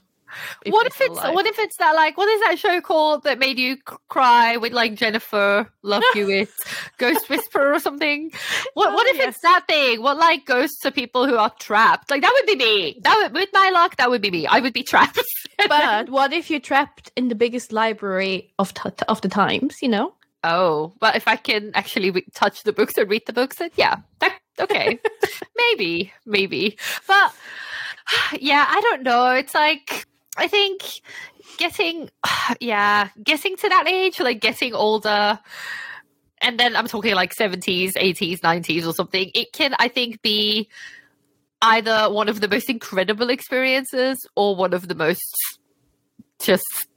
If 0.66 0.72
what 0.74 0.88
if 0.88 1.00
it's 1.00 1.10
alive. 1.12 1.36
what 1.36 1.46
if 1.46 1.60
it's 1.60 1.78
that 1.78 1.92
like 1.94 2.18
what 2.18 2.28
is 2.28 2.42
that 2.42 2.58
show 2.58 2.82
called 2.82 3.24
that 3.24 3.38
made 3.38 3.60
you 3.60 3.78
cry 4.10 4.58
with 4.58 4.74
like 4.74 4.96
Jennifer 4.96 5.72
Love 5.84 6.02
Hewitt, 6.14 6.50
Ghost 6.98 7.30
Whisperer 7.30 7.74
or 7.74 7.80
something? 7.80 8.32
What 8.74 8.90
Oh, 8.90 8.94
what 8.96 9.08
if 9.10 9.18
yes. 9.18 9.36
it's 9.36 9.42
that 9.42 9.66
thing? 9.68 10.02
What 10.02 10.18
like 10.18 10.46
ghosts 10.46 10.80
to 10.82 10.92
people 10.92 11.28
who 11.28 11.38
are 11.38 11.52
trapped? 11.60 12.10
Like 12.10 12.22
that 12.24 12.34
would 12.36 12.48
be 12.48 12.56
me. 12.66 13.00
That 13.04 13.16
would 13.22 13.34
with 13.34 13.50
my 13.54 13.70
luck, 13.70 13.98
that 13.98 14.10
would 14.10 14.24
be 14.24 14.32
me. 14.32 14.48
I 14.48 14.60
would 14.60 14.74
be 14.74 14.84
trapped. 14.84 15.20
But 15.70 16.10
what 16.10 16.34
if 16.34 16.50
you're 16.50 16.60
trapped 16.60 17.12
in 17.16 17.28
the 17.30 17.36
biggest 17.36 17.72
library 17.72 18.52
of 18.58 18.74
t- 18.74 18.90
of 19.08 19.22
the 19.22 19.30
times? 19.30 19.78
You 19.84 19.90
know. 19.90 20.16
oh, 20.44 20.94
but 21.00 21.16
if 21.16 21.28
I 21.28 21.36
can 21.36 21.70
actually 21.76 22.10
re- 22.10 22.26
touch 22.34 22.64
the 22.64 22.74
books 22.74 22.98
and 22.98 23.08
read 23.10 23.22
the 23.28 23.34
books, 23.34 23.58
then 23.58 23.70
yeah, 23.76 23.98
that 24.20 24.36
okay, 24.60 25.00
maybe, 25.58 26.14
maybe. 26.26 26.78
But 27.08 27.34
yeah, 28.40 28.66
I 28.68 28.82
don't 28.82 29.04
know. 29.04 29.32
It's 29.32 29.54
like 29.54 30.06
I 30.38 30.48
think 30.48 30.84
getting 31.58 32.10
yeah, 32.60 33.10
getting 33.24 33.56
to 33.58 33.70
that 33.70 33.88
age, 33.88 34.20
like 34.20 34.42
getting 34.42 34.74
older 34.74 35.40
and 36.44 36.60
then 36.60 36.76
I'm 36.76 36.88
talking 36.88 37.16
like 37.16 37.34
70s, 37.34 37.94
80s, 37.94 38.42
90s 38.42 38.86
or 38.86 38.94
something. 38.94 39.32
It 39.34 39.54
can 39.54 39.74
I 39.80 39.88
think 39.88 40.22
be 40.22 40.70
either 41.62 42.12
one 42.12 42.28
of 42.28 42.42
the 42.42 42.50
most 42.50 42.70
incredible 42.70 43.30
experiences 43.30 44.28
or 44.36 44.56
one 44.56 44.74
of 44.74 44.90
the 44.90 44.96
most 44.96 45.24
just 46.40 46.88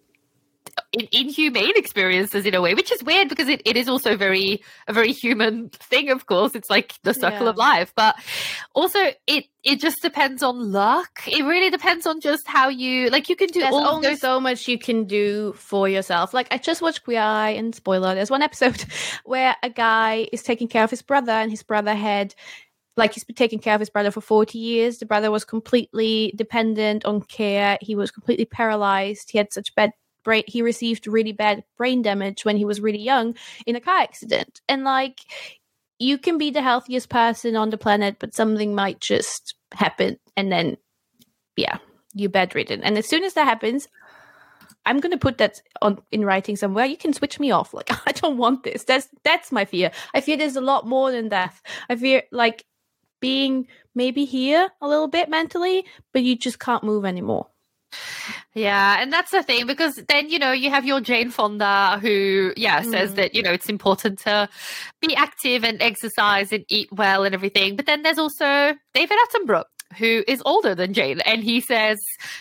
in, 0.92 1.08
inhumane 1.12 1.72
experiences 1.76 2.46
in 2.46 2.54
a 2.54 2.60
way, 2.60 2.74
which 2.74 2.92
is 2.92 3.02
weird 3.02 3.28
because 3.28 3.48
it, 3.48 3.62
it 3.64 3.76
is 3.76 3.88
also 3.88 4.16
very 4.16 4.62
a 4.88 4.92
very 4.92 5.12
human 5.12 5.68
thing. 5.70 6.10
Of 6.10 6.26
course, 6.26 6.54
it's 6.54 6.70
like 6.70 6.94
the 7.02 7.14
circle 7.14 7.44
Yeah. 7.44 7.50
of 7.50 7.56
life, 7.56 7.92
but 7.96 8.16
also 8.74 8.98
it 9.26 9.44
it 9.64 9.80
just 9.80 10.00
depends 10.02 10.42
on 10.42 10.72
luck. 10.72 11.20
It 11.26 11.42
really 11.44 11.70
depends 11.70 12.06
on 12.06 12.20
just 12.20 12.46
how 12.46 12.68
you 12.68 13.10
like. 13.10 13.28
You 13.28 13.36
can 13.36 13.48
do 13.48 13.60
There's 13.60 13.74
only 13.74 14.10
those. 14.10 14.20
so 14.20 14.40
much 14.40 14.68
you 14.68 14.78
can 14.78 15.04
do 15.04 15.52
for 15.54 15.88
yourself. 15.88 16.32
Like 16.34 16.48
I 16.50 16.58
just 16.58 16.82
watched 16.82 17.04
Queer 17.04 17.20
Eye, 17.20 17.50
and 17.50 17.74
spoiler, 17.74 18.14
there's 18.14 18.30
one 18.30 18.42
episode 18.42 18.84
where 19.24 19.56
a 19.62 19.70
guy 19.70 20.28
is 20.32 20.42
taking 20.42 20.68
care 20.68 20.84
of 20.84 20.90
his 20.90 21.02
brother, 21.02 21.32
and 21.32 21.50
his 21.50 21.62
brother 21.62 21.94
had 21.94 22.34
like 22.98 23.12
he's 23.12 23.24
been 23.24 23.36
taking 23.36 23.58
care 23.58 23.74
of 23.74 23.80
his 23.80 23.90
brother 23.90 24.10
for 24.10 24.22
40 24.22 24.58
years. 24.58 24.98
The 24.98 25.04
brother 25.06 25.30
was 25.30 25.44
completely 25.44 26.32
dependent 26.34 27.04
on 27.04 27.20
care. 27.20 27.76
He 27.82 27.94
was 27.94 28.10
completely 28.10 28.46
paralyzed. 28.46 29.30
He 29.30 29.36
had 29.38 29.52
such 29.52 29.74
bad 29.74 29.90
brain. 30.26 30.42
He 30.46 30.60
received 30.60 31.06
really 31.06 31.32
bad 31.32 31.64
brain 31.78 32.02
damage 32.02 32.44
when 32.44 32.58
he 32.58 32.66
was 32.66 32.80
really 32.80 32.98
young 32.98 33.36
in 33.64 33.76
a 33.76 33.80
car 33.80 34.00
accident. 34.00 34.60
And 34.68 34.84
like, 34.84 35.20
you 35.98 36.18
can 36.18 36.36
be 36.36 36.50
the 36.50 36.60
healthiest 36.60 37.08
person 37.08 37.56
on 37.56 37.70
the 37.70 37.78
planet, 37.78 38.16
but 38.18 38.34
something 38.34 38.74
might 38.74 39.00
just 39.00 39.54
happen, 39.72 40.18
and 40.36 40.52
then, 40.52 40.76
yeah, 41.56 41.78
you're 42.12 42.28
bedridden. 42.28 42.82
And 42.82 42.98
as 42.98 43.08
soon 43.08 43.24
as 43.24 43.34
that 43.34 43.46
happens, 43.46 43.88
I'm 44.84 45.00
gonna 45.00 45.16
put 45.16 45.38
that 45.38 45.62
on 45.80 46.02
in 46.10 46.24
writing 46.24 46.56
somewhere. 46.56 46.84
You 46.84 46.96
can 46.96 47.12
switch 47.12 47.40
me 47.40 47.50
off. 47.50 47.72
Like 47.72 47.90
I 48.06 48.12
don't 48.12 48.36
want 48.36 48.64
this. 48.64 48.84
That's 48.84 49.08
that's 49.24 49.52
my 49.52 49.64
fear. 49.64 49.90
I 50.12 50.20
fear 50.20 50.36
there's 50.36 50.56
a 50.56 50.60
lot 50.60 50.86
more 50.86 51.10
than 51.10 51.28
death. 51.28 51.62
I 51.88 51.96
fear 51.96 52.24
like 52.30 52.66
being 53.20 53.66
maybe 53.94 54.24
here 54.24 54.68
a 54.80 54.88
little 54.88 55.08
bit 55.08 55.28
mentally, 55.30 55.84
but 56.12 56.22
you 56.22 56.36
just 56.36 56.58
can't 56.58 56.84
move 56.84 57.04
anymore. 57.04 57.48
Yeah, 58.54 59.00
and 59.00 59.12
that's 59.12 59.30
the 59.30 59.42
thing 59.42 59.66
because 59.66 59.96
then 60.08 60.30
you 60.30 60.38
know 60.38 60.52
you 60.52 60.70
have 60.70 60.86
your 60.86 61.00
Jane 61.00 61.30
Fonda 61.30 61.98
who, 62.00 62.52
yeah, 62.56 62.82
says 62.82 63.12
Mm. 63.12 63.16
that 63.16 63.34
you 63.34 63.42
know 63.42 63.52
it's 63.52 63.68
important 63.68 64.18
to 64.20 64.48
be 65.00 65.14
active 65.14 65.62
and 65.64 65.80
exercise 65.82 66.52
and 66.52 66.64
eat 66.68 66.88
well 66.90 67.24
and 67.24 67.34
everything. 67.34 67.76
But 67.76 67.86
then 67.86 68.02
there's 68.02 68.18
also 68.18 68.74
David 68.94 69.16
Attenborough 69.28 69.64
who 69.98 70.24
is 70.26 70.42
older 70.44 70.74
than 70.74 70.92
Jane, 70.92 71.20
and 71.20 71.42
he 71.42 71.60
says 71.60 71.98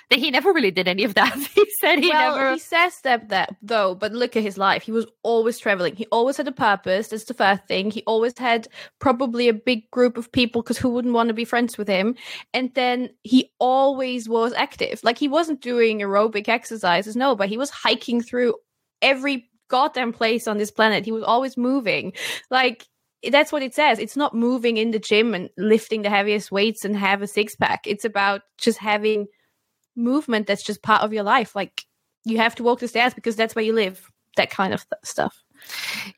that 0.09 0.19
he 0.19 0.31
never 0.31 0.51
really 0.51 0.71
did 0.71 0.87
any 0.87 1.03
of 1.03 1.13
that. 1.13 1.35
he 1.55 1.65
said 1.79 1.99
he 1.99 2.09
well, 2.09 2.35
never. 2.35 2.53
he 2.53 2.59
says 2.59 2.99
that 3.03 3.29
that 3.29 3.55
though, 3.61 3.95
but 3.95 4.11
look 4.11 4.35
at 4.35 4.43
his 4.43 4.57
life. 4.57 4.83
He 4.83 4.91
was 4.91 5.05
always 5.23 5.59
traveling. 5.59 5.95
He 5.95 6.05
always 6.11 6.37
had 6.37 6.47
a 6.47 6.51
purpose. 6.51 7.09
That's 7.09 7.25
the 7.25 7.33
first 7.33 7.65
thing. 7.67 7.91
He 7.91 8.03
always 8.07 8.37
had 8.37 8.67
probably 8.99 9.47
a 9.47 9.53
big 9.53 9.89
group 9.91 10.17
of 10.17 10.31
people 10.31 10.61
because 10.61 10.77
who 10.77 10.89
wouldn't 10.89 11.13
want 11.13 11.27
to 11.27 11.33
be 11.33 11.45
friends 11.45 11.77
with 11.77 11.87
him? 11.87 12.15
And 12.53 12.73
then 12.73 13.09
he 13.23 13.51
always 13.59 14.27
was 14.27 14.53
active. 14.53 14.99
Like 15.03 15.17
he 15.17 15.27
wasn't 15.27 15.61
doing 15.61 15.99
aerobic 15.99 16.49
exercises, 16.49 17.15
no, 17.15 17.35
but 17.35 17.49
he 17.49 17.57
was 17.57 17.69
hiking 17.69 18.21
through 18.21 18.55
every 19.01 19.49
goddamn 19.67 20.13
place 20.13 20.47
on 20.47 20.57
this 20.57 20.71
planet. 20.71 21.05
He 21.05 21.11
was 21.11 21.23
always 21.23 21.57
moving. 21.57 22.13
Like 22.49 22.85
that's 23.31 23.51
what 23.51 23.63
it 23.63 23.73
says. 23.73 23.99
It's 23.99 24.17
not 24.17 24.33
moving 24.33 24.77
in 24.77 24.91
the 24.91 24.99
gym 24.99 25.33
and 25.33 25.49
lifting 25.57 26.01
the 26.01 26.09
heaviest 26.09 26.51
weights 26.51 26.85
and 26.85 26.95
have 26.95 27.21
a 27.21 27.27
six 27.27 27.55
pack. 27.55 27.87
It's 27.87 28.05
about 28.05 28.41
just 28.57 28.79
having 28.79 29.27
movement 29.95 30.47
that's 30.47 30.63
just 30.63 30.83
part 30.83 31.03
of 31.03 31.13
your 31.13 31.23
life. 31.23 31.55
Like 31.55 31.85
you 32.23 32.37
have 32.37 32.55
to 32.55 32.63
walk 32.63 32.79
the 32.79 32.87
stairs 32.87 33.13
because 33.13 33.35
that's 33.35 33.55
where 33.55 33.65
you 33.65 33.73
live. 33.73 34.11
That 34.37 34.49
kind 34.49 34.73
of 34.73 34.81
th- 34.89 34.99
stuff. 35.03 35.43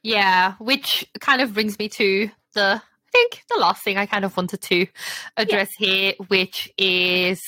Yeah, 0.01 0.53
which 0.59 1.05
kind 1.19 1.41
of 1.41 1.53
brings 1.53 1.77
me 1.77 1.89
to 1.89 2.29
the 2.53 2.81
I 2.81 3.09
think 3.11 3.43
the 3.49 3.59
last 3.59 3.83
thing 3.83 3.97
I 3.97 4.05
kind 4.05 4.25
of 4.25 4.35
wanted 4.35 4.61
to 4.61 4.85
address 5.37 5.73
here, 5.73 6.13
which 6.27 6.71
is 6.77 7.41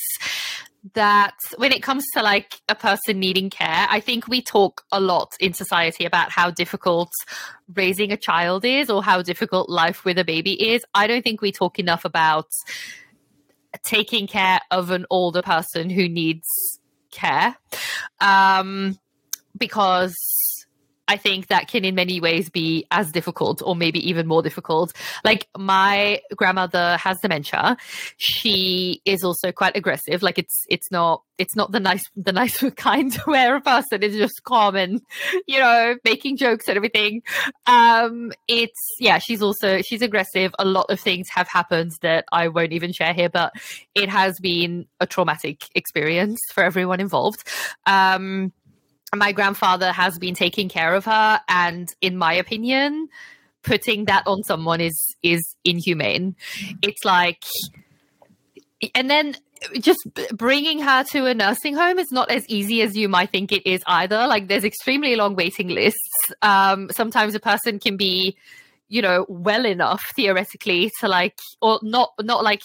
that 0.93 1.35
when 1.57 1.71
it 1.71 1.83
comes 1.83 2.05
to 2.13 2.23
like 2.23 2.61
a 2.69 2.75
person 2.75 3.19
needing 3.19 3.49
care, 3.49 3.87
I 3.89 3.99
think 3.99 4.27
we 4.27 4.41
talk 4.41 4.83
a 4.91 4.99
lot 4.99 5.33
in 5.39 5.53
society 5.53 6.05
about 6.05 6.31
how 6.31 6.51
difficult 6.51 7.11
raising 7.73 8.11
a 8.11 8.17
child 8.17 8.63
is 8.63 8.89
or 8.89 9.03
how 9.03 9.21
difficult 9.21 9.69
life 9.69 10.05
with 10.05 10.17
a 10.17 10.23
baby 10.23 10.71
is. 10.71 10.85
I 10.93 11.07
don't 11.07 11.21
think 11.21 11.41
we 11.41 11.51
talk 11.51 11.79
enough 11.79 12.05
about 12.05 12.47
taking 13.83 14.27
care 14.27 14.59
of 14.71 14.89
an 14.91 15.05
older 15.09 15.41
person 15.41 15.89
who 15.89 16.07
needs 16.07 16.47
care. 17.11 17.55
Um, 18.21 18.97
because 19.57 20.15
I 21.09 21.17
think 21.17 21.47
that 21.47 21.67
can 21.67 21.83
in 21.83 21.95
many 21.95 22.21
ways 22.21 22.51
be 22.51 22.85
as 22.91 23.11
difficult 23.11 23.63
or 23.65 23.75
maybe 23.75 24.07
even 24.07 24.27
more 24.27 24.43
difficult. 24.43 24.93
Like 25.25 25.47
my 25.57 26.21
grandmother 26.35 26.97
has 26.97 27.19
dementia. 27.19 27.77
She 28.17 29.01
is 29.05 29.23
also 29.23 29.51
quite 29.51 29.75
aggressive. 29.75 30.21
Like 30.21 30.37
it's 30.37 30.65
it's 30.69 30.91
not 30.91 31.23
it's 31.39 31.55
not 31.55 31.71
the 31.71 31.79
nice 31.79 32.07
the 32.15 32.31
nice 32.31 32.63
kind 32.75 33.11
where 33.25 33.55
a 33.55 33.61
person 33.61 34.03
is 34.03 34.15
just 34.15 34.43
calm 34.43 34.75
and 34.75 35.01
you 35.47 35.57
know 35.57 35.95
making 36.05 36.37
jokes 36.37 36.67
and 36.67 36.77
everything. 36.77 37.23
Um 37.65 38.31
it's 38.47 38.95
yeah, 38.99 39.17
she's 39.17 39.41
also 39.41 39.81
she's 39.81 40.03
aggressive. 40.03 40.53
A 40.59 40.65
lot 40.65 40.85
of 40.89 40.99
things 40.99 41.27
have 41.29 41.47
happened 41.47 41.93
that 42.01 42.25
I 42.31 42.49
won't 42.49 42.73
even 42.73 42.93
share 42.93 43.13
here, 43.13 43.29
but 43.29 43.51
it 43.95 44.09
has 44.09 44.39
been 44.39 44.85
a 44.99 45.07
traumatic 45.07 45.63
experience 45.73 46.39
for 46.53 46.63
everyone 46.63 46.99
involved. 46.99 47.47
Um 47.87 48.53
my 49.15 49.31
grandfather 49.31 49.91
has 49.91 50.17
been 50.19 50.35
taking 50.35 50.69
care 50.69 50.93
of 50.93 51.05
her 51.05 51.41
and 51.47 51.93
in 52.01 52.17
my 52.17 52.33
opinion 52.33 53.09
putting 53.63 54.05
that 54.05 54.23
on 54.25 54.43
someone 54.43 54.81
is 54.81 55.15
is 55.23 55.55
inhumane. 55.63 56.35
It's 56.81 57.03
like 57.03 57.43
and 58.95 59.09
then 59.09 59.35
just 59.79 59.99
bringing 60.33 60.79
her 60.79 61.03
to 61.03 61.25
a 61.25 61.33
nursing 61.33 61.75
home 61.75 61.99
is 61.99 62.11
not 62.11 62.31
as 62.31 62.47
easy 62.47 62.81
as 62.81 62.95
you 62.95 63.09
might 63.09 63.29
think 63.29 63.51
it 63.51 63.65
is 63.69 63.83
either. 63.85 64.27
Like 64.27 64.47
there's 64.47 64.63
extremely 64.63 65.15
long 65.15 65.35
waiting 65.35 65.67
lists. 65.69 66.31
Um 66.41 66.89
sometimes 66.91 67.35
a 67.35 67.39
person 67.39 67.79
can 67.79 67.97
be 67.97 68.37
you 68.87 69.01
know 69.01 69.25
well 69.29 69.65
enough 69.65 70.11
theoretically 70.15 70.91
to 70.99 71.07
like 71.07 71.37
or 71.61 71.79
not 71.83 72.11
not 72.21 72.43
like 72.43 72.61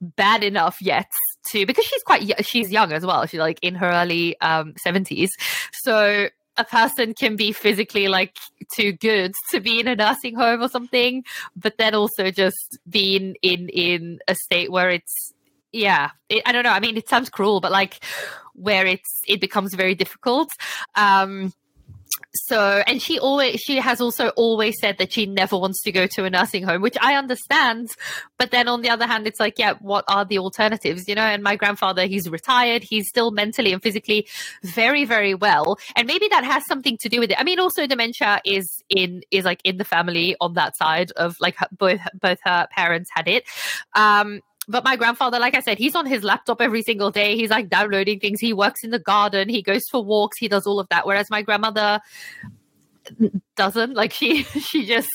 bad 0.00 0.42
enough 0.42 0.78
yet 0.80 1.10
to 1.50 1.66
because 1.66 1.84
she's 1.84 2.02
quite 2.02 2.44
she's 2.44 2.70
young 2.70 2.92
as 2.92 3.04
well 3.04 3.26
she's 3.26 3.40
like 3.40 3.58
in 3.62 3.74
her 3.74 3.90
early 3.90 4.38
um 4.40 4.74
70s 4.86 5.28
so 5.72 6.28
a 6.56 6.64
person 6.64 7.14
can 7.14 7.36
be 7.36 7.52
physically 7.52 8.08
like 8.08 8.36
too 8.74 8.92
good 8.92 9.32
to 9.50 9.60
be 9.60 9.80
in 9.80 9.88
a 9.88 9.96
nursing 9.96 10.34
home 10.34 10.62
or 10.62 10.68
something 10.68 11.24
but 11.56 11.78
then 11.78 11.94
also 11.94 12.30
just 12.30 12.78
being 12.88 13.36
in 13.42 13.68
in 13.68 14.18
a 14.28 14.34
state 14.34 14.70
where 14.70 14.90
it's 14.90 15.32
yeah 15.72 16.10
it, 16.28 16.42
i 16.46 16.52
don't 16.52 16.64
know 16.64 16.70
i 16.70 16.80
mean 16.80 16.96
it 16.96 17.08
sounds 17.08 17.30
cruel 17.30 17.60
but 17.60 17.70
like 17.72 18.00
where 18.60 18.86
it's 18.86 19.22
it 19.26 19.40
becomes 19.40 19.74
very 19.74 19.94
difficult. 19.94 20.50
Um 20.94 21.52
so 22.34 22.82
and 22.86 23.02
she 23.02 23.18
always 23.18 23.60
she 23.60 23.76
has 23.78 24.00
also 24.00 24.28
always 24.30 24.78
said 24.80 24.98
that 24.98 25.12
she 25.12 25.26
never 25.26 25.58
wants 25.58 25.82
to 25.82 25.90
go 25.90 26.06
to 26.06 26.24
a 26.24 26.30
nursing 26.30 26.62
home 26.62 26.80
which 26.80 26.96
i 27.00 27.14
understand. 27.14 27.90
But 28.38 28.50
then 28.52 28.68
on 28.68 28.82
the 28.82 28.90
other 28.90 29.06
hand 29.06 29.26
it's 29.26 29.40
like 29.40 29.58
yeah 29.58 29.74
what 29.80 30.04
are 30.08 30.24
the 30.24 30.38
alternatives 30.38 31.08
you 31.08 31.14
know? 31.14 31.22
And 31.22 31.42
my 31.42 31.56
grandfather 31.56 32.06
he's 32.06 32.28
retired. 32.28 32.82
He's 32.82 33.08
still 33.08 33.30
mentally 33.30 33.72
and 33.72 33.82
physically 33.82 34.28
very 34.62 35.04
very 35.04 35.34
well. 35.34 35.78
And 35.96 36.06
maybe 36.06 36.28
that 36.28 36.44
has 36.44 36.66
something 36.66 36.96
to 36.98 37.08
do 37.08 37.20
with 37.20 37.30
it. 37.30 37.40
I 37.40 37.44
mean 37.44 37.58
also 37.58 37.86
dementia 37.86 38.40
is 38.44 38.82
in 38.88 39.22
is 39.30 39.44
like 39.44 39.60
in 39.64 39.76
the 39.76 39.84
family 39.84 40.36
on 40.40 40.54
that 40.54 40.76
side 40.76 41.10
of 41.12 41.36
like 41.40 41.56
her- 41.56 41.68
both 41.76 42.00
both 42.14 42.38
her 42.44 42.68
parents 42.70 43.10
had 43.12 43.28
it. 43.28 43.44
Um 43.94 44.40
but 44.70 44.84
my 44.84 44.96
grandfather, 44.96 45.38
like 45.38 45.54
I 45.54 45.60
said, 45.60 45.78
he's 45.78 45.96
on 45.96 46.06
his 46.06 46.22
laptop 46.22 46.60
every 46.60 46.82
single 46.82 47.10
day. 47.10 47.36
He's 47.36 47.50
like 47.50 47.68
downloading 47.68 48.20
things. 48.20 48.40
He 48.40 48.52
works 48.52 48.84
in 48.84 48.90
the 48.90 48.98
garden. 48.98 49.48
He 49.48 49.62
goes 49.62 49.82
for 49.90 50.02
walks. 50.02 50.38
He 50.38 50.48
does 50.48 50.66
all 50.66 50.78
of 50.78 50.88
that. 50.88 51.06
Whereas 51.06 51.28
my 51.30 51.42
grandmother 51.42 52.00
doesn't. 53.56 53.94
Like 53.94 54.12
she, 54.12 54.42
she 54.44 54.86
just 54.86 55.10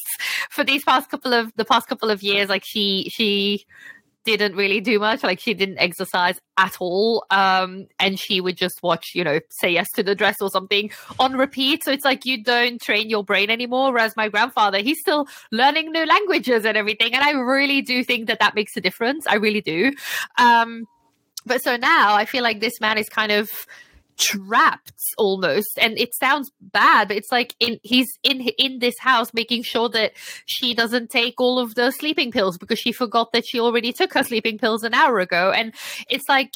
for 0.50 0.64
these 0.64 0.84
past 0.84 1.10
couple 1.10 1.34
of 1.34 1.54
the 1.56 1.66
past 1.66 1.88
couple 1.88 2.10
of 2.10 2.22
years, 2.22 2.50
like 2.50 2.64
she, 2.66 3.10
she 3.14 3.66
didn't 4.26 4.56
really 4.56 4.82
do 4.82 5.00
much. 5.00 5.24
Like 5.24 5.40
she 5.40 5.54
didn't 5.54 5.78
exercise 5.78 6.40
at 6.58 6.78
all. 6.80 7.26
Um, 7.32 7.88
and 8.00 8.20
she 8.20 8.42
would 8.42 8.58
just 8.58 8.84
watch, 8.84 9.12
you 9.14 9.24
know, 9.24 9.40
say 9.50 9.72
yes 9.72 9.88
to 9.92 10.04
the 10.04 10.16
dress 10.16 10.42
or 10.42 10.50
something 10.50 10.92
on 11.20 11.34
repeat. 11.38 11.84
So 11.84 11.92
it's 11.92 12.04
like 12.04 12.26
you 12.26 12.44
don't 12.44 12.82
train 12.82 13.10
your 13.10 13.24
brain 13.24 13.50
anymore. 13.50 13.94
Whereas 13.94 14.18
my 14.18 14.28
grandfather, 14.28 14.80
he's 14.80 15.00
still 15.00 15.28
learning 15.52 15.92
new 15.92 16.06
languages 16.06 16.66
and 16.66 16.76
everything. 16.76 17.14
And 17.14 17.24
I 17.24 17.32
really 17.32 17.82
do 17.82 18.04
think 18.04 18.28
that 18.28 18.40
that 18.40 18.56
makes 18.56 18.76
a 18.76 18.82
difference. 18.82 19.26
I 19.28 19.36
really 19.36 19.62
do. 19.62 19.94
Um, 20.38 20.86
but 21.46 21.64
so 21.64 21.78
now 21.78 22.16
I 22.16 22.26
feel 22.26 22.44
like 22.44 22.60
this 22.60 22.82
man 22.82 22.98
is 22.98 23.08
kind 23.08 23.32
of 23.32 23.68
trapped 24.18 24.94
almost 25.18 25.78
and 25.78 25.98
it 25.98 26.16
sounds 26.16 26.50
bad 26.62 27.10
but 27.10 27.18
it's 27.18 27.32
like 27.32 27.54
in 27.60 27.78
he's 27.84 28.08
in 28.24 28.42
in 28.58 28.80
this 28.80 28.96
house 29.00 29.34
making 29.34 29.62
sure 29.62 29.90
that 29.90 30.14
she 30.46 30.74
doesn't 30.74 31.10
take 31.10 31.40
all 31.40 31.60
of 31.60 31.76
the 31.76 31.92
sleeping 31.92 32.32
pills 32.32 32.58
because 32.58 32.80
she 32.80 32.92
forgot 32.92 33.32
that 33.34 33.46
she 33.46 33.60
already 33.60 33.92
took 33.92 34.14
her 34.14 34.24
sleeping 34.24 34.58
pills 34.58 34.84
an 34.84 34.94
hour 34.94 35.20
ago. 35.20 35.52
And 35.52 35.74
it's 36.10 36.28
like 36.30 36.54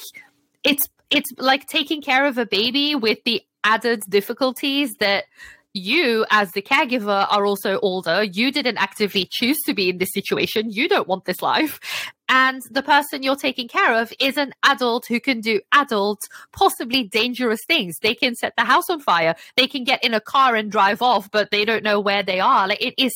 it's 0.64 0.88
it's 1.10 1.32
like 1.38 1.68
taking 1.68 2.02
care 2.02 2.26
of 2.26 2.38
a 2.38 2.46
baby 2.46 2.96
with 2.96 3.20
the 3.26 3.42
added 3.64 4.02
difficulties 4.08 4.96
that 4.96 5.26
you 5.74 6.26
as 6.32 6.52
the 6.52 6.62
caregiver 6.62 7.28
are 7.30 7.46
also 7.46 7.80
older. 7.80 8.24
You 8.24 8.52
didn't 8.52 8.78
actively 8.78 9.28
choose 9.30 9.58
to 9.66 9.74
be 9.74 9.90
in 9.90 9.98
this 9.98 10.12
situation. 10.14 10.72
You 10.72 10.88
don't 10.88 11.08
want 11.08 11.26
this 11.26 11.42
life. 11.42 11.80
And 12.28 12.62
the 12.70 12.84
person 12.84 13.24
you're 13.24 13.36
taking 13.36 13.68
care 13.68 13.96
of 13.96 14.14
is 14.20 14.38
an 14.38 14.54
adult 14.64 15.08
who 15.08 15.20
can 15.20 15.42
do 15.42 15.62
adult 15.74 16.20
possibly 16.54 17.04
dangerous 17.04 17.60
things. 17.68 17.98
They 18.02 18.14
can 18.14 18.36
set 18.36 18.54
the 18.56 18.66
house 18.66 18.90
on 18.90 19.00
fire. 19.00 19.36
They 19.58 19.68
can 19.68 19.84
get 19.84 20.04
in 20.04 20.14
a 20.14 20.22
car 20.22 20.56
and 20.56 20.72
drive 20.72 21.02
off 21.02 21.30
but 21.32 21.50
they 21.52 21.66
don't 21.66 21.84
know 21.84 22.00
where 22.00 22.24
they 22.24 22.40
are. 22.40 22.68
Like 22.68 22.84
it 22.84 22.94
is 22.98 23.14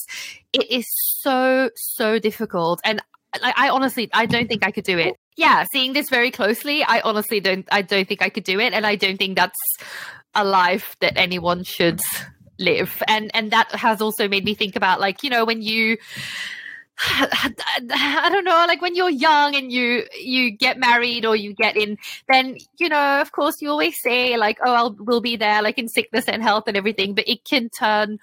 it 0.52 0.70
is 0.72 0.86
so 1.22 1.70
so 1.76 2.18
difficult. 2.20 2.82
And 2.84 3.02
like 3.42 3.54
I 3.58 3.70
honestly 3.70 4.10
I 4.14 4.26
don't 4.26 4.48
think 4.48 4.66
I 4.66 4.72
could 4.72 4.84
do 4.84 4.98
it. 4.98 5.16
Yeah, 5.36 5.66
seeing 5.72 5.94
this 5.94 6.10
very 6.10 6.30
closely, 6.30 6.84
I 6.84 7.02
honestly 7.02 7.40
don't 7.40 7.68
I 7.72 7.84
don't 7.84 8.08
think 8.08 8.22
I 8.22 8.30
could 8.30 8.44
do 8.44 8.60
it. 8.60 8.74
And 8.74 8.86
I 8.86 8.96
don't 8.96 9.18
think 9.18 9.36
that's 9.36 9.60
a 10.36 10.44
life 10.44 10.96
that 11.02 11.18
anyone 11.18 11.64
should 11.64 12.02
live 12.64 13.04
and 13.08 13.30
and 13.34 13.52
that 13.52 13.72
has 13.72 14.02
also 14.02 14.28
made 14.28 14.46
me 14.46 14.54
think 14.54 14.76
about 14.76 15.00
like 15.00 15.24
you 15.24 15.30
know 15.30 15.46
when 15.46 15.62
you 15.62 15.98
I 17.00 18.30
don't 18.32 18.44
know, 18.44 18.66
like 18.68 18.82
when 18.82 18.96
you're 18.96 19.10
young 19.10 19.56
and 19.56 19.72
you 19.72 20.04
you 20.20 20.52
get 20.52 20.78
married 20.78 21.26
or 21.26 21.36
you 21.36 21.54
get 21.54 21.76
in, 21.76 21.98
then 22.30 22.58
you 22.78 22.88
know, 22.88 23.20
of 23.20 23.32
course, 23.32 23.62
you 23.62 23.70
always 23.70 24.00
say 24.00 24.38
like, 24.38 24.60
"Oh, 24.64 24.74
I'll 24.74 24.96
we'll 25.00 25.22
be 25.22 25.36
there," 25.36 25.62
like 25.62 25.80
in 25.80 25.88
sickness 25.88 26.26
and 26.28 26.44
health 26.44 26.66
and 26.68 26.78
everything. 26.78 27.16
But 27.16 27.28
it 27.28 27.46
can 27.46 27.70
turn 27.70 28.20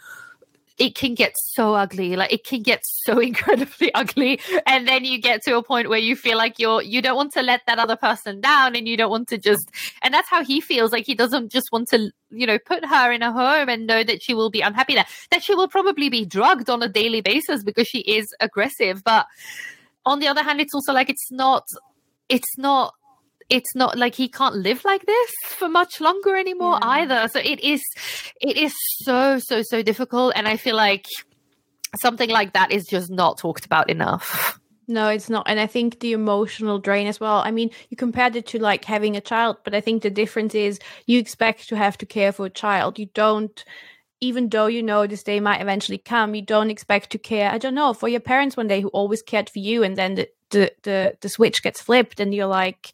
it 0.80 0.94
can 0.94 1.14
get 1.14 1.34
so 1.36 1.74
ugly 1.74 2.16
like 2.16 2.32
it 2.32 2.42
can 2.42 2.62
get 2.62 2.82
so 2.84 3.18
incredibly 3.30 3.92
ugly 3.94 4.40
and 4.66 4.88
then 4.88 5.04
you 5.04 5.20
get 5.20 5.42
to 5.42 5.56
a 5.56 5.62
point 5.62 5.88
where 5.88 5.98
you 5.98 6.16
feel 6.16 6.36
like 6.36 6.58
you're 6.58 6.82
you 6.82 7.00
don't 7.02 7.16
want 7.16 7.32
to 7.32 7.42
let 7.42 7.60
that 7.66 7.78
other 7.78 7.96
person 7.96 8.40
down 8.40 8.74
and 8.74 8.88
you 8.88 8.96
don't 8.96 9.10
want 9.10 9.28
to 9.28 9.38
just 9.38 9.70
and 10.02 10.12
that's 10.12 10.28
how 10.28 10.42
he 10.42 10.60
feels 10.60 10.90
like 10.90 11.06
he 11.06 11.14
doesn't 11.14 11.52
just 11.52 11.70
want 11.70 11.86
to 11.86 12.10
you 12.30 12.46
know 12.46 12.58
put 12.58 12.84
her 12.84 13.12
in 13.12 13.22
a 13.22 13.30
home 13.30 13.68
and 13.68 13.86
know 13.86 14.02
that 14.02 14.22
she 14.22 14.34
will 14.34 14.50
be 14.50 14.62
unhappy 14.62 14.94
there 14.94 15.06
that 15.30 15.42
she 15.42 15.54
will 15.54 15.68
probably 15.68 16.08
be 16.08 16.24
drugged 16.24 16.70
on 16.70 16.82
a 16.82 16.88
daily 16.88 17.20
basis 17.20 17.62
because 17.62 17.86
she 17.86 18.00
is 18.00 18.34
aggressive 18.40 19.04
but 19.04 19.26
on 20.06 20.18
the 20.18 20.26
other 20.26 20.42
hand 20.42 20.60
it's 20.60 20.74
also 20.74 20.92
like 20.92 21.10
it's 21.10 21.30
not 21.30 21.68
it's 22.30 22.56
not 22.56 22.94
it's 23.50 23.74
not 23.74 23.98
like 23.98 24.14
he 24.14 24.28
can't 24.28 24.54
live 24.54 24.84
like 24.84 25.04
this 25.04 25.30
for 25.46 25.68
much 25.68 26.00
longer 26.00 26.36
anymore 26.36 26.78
yeah. 26.80 26.88
either. 26.88 27.28
So 27.28 27.40
it 27.40 27.60
is, 27.60 27.82
it 28.40 28.56
is 28.56 28.74
so, 29.02 29.38
so, 29.40 29.62
so 29.62 29.82
difficult. 29.82 30.32
And 30.36 30.48
I 30.48 30.56
feel 30.56 30.76
like 30.76 31.06
something 32.00 32.30
like 32.30 32.52
that 32.52 32.70
is 32.70 32.86
just 32.86 33.10
not 33.10 33.38
talked 33.38 33.66
about 33.66 33.90
enough. 33.90 34.58
No, 34.86 35.08
it's 35.08 35.30
not. 35.30 35.48
And 35.48 35.60
I 35.60 35.68
think 35.68 36.00
the 36.00 36.12
emotional 36.12 36.80
drain 36.80 37.06
as 37.06 37.20
well. 37.20 37.42
I 37.44 37.52
mean, 37.52 37.70
you 37.90 37.96
compared 37.96 38.34
it 38.34 38.46
to 38.48 38.58
like 38.58 38.84
having 38.84 39.16
a 39.16 39.20
child, 39.20 39.58
but 39.62 39.74
I 39.74 39.80
think 39.80 40.02
the 40.02 40.10
difference 40.10 40.54
is 40.54 40.80
you 41.06 41.18
expect 41.18 41.68
to 41.68 41.76
have 41.76 41.96
to 41.98 42.06
care 42.06 42.32
for 42.32 42.46
a 42.46 42.50
child. 42.50 42.98
You 42.98 43.06
don't, 43.14 43.64
even 44.20 44.48
though 44.48 44.66
you 44.66 44.82
know 44.82 45.06
this 45.06 45.22
day 45.22 45.38
might 45.38 45.60
eventually 45.60 45.98
come, 45.98 46.34
you 46.34 46.42
don't 46.42 46.70
expect 46.70 47.10
to 47.10 47.18
care, 47.18 47.50
I 47.50 47.58
don't 47.58 47.76
know, 47.76 47.92
for 47.92 48.08
your 48.08 48.20
parents 48.20 48.56
one 48.56 48.66
day 48.66 48.80
who 48.80 48.88
always 48.88 49.22
cared 49.22 49.48
for 49.48 49.60
you 49.60 49.84
and 49.84 49.96
then 49.96 50.16
the, 50.16 50.28
the, 50.50 50.72
the, 50.82 51.16
the 51.20 51.28
switch 51.28 51.62
gets 51.62 51.80
flipped 51.80 52.18
and 52.18 52.34
you're 52.34 52.46
like, 52.46 52.92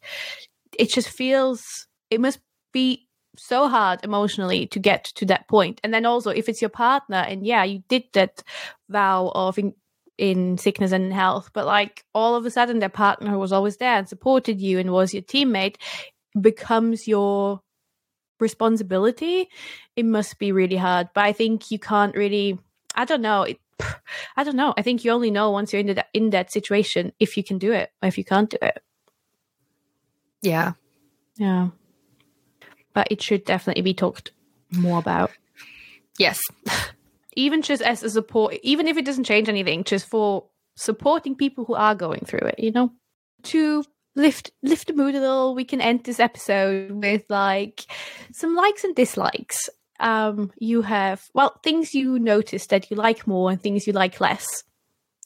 it 0.77 0.91
just 0.91 1.09
feels 1.09 1.87
it 2.09 2.21
must 2.21 2.39
be 2.71 3.07
so 3.37 3.67
hard 3.67 3.99
emotionally 4.03 4.65
to 4.67 4.79
get 4.79 5.03
to 5.03 5.25
that 5.25 5.47
point. 5.47 5.79
And 5.83 5.93
then 5.93 6.05
also 6.05 6.31
if 6.31 6.49
it's 6.49 6.61
your 6.61 6.69
partner 6.69 7.17
and 7.17 7.45
yeah 7.45 7.63
you 7.63 7.83
did 7.87 8.03
that 8.13 8.43
vow 8.89 9.31
of 9.35 9.57
in, 9.57 9.73
in 10.17 10.57
sickness 10.57 10.91
and 10.91 11.05
in 11.05 11.11
health 11.11 11.51
but 11.53 11.65
like 11.65 12.03
all 12.13 12.35
of 12.35 12.45
a 12.45 12.51
sudden 12.51 12.79
their 12.79 12.89
partner 12.89 13.29
who 13.29 13.37
was 13.37 13.51
always 13.51 13.77
there 13.77 13.97
and 13.97 14.09
supported 14.09 14.59
you 14.59 14.79
and 14.79 14.91
was 14.91 15.13
your 15.13 15.23
teammate 15.23 15.75
becomes 16.39 17.07
your 17.07 17.61
responsibility 18.39 19.49
it 19.95 20.05
must 20.05 20.39
be 20.39 20.51
really 20.51 20.77
hard. 20.77 21.09
But 21.13 21.25
i 21.25 21.33
think 21.33 21.71
you 21.71 21.79
can't 21.79 22.15
really 22.15 22.57
i 22.95 23.05
don't 23.05 23.21
know 23.21 23.43
it, 23.43 23.59
i 24.37 24.43
don't 24.43 24.55
know. 24.55 24.73
I 24.77 24.81
think 24.81 25.05
you 25.05 25.11
only 25.11 25.31
know 25.31 25.51
once 25.51 25.71
you're 25.71 25.79
in 25.79 25.93
that 25.93 26.07
in 26.13 26.31
that 26.31 26.51
situation 26.51 27.13
if 27.19 27.37
you 27.37 27.43
can 27.43 27.59
do 27.59 27.71
it 27.71 27.91
or 28.01 28.07
if 28.07 28.17
you 28.17 28.25
can't 28.25 28.49
do 28.49 28.57
it 28.61 28.81
yeah. 30.41 30.73
Yeah. 31.37 31.69
But 32.93 33.11
it 33.11 33.21
should 33.21 33.45
definitely 33.45 33.83
be 33.83 33.93
talked 33.93 34.31
more 34.71 34.99
about. 34.99 35.31
Yes. 36.17 36.39
even 37.37 37.61
just 37.61 37.83
as 37.83 38.03
a 38.03 38.09
support, 38.09 38.55
even 38.63 38.87
if 38.87 38.97
it 38.97 39.05
doesn't 39.05 39.23
change 39.23 39.47
anything, 39.47 39.83
just 39.83 40.09
for 40.09 40.45
supporting 40.75 41.35
people 41.35 41.63
who 41.65 41.75
are 41.75 41.95
going 41.95 42.21
through 42.25 42.47
it, 42.47 42.59
you 42.59 42.71
know? 42.71 42.91
To 43.43 43.83
lift 44.15 44.51
lift 44.63 44.87
the 44.87 44.93
mood 44.93 45.13
a 45.13 45.19
little, 45.19 45.53
we 45.53 45.63
can 45.63 45.79
end 45.79 46.03
this 46.03 46.19
episode 46.19 46.91
with 46.91 47.23
like 47.29 47.85
some 48.33 48.55
likes 48.55 48.83
and 48.83 48.95
dislikes. 48.95 49.69
Um, 49.99 50.51
you 50.57 50.81
have 50.81 51.23
well 51.33 51.59
things 51.63 51.93
you 51.93 52.19
notice 52.19 52.65
that 52.67 52.89
you 52.89 52.97
like 52.97 53.27
more 53.27 53.51
and 53.51 53.61
things 53.61 53.87
you 53.87 53.93
like 53.93 54.19
less 54.19 54.63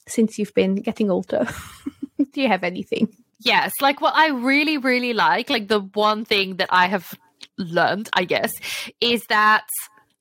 since 0.06 0.38
you've 0.38 0.54
been 0.54 0.76
getting 0.76 1.10
older. 1.10 1.48
Do 2.32 2.40
you 2.42 2.48
have 2.48 2.64
anything? 2.64 3.08
Yes, 3.44 3.72
like 3.80 4.00
what 4.00 4.14
I 4.14 4.28
really, 4.28 4.78
really 4.78 5.12
like, 5.12 5.50
like 5.50 5.68
the 5.68 5.80
one 5.80 6.24
thing 6.24 6.56
that 6.56 6.68
I 6.70 6.86
have 6.86 7.18
learned, 7.58 8.08
I 8.12 8.24
guess, 8.24 8.52
is 9.00 9.24
that 9.26 9.64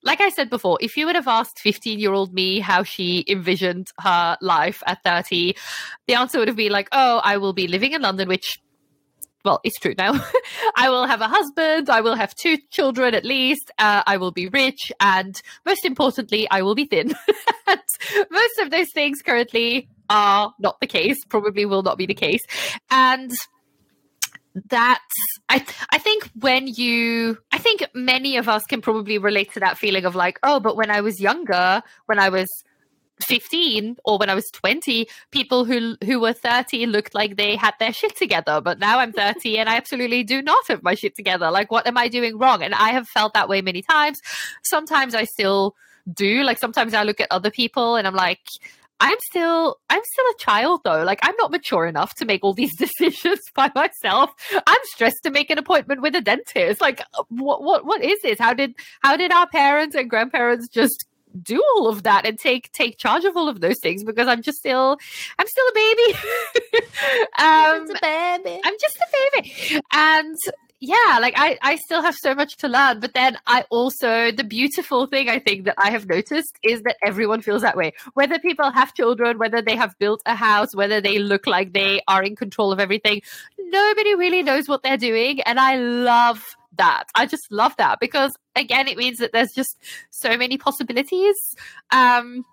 like 0.03 0.21
I 0.21 0.29
said 0.29 0.49
before, 0.49 0.79
if 0.81 0.97
you 0.97 1.05
would 1.05 1.15
have 1.15 1.27
asked 1.27 1.59
15 1.59 1.99
year 1.99 2.11
old 2.11 2.33
me 2.33 2.59
how 2.59 2.81
she 2.83 3.23
envisioned 3.27 3.87
her 3.99 4.37
life 4.41 4.81
at 4.87 5.03
30, 5.03 5.55
the 6.07 6.15
answer 6.15 6.39
would 6.39 6.47
have 6.47 6.57
been 6.57 6.71
like, 6.71 6.89
oh, 6.91 7.21
I 7.23 7.37
will 7.37 7.53
be 7.53 7.67
living 7.67 7.93
in 7.93 8.01
London, 8.01 8.27
which, 8.27 8.59
well, 9.45 9.59
it's 9.63 9.77
true 9.77 9.93
now. 9.95 10.13
I 10.75 10.89
will 10.89 11.05
have 11.05 11.21
a 11.21 11.27
husband. 11.27 11.89
I 11.89 12.01
will 12.01 12.15
have 12.15 12.33
two 12.33 12.57
children 12.71 13.13
at 13.13 13.25
least. 13.25 13.69
Uh, 13.77 14.01
I 14.07 14.17
will 14.17 14.31
be 14.31 14.47
rich. 14.47 14.91
And 14.99 15.39
most 15.65 15.85
importantly, 15.85 16.47
I 16.49 16.63
will 16.63 16.75
be 16.75 16.85
thin. 16.85 17.13
most 18.31 18.59
of 18.59 18.71
those 18.71 18.91
things 18.91 19.21
currently 19.21 19.87
are 20.11 20.53
not 20.59 20.79
the 20.81 20.87
case, 20.87 21.23
probably 21.29 21.65
will 21.65 21.83
not 21.83 21.97
be 21.97 22.05
the 22.05 22.13
case. 22.13 22.41
And 22.91 23.31
that 24.69 25.01
I 25.47 25.65
I 25.91 25.97
think 25.97 26.29
when 26.37 26.67
you 26.67 27.37
I 27.51 27.57
think 27.57 27.87
many 27.93 28.35
of 28.35 28.49
us 28.49 28.63
can 28.65 28.81
probably 28.81 29.17
relate 29.17 29.53
to 29.53 29.61
that 29.61 29.77
feeling 29.77 30.05
of 30.05 30.13
like, 30.13 30.39
oh, 30.43 30.59
but 30.59 30.75
when 30.75 30.91
I 30.91 31.01
was 31.01 31.21
younger, 31.21 31.81
when 32.05 32.19
I 32.19 32.29
was 32.29 32.47
15 33.21 33.97
or 34.03 34.17
when 34.17 34.29
I 34.29 34.35
was 34.35 34.49
20, 34.51 35.07
people 35.31 35.63
who 35.63 35.95
who 36.03 36.19
were 36.19 36.33
30 36.33 36.85
looked 36.87 37.15
like 37.15 37.37
they 37.37 37.55
had 37.55 37.75
their 37.79 37.93
shit 37.93 38.17
together. 38.17 38.59
But 38.59 38.79
now 38.79 38.99
I'm 38.99 39.13
30 39.13 39.57
and 39.59 39.69
I 39.69 39.77
absolutely 39.77 40.23
do 40.23 40.41
not 40.41 40.67
have 40.67 40.83
my 40.83 40.95
shit 40.95 41.15
together. 41.15 41.49
Like, 41.49 41.71
what 41.71 41.87
am 41.87 41.97
I 41.97 42.09
doing 42.09 42.37
wrong? 42.37 42.61
And 42.61 42.73
I 42.73 42.89
have 42.89 43.07
felt 43.07 43.33
that 43.35 43.47
way 43.47 43.61
many 43.61 43.81
times. 43.81 44.19
Sometimes 44.63 45.15
I 45.15 45.23
still 45.23 45.75
do. 46.11 46.43
Like, 46.43 46.57
sometimes 46.57 46.93
I 46.93 47.03
look 47.03 47.21
at 47.21 47.27
other 47.31 47.51
people 47.51 47.95
and 47.95 48.05
I'm 48.05 48.15
like, 48.15 48.41
I'm 49.01 49.17
still 49.19 49.77
I'm 49.89 50.01
still 50.03 50.25
a 50.25 50.37
child 50.37 50.81
though. 50.85 51.03
Like 51.03 51.19
I'm 51.23 51.35
not 51.37 51.51
mature 51.51 51.87
enough 51.87 52.13
to 52.15 52.25
make 52.25 52.43
all 52.43 52.53
these 52.53 52.75
decisions 52.77 53.41
by 53.55 53.71
myself. 53.75 54.29
I'm 54.65 54.77
stressed 54.83 55.23
to 55.23 55.31
make 55.31 55.49
an 55.49 55.57
appointment 55.57 56.01
with 56.01 56.15
a 56.15 56.21
dentist. 56.21 56.79
Like 56.79 57.01
what 57.29 57.63
what 57.63 57.85
what 57.85 58.03
is 58.03 58.21
this? 58.21 58.39
How 58.39 58.53
did 58.53 58.75
how 59.01 59.17
did 59.17 59.31
our 59.31 59.47
parents 59.47 59.95
and 59.95 60.09
grandparents 60.09 60.67
just 60.67 61.05
do 61.41 61.63
all 61.75 61.87
of 61.87 62.03
that 62.03 62.25
and 62.25 62.37
take 62.37 62.71
take 62.73 62.97
charge 62.97 63.25
of 63.25 63.35
all 63.35 63.49
of 63.49 63.61
those 63.61 63.79
things 63.81 64.03
because 64.03 64.27
I'm 64.27 64.43
just 64.43 64.59
still 64.59 64.97
I'm 65.39 65.47
still 65.47 65.65
a 65.67 65.73
baby. 65.73 66.17
um, 67.39 67.89
a 67.89 67.99
baby. 68.01 68.61
I'm 68.63 68.75
just 68.79 68.97
a 68.97 69.41
baby. 69.41 69.81
And 69.93 70.37
yeah, 70.81 71.19
like 71.21 71.35
I, 71.37 71.59
I 71.61 71.75
still 71.75 72.01
have 72.01 72.15
so 72.15 72.33
much 72.33 72.57
to 72.57 72.67
learn. 72.67 72.99
But 72.99 73.13
then 73.13 73.37
I 73.45 73.65
also, 73.69 74.31
the 74.31 74.43
beautiful 74.43 75.05
thing 75.05 75.29
I 75.29 75.37
think 75.37 75.65
that 75.65 75.75
I 75.77 75.91
have 75.91 76.07
noticed 76.07 76.57
is 76.63 76.81
that 76.81 76.97
everyone 77.05 77.41
feels 77.43 77.61
that 77.61 77.77
way. 77.77 77.93
Whether 78.15 78.39
people 78.39 78.71
have 78.71 78.95
children, 78.95 79.37
whether 79.37 79.61
they 79.61 79.75
have 79.75 79.97
built 79.99 80.23
a 80.25 80.33
house, 80.33 80.75
whether 80.75 80.99
they 80.99 81.19
look 81.19 81.45
like 81.45 81.73
they 81.73 82.01
are 82.07 82.23
in 82.23 82.35
control 82.35 82.71
of 82.71 82.79
everything, 82.79 83.21
nobody 83.59 84.15
really 84.15 84.41
knows 84.41 84.67
what 84.67 84.81
they're 84.81 84.97
doing. 84.97 85.39
And 85.41 85.59
I 85.59 85.75
love 85.75 86.43
that. 86.77 87.03
I 87.13 87.27
just 87.27 87.51
love 87.51 87.77
that 87.77 87.99
because 87.99 88.31
again, 88.55 88.87
it 88.87 88.97
means 88.97 89.19
that 89.19 89.33
there's 89.33 89.53
just 89.55 89.77
so 90.09 90.35
many 90.35 90.57
possibilities. 90.57 91.35
Um, 91.91 92.43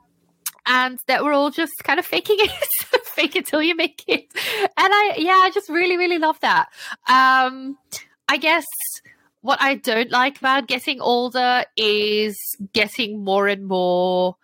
and 0.67 0.99
that 1.07 1.25
we're 1.25 1.33
all 1.33 1.51
just 1.51 1.73
kind 1.83 1.99
of 1.99 2.05
faking 2.05 2.37
it 2.41 2.51
fake 3.19 3.37
it 3.37 3.47
till 3.47 3.63
you 3.63 3.75
make 3.75 4.05
it. 4.07 4.27
And 4.35 4.71
I, 4.77 5.15
yeah, 5.17 5.39
I 5.39 5.51
just 5.51 5.71
really, 5.71 5.97
really 5.97 6.19
love 6.19 6.39
that. 6.41 6.69
Um, 7.09 7.79
I 8.29 8.37
guess 8.37 8.67
what 9.41 9.61
I 9.61 9.77
don't 9.77 10.11
like 10.11 10.39
about 10.39 10.69
getting 10.69 11.01
older 11.01 11.65
is 11.77 12.57
getting 12.73 13.25
more 13.25 13.49
and 13.49 13.67
more. 13.67 14.37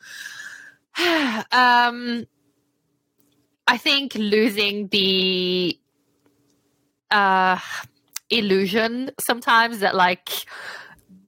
um, 1.52 2.27
I 3.66 3.77
think 3.77 4.15
losing 4.15 4.89
the 4.89 5.78
uh, 7.11 7.59
illusion 8.31 9.11
sometimes 9.20 9.81
that 9.81 9.94
like 9.94 10.31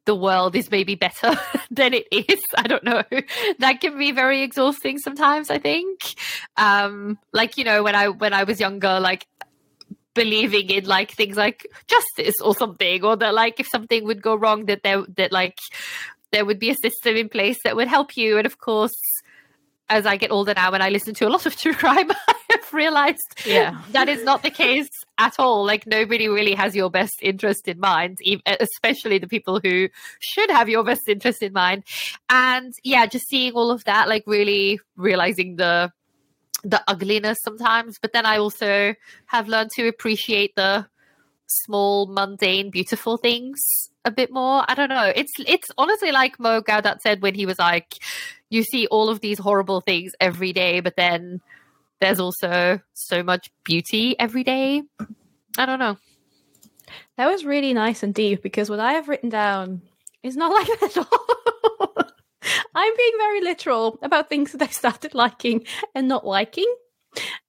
the 0.07 0.15
world 0.15 0.55
is 0.57 0.71
maybe 0.71 0.95
better 0.95 1.33
than 1.71 1.93
it 1.93 2.07
is. 2.11 2.41
I 2.57 2.63
don't 2.63 2.85
know. 2.85 3.03
That 3.59 3.81
can 3.81 3.99
be 3.99 4.13
very 4.13 4.43
exhausting 4.43 4.99
sometimes, 4.99 5.51
I 5.51 5.59
think. 5.59 6.15
Um, 6.57 7.19
like, 7.33 7.59
you 7.59 7.65
know, 7.65 7.83
when 7.83 7.95
I 7.95 8.09
when 8.09 8.33
I 8.33 8.45
was 8.45 8.61
younger, 8.61 9.01
like 9.01 9.27
believing 10.17 10.69
in 10.71 10.85
like 10.87 11.13
things 11.13 11.37
like 11.37 11.67
justice 11.87 12.35
or 12.43 12.55
something, 12.57 13.05
or 13.05 13.17
that 13.17 13.35
like 13.35 13.61
if 13.61 13.69
something 13.69 14.05
would 14.05 14.23
go 14.23 14.35
wrong 14.35 14.67
that 14.67 14.83
there 14.83 15.05
that 15.17 15.31
like 15.31 15.59
there 16.33 16.45
would 16.45 16.59
be 16.59 16.71
a 16.71 16.75
system 16.75 17.17
in 17.17 17.29
place 17.29 17.59
that 17.63 17.77
would 17.77 17.89
help 17.89 18.17
you. 18.17 18.37
And 18.39 18.47
of 18.47 18.59
course, 18.59 18.97
as 19.89 20.05
I 20.07 20.17
get 20.17 20.33
older 20.33 20.53
now 20.55 20.73
and 20.73 20.83
I 20.83 20.89
listen 20.89 21.15
to 21.15 21.29
a 21.29 21.31
lot 21.31 21.47
of 21.47 21.57
true 21.63 21.73
crime, 21.75 22.11
I 22.29 22.35
have 22.51 22.73
realized 22.73 23.23
Yeah. 23.45 23.81
that 23.93 24.09
is 24.09 24.25
not 24.25 24.43
the 24.43 24.51
case 24.51 24.89
at 25.19 25.35
all. 25.39 25.65
Like 25.65 25.87
nobody 25.87 26.29
really 26.29 26.55
has 26.55 26.75
your 26.75 26.91
best 26.91 27.19
interest 27.23 27.69
in 27.69 27.79
mind, 27.79 28.19
especially 28.61 29.19
the 29.19 29.29
people 29.29 29.61
who 29.63 29.89
should 30.19 30.51
have 30.51 30.69
your 30.69 30.83
best 30.85 31.09
interest 31.09 31.43
in 31.43 31.53
mind. 31.53 31.85
And 32.29 32.75
yeah, 32.83 33.07
just 33.07 33.29
seeing 33.29 33.53
all 33.53 33.71
of 33.71 33.85
that, 33.85 34.09
like 34.09 34.25
really 34.27 34.81
realizing 34.97 35.57
the 35.57 35.93
the 36.67 36.83
ugliness 36.89 37.39
sometimes. 37.43 37.99
But 38.01 38.13
then 38.13 38.27
I 38.27 38.39
also 38.39 38.95
have 39.27 39.49
learned 39.49 39.71
to 39.77 39.89
appreciate 39.89 40.55
the 40.57 40.87
small, 41.47 42.07
mundane, 42.07 42.71
beautiful 42.71 43.17
things 43.17 43.61
a 44.05 44.11
bit 44.11 44.33
more. 44.33 44.65
I 44.69 44.75
don't 44.75 44.89
know. 44.89 45.13
It's 45.15 45.33
it's 45.47 45.69
honestly 45.79 46.13
like 46.13 46.39
Mo 46.41 46.61
Gawdat 46.61 47.01
said 47.01 47.23
when 47.23 47.35
he 47.35 47.47
was 47.47 47.59
like, 47.59 47.95
you 48.51 48.63
see 48.63 48.87
all 48.89 49.09
of 49.09 49.21
these 49.21 49.39
horrible 49.39 49.81
things 49.81 50.13
every 50.21 50.53
day, 50.53 50.81
but 50.81 50.97
then 50.97 51.41
there's 52.01 52.21
also 52.21 52.81
so 52.95 53.23
much 53.23 53.51
beauty 53.65 54.19
every 54.19 54.45
day. 54.45 54.83
I 55.57 55.67
don't 55.67 55.79
know. 55.79 55.97
That 57.17 57.27
was 57.27 57.45
really 57.45 57.73
nice 57.73 58.03
and 58.03 58.15
deep 58.15 58.43
because 58.43 58.69
what 58.69 58.81
I 58.81 58.93
have 58.93 59.09
written 59.09 59.31
down 59.31 59.83
is 60.23 60.37
not 60.37 60.53
like 60.53 60.67
that 60.81 60.97
at 60.97 60.99
all. 60.99 61.27
I'm 62.75 62.97
being 62.97 63.13
very 63.19 63.41
literal 63.41 63.99
about 64.03 64.29
things 64.29 64.53
that 64.53 64.63
I 64.63 64.67
started 64.67 65.15
liking 65.15 65.65
and 65.95 66.09
not 66.09 66.27
liking. 66.27 66.73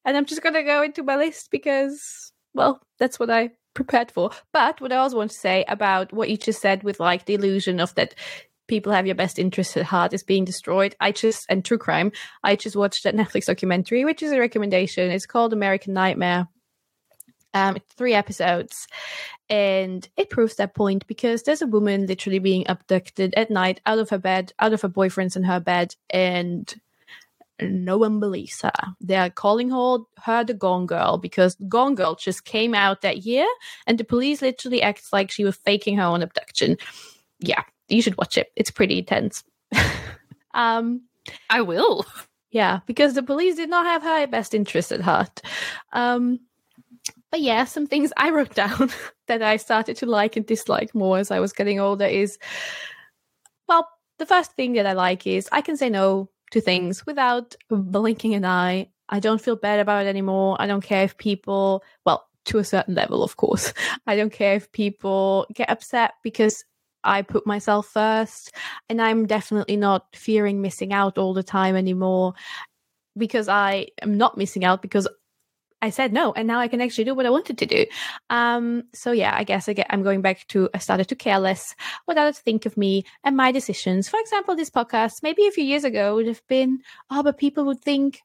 And 0.05 0.15
I'm 0.15 0.25
just 0.25 0.41
going 0.41 0.55
to 0.55 0.63
go 0.63 0.81
into 0.81 1.03
my 1.03 1.17
list 1.17 1.49
because, 1.51 2.31
well, 2.53 2.81
that's 2.99 3.19
what 3.19 3.29
I 3.29 3.51
prepared 3.73 4.11
for. 4.11 4.31
But 4.53 4.81
what 4.81 4.91
I 4.91 4.97
also 4.97 5.17
want 5.17 5.31
to 5.31 5.37
say 5.37 5.65
about 5.67 6.13
what 6.13 6.29
you 6.29 6.37
just 6.37 6.61
said 6.61 6.83
with 6.83 6.99
like 6.99 7.25
the 7.25 7.35
illusion 7.35 7.79
of 7.79 7.93
that 7.95 8.15
people 8.67 8.91
have 8.91 9.05
your 9.05 9.15
best 9.15 9.39
interest 9.39 9.77
at 9.77 9.85
heart 9.85 10.13
is 10.13 10.23
being 10.23 10.45
destroyed. 10.45 10.95
I 10.99 11.11
just, 11.11 11.45
and 11.49 11.63
true 11.63 11.77
crime, 11.77 12.11
I 12.43 12.55
just 12.55 12.75
watched 12.75 13.03
that 13.03 13.15
Netflix 13.15 13.45
documentary, 13.45 14.03
which 14.05 14.21
is 14.21 14.31
a 14.31 14.39
recommendation. 14.39 15.09
It's 15.11 15.25
called 15.25 15.53
American 15.53 15.93
Nightmare. 15.93 16.47
Um, 17.53 17.77
three 17.95 18.13
episodes, 18.13 18.87
and 19.49 20.07
it 20.15 20.29
proves 20.29 20.55
that 20.55 20.75
point 20.75 21.07
because 21.07 21.43
there's 21.43 21.61
a 21.61 21.67
woman 21.67 22.05
literally 22.05 22.39
being 22.39 22.65
abducted 22.67 23.33
at 23.35 23.49
night 23.49 23.79
out 23.85 23.97
of 23.97 24.09
her 24.09 24.19
bed, 24.19 24.53
out 24.59 24.73
of 24.73 24.81
her 24.81 24.89
boyfriend's 24.89 25.35
in 25.35 25.43
her 25.43 25.59
bed, 25.59 25.95
and 26.09 26.75
no 27.61 27.97
one 27.97 28.19
believes 28.19 28.61
her. 28.61 28.71
They 29.01 29.15
are 29.15 29.29
calling 29.29 29.69
her, 29.69 29.99
her 30.23 30.43
the 30.43 30.53
Gone 30.53 30.85
Girl 30.85 31.17
because 31.17 31.55
Gone 31.67 31.95
Girl 31.95 32.15
just 32.15 32.45
came 32.45 32.75
out 32.75 33.01
that 33.01 33.25
year, 33.25 33.47
and 33.85 33.97
the 33.97 34.03
police 34.03 34.41
literally 34.41 34.81
acts 34.81 35.11
like 35.11 35.31
she 35.31 35.43
was 35.43 35.55
faking 35.57 35.97
her 35.97 36.03
own 36.03 36.21
abduction. 36.21 36.77
Yeah, 37.39 37.63
you 37.87 38.01
should 38.01 38.17
watch 38.17 38.37
it. 38.37 38.51
It's 38.55 38.71
pretty 38.71 38.99
intense. 38.99 39.43
um, 40.53 41.01
I 41.49 41.61
will. 41.61 42.05
yeah, 42.51 42.81
because 42.85 43.13
the 43.13 43.23
police 43.23 43.55
did 43.55 43.69
not 43.69 43.85
have 43.85 44.03
her 44.03 44.27
best 44.27 44.53
interest 44.53 44.91
at 44.91 45.01
heart. 45.01 45.41
Um, 45.93 46.39
but 47.31 47.41
yeah, 47.41 47.65
some 47.65 47.87
things 47.87 48.13
I 48.17 48.29
wrote 48.29 48.53
down 48.55 48.91
that 49.27 49.41
I 49.41 49.57
started 49.57 49.97
to 49.97 50.05
like 50.05 50.35
and 50.35 50.45
dislike 50.45 50.93
more 50.95 51.17
as 51.17 51.31
I 51.31 51.39
was 51.39 51.53
getting 51.53 51.79
older 51.79 52.05
is 52.05 52.37
well, 53.67 53.87
the 54.17 54.25
first 54.25 54.53
thing 54.53 54.73
that 54.73 54.85
I 54.85 54.93
like 54.93 55.27
is 55.27 55.49
I 55.51 55.61
can 55.61 55.77
say 55.77 55.89
no 55.89 56.29
to 56.51 56.61
things 56.61 57.05
without 57.05 57.55
blinking 57.69 58.33
an 58.33 58.45
eye. 58.45 58.89
I 59.09 59.19
don't 59.19 59.41
feel 59.41 59.55
bad 59.55 59.79
about 59.79 60.05
it 60.05 60.09
anymore. 60.09 60.57
I 60.59 60.67
don't 60.67 60.83
care 60.83 61.03
if 61.03 61.17
people, 61.17 61.83
well, 62.05 62.27
to 62.45 62.57
a 62.59 62.63
certain 62.63 62.95
level, 62.95 63.23
of 63.23 63.37
course. 63.37 63.73
I 64.07 64.15
don't 64.15 64.31
care 64.31 64.55
if 64.55 64.71
people 64.71 65.45
get 65.53 65.69
upset 65.69 66.13
because 66.23 66.63
I 67.03 67.21
put 67.21 67.45
myself 67.45 67.87
first. 67.87 68.53
And 68.89 69.01
I'm 69.01 69.25
definitely 69.25 69.77
not 69.77 70.07
fearing 70.15 70.61
missing 70.61 70.93
out 70.93 71.17
all 71.17 71.33
the 71.33 71.43
time 71.43 71.75
anymore 71.75 72.33
because 73.17 73.49
I 73.49 73.87
am 74.01 74.17
not 74.17 74.37
missing 74.37 74.63
out 74.63 74.81
because 74.81 75.07
I 75.81 75.91
said 75.91 76.11
no, 76.11 76.33
and 76.33 76.47
now 76.47 76.59
I 76.59 76.67
can 76.67 76.81
actually 76.81 77.03
do 77.03 77.13
what 77.13 77.25
I 77.25 77.29
wanted 77.29 77.57
to 77.59 77.65
do. 77.65 77.85
Um, 78.29 78.83
so 78.93 79.11
yeah, 79.11 79.35
I 79.35 79.43
guess 79.43 79.69
I 79.69 79.73
get, 79.73 79.87
I'm 79.89 80.01
going 80.01 80.21
back 80.21 80.47
to 80.47 80.69
I 80.73 80.79
started 80.79 81.07
to 81.09 81.15
care 81.15 81.39
less 81.39 81.75
what 82.05 82.17
others 82.17 82.39
think 82.39 82.65
of 82.65 82.77
me 82.77 83.05
and 83.23 83.37
my 83.37 83.51
decisions. 83.51 84.09
For 84.09 84.19
example, 84.19 84.55
this 84.55 84.71
podcast 84.71 85.21
maybe 85.21 85.45
a 85.45 85.51
few 85.51 85.63
years 85.63 85.83
ago 85.83 86.15
would 86.15 86.27
have 86.27 86.41
been, 86.47 86.79
oh, 87.11 87.21
but 87.21 87.37
people 87.37 87.63
would 87.65 87.81
think 87.81 88.21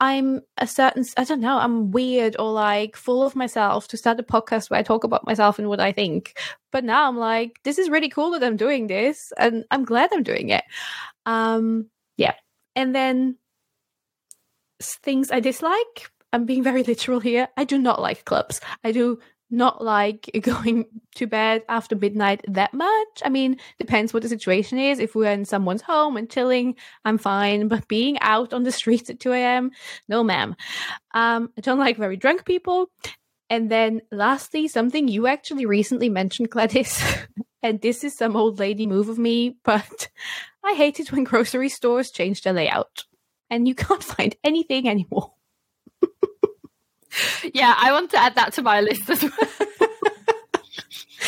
I'm 0.00 0.40
a 0.58 0.66
certain, 0.66 1.04
I 1.16 1.24
don't 1.24 1.40
know, 1.40 1.56
I'm 1.56 1.92
weird 1.92 2.36
or 2.38 2.52
like 2.52 2.96
full 2.96 3.22
of 3.22 3.36
myself 3.36 3.86
to 3.88 3.96
start 3.96 4.18
a 4.18 4.24
podcast 4.24 4.68
where 4.68 4.80
I 4.80 4.82
talk 4.82 5.04
about 5.04 5.24
myself 5.24 5.58
and 5.58 5.68
what 5.68 5.80
I 5.80 5.92
think. 5.92 6.36
But 6.72 6.84
now 6.84 7.08
I'm 7.08 7.16
like, 7.16 7.60
this 7.62 7.78
is 7.78 7.88
really 7.88 8.08
cool 8.08 8.32
that 8.32 8.42
I'm 8.42 8.56
doing 8.56 8.88
this, 8.88 9.32
and 9.38 9.64
I'm 9.70 9.84
glad 9.84 10.10
I'm 10.12 10.24
doing 10.24 10.50
it. 10.50 10.64
Um, 11.24 11.86
yeah, 12.16 12.34
and 12.74 12.94
then 12.94 13.38
things 14.82 15.30
I 15.30 15.38
dislike. 15.40 16.10
I'm 16.34 16.46
being 16.46 16.64
very 16.64 16.82
literal 16.82 17.20
here. 17.20 17.46
I 17.56 17.62
do 17.62 17.78
not 17.78 18.02
like 18.02 18.24
clubs. 18.24 18.60
I 18.82 18.90
do 18.90 19.20
not 19.52 19.84
like 19.84 20.28
going 20.42 20.86
to 21.14 21.28
bed 21.28 21.62
after 21.68 21.94
midnight 21.94 22.44
that 22.48 22.74
much. 22.74 23.22
I 23.24 23.28
mean, 23.28 23.58
depends 23.78 24.12
what 24.12 24.24
the 24.24 24.28
situation 24.28 24.78
is. 24.78 24.98
If 24.98 25.14
we're 25.14 25.30
in 25.30 25.44
someone's 25.44 25.82
home 25.82 26.16
and 26.16 26.28
chilling, 26.28 26.74
I'm 27.04 27.18
fine. 27.18 27.68
But 27.68 27.86
being 27.86 28.18
out 28.18 28.52
on 28.52 28.64
the 28.64 28.72
streets 28.72 29.10
at 29.10 29.20
2 29.20 29.32
a.m., 29.32 29.70
no, 30.08 30.24
ma'am. 30.24 30.56
Um, 31.14 31.52
I 31.56 31.60
don't 31.60 31.78
like 31.78 31.96
very 31.98 32.16
drunk 32.16 32.44
people. 32.44 32.90
And 33.48 33.70
then, 33.70 34.02
lastly, 34.10 34.66
something 34.66 35.06
you 35.06 35.28
actually 35.28 35.66
recently 35.66 36.08
mentioned, 36.08 36.50
Gladys, 36.50 37.00
and 37.62 37.80
this 37.80 38.02
is 38.02 38.16
some 38.16 38.34
old 38.34 38.58
lady 38.58 38.88
move 38.88 39.08
of 39.08 39.18
me, 39.18 39.56
but 39.62 40.08
I 40.64 40.72
hate 40.74 40.98
it 40.98 41.12
when 41.12 41.22
grocery 41.22 41.68
stores 41.68 42.10
change 42.10 42.42
their 42.42 42.54
layout 42.54 43.04
and 43.50 43.68
you 43.68 43.76
can't 43.76 44.02
find 44.02 44.34
anything 44.42 44.88
anymore. 44.88 45.33
Yeah, 47.52 47.74
I 47.76 47.92
want 47.92 48.10
to 48.12 48.18
add 48.18 48.34
that 48.36 48.52
to 48.54 48.62
my 48.62 48.80
list 48.80 49.08
as 49.10 49.22
well. 49.22 49.32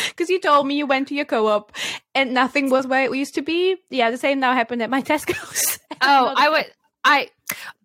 Because 0.09 0.29
you 0.29 0.39
told 0.39 0.67
me 0.67 0.75
you 0.75 0.85
went 0.87 1.07
to 1.09 1.15
your 1.15 1.25
co-op 1.25 1.71
and 2.15 2.33
nothing 2.33 2.69
was 2.69 2.87
where 2.87 3.03
it 3.03 3.15
used 3.15 3.35
to 3.35 3.41
be. 3.41 3.77
Yeah, 3.89 4.09
the 4.11 4.17
same 4.17 4.39
now 4.39 4.53
happened 4.53 4.81
at 4.81 4.89
my 4.89 5.01
Tesco's. 5.09 5.79
Oh, 6.01 6.33
I 6.35 6.49
went. 6.49 6.67
I 7.03 7.29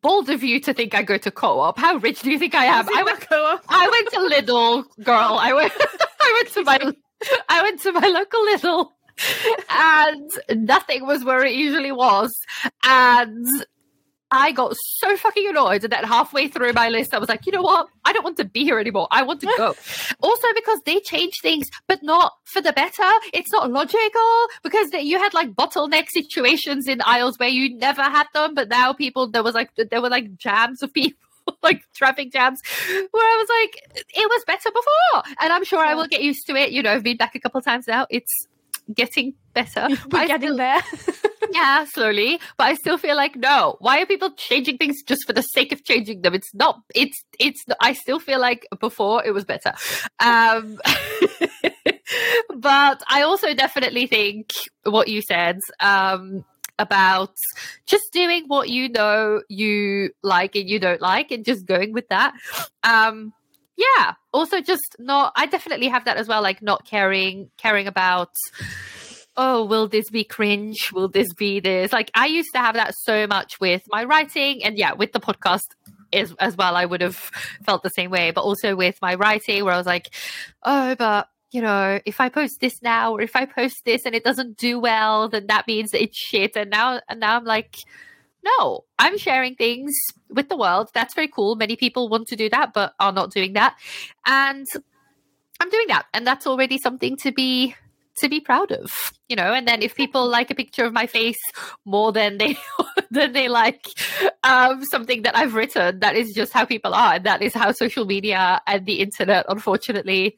bold 0.00 0.28
of 0.30 0.42
you 0.42 0.59
to 0.60 0.74
think 0.74 0.94
I 0.94 1.02
go 1.02 1.16
to 1.18 1.30
co-op. 1.30 1.78
How 1.78 1.96
rich 1.96 2.22
do 2.22 2.30
you 2.30 2.38
think 2.38 2.54
I 2.54 2.64
am? 2.64 2.88
I 2.94 3.02
went. 3.02 3.20
co-op. 3.20 3.64
I 3.68 3.88
went 3.88 4.10
to 4.10 4.34
Lidl, 4.34 4.84
girl. 5.04 5.38
I 5.40 5.52
went. 5.52 5.72
I 6.20 6.42
went 6.42 6.54
to 6.54 6.64
my. 6.64 6.92
I 7.48 7.62
went 7.62 7.80
to 7.82 7.92
my 7.92 8.06
local 8.09 8.40
Lidl, 8.46 8.88
and 9.70 10.66
nothing 10.66 11.06
was 11.06 11.24
where 11.24 11.44
it 11.44 11.54
usually 11.54 11.92
was, 11.92 12.34
and. 12.84 13.46
I 14.32 14.50
got 14.52 14.74
so 14.96 15.14
fucking 15.14 15.46
annoyed 15.46 15.82
that 15.82 16.06
halfway 16.06 16.48
through 16.48 16.72
my 16.72 16.88
list, 16.88 17.12
I 17.12 17.18
was 17.18 17.28
like, 17.28 17.44
you 17.44 17.52
know 17.52 17.60
what? 17.60 17.88
I 18.02 18.14
don't 18.14 18.24
want 18.24 18.38
to 18.38 18.46
be 18.46 18.64
here 18.64 18.78
anymore. 18.78 19.06
I 19.10 19.22
want 19.22 19.40
to 19.42 19.54
go. 19.59 19.74
also, 20.22 20.48
because 20.54 20.80
they 20.86 21.00
change 21.00 21.40
things, 21.42 21.70
but 21.86 22.02
not 22.02 22.32
for 22.44 22.62
the 22.62 22.72
better. 22.72 23.10
It's 23.34 23.52
not 23.52 23.70
logical 23.70 24.46
because 24.62 24.90
you 24.94 25.18
had 25.18 25.34
like 25.34 25.52
bottleneck 25.52 26.09
situations 26.09 26.88
in 26.88 27.02
aisles 27.04 27.38
where 27.38 27.50
you 27.50 27.76
never 27.76 28.02
had 28.02 28.26
them, 28.32 28.54
but 28.54 28.70
now 28.70 28.94
people 28.94 29.28
there 29.28 29.42
was 29.42 29.54
like 29.54 29.70
there 29.76 30.00
were 30.00 30.10
like 30.10 30.36
jams 30.36 30.82
of 30.82 30.92
people. 30.92 31.18
like 31.62 31.82
traffic 31.92 32.32
jams 32.32 32.60
where 32.88 33.24
I 33.24 33.36
was 33.36 33.48
like, 33.60 34.04
it 34.14 34.30
was 34.30 34.44
better 34.46 34.70
before. 34.70 35.34
And 35.40 35.52
I'm 35.52 35.64
sure 35.64 35.84
I 35.84 35.94
will 35.94 36.06
get 36.06 36.22
used 36.22 36.46
to 36.46 36.54
it. 36.54 36.70
You 36.70 36.84
know, 36.84 36.92
I've 36.92 37.02
been 37.02 37.16
back 37.16 37.34
a 37.34 37.40
couple 37.40 37.59
of 37.59 37.64
times 37.64 37.88
now. 37.88 38.06
It's 38.10 38.46
getting 38.94 39.34
better. 39.54 39.88
We're 40.10 40.20
I 40.20 40.26
getting 40.26 40.48
still- 40.48 40.56
there. 40.56 40.80
yeah, 41.52 41.84
slowly. 41.92 42.40
But 42.56 42.64
I 42.64 42.74
still 42.74 42.98
feel 42.98 43.16
like 43.16 43.36
no. 43.36 43.76
Why 43.80 44.00
are 44.00 44.06
people 44.06 44.30
changing 44.32 44.78
things 44.78 45.02
just 45.06 45.26
for 45.26 45.32
the 45.32 45.42
sake 45.42 45.72
of 45.72 45.84
changing 45.84 46.22
them? 46.22 46.34
It's 46.34 46.54
not. 46.54 46.80
It's 46.94 47.22
it's. 47.38 47.62
I 47.80 47.92
still 47.92 48.18
feel 48.20 48.40
like 48.40 48.66
before 48.80 49.24
it 49.24 49.32
was 49.32 49.44
better. 49.44 49.72
Um, 50.20 50.78
but 52.56 53.02
I 53.09 53.22
also 53.22 53.54
definitely 53.54 54.06
think 54.06 54.50
what 54.84 55.09
you 55.09 55.22
said. 55.22 55.59
Um, 55.80 56.44
about 56.78 57.34
just 57.86 58.04
doing 58.12 58.44
what 58.48 58.68
you 58.68 58.88
know 58.88 59.42
you 59.48 60.10
like 60.22 60.56
and 60.56 60.68
you 60.68 60.80
don't 60.80 61.02
like 61.02 61.30
and 61.30 61.44
just 61.44 61.66
going 61.66 61.92
with 61.92 62.09
that. 62.09 62.32
Um, 62.82 63.32
yeah. 63.76 64.14
Also, 64.32 64.60
just 64.60 64.96
not. 64.98 65.32
I 65.36 65.46
definitely 65.46 65.88
have 65.88 66.04
that 66.06 66.16
as 66.16 66.28
well. 66.28 66.42
Like 66.42 66.62
not 66.62 66.86
caring, 66.86 67.50
caring 67.56 67.86
about. 67.86 68.34
Oh, 69.34 69.64
will 69.64 69.88
this 69.88 70.10
be 70.10 70.24
cringe? 70.24 70.92
Will 70.92 71.09
this 71.09 71.32
be 71.32 71.60
this? 71.60 71.92
Like 71.92 72.10
I 72.14 72.26
used 72.26 72.50
to 72.52 72.59
have 72.59 72.74
that 72.74 72.94
so 72.94 73.26
much 73.26 73.60
with 73.60 73.82
my 73.88 74.04
writing, 74.04 74.62
and 74.64 74.76
yeah, 74.76 74.92
with 74.92 75.12
the 75.12 75.20
podcast 75.20 75.68
as, 76.12 76.34
as 76.38 76.56
well. 76.56 76.76
I 76.76 76.84
would 76.84 77.00
have 77.00 77.16
felt 77.64 77.82
the 77.82 77.90
same 77.90 78.10
way, 78.10 78.30
but 78.30 78.42
also 78.42 78.76
with 78.76 78.98
my 79.00 79.14
writing, 79.14 79.64
where 79.64 79.74
I 79.74 79.78
was 79.78 79.86
like, 79.86 80.14
oh, 80.62 80.94
but 80.96 81.28
you 81.50 81.60
know, 81.60 82.00
if 82.06 82.20
I 82.20 82.28
post 82.28 82.60
this 82.60 82.80
now 82.82 83.12
or 83.12 83.20
if 83.20 83.36
I 83.36 83.44
post 83.44 83.84
this 83.84 84.06
and 84.06 84.14
it 84.14 84.24
doesn't 84.24 84.56
do 84.56 84.80
well, 84.80 85.28
then 85.28 85.46
that 85.48 85.66
means 85.66 85.92
it's 85.92 86.16
shit. 86.16 86.56
And 86.56 86.70
now, 86.70 87.00
and 87.09 87.20
now 87.20 87.36
I'm 87.36 87.44
like, 87.44 87.76
no, 88.44 88.85
I'm 88.98 89.19
sharing 89.19 89.55
things 89.55 89.94
with 90.28 90.48
the 90.48 90.56
world. 90.56 90.90
That's 90.94 91.14
very 91.14 91.28
cool. 91.28 91.55
Many 91.55 91.77
people 91.77 92.09
want 92.09 92.28
to 92.28 92.36
do 92.36 92.48
that, 92.51 92.73
but 92.73 92.94
are 92.98 93.12
not 93.12 93.31
doing 93.31 93.52
that. 93.52 93.77
And 94.27 94.66
I'm 95.60 95.70
doing 95.70 95.86
that. 95.89 96.06
And 96.12 96.27
that's 96.27 96.47
already 96.47 96.78
something 96.78 97.16
to 97.19 97.32
be 97.32 97.74
to 98.19 98.28
be 98.28 98.40
proud 98.40 98.70
of 98.73 99.12
you 99.28 99.35
know 99.35 99.55
and 99.55 99.66
then 99.66 99.81
if 99.81 99.94
people 99.94 100.28
like 100.28 100.51
a 100.51 100.55
picture 100.55 100.85
of 100.85 100.93
my 100.93 101.06
face 101.06 101.39
more 101.85 102.12
than 102.12 102.36
they 102.36 102.56
than 103.10 103.32
they 103.32 103.48
like 103.48 103.89
um, 104.44 104.85
something 104.85 105.23
that 105.23 105.35
i've 105.35 105.55
written 105.55 105.98
that 106.01 106.14
is 106.14 106.35
just 106.35 106.52
how 106.52 106.64
people 106.64 106.93
are 106.93 107.14
and 107.14 107.24
that 107.24 107.40
is 107.40 107.55
how 107.55 107.73
social 107.73 108.05
media 108.05 108.60
and 108.66 108.85
the 108.85 109.01
internet 109.01 109.47
unfortunately 109.48 110.36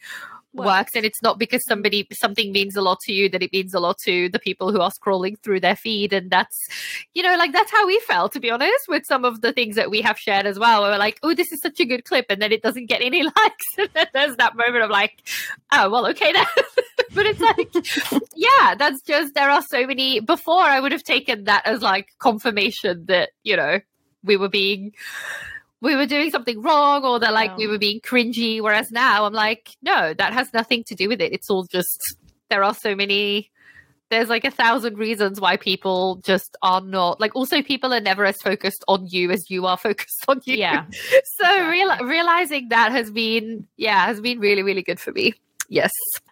works 0.55 0.94
and 0.94 1.05
it's 1.05 1.22
not 1.22 1.39
because 1.39 1.64
somebody 1.64 2.06
something 2.12 2.52
means 2.52 2.76
a 2.76 2.82
lot 2.82 3.01
to 3.01 3.12
you 3.12 3.28
that 3.28 3.43
it 3.43 3.52
means 3.52 3.74
a 3.74 3.81
lot 3.81 3.98
to 3.98 4.28
the 4.28 4.39
people 4.39 4.72
who 4.72 4.81
are 4.81 4.90
scrolling 4.90 5.39
through 5.43 5.60
their 5.60 5.76
feed 5.76 6.12
and 6.12 6.31
that's 6.31 6.68
you 7.14 7.22
know 7.22 7.36
like 7.36 7.52
that's 7.52 7.72
how 7.72 7.86
we 7.86 7.98
felt 8.01 8.32
to 8.32 8.40
be 8.40 8.51
honest 8.51 8.89
with 8.89 9.05
some 9.05 9.24
of 9.24 9.40
the 9.40 9.52
things 9.52 9.76
that 9.76 9.90
we 9.90 10.01
have 10.01 10.18
shared 10.18 10.47
as 10.47 10.59
well. 10.59 10.82
We're 10.82 10.98
like 10.98 11.18
oh 11.22 11.35
this 11.35 11.52
is 11.52 11.60
such 11.60 11.81
a 11.81 11.85
good 11.85 12.05
clip 12.05 12.26
and 12.31 12.40
then 12.40 12.52
it 12.52 12.62
doesn't 12.62 12.86
get 12.86 13.02
any 13.02 13.22
likes. 13.44 13.66
And 13.78 13.89
then 13.94 14.06
there's 14.12 14.36
that 14.36 14.56
moment 14.56 14.85
of 14.85 14.90
like 14.90 15.22
oh 15.72 15.90
well 15.90 16.06
okay 16.09 16.32
then. 16.32 16.47
But 17.14 17.26
it's 17.26 17.40
like 17.40 17.72
yeah 18.35 18.74
that's 18.74 19.01
just 19.02 19.35
there 19.35 19.48
are 19.48 19.62
so 19.62 19.86
many 19.86 20.18
before 20.18 20.62
i 20.62 20.81
would 20.81 20.90
have 20.90 21.05
taken 21.05 21.44
that 21.44 21.64
as 21.64 21.81
like 21.81 22.09
confirmation 22.18 23.06
that 23.06 23.31
you 23.44 23.56
know 23.56 23.81
we 24.24 24.36
were 24.36 24.48
being 24.48 24.93
we 25.85 25.94
were 25.94 26.06
doing 26.06 26.31
something 26.31 26.62
wrong 26.62 27.05
or 27.05 27.20
that 27.20 27.32
like 27.32 27.56
we 27.56 27.66
were 27.66 27.78
being 27.78 28.01
cringy. 28.01 28.61
Whereas 28.61 28.90
now 28.90 29.27
I'm 29.27 29.35
like, 29.35 29.77
no, 29.82 30.15
that 30.15 30.32
has 30.32 30.52
nothing 30.52 30.82
to 30.85 30.94
do 30.94 31.09
with 31.09 31.20
it. 31.20 31.32
It's 31.32 31.51
all 31.51 31.65
just 31.65 32.16
there 32.48 32.65
are 32.65 32.74
so 32.74 32.97
many 32.97 33.51
there's 34.11 34.28
like 34.28 34.44
a 34.44 34.51
thousand 34.51 34.98
reasons 34.98 35.40
why 35.40 35.56
people 35.56 36.16
just 36.16 36.56
are 36.62 36.81
not 36.81 37.20
like 37.20 37.35
also 37.35 37.62
people 37.62 37.93
are 37.93 38.01
never 38.01 38.24
as 38.24 38.36
focused 38.43 38.85
on 38.86 39.06
you 39.09 39.31
as 39.31 39.51
you 39.51 39.66
are 39.66 39.77
focused 39.89 40.24
on 40.28 40.40
you 40.44 40.56
yeah 40.56 40.85
so 40.90 41.47
exactly. 41.47 41.70
real- 41.70 42.09
realizing 42.09 42.69
that 42.69 42.93
has 42.93 43.11
been 43.11 43.66
yeah 43.77 44.05
has 44.06 44.20
been 44.20 44.39
really 44.39 44.62
really 44.62 44.82
good 44.82 45.01
for 45.01 45.11
me 45.12 45.35
yes 45.69 45.90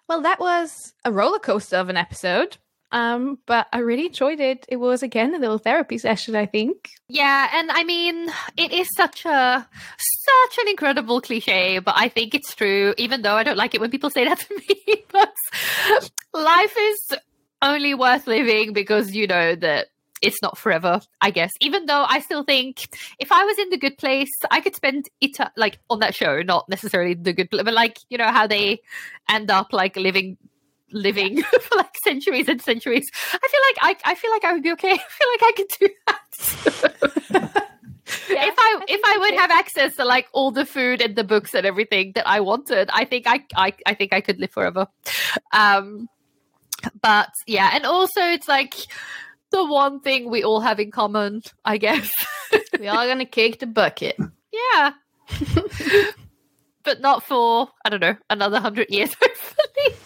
well 0.08 0.20
that 0.20 0.38
was 0.38 0.94
a 1.04 1.12
roller 1.12 1.38
coaster 1.38 1.76
of 1.76 1.88
an 1.88 1.96
episode 1.96 2.56
um, 2.92 3.38
but 3.46 3.66
I 3.72 3.78
really 3.78 4.06
enjoyed 4.06 4.38
it. 4.38 4.66
It 4.68 4.76
was 4.76 5.02
again 5.02 5.34
a 5.34 5.38
little 5.38 5.58
therapy 5.58 5.96
session, 5.96 6.36
I 6.36 6.44
think. 6.44 6.90
Yeah, 7.08 7.48
and 7.54 7.70
I 7.70 7.84
mean, 7.84 8.28
it 8.56 8.70
is 8.70 8.88
such 8.94 9.24
a 9.24 9.66
such 9.98 10.58
an 10.58 10.68
incredible 10.68 11.22
cliche, 11.22 11.78
but 11.78 11.94
I 11.96 12.08
think 12.08 12.34
it's 12.34 12.54
true. 12.54 12.94
Even 12.98 13.22
though 13.22 13.34
I 13.34 13.44
don't 13.44 13.56
like 13.56 13.74
it 13.74 13.80
when 13.80 13.90
people 13.90 14.10
say 14.10 14.24
that 14.24 14.40
to 14.40 14.54
me, 14.68 15.04
but 15.10 15.32
life 16.34 16.76
is 16.78 17.18
only 17.62 17.94
worth 17.94 18.26
living 18.26 18.74
because 18.74 19.14
you 19.14 19.26
know 19.26 19.54
that 19.54 19.86
it's 20.20 20.42
not 20.42 20.58
forever, 20.58 21.00
I 21.20 21.30
guess. 21.30 21.50
Even 21.62 21.86
though 21.86 22.04
I 22.06 22.20
still 22.20 22.44
think 22.44 22.88
if 23.18 23.32
I 23.32 23.44
was 23.44 23.58
in 23.58 23.70
the 23.70 23.78
good 23.78 23.96
place, 23.96 24.30
I 24.50 24.60
could 24.60 24.76
spend 24.76 25.08
it 25.22 25.36
like 25.56 25.78
on 25.88 26.00
that 26.00 26.14
show, 26.14 26.42
not 26.42 26.68
necessarily 26.68 27.14
the 27.14 27.32
good, 27.32 27.50
place, 27.50 27.62
but 27.62 27.72
like 27.72 27.98
you 28.10 28.18
know 28.18 28.30
how 28.30 28.46
they 28.46 28.80
end 29.30 29.50
up 29.50 29.72
like 29.72 29.96
living 29.96 30.36
living 30.92 31.38
yeah. 31.38 31.44
for 31.60 31.76
like 31.76 31.96
centuries 32.02 32.48
and 32.48 32.60
centuries. 32.60 33.10
I 33.32 33.48
feel 33.48 33.60
like 33.90 33.98
I, 34.04 34.10
I 34.10 34.14
feel 34.14 34.30
like 34.30 34.44
I 34.44 34.52
would 34.52 34.62
be 34.62 34.72
okay. 34.72 34.92
I 34.92 34.96
feel 34.96 35.28
like 35.32 35.42
I 35.42 35.52
could 35.56 35.68
do 35.80 35.88
that. 36.06 37.68
yeah, 38.28 38.46
if 38.46 38.54
I, 38.58 38.78
I 38.80 38.84
if 38.88 39.00
I 39.04 39.18
would 39.18 39.34
have 39.34 39.50
access 39.50 39.96
to 39.96 40.04
like 40.04 40.28
all 40.32 40.50
the 40.50 40.66
food 40.66 41.00
and 41.00 41.16
the 41.16 41.24
books 41.24 41.54
and 41.54 41.66
everything 41.66 42.12
that 42.14 42.28
I 42.28 42.40
wanted, 42.40 42.90
I 42.92 43.04
think 43.04 43.26
I 43.26 43.44
I, 43.56 43.74
I 43.86 43.94
think 43.94 44.12
I 44.12 44.20
could 44.20 44.38
live 44.38 44.50
forever. 44.50 44.86
Um, 45.52 46.08
but 47.00 47.30
yeah, 47.46 47.70
and 47.74 47.86
also 47.86 48.20
it's 48.22 48.48
like 48.48 48.74
the 49.50 49.64
one 49.64 50.00
thing 50.00 50.30
we 50.30 50.42
all 50.42 50.60
have 50.60 50.80
in 50.80 50.90
common, 50.90 51.42
I 51.64 51.78
guess. 51.78 52.12
we 52.78 52.88
are 52.88 53.06
gonna 53.06 53.26
kick 53.26 53.60
the 53.60 53.66
bucket. 53.66 54.16
Yeah. 54.74 54.92
But 56.84 57.00
not 57.00 57.22
for 57.22 57.68
I 57.84 57.90
don't 57.90 58.00
know 58.00 58.16
another 58.30 58.60
hundred 58.60 58.90
years, 58.90 59.14
hopefully. 59.20 59.96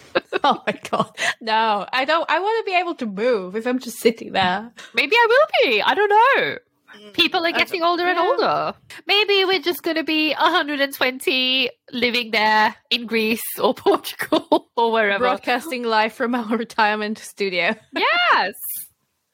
oh 0.44 0.62
my 0.66 0.78
god, 0.90 1.16
no! 1.40 1.86
I 1.92 2.04
don't. 2.04 2.28
I 2.30 2.38
want 2.38 2.64
to 2.64 2.70
be 2.70 2.76
able 2.76 2.94
to 2.96 3.06
move 3.06 3.56
if 3.56 3.66
I'm 3.66 3.78
just 3.78 3.98
sitting 3.98 4.32
there. 4.32 4.72
Maybe 4.94 5.16
I 5.16 5.26
will 5.28 5.70
be. 5.70 5.82
I 5.82 5.94
don't 5.94 6.10
know. 6.10 6.58
Mm, 6.98 7.12
People 7.12 7.44
are 7.44 7.52
getting 7.52 7.82
older 7.82 8.04
yeah. 8.04 8.10
and 8.10 8.18
older. 8.18 8.74
Maybe 9.06 9.44
we're 9.44 9.60
just 9.60 9.82
going 9.82 9.96
to 9.96 10.04
be 10.04 10.32
120 10.34 11.70
living 11.92 12.30
there 12.30 12.74
in 12.90 13.06
Greece 13.06 13.42
or 13.60 13.74
Portugal 13.74 14.68
or 14.76 14.92
wherever. 14.92 15.24
Broadcasting 15.24 15.82
live 15.82 16.12
from 16.12 16.34
our 16.34 16.56
retirement 16.56 17.18
studio. 17.18 17.74
Yes. 17.92 18.54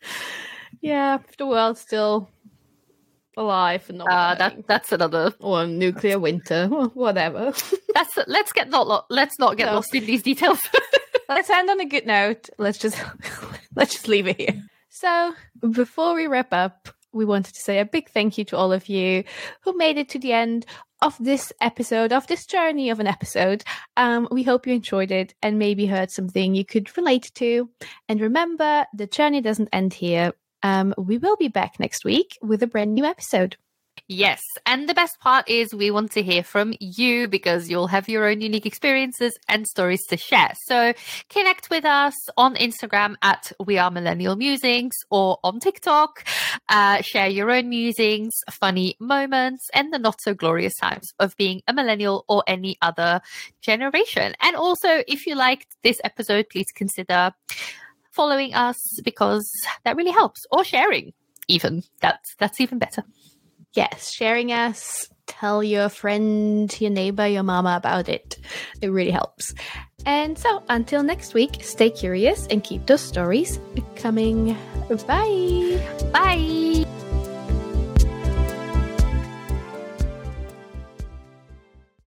yeah, 0.81 1.19
the 1.39 1.47
world's 1.47 1.81
still 1.81 2.31
alive 3.37 3.85
and 3.89 3.99
not 3.99 4.11
uh, 4.11 4.35
that 4.35 4.67
that's 4.67 4.93
another 4.93 5.33
or 5.41 5.67
nuclear 5.67 6.19
winter 6.19 6.69
or 6.73 6.89
whatever 6.89 7.53
that's 7.95 8.19
let's 8.27 8.53
get 8.53 8.69
not 8.69 9.07
let's 9.11 9.39
not 9.39 9.57
get 9.57 9.73
lost 9.73 9.95
in 9.95 10.05
these 10.05 10.23
details 10.23 10.61
let's 11.29 11.51
end 11.51 11.71
on 11.71 11.81
a 11.81 11.87
good 11.87 12.07
note 12.07 12.49
let's 12.59 12.79
just 12.79 13.03
let's 13.75 13.93
just 13.93 14.09
leave 14.09 14.27
it 14.27 14.39
here 14.39 14.63
so 14.89 15.35
before 15.71 16.15
we 16.15 16.27
wrap 16.27 16.53
up 16.53 16.89
we 17.13 17.25
wanted 17.25 17.55
to 17.55 17.61
say 17.61 17.79
a 17.79 17.85
big 17.85 18.11
thank 18.11 18.37
you 18.37 18.45
to 18.45 18.57
all 18.57 18.73
of 18.73 18.89
you 18.89 19.25
who 19.63 19.77
made 19.77 19.99
it 19.99 20.09
to 20.11 20.19
the 20.19 20.33
end 20.33 20.67
of 21.03 21.17
this 21.19 21.53
episode, 21.61 22.13
of 22.13 22.27
this 22.29 22.47
journey 22.47 22.89
of 22.89 23.01
an 23.01 23.09
episode. 23.09 23.65
Um, 23.97 24.29
we 24.31 24.45
hope 24.45 24.67
you 24.67 24.73
enjoyed 24.73 25.11
it 25.11 25.35
and 25.43 25.59
maybe 25.59 25.85
heard 25.85 26.13
something 26.13 26.55
you 26.55 26.65
could 26.65 26.97
relate 26.97 27.33
to. 27.35 27.69
And 28.09 28.21
remember, 28.21 28.87
the 28.95 29.09
journey 29.09 29.41
doesn't 29.41 29.69
end 29.73 29.93
here. 29.93 30.33
Um, 30.63 30.95
we 30.97 31.19
will 31.19 31.37
be 31.37 31.49
back 31.49 31.79
next 31.79 32.05
week 32.05 32.39
with 32.43 32.63
a 32.63 32.67
brand 32.67 32.95
new 32.95 33.05
episode. 33.05 33.57
Yes. 34.09 34.43
And 34.67 34.89
the 34.89 34.95
best 34.95 35.21
part 35.21 35.49
is 35.49 35.75
we 35.75 35.91
want 35.91 36.13
to 36.13 36.23
hear 36.23 36.43
from 36.43 36.75
you 36.81 37.29
because 37.29 37.71
you'll 37.71 37.87
have 37.87 38.09
your 38.09 38.29
own 38.29 38.41
unique 38.41 38.67
experiences 38.67 39.39
and 39.49 39.67
stories 39.67 40.05
to 40.09 40.17
share. 40.17 40.53
So 40.67 40.93
connect 41.29 41.71
with 41.71 41.85
us 41.85 42.15
on 42.37 42.57
Instagram 42.57 43.15
at 43.23 43.53
We 43.65 43.79
Are 43.79 43.91
Millennial 43.91 44.37
Musings 44.37 44.95
or 45.11 45.39
on 45.45 45.61
TikTok. 45.61 46.25
Uh, 46.69 47.01
share 47.01 47.29
your 47.29 47.51
own 47.51 47.69
musings, 47.69 48.35
funny 48.51 48.97
moments, 48.99 49.69
and 49.73 49.93
the 49.93 49.99
not 49.99 50.21
so 50.21 50.35
glorious 50.35 50.75
times 50.77 51.13
of 51.19 51.37
being 51.37 51.63
a 51.69 51.73
millennial 51.73 52.25
or 52.29 52.43
any 52.47 52.77
other 52.83 53.21
generation. 53.61 54.35
And 54.41 54.57
also, 54.57 55.03
if 55.07 55.27
you 55.27 55.37
liked 55.37 55.69
this 55.83 56.01
episode, 56.05 56.47
please 56.51 56.67
consider 56.75 57.33
following 58.13 58.55
us 58.55 59.01
because 59.05 59.51
that 59.85 59.97
really 59.97 60.11
helps 60.11 60.47
or 60.51 60.65
sharing 60.65 61.13
even. 61.49 61.83
That's 62.01 62.35
that's 62.37 62.61
even 62.61 62.79
better. 62.79 63.05
Yes 63.75 64.11
sharing 64.11 64.53
us 64.53 65.09
tell 65.27 65.63
your 65.63 65.89
friend 65.89 66.75
your 66.81 66.91
neighbor 66.91 67.27
your 67.27 67.43
mama 67.43 67.77
about 67.77 68.09
it. 68.09 68.39
It 68.81 68.89
really 68.89 69.11
helps. 69.11 69.55
And 70.05 70.39
so 70.39 70.63
until 70.69 71.03
next 71.03 71.33
week 71.35 71.63
stay 71.63 71.91
curious 71.91 72.47
and 72.49 72.63
keep 72.63 72.87
those 72.87 73.01
stories 73.01 73.59
coming. 73.97 74.57
Bye. 75.07 75.81
Bye 76.13 76.85